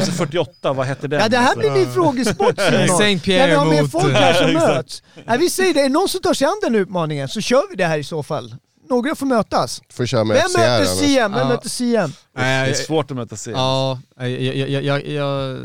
UC 0.00 0.16
48, 0.16 0.72
vad 0.72 0.86
hette 0.86 1.08
den? 1.08 1.20
Ja 1.20 1.28
det 1.28 1.36
här 1.36 1.56
blir 1.56 1.70
din 1.70 1.92
frågesport. 1.92 2.54
Saint 2.58 2.70
När 2.70 3.00
vi 3.00 3.12
har 3.12 3.18
Pierre 3.18 3.64
med 3.70 3.82
mot... 3.82 3.92
folk 3.92 4.14
här 4.14 4.34
som 4.34 4.52
möts. 4.74 5.02
Nej, 5.26 5.38
vi 5.38 5.50
säger 5.50 5.74
det, 5.74 5.80
är 5.80 5.88
någon 5.88 6.08
som 6.08 6.20
tar 6.20 6.34
sig 6.34 6.46
an 6.46 6.58
den 6.62 6.74
utmaningen 6.74 7.28
så 7.28 7.40
kör 7.40 7.70
vi 7.70 7.76
det 7.76 7.84
här 7.86 7.98
i 7.98 8.04
så 8.04 8.22
fall. 8.22 8.54
Några 8.90 9.14
får 9.14 9.26
mötas. 9.26 9.82
Får 9.92 10.06
köra 10.06 10.24
med 10.24 10.36
Vem 10.36 10.62
möter. 10.62 10.84
CM? 10.84 11.32
Vem 11.32 11.40
Ja. 11.40 11.48
möter 11.48 11.68
CM? 11.68 12.12
det 12.36 12.42
är 12.42 12.72
svårt 12.74 13.10
att 13.10 13.16
möta 13.16 13.36
sig. 13.36 13.52
Ja, 13.52 14.00
jag, 14.18 14.30
jag, 14.30 14.68
jag, 14.68 14.82
jag, 14.82 15.06
jag, 15.06 15.58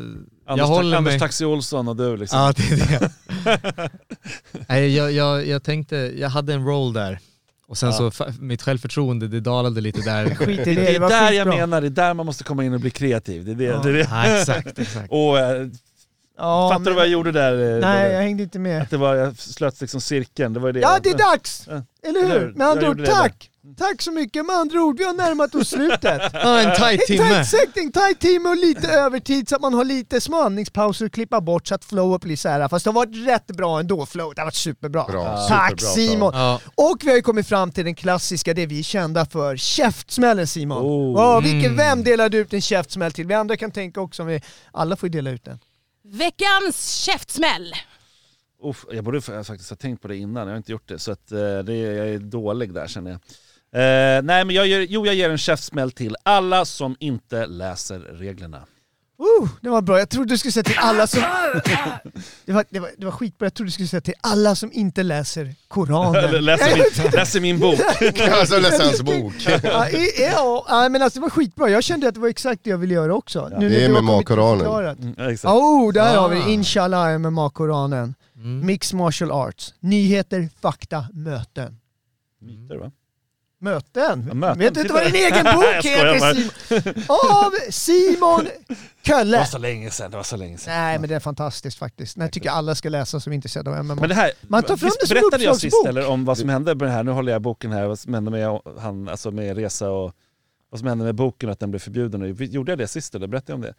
Anders, 0.46 0.60
jag 0.62 0.68
håller 0.68 0.98
Anders 0.98 1.12
mig... 1.12 1.20
Taxi 1.20 1.46
Olsson 1.46 1.88
och 1.88 1.96
du 1.96 2.18
liksom. 2.18 2.40
Ja, 2.40 2.54
det 2.58 2.64
är 2.82 3.00
det. 3.00 3.90
Nej, 4.68 4.96
jag, 4.96 5.12
jag, 5.12 5.48
jag 5.48 5.64
tänkte, 5.64 5.96
jag 5.96 6.30
hade 6.30 6.54
en 6.54 6.66
roll 6.66 6.94
där. 6.94 7.20
Och 7.68 7.78
sen 7.78 7.92
Ja. 7.92 8.12
så, 8.12 8.26
mitt 8.40 8.62
självförtroende 8.62 9.28
det 9.28 9.40
dalade 9.40 9.82
lite 9.82 10.02
där. 10.02 10.36
Skit 10.36 10.50
i 10.50 10.56
det, 10.56 10.64
det, 10.64 10.76
det 10.76 10.82
det 10.82 10.96
är 10.96 11.00
var 11.00 11.10
där 11.10 11.32
jag 11.32 11.46
skitbra. 11.48 11.56
menar, 11.68 11.82
det 11.82 11.88
är 11.88 11.90
där 11.90 12.14
man 12.14 12.26
måste 12.26 12.44
komma 12.44 12.64
in 12.64 12.74
och 12.74 12.80
bli 12.80 12.90
kreativ. 12.90 13.46
Det 13.46 13.52
är 13.52 13.56
det, 13.56 13.64
Ja. 13.64 13.80
det, 13.84 13.90
är 13.90 13.94
det. 13.94 14.08
Ja, 14.12 14.26
exakt, 14.40 14.80
exakt. 14.80 15.08
Och, 15.12 15.40
eh, 15.40 15.68
Ja, 16.38 16.70
fattar 16.70 16.80
men- 16.80 16.84
du 16.86 16.94
vad 16.94 17.04
jag 17.04 17.12
gjorde 17.12 17.32
där? 17.32 17.54
eh, 17.54 17.60
Nej, 17.60 17.82
David? 17.82 18.16
jag 18.16 18.22
hängde 18.22 18.44
inte 18.44 18.60
med. 18.60 18.82
Att 18.82 18.90
det 18.90 18.98
var, 18.98 19.16
jag 19.16 19.38
slöt 19.40 19.82
liksom 19.82 20.02
cirkeln, 20.02 20.54
det 20.54 20.60
var 20.60 20.72
det. 20.72 20.80
Ja, 20.80 21.00
det 21.04 21.10
är 21.10 21.18
dags! 21.18 21.64
Ja. 21.70 21.74
Eller 22.10 22.20
Eller 22.20 22.34
hur? 22.40 22.40
hur? 22.48 22.54
Med 22.54 22.68
andra 22.68 22.90
ord, 22.90 22.98
det 22.98 23.06
tack! 23.06 23.50
Tack 23.78 24.02
så 24.02 24.12
mycket. 24.12 24.46
Med 24.46 24.56
andra 24.56 24.82
ord, 24.84 24.98
vi 24.98 25.04
har 25.06 25.14
närmat 25.14 25.56
oss 25.56 25.70
slutet. 25.70 26.22
Ja, 26.34 26.60
en 26.60 26.76
tight 26.76 27.02
En 27.02 27.08
timme. 27.08 27.30
tight 27.30 27.48
setting, 27.48 27.92
tight 27.92 28.20
timme 28.20 28.50
och 28.50 28.58
lite 28.58 28.88
övertid 28.92 29.50
så 29.50 29.56
att 29.56 29.62
man 29.62 29.74
har 29.74 29.84
lite 29.86 30.22
små 30.22 30.42
andningspauser 30.42 31.06
att 31.06 31.12
klippa 31.12 31.42
bort 31.42 31.68
så 31.68 31.76
att 31.76 31.86
flow 31.86 32.20
blir 32.20 32.36
så 32.36 32.50
här. 32.50 32.68
Fast 32.68 32.84
det 32.86 32.90
har 32.92 32.96
varit 32.96 33.28
rätt 33.28 33.48
bra 33.48 33.80
ändå, 33.80 34.06
flow. 34.06 34.34
Det 34.36 34.42
har 34.42 34.46
varit 34.46 34.56
superbra. 34.56 35.04
Bra, 35.04 35.48
Tack 35.48 35.70
superbra, 35.82 35.88
Simon! 35.96 36.32
Ja. 36.34 36.60
Och 36.76 36.98
vi 37.04 37.10
har 37.10 37.16
ju 37.16 37.22
kommit 37.22 37.48
fram 37.48 37.72
till 37.72 37.86
den 37.86 37.96
klassiska, 37.96 38.54
det 38.54 38.66
vi 38.66 38.80
är 38.80 38.84
kända 38.84 39.26
för, 39.26 39.58
käftsmällen 39.58 40.48
Simon. 40.48 40.78
Oh. 40.86 41.22
Åh, 41.36 41.42
vilken, 41.42 41.64
Mm. 41.74 41.76
Vem 41.76 42.04
delar 42.04 42.30
du 42.30 42.38
ut 42.38 42.54
en 42.54 42.62
käftsmäll 42.62 43.12
till? 43.12 43.28
Vi 43.28 43.34
andra 43.34 43.58
kan 43.58 43.72
tänka 43.72 44.02
också, 44.02 44.22
om 44.22 44.28
vi, 44.28 44.42
alla 44.72 44.96
får 44.96 45.08
ju 45.10 45.12
dela 45.12 45.30
ut 45.32 45.46
den. 45.46 45.60
Veckans 46.04 46.90
käftsmäll. 46.96 47.74
Uff, 48.64 48.86
jag 48.92 49.04
borde 49.04 49.20
fa- 49.20 49.44
faktiskt 49.44 49.70
ha 49.70 49.78
tänkt 49.78 50.02
på 50.02 50.08
det 50.08 50.16
innan, 50.18 50.44
jag 50.48 50.54
har 50.54 50.58
inte 50.58 50.72
gjort 50.72 50.88
det. 50.88 51.00
Så 51.00 51.12
att, 51.12 51.32
eh, 51.32 51.38
det 51.38 51.74
är, 51.74 51.92
jag 51.94 52.08
är 52.08 52.20
dålig 52.20 52.74
där 52.74 52.88
känner 52.88 53.12
jag. 53.12 53.20
Eh, 53.74 54.22
nej 54.24 54.46
men 54.46 54.50
jag 54.50 54.68
ger, 54.68 54.80
jo, 54.90 55.06
jag 55.06 55.16
ger 55.16 55.30
en 55.30 55.38
käftsmäll 55.38 55.92
till 55.92 56.16
alla 56.24 56.66
som 56.66 56.96
inte 57.00 57.46
läser 57.46 58.00
reglerna. 58.00 58.58
Uh, 59.42 59.50
det 59.62 59.70
var 59.70 59.82
bra. 59.82 60.00
Jag 60.00 60.10
trodde 60.10 60.30
du 60.34 60.38
skulle 60.38 60.52
säga 60.52 60.64
till 60.64 60.78
alla 60.80 61.08
som... 61.08 61.22
Det 62.46 62.52
var, 62.54 62.66
det 62.70 62.80
var, 62.80 62.90
det 62.98 63.06
var 63.06 63.12
skitbra. 63.12 63.46
Jag 63.46 63.54
trodde 63.54 63.68
du 63.68 63.72
skulle 63.72 63.88
säga 63.88 64.02
till 64.02 64.14
alla 64.22 64.56
som 64.56 64.72
inte 64.74 65.04
läser 65.04 65.42
Eller 65.46 65.56
Koranen. 65.68 66.46
läser 66.46 66.76
min, 66.76 67.12
läser 67.14 67.42
min 67.42 67.60
bok. 67.60 67.80
Alltså 68.32 68.60
läsa 68.60 68.84
hans 68.84 69.02
bok. 69.02 69.34
ja, 69.64 69.90
i- 69.90 70.12
ja, 70.20 70.66
ja, 70.68 70.90
men 70.90 71.02
alltså 71.02 71.20
det 71.20 71.22
var 71.22 71.30
skitbra. 71.30 71.70
Jag 71.70 71.84
kände 71.84 72.08
att 72.08 72.14
det 72.14 72.20
var 72.20 72.28
exakt 72.28 72.64
det 72.64 72.70
jag 72.70 72.78
ville 72.78 72.94
göra 72.94 73.16
också. 73.16 73.48
Nu 73.48 73.56
när 73.60 73.70
Det 73.70 73.76
är 73.84 73.88
du 73.90 73.94
har 73.96 74.02
med 74.02 74.10
kommit 74.12 74.22
och 74.22 74.28
Koranen. 74.28 74.60
förklarat. 74.60 75.00
Mm, 75.00 75.16
ja. 75.44 75.54
Oh, 75.54 75.94
där 75.94 76.18
har 76.18 76.30
vi 76.30 76.38
Ah. 76.42 76.48
Inshallah 76.50 77.08
MMA-Koranen. 77.20 78.14
Mm. 78.36 78.66
Mixed 78.66 78.98
martial 78.98 79.32
arts. 79.32 79.74
Nyheter, 79.80 80.50
fakta, 80.62 81.06
möten. 81.14 81.80
Myter 82.42 82.76
va? 82.78 82.92
Möten? 83.64 84.26
Ja, 84.28 84.34
möten. 84.34 84.60
Vet 84.60 84.74
du 84.74 84.82
inte 84.82 84.94
vad 84.94 85.04
din 85.06 85.16
egen 85.34 85.44
bok 85.56 85.86
heter 85.86 86.34
Simon? 86.34 87.04
Av 87.08 87.52
Simon 87.70 88.44
Det 88.68 88.76
Kölle. 89.08 89.38
var 89.38 89.46
så 89.46 89.58
länge 89.58 89.90
sedan, 89.92 90.12
det 90.12 90.18
var 90.18 90.24
så 90.24 90.38
länge 90.38 90.58
sedan. 90.58 90.74
Nej 90.74 91.00
men 91.00 91.10
det 91.10 91.16
är 91.16 91.20
fantastiskt 91.20 91.78
faktiskt. 91.78 92.20
Det 92.20 92.28
tycker 92.28 92.48
jag 92.48 92.56
alla 92.56 92.76
ska 92.76 92.90
läsa 92.90 93.20
som 93.20 93.32
är 93.34 93.36
intresserade 93.36 93.70
av 93.70 93.86
MMA. 93.86 93.96
Men 93.96 94.10
det 94.10 94.16
här, 94.16 94.32
Man 94.42 94.64
tar 94.64 94.78
fram 94.78 94.88
visst 94.88 95.00
det 95.02 95.08
som 95.08 95.16
berättade 95.16 95.44
jag 95.44 95.58
sist 95.58 95.86
eller 95.88 96.08
om 96.10 96.26
vad 96.26 96.38
som 96.38 96.50
hände 96.50 96.76
med 96.76 96.88
det 96.88 96.92
här, 96.92 97.04
nu 97.04 97.12
håller 97.12 97.32
jag 97.32 97.42
boken 97.42 97.72
här, 97.72 97.88
vad 97.88 98.00
som 98.00 98.14
hände 98.14 98.32
med 98.32 98.60
han, 98.80 99.10
alltså 99.10 99.32
med 99.32 99.58
Resa 99.58 99.90
och 99.90 100.14
vad 100.70 100.80
som 100.80 100.88
hände 100.88 101.06
med 101.06 101.16
boken 101.16 101.50
att 101.50 101.60
den 101.60 101.72
blev 101.72 101.80
förbjuden. 101.80 102.36
Gjorde 102.40 102.72
jag 102.72 102.80
det 102.80 102.88
sist 102.88 103.16
eller 103.16 103.28
berättade 103.28 103.52
jag 103.52 103.56
om 103.56 103.62
det? 103.62 103.74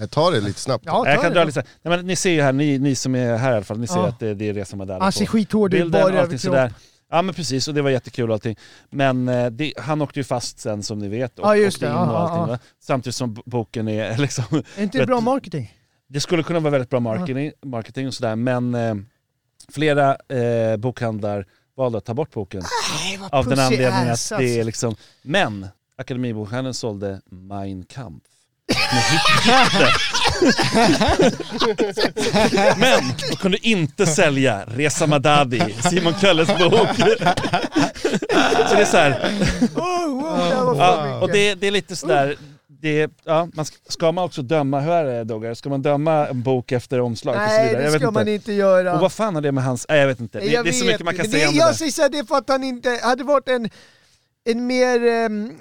Jag 0.00 0.10
tar 0.10 0.32
det 0.32 0.40
lite 0.40 0.60
snabbt. 0.60 0.84
ja, 0.86 1.06
jag 1.06 1.16
ta 1.16 1.22
kan 1.22 1.32
det. 1.32 1.38
dra 1.38 1.44
lite. 1.44 1.64
Nej, 1.82 1.96
men 1.96 2.06
Ni 2.06 2.16
ser 2.16 2.30
ju 2.30 2.42
här, 2.42 2.52
ni, 2.52 2.78
ni 2.78 2.94
som 2.94 3.14
är 3.14 3.36
här 3.36 3.52
i 3.52 3.54
alla 3.54 3.64
fall, 3.64 3.78
ni 3.78 3.86
ser 3.86 3.96
Ja. 3.96 4.08
att 4.08 4.20
det, 4.20 4.34
det 4.34 4.48
är 4.48 4.54
Resa 4.54 4.76
Madani 4.76 5.00
Han 5.02 5.12
ser 5.12 5.24
på 5.26 5.30
skithård 5.32 5.74
ut, 5.74 5.90
bara 5.92 6.02
överkropp. 6.02 6.70
Ja 7.10 7.22
men 7.22 7.34
precis, 7.34 7.68
och 7.68 7.74
det 7.74 7.82
var 7.82 7.90
jättekul 7.90 8.30
och 8.30 8.34
allting. 8.34 8.56
Men 8.90 9.28
eh, 9.28 9.46
det, 9.50 9.72
han 9.76 10.02
åkte 10.02 10.20
ju 10.20 10.24
fast 10.24 10.58
sen 10.58 10.82
som 10.82 10.98
ni 10.98 11.08
vet 11.08 11.38
och 11.38 11.46
Ja, 11.46 11.56
just 11.56 11.80
det. 11.80 11.86
och 11.86 11.92
ja, 11.92 12.16
allting. 12.18 12.52
ja. 12.52 12.58
Samtidigt 12.80 13.14
som 13.16 13.42
boken 13.44 13.88
är 13.88 14.18
liksom... 14.18 14.44
Är 14.76 14.82
inte 14.82 14.98
det 14.98 15.06
bra 15.06 15.20
marketing? 15.20 15.74
Det 16.08 16.20
skulle 16.20 16.42
kunna 16.42 16.60
vara 16.60 16.70
väldigt 16.70 16.90
bra 16.90 17.00
marketing, 17.00 17.52
marketing 17.62 18.06
och 18.06 18.14
sådär 18.14 18.36
men 18.36 18.74
eh, 18.74 18.94
flera 19.72 20.16
eh, 20.28 20.76
bokhandlar 20.76 21.46
valde 21.76 21.98
att 21.98 22.04
ta 22.04 22.14
bort 22.14 22.32
boken. 22.32 22.62
vad 23.20 23.34
av 23.34 23.46
den 23.46 23.58
anledningen 23.58 23.92
att 23.94 24.04
det 24.04 24.10
alltså. 24.10 24.42
är 24.42 24.64
liksom... 24.64 24.96
Men 25.22 25.66
Akademibokhandeln 25.96 26.74
sålde 26.74 27.20
Mein 27.30 27.84
Kampf. 27.84 28.24
Men 32.76 33.00
de 33.30 33.36
kunde 33.36 33.68
inte 33.68 34.06
sälja 34.06 34.64
Reza 34.66 35.06
Madadi, 35.06 35.74
Simon 35.90 36.14
Kölles 36.20 36.48
bok. 36.48 36.88
Så 38.68 38.74
det 38.74 38.80
är 38.80 38.84
så 38.84 38.96
här, 38.96 39.32
Oh, 39.76 40.72
det 40.74 40.78
ja, 40.78 41.18
och 41.20 41.32
det, 41.32 41.54
det 41.54 41.66
är 41.66 41.70
lite 41.70 41.96
sådär, 41.96 42.36
det, 42.80 43.10
ja, 43.24 43.48
man 43.54 43.64
ska, 43.64 43.76
ska 43.88 44.12
man 44.12 44.24
också 44.24 44.42
döma, 44.42 44.80
hur 44.80 44.92
är 44.92 45.04
det 45.04 45.24
Doggar? 45.24 45.54
Ska 45.54 45.68
man 45.68 45.82
döma 45.82 46.26
en 46.26 46.42
bok 46.42 46.72
efter 46.72 47.00
omslag 47.00 47.36
och 47.36 47.40
så 47.42 47.46
Nej, 47.48 47.64
vidare? 47.66 47.78
det 47.78 47.84
Jag 47.84 47.92
vet 47.92 48.00
ska 48.02 48.10
man 48.10 48.28
inte 48.28 48.52
göra. 48.52 48.94
Och 48.94 49.00
vad 49.00 49.12
fan 49.12 49.34
har 49.34 49.42
det 49.42 49.52
med 49.52 49.64
hans, 49.64 49.86
nej 49.88 49.98
jag 50.00 50.06
vet 50.06 50.20
inte. 50.20 50.38
Det, 50.38 50.46
Jag 50.46 50.64
det 50.64 50.70
är 50.70 50.72
så 50.72 50.84
mycket 50.84 51.04
man 51.04 51.16
kan 51.16 51.24
inte. 51.24 51.36
säga 51.38 51.46
det, 51.46 51.52
om 51.52 51.54
det 51.54 51.60
Jag 51.60 51.74
säger 51.76 51.92
såhär, 51.92 52.08
det 52.08 52.18
är 52.18 52.24
för 52.24 52.36
att 52.36 52.48
han 52.48 52.64
inte 52.64 53.00
hade 53.02 53.24
varit 53.24 53.48
en, 53.48 53.70
en 54.50 54.66
mer 54.66 55.26
um, 55.26 55.58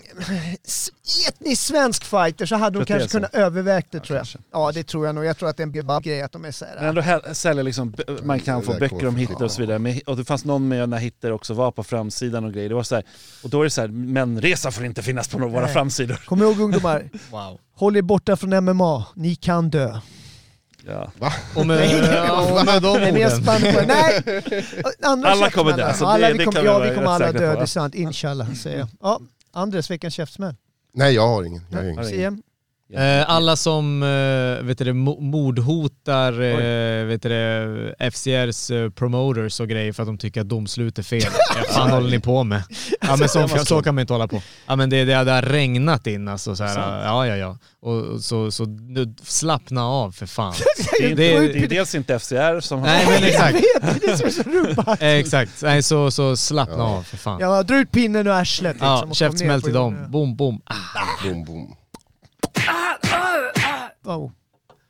etnisk 1.29 1.61
svensk 1.61 2.03
fighter 2.03 2.45
så 2.45 2.55
hade 2.55 2.79
de 2.79 2.85
kanske 2.85 3.05
det 3.07 3.11
kunnat 3.11 3.35
övervägt 3.35 3.91
det 3.91 3.99
tror 3.99 4.15
jag. 4.17 4.19
kanske. 4.25 4.39
Ja 4.51 4.71
det 4.71 4.83
tror 4.83 5.05
jag 5.05 5.15
nog. 5.15 5.25
Jag 5.25 5.38
tror 5.38 5.49
att 5.49 5.57
det 5.57 5.63
är 5.63 5.67
en 5.88 6.01
grej 6.01 6.21
att 6.21 6.31
de 6.31 6.45
är 6.45 6.51
såhär. 6.51 6.75
Men 6.75 6.97
ändå 6.97 7.33
säljer 7.33 7.63
liksom, 7.63 7.93
man 8.23 8.39
kan 8.39 8.63
få 8.63 8.73
böcker 8.73 9.07
om 9.07 9.15
Hitler 9.15 9.43
och 9.43 9.51
så 9.51 9.61
vidare. 9.61 9.79
Men, 9.79 9.99
och 10.05 10.17
det 10.17 10.25
fanns 10.25 10.45
någon 10.45 10.67
med 10.67 10.89
när 10.89 10.97
Hitler 10.97 11.31
också 11.31 11.53
var 11.53 11.71
på 11.71 11.83
framsidan 11.83 12.43
och 12.45 12.53
grejer. 12.53 12.69
Det 12.69 12.75
var 12.75 12.83
så 12.83 12.95
här, 12.95 13.03
och 13.43 13.49
då 13.49 13.59
är 13.59 13.63
det 13.63 13.69
så 13.69 13.81
här, 13.81 13.88
men 13.88 14.41
resa 14.41 14.71
får 14.71 14.85
inte 14.85 15.03
finnas 15.03 15.27
på 15.27 15.39
några 15.39 15.53
våra 15.53 15.67
framsidor. 15.67 16.15
Kom 16.25 16.41
ihåg 16.41 16.59
ungdomar, 16.59 17.09
Wow. 17.31 17.59
håll 17.75 17.97
er 17.97 18.01
borta 18.01 18.35
från 18.38 18.63
MMA. 18.65 19.05
Ni 19.15 19.35
kan 19.35 19.69
dö. 19.69 19.99
Ja. 21.19 21.33
Och 21.55 21.65
med, 21.67 21.77
och 22.59 22.65
med 22.65 22.81
de 22.81 22.99
Nej, 22.99 23.25
orden. 23.25 23.43
på 23.45 23.81
Nej! 23.88 24.23
Andra 25.03 25.29
Alla 25.29 25.49
kommer 25.51 25.77
dö, 25.77 25.93
så 25.93 26.03
det- 26.05 26.11
alla, 26.11 26.27
det 26.27 26.33
vi 26.33 26.43
kom, 26.45 26.53
kan 26.53 26.61
vi 26.63 26.67
ja, 26.67 26.79
vi 26.79 26.95
kommer 26.95 27.07
alla 27.11 27.31
dö, 27.31 27.39
det 27.39 27.45
är 27.45 27.55
va? 27.55 27.67
sant. 27.67 27.95
Inshallah 27.95 28.53
säger 28.53 28.77
jag. 28.79 28.88
Ja, 29.01 29.19
Andres 29.53 29.91
veckans 29.91 30.13
käftsmäll. 30.13 30.55
Nej 30.93 31.13
jag 31.15 31.27
har 31.27 31.43
ingen. 31.43 31.61
Jag 31.71 31.77
har 31.77 32.13
ingen. 32.13 32.41
Eh, 32.93 33.29
alla 33.29 33.55
som 33.55 34.03
eh, 34.03 34.65
vet 34.65 34.77
du, 34.77 34.93
mordhotar 34.93 36.33
eh, 36.33 37.05
vet 37.05 37.21
du, 37.21 37.29
det, 37.29 38.11
FCRs 38.11 38.71
promoters 38.95 39.59
och 39.59 39.67
grejer 39.69 39.93
för 39.93 40.03
att 40.03 40.07
de 40.07 40.17
tycker 40.17 40.41
att 40.41 40.49
domslut 40.49 40.99
är 40.99 41.03
fel. 41.03 41.21
Ja, 41.55 41.63
fan 41.73 41.89
håller 41.89 42.09
ni 42.09 42.19
på 42.19 42.43
med? 42.43 42.63
Ja 43.01 43.15
men 43.15 43.29
så, 43.29 43.47
så 43.47 43.81
kan 43.81 43.95
man 43.95 44.01
inte 44.01 44.13
hålla 44.13 44.27
på. 44.27 44.41
Ja 44.67 44.75
men 44.75 44.89
det, 44.89 45.03
det, 45.05 45.23
det 45.23 45.31
har 45.31 45.41
regnat 45.41 46.07
in 46.07 46.27
alltså. 46.27 46.55
Så 46.55 46.63
här, 46.63 47.03
ja 47.05 47.27
ja 47.27 47.35
ja. 47.35 47.57
Och, 47.81 48.21
så, 48.23 48.51
så 48.51 48.65
nu, 48.65 49.15
slappna 49.23 49.85
av 49.85 50.11
för 50.11 50.25
fan. 50.25 50.53
Det 50.99 51.05
är, 51.05 51.09
inte, 51.09 51.21
Det- 51.23 51.53
det 51.53 51.63
är 51.63 51.67
dels 51.67 51.95
inte 51.95 52.19
FCR 52.19 52.59
som 52.59 52.79
har... 52.79 52.88
Nej 52.88 53.05
men 53.05 53.13
Jag 53.21 53.29
exakt. 53.29 53.55
vet, 53.55 54.01
det 54.01 54.07
är 54.11 54.15
som 54.17 54.27
är 54.27 54.97
så 54.99 55.05
exakt. 55.05 55.61
Nej 55.61 55.83
så, 55.83 56.11
så 56.11 56.38
slappna 56.38 56.83
av 56.83 57.03
för 57.03 57.17
fan. 57.17 57.38
Ja, 57.41 57.63
dra 57.63 57.77
ut 57.77 57.91
pinnen 57.91 58.27
och 58.27 58.35
arslet 58.35 58.73
liksom, 58.75 58.88
Ja, 59.07 59.13
käftsmäll 59.13 59.61
till 59.61 59.73
dem. 59.73 59.97
Boom 60.09 60.35
boom. 60.35 60.61
Ah. 60.65 60.73
Boom, 61.23 61.45
boom. 61.45 61.75
Oh. 64.03 64.32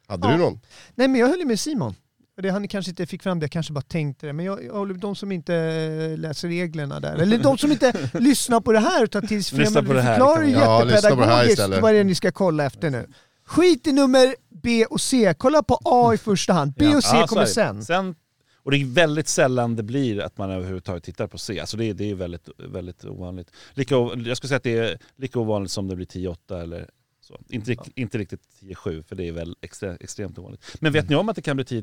Hade 0.07 0.31
du 0.31 0.37
någon? 0.37 0.59
Nej 0.95 1.07
men 1.07 1.21
jag 1.21 1.27
höll 1.27 1.39
ju 1.39 1.45
med 1.45 1.59
Simon. 1.59 1.95
Det 2.41 2.49
han 2.49 2.67
kanske 2.67 2.89
inte 2.91 3.05
fick 3.05 3.23
fram 3.23 3.39
det, 3.39 3.43
jag 3.43 3.51
kanske 3.51 3.73
bara 3.73 3.81
tänkte 3.81 4.27
det. 4.27 4.33
Men 4.33 4.45
jag, 4.45 4.63
jag 4.65 4.73
håller 4.73 4.93
de 4.93 5.15
som 5.15 5.31
inte 5.31 5.55
eh, 5.55 6.17
läser 6.17 6.47
reglerna 6.47 6.99
där. 6.99 7.15
Eller 7.15 7.37
de 7.37 7.57
som 7.57 7.71
inte 7.71 8.09
lyssnar 8.13 8.61
på 8.61 8.71
det 8.71 8.79
här 8.79 9.03
och 9.03 9.11
tar 9.11 9.21
till 9.21 9.43
sig 9.43 9.59
Lyssna 9.59 9.83
på 9.83 9.93
det 9.93 10.01
här, 10.01 10.13
förklarar 10.15 10.43
ju 10.43 10.51
göra. 10.51 10.63
Ja, 10.63 10.85
det 10.85 10.91
jättepedagogiskt 10.93 11.81
vad 11.81 11.93
det 11.93 11.97
är 11.99 12.03
ni 12.03 12.15
ska 12.15 12.31
kolla 12.31 12.65
efter 12.65 12.89
nu. 12.89 13.07
Skit 13.45 13.87
i 13.87 13.91
nummer 13.91 14.35
B 14.63 14.85
och 14.85 15.01
C, 15.01 15.33
kolla 15.37 15.63
på 15.63 15.79
A 15.85 16.13
i 16.13 16.17
första 16.17 16.53
hand. 16.53 16.73
B 16.77 16.95
och 16.95 17.03
C 17.03 17.09
Ja, 17.17 17.27
kommer 17.27 17.45
sen. 17.45 17.85
sen. 17.85 18.15
Och 18.63 18.71
det 18.71 18.77
är 18.81 18.85
väldigt 18.85 19.27
sällan 19.27 19.75
det 19.75 19.83
blir 19.83 20.19
att 20.21 20.37
man 20.37 20.51
överhuvudtaget 20.51 21.03
tittar 21.03 21.27
på 21.27 21.37
C. 21.37 21.59
Alltså 21.59 21.77
det, 21.77 21.85
är- 21.89 21.93
det 21.93 22.11
är 22.11 22.15
väldigt, 22.15 22.49
väldigt 22.57 23.05
ovanligt. 23.05 23.51
Lika, 23.73 23.95
jag 23.95 24.37
skulle 24.37 24.47
säga 24.47 24.57
att 24.57 24.63
det 24.63 24.77
är 24.77 24.97
lika 25.17 25.39
ovanligt 25.39 25.71
som 25.71 25.87
det 25.87 25.95
blir 25.95 26.05
10-8 26.05 26.61
eller 26.63 26.89
så. 27.27 27.39
Inte, 27.49 27.71
rikt- 27.71 27.91
inte 27.95 28.17
riktigt 28.17 28.41
10-7 28.61 29.03
för 29.03 29.15
det 29.15 29.27
är 29.27 29.31
väl 29.31 29.55
extra, 29.61 29.95
extremt 29.95 30.37
ovanligt. 30.39 30.75
Men 30.79 30.93
vet 30.93 31.09
ni 31.09 31.15
om 31.15 31.29
att 31.29 31.35
det 31.35 31.41
kan 31.41 31.55
bli 31.55 31.65
10-10? 31.65 31.81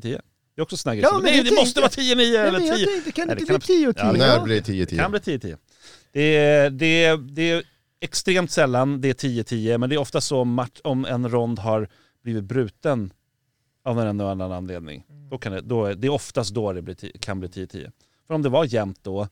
Det 0.55 0.61
är 0.61 0.63
också 0.63 0.89
här 0.89 0.95
grejer 0.95 1.07
Ja, 1.07 1.13
men 1.13 1.23
Nej, 1.23 1.43
det 1.43 1.51
måste 1.51 1.81
tänkte- 1.81 1.81
vara 1.81 1.89
10-9 1.89 2.15
Nej, 2.15 2.35
eller 2.37 2.51
men 2.59 2.67
jag 2.67 2.77
10. 2.77 2.85
tänkte, 2.85 3.11
kan 3.11 3.27
det 3.27 3.33
inte 3.39 3.45
bli 3.53 3.59
10 3.59 3.87
och 3.87 3.95
10? 3.95 4.05
Ja, 4.05 4.11
När 4.11 4.27
Ja. 4.27 4.43
blir 4.43 4.61
det 4.61 4.85
Det 4.85 4.95
kan 4.97 5.11
10-10? 5.11 5.11
bli 5.11 5.19
10-10. 5.19 5.57
Det 6.11 6.21
är, 6.37 6.69
det, 6.69 7.03
är, 7.05 7.17
det 7.17 7.51
är 7.51 7.63
extremt 7.99 8.51
sällan 8.51 9.01
det 9.01 9.09
är 9.09 9.13
10-10, 9.13 9.77
men 9.77 9.89
det 9.89 9.95
är 9.95 9.99
ofta 9.99 10.21
så 10.21 10.39
om, 10.39 10.53
match, 10.53 10.79
om 10.83 11.05
en 11.05 11.29
rond 11.29 11.59
har 11.59 11.89
blivit 12.23 12.43
bruten 12.43 13.13
av 13.83 13.99
en 13.99 14.07
eller 14.19 14.31
annan 14.31 14.51
anledning. 14.51 15.03
Då 15.31 15.37
kan 15.37 15.51
det, 15.51 15.61
då, 15.61 15.85
är- 15.85 15.95
det 15.95 16.07
är 16.07 16.11
oftast 16.11 16.53
då 16.53 16.73
det 16.73 16.81
blir, 16.81 16.95
10 16.95 17.11
kan 17.19 17.39
bli 17.39 17.49
10-10. 17.49 17.91
För 18.27 18.33
om 18.33 18.41
det 18.41 18.49
var 18.49 18.65
jämnt 18.65 18.99
då, 19.03 19.27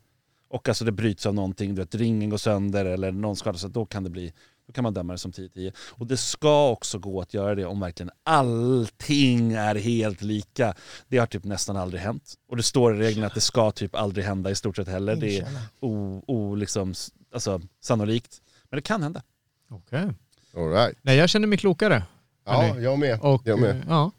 och 0.49 0.69
alltså 0.69 0.85
det 0.85 0.91
bryts 0.91 1.25
av 1.25 1.33
någonting, 1.33 1.75
du 1.75 1.81
vet 1.81 1.95
ringen 1.95 2.29
går 2.29 2.37
sönder 2.37 2.85
eller 2.85 3.11
någon 3.11 3.35
skadar 3.35 3.57
sig, 3.57 3.69
då 3.69 3.85
kan 3.85 4.03
det 4.03 4.09
bli 4.09 4.33
då 4.73 4.75
kan 4.75 4.83
man 4.83 4.93
döma 4.93 5.13
det 5.13 5.19
som 5.19 5.31
10-10. 5.31 5.73
Och 5.89 6.07
det 6.07 6.17
ska 6.17 6.69
också 6.69 6.99
gå 6.99 7.21
att 7.21 7.33
göra 7.33 7.55
det 7.55 7.65
om 7.65 7.79
verkligen 7.79 8.11
allting 8.23 9.51
är 9.53 9.75
helt 9.75 10.21
lika. 10.21 10.73
Det 11.07 11.17
har 11.17 11.25
typ 11.25 11.43
nästan 11.43 11.77
aldrig 11.77 12.01
hänt. 12.01 12.33
Och 12.49 12.57
det 12.57 12.63
står 12.63 12.95
i 12.95 12.99
reglerna 12.99 13.27
att 13.27 13.33
det 13.35 13.41
ska 13.41 13.71
typ 13.71 13.95
aldrig 13.95 14.25
hända 14.25 14.51
i 14.51 14.55
stort 14.55 14.75
sett 14.75 14.87
heller. 14.87 15.15
Det 15.15 15.37
är 15.39 15.47
o, 15.79 16.23
o, 16.27 16.55
liksom, 16.55 16.93
alltså, 17.33 17.61
sannolikt. 17.81 18.41
Men 18.69 18.77
det 18.77 18.81
kan 18.81 19.03
hända. 19.03 19.21
Okej. 19.69 20.09
All 20.57 20.69
right. 20.69 20.97
Nej 21.01 21.17
jag 21.17 21.29
känner 21.29 21.47
mig 21.47 21.57
klokare. 21.57 22.03
Ja, 22.45 22.79
jag 22.79 22.99
med. 22.99 23.19
Och, 23.21 23.41
Jag 23.45 23.59
med. 23.59 23.69
eh, 23.69 23.81
Ja. 23.87 24.11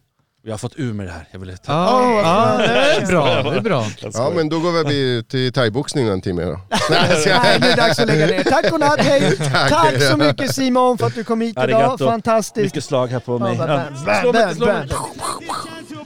Jag 0.47 0.53
har 0.53 0.59
fått 0.59 0.73
ur 0.77 0.93
med 0.93 1.07
det 1.07 1.13
här. 1.13 1.29
Jag 1.31 1.39
ville 1.41 1.57
ta... 1.57 1.73
Ja, 1.73 2.21
ja, 2.23 2.57
det 2.67 3.03
är 3.03 3.07
bra. 3.07 3.43
Det 3.51 3.57
är 3.57 3.61
bra. 3.61 3.87
Ja 4.15 4.33
men 4.35 4.49
då 4.49 4.61
går 4.61 4.85
vi 4.89 5.23
till 5.29 5.53
thaiboxning 5.53 6.09
en 6.09 6.21
timme 6.21 6.43
då. 6.45 6.61
Nej, 6.91 7.23
så 7.23 7.29
nu 7.29 7.35
är 7.35 7.59
det 7.59 7.75
dags 7.75 7.99
att 7.99 8.07
lägga 8.07 8.27
ner. 8.27 8.43
Tack 8.45 8.73
och 8.73 8.81
natt, 8.81 9.01
hej! 9.01 9.37
Tack 9.71 10.03
så 10.03 10.05
Ja. 10.11 10.17
mycket 10.17 10.55
Simon 10.55 10.99
för 10.99 11.07
att 11.07 11.15
du 11.15 11.25
kom 11.25 11.41
hit 11.41 11.51
idag. 11.51 11.65
Arigato. 11.65 12.07
Fantastiskt. 12.07 12.65
Mycket 12.65 12.85
slag 12.85 13.07
här 13.09 13.21
på 13.21 13.39
mig. 13.39 13.57
Slå 13.57 14.33
mig, 14.33 14.55
slå 14.55 14.67
mig. 14.67 14.89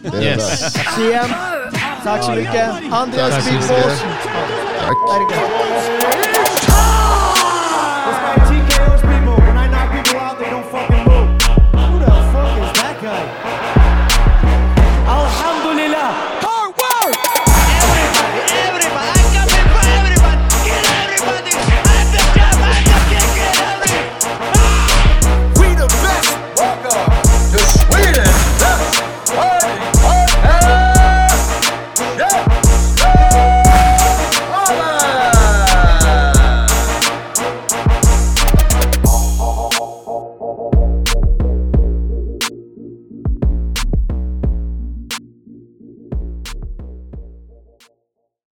det 0.02 0.22
Yes. 0.24 0.72
CM, 0.72 1.30
tack 2.04 2.22
så 2.24 2.30
mycket. 2.30 2.70
Andreas 2.92 3.30
Tack 3.34 3.62
så. 3.62 3.72
Boss. 3.72 4.02
Tack. 4.80 6.67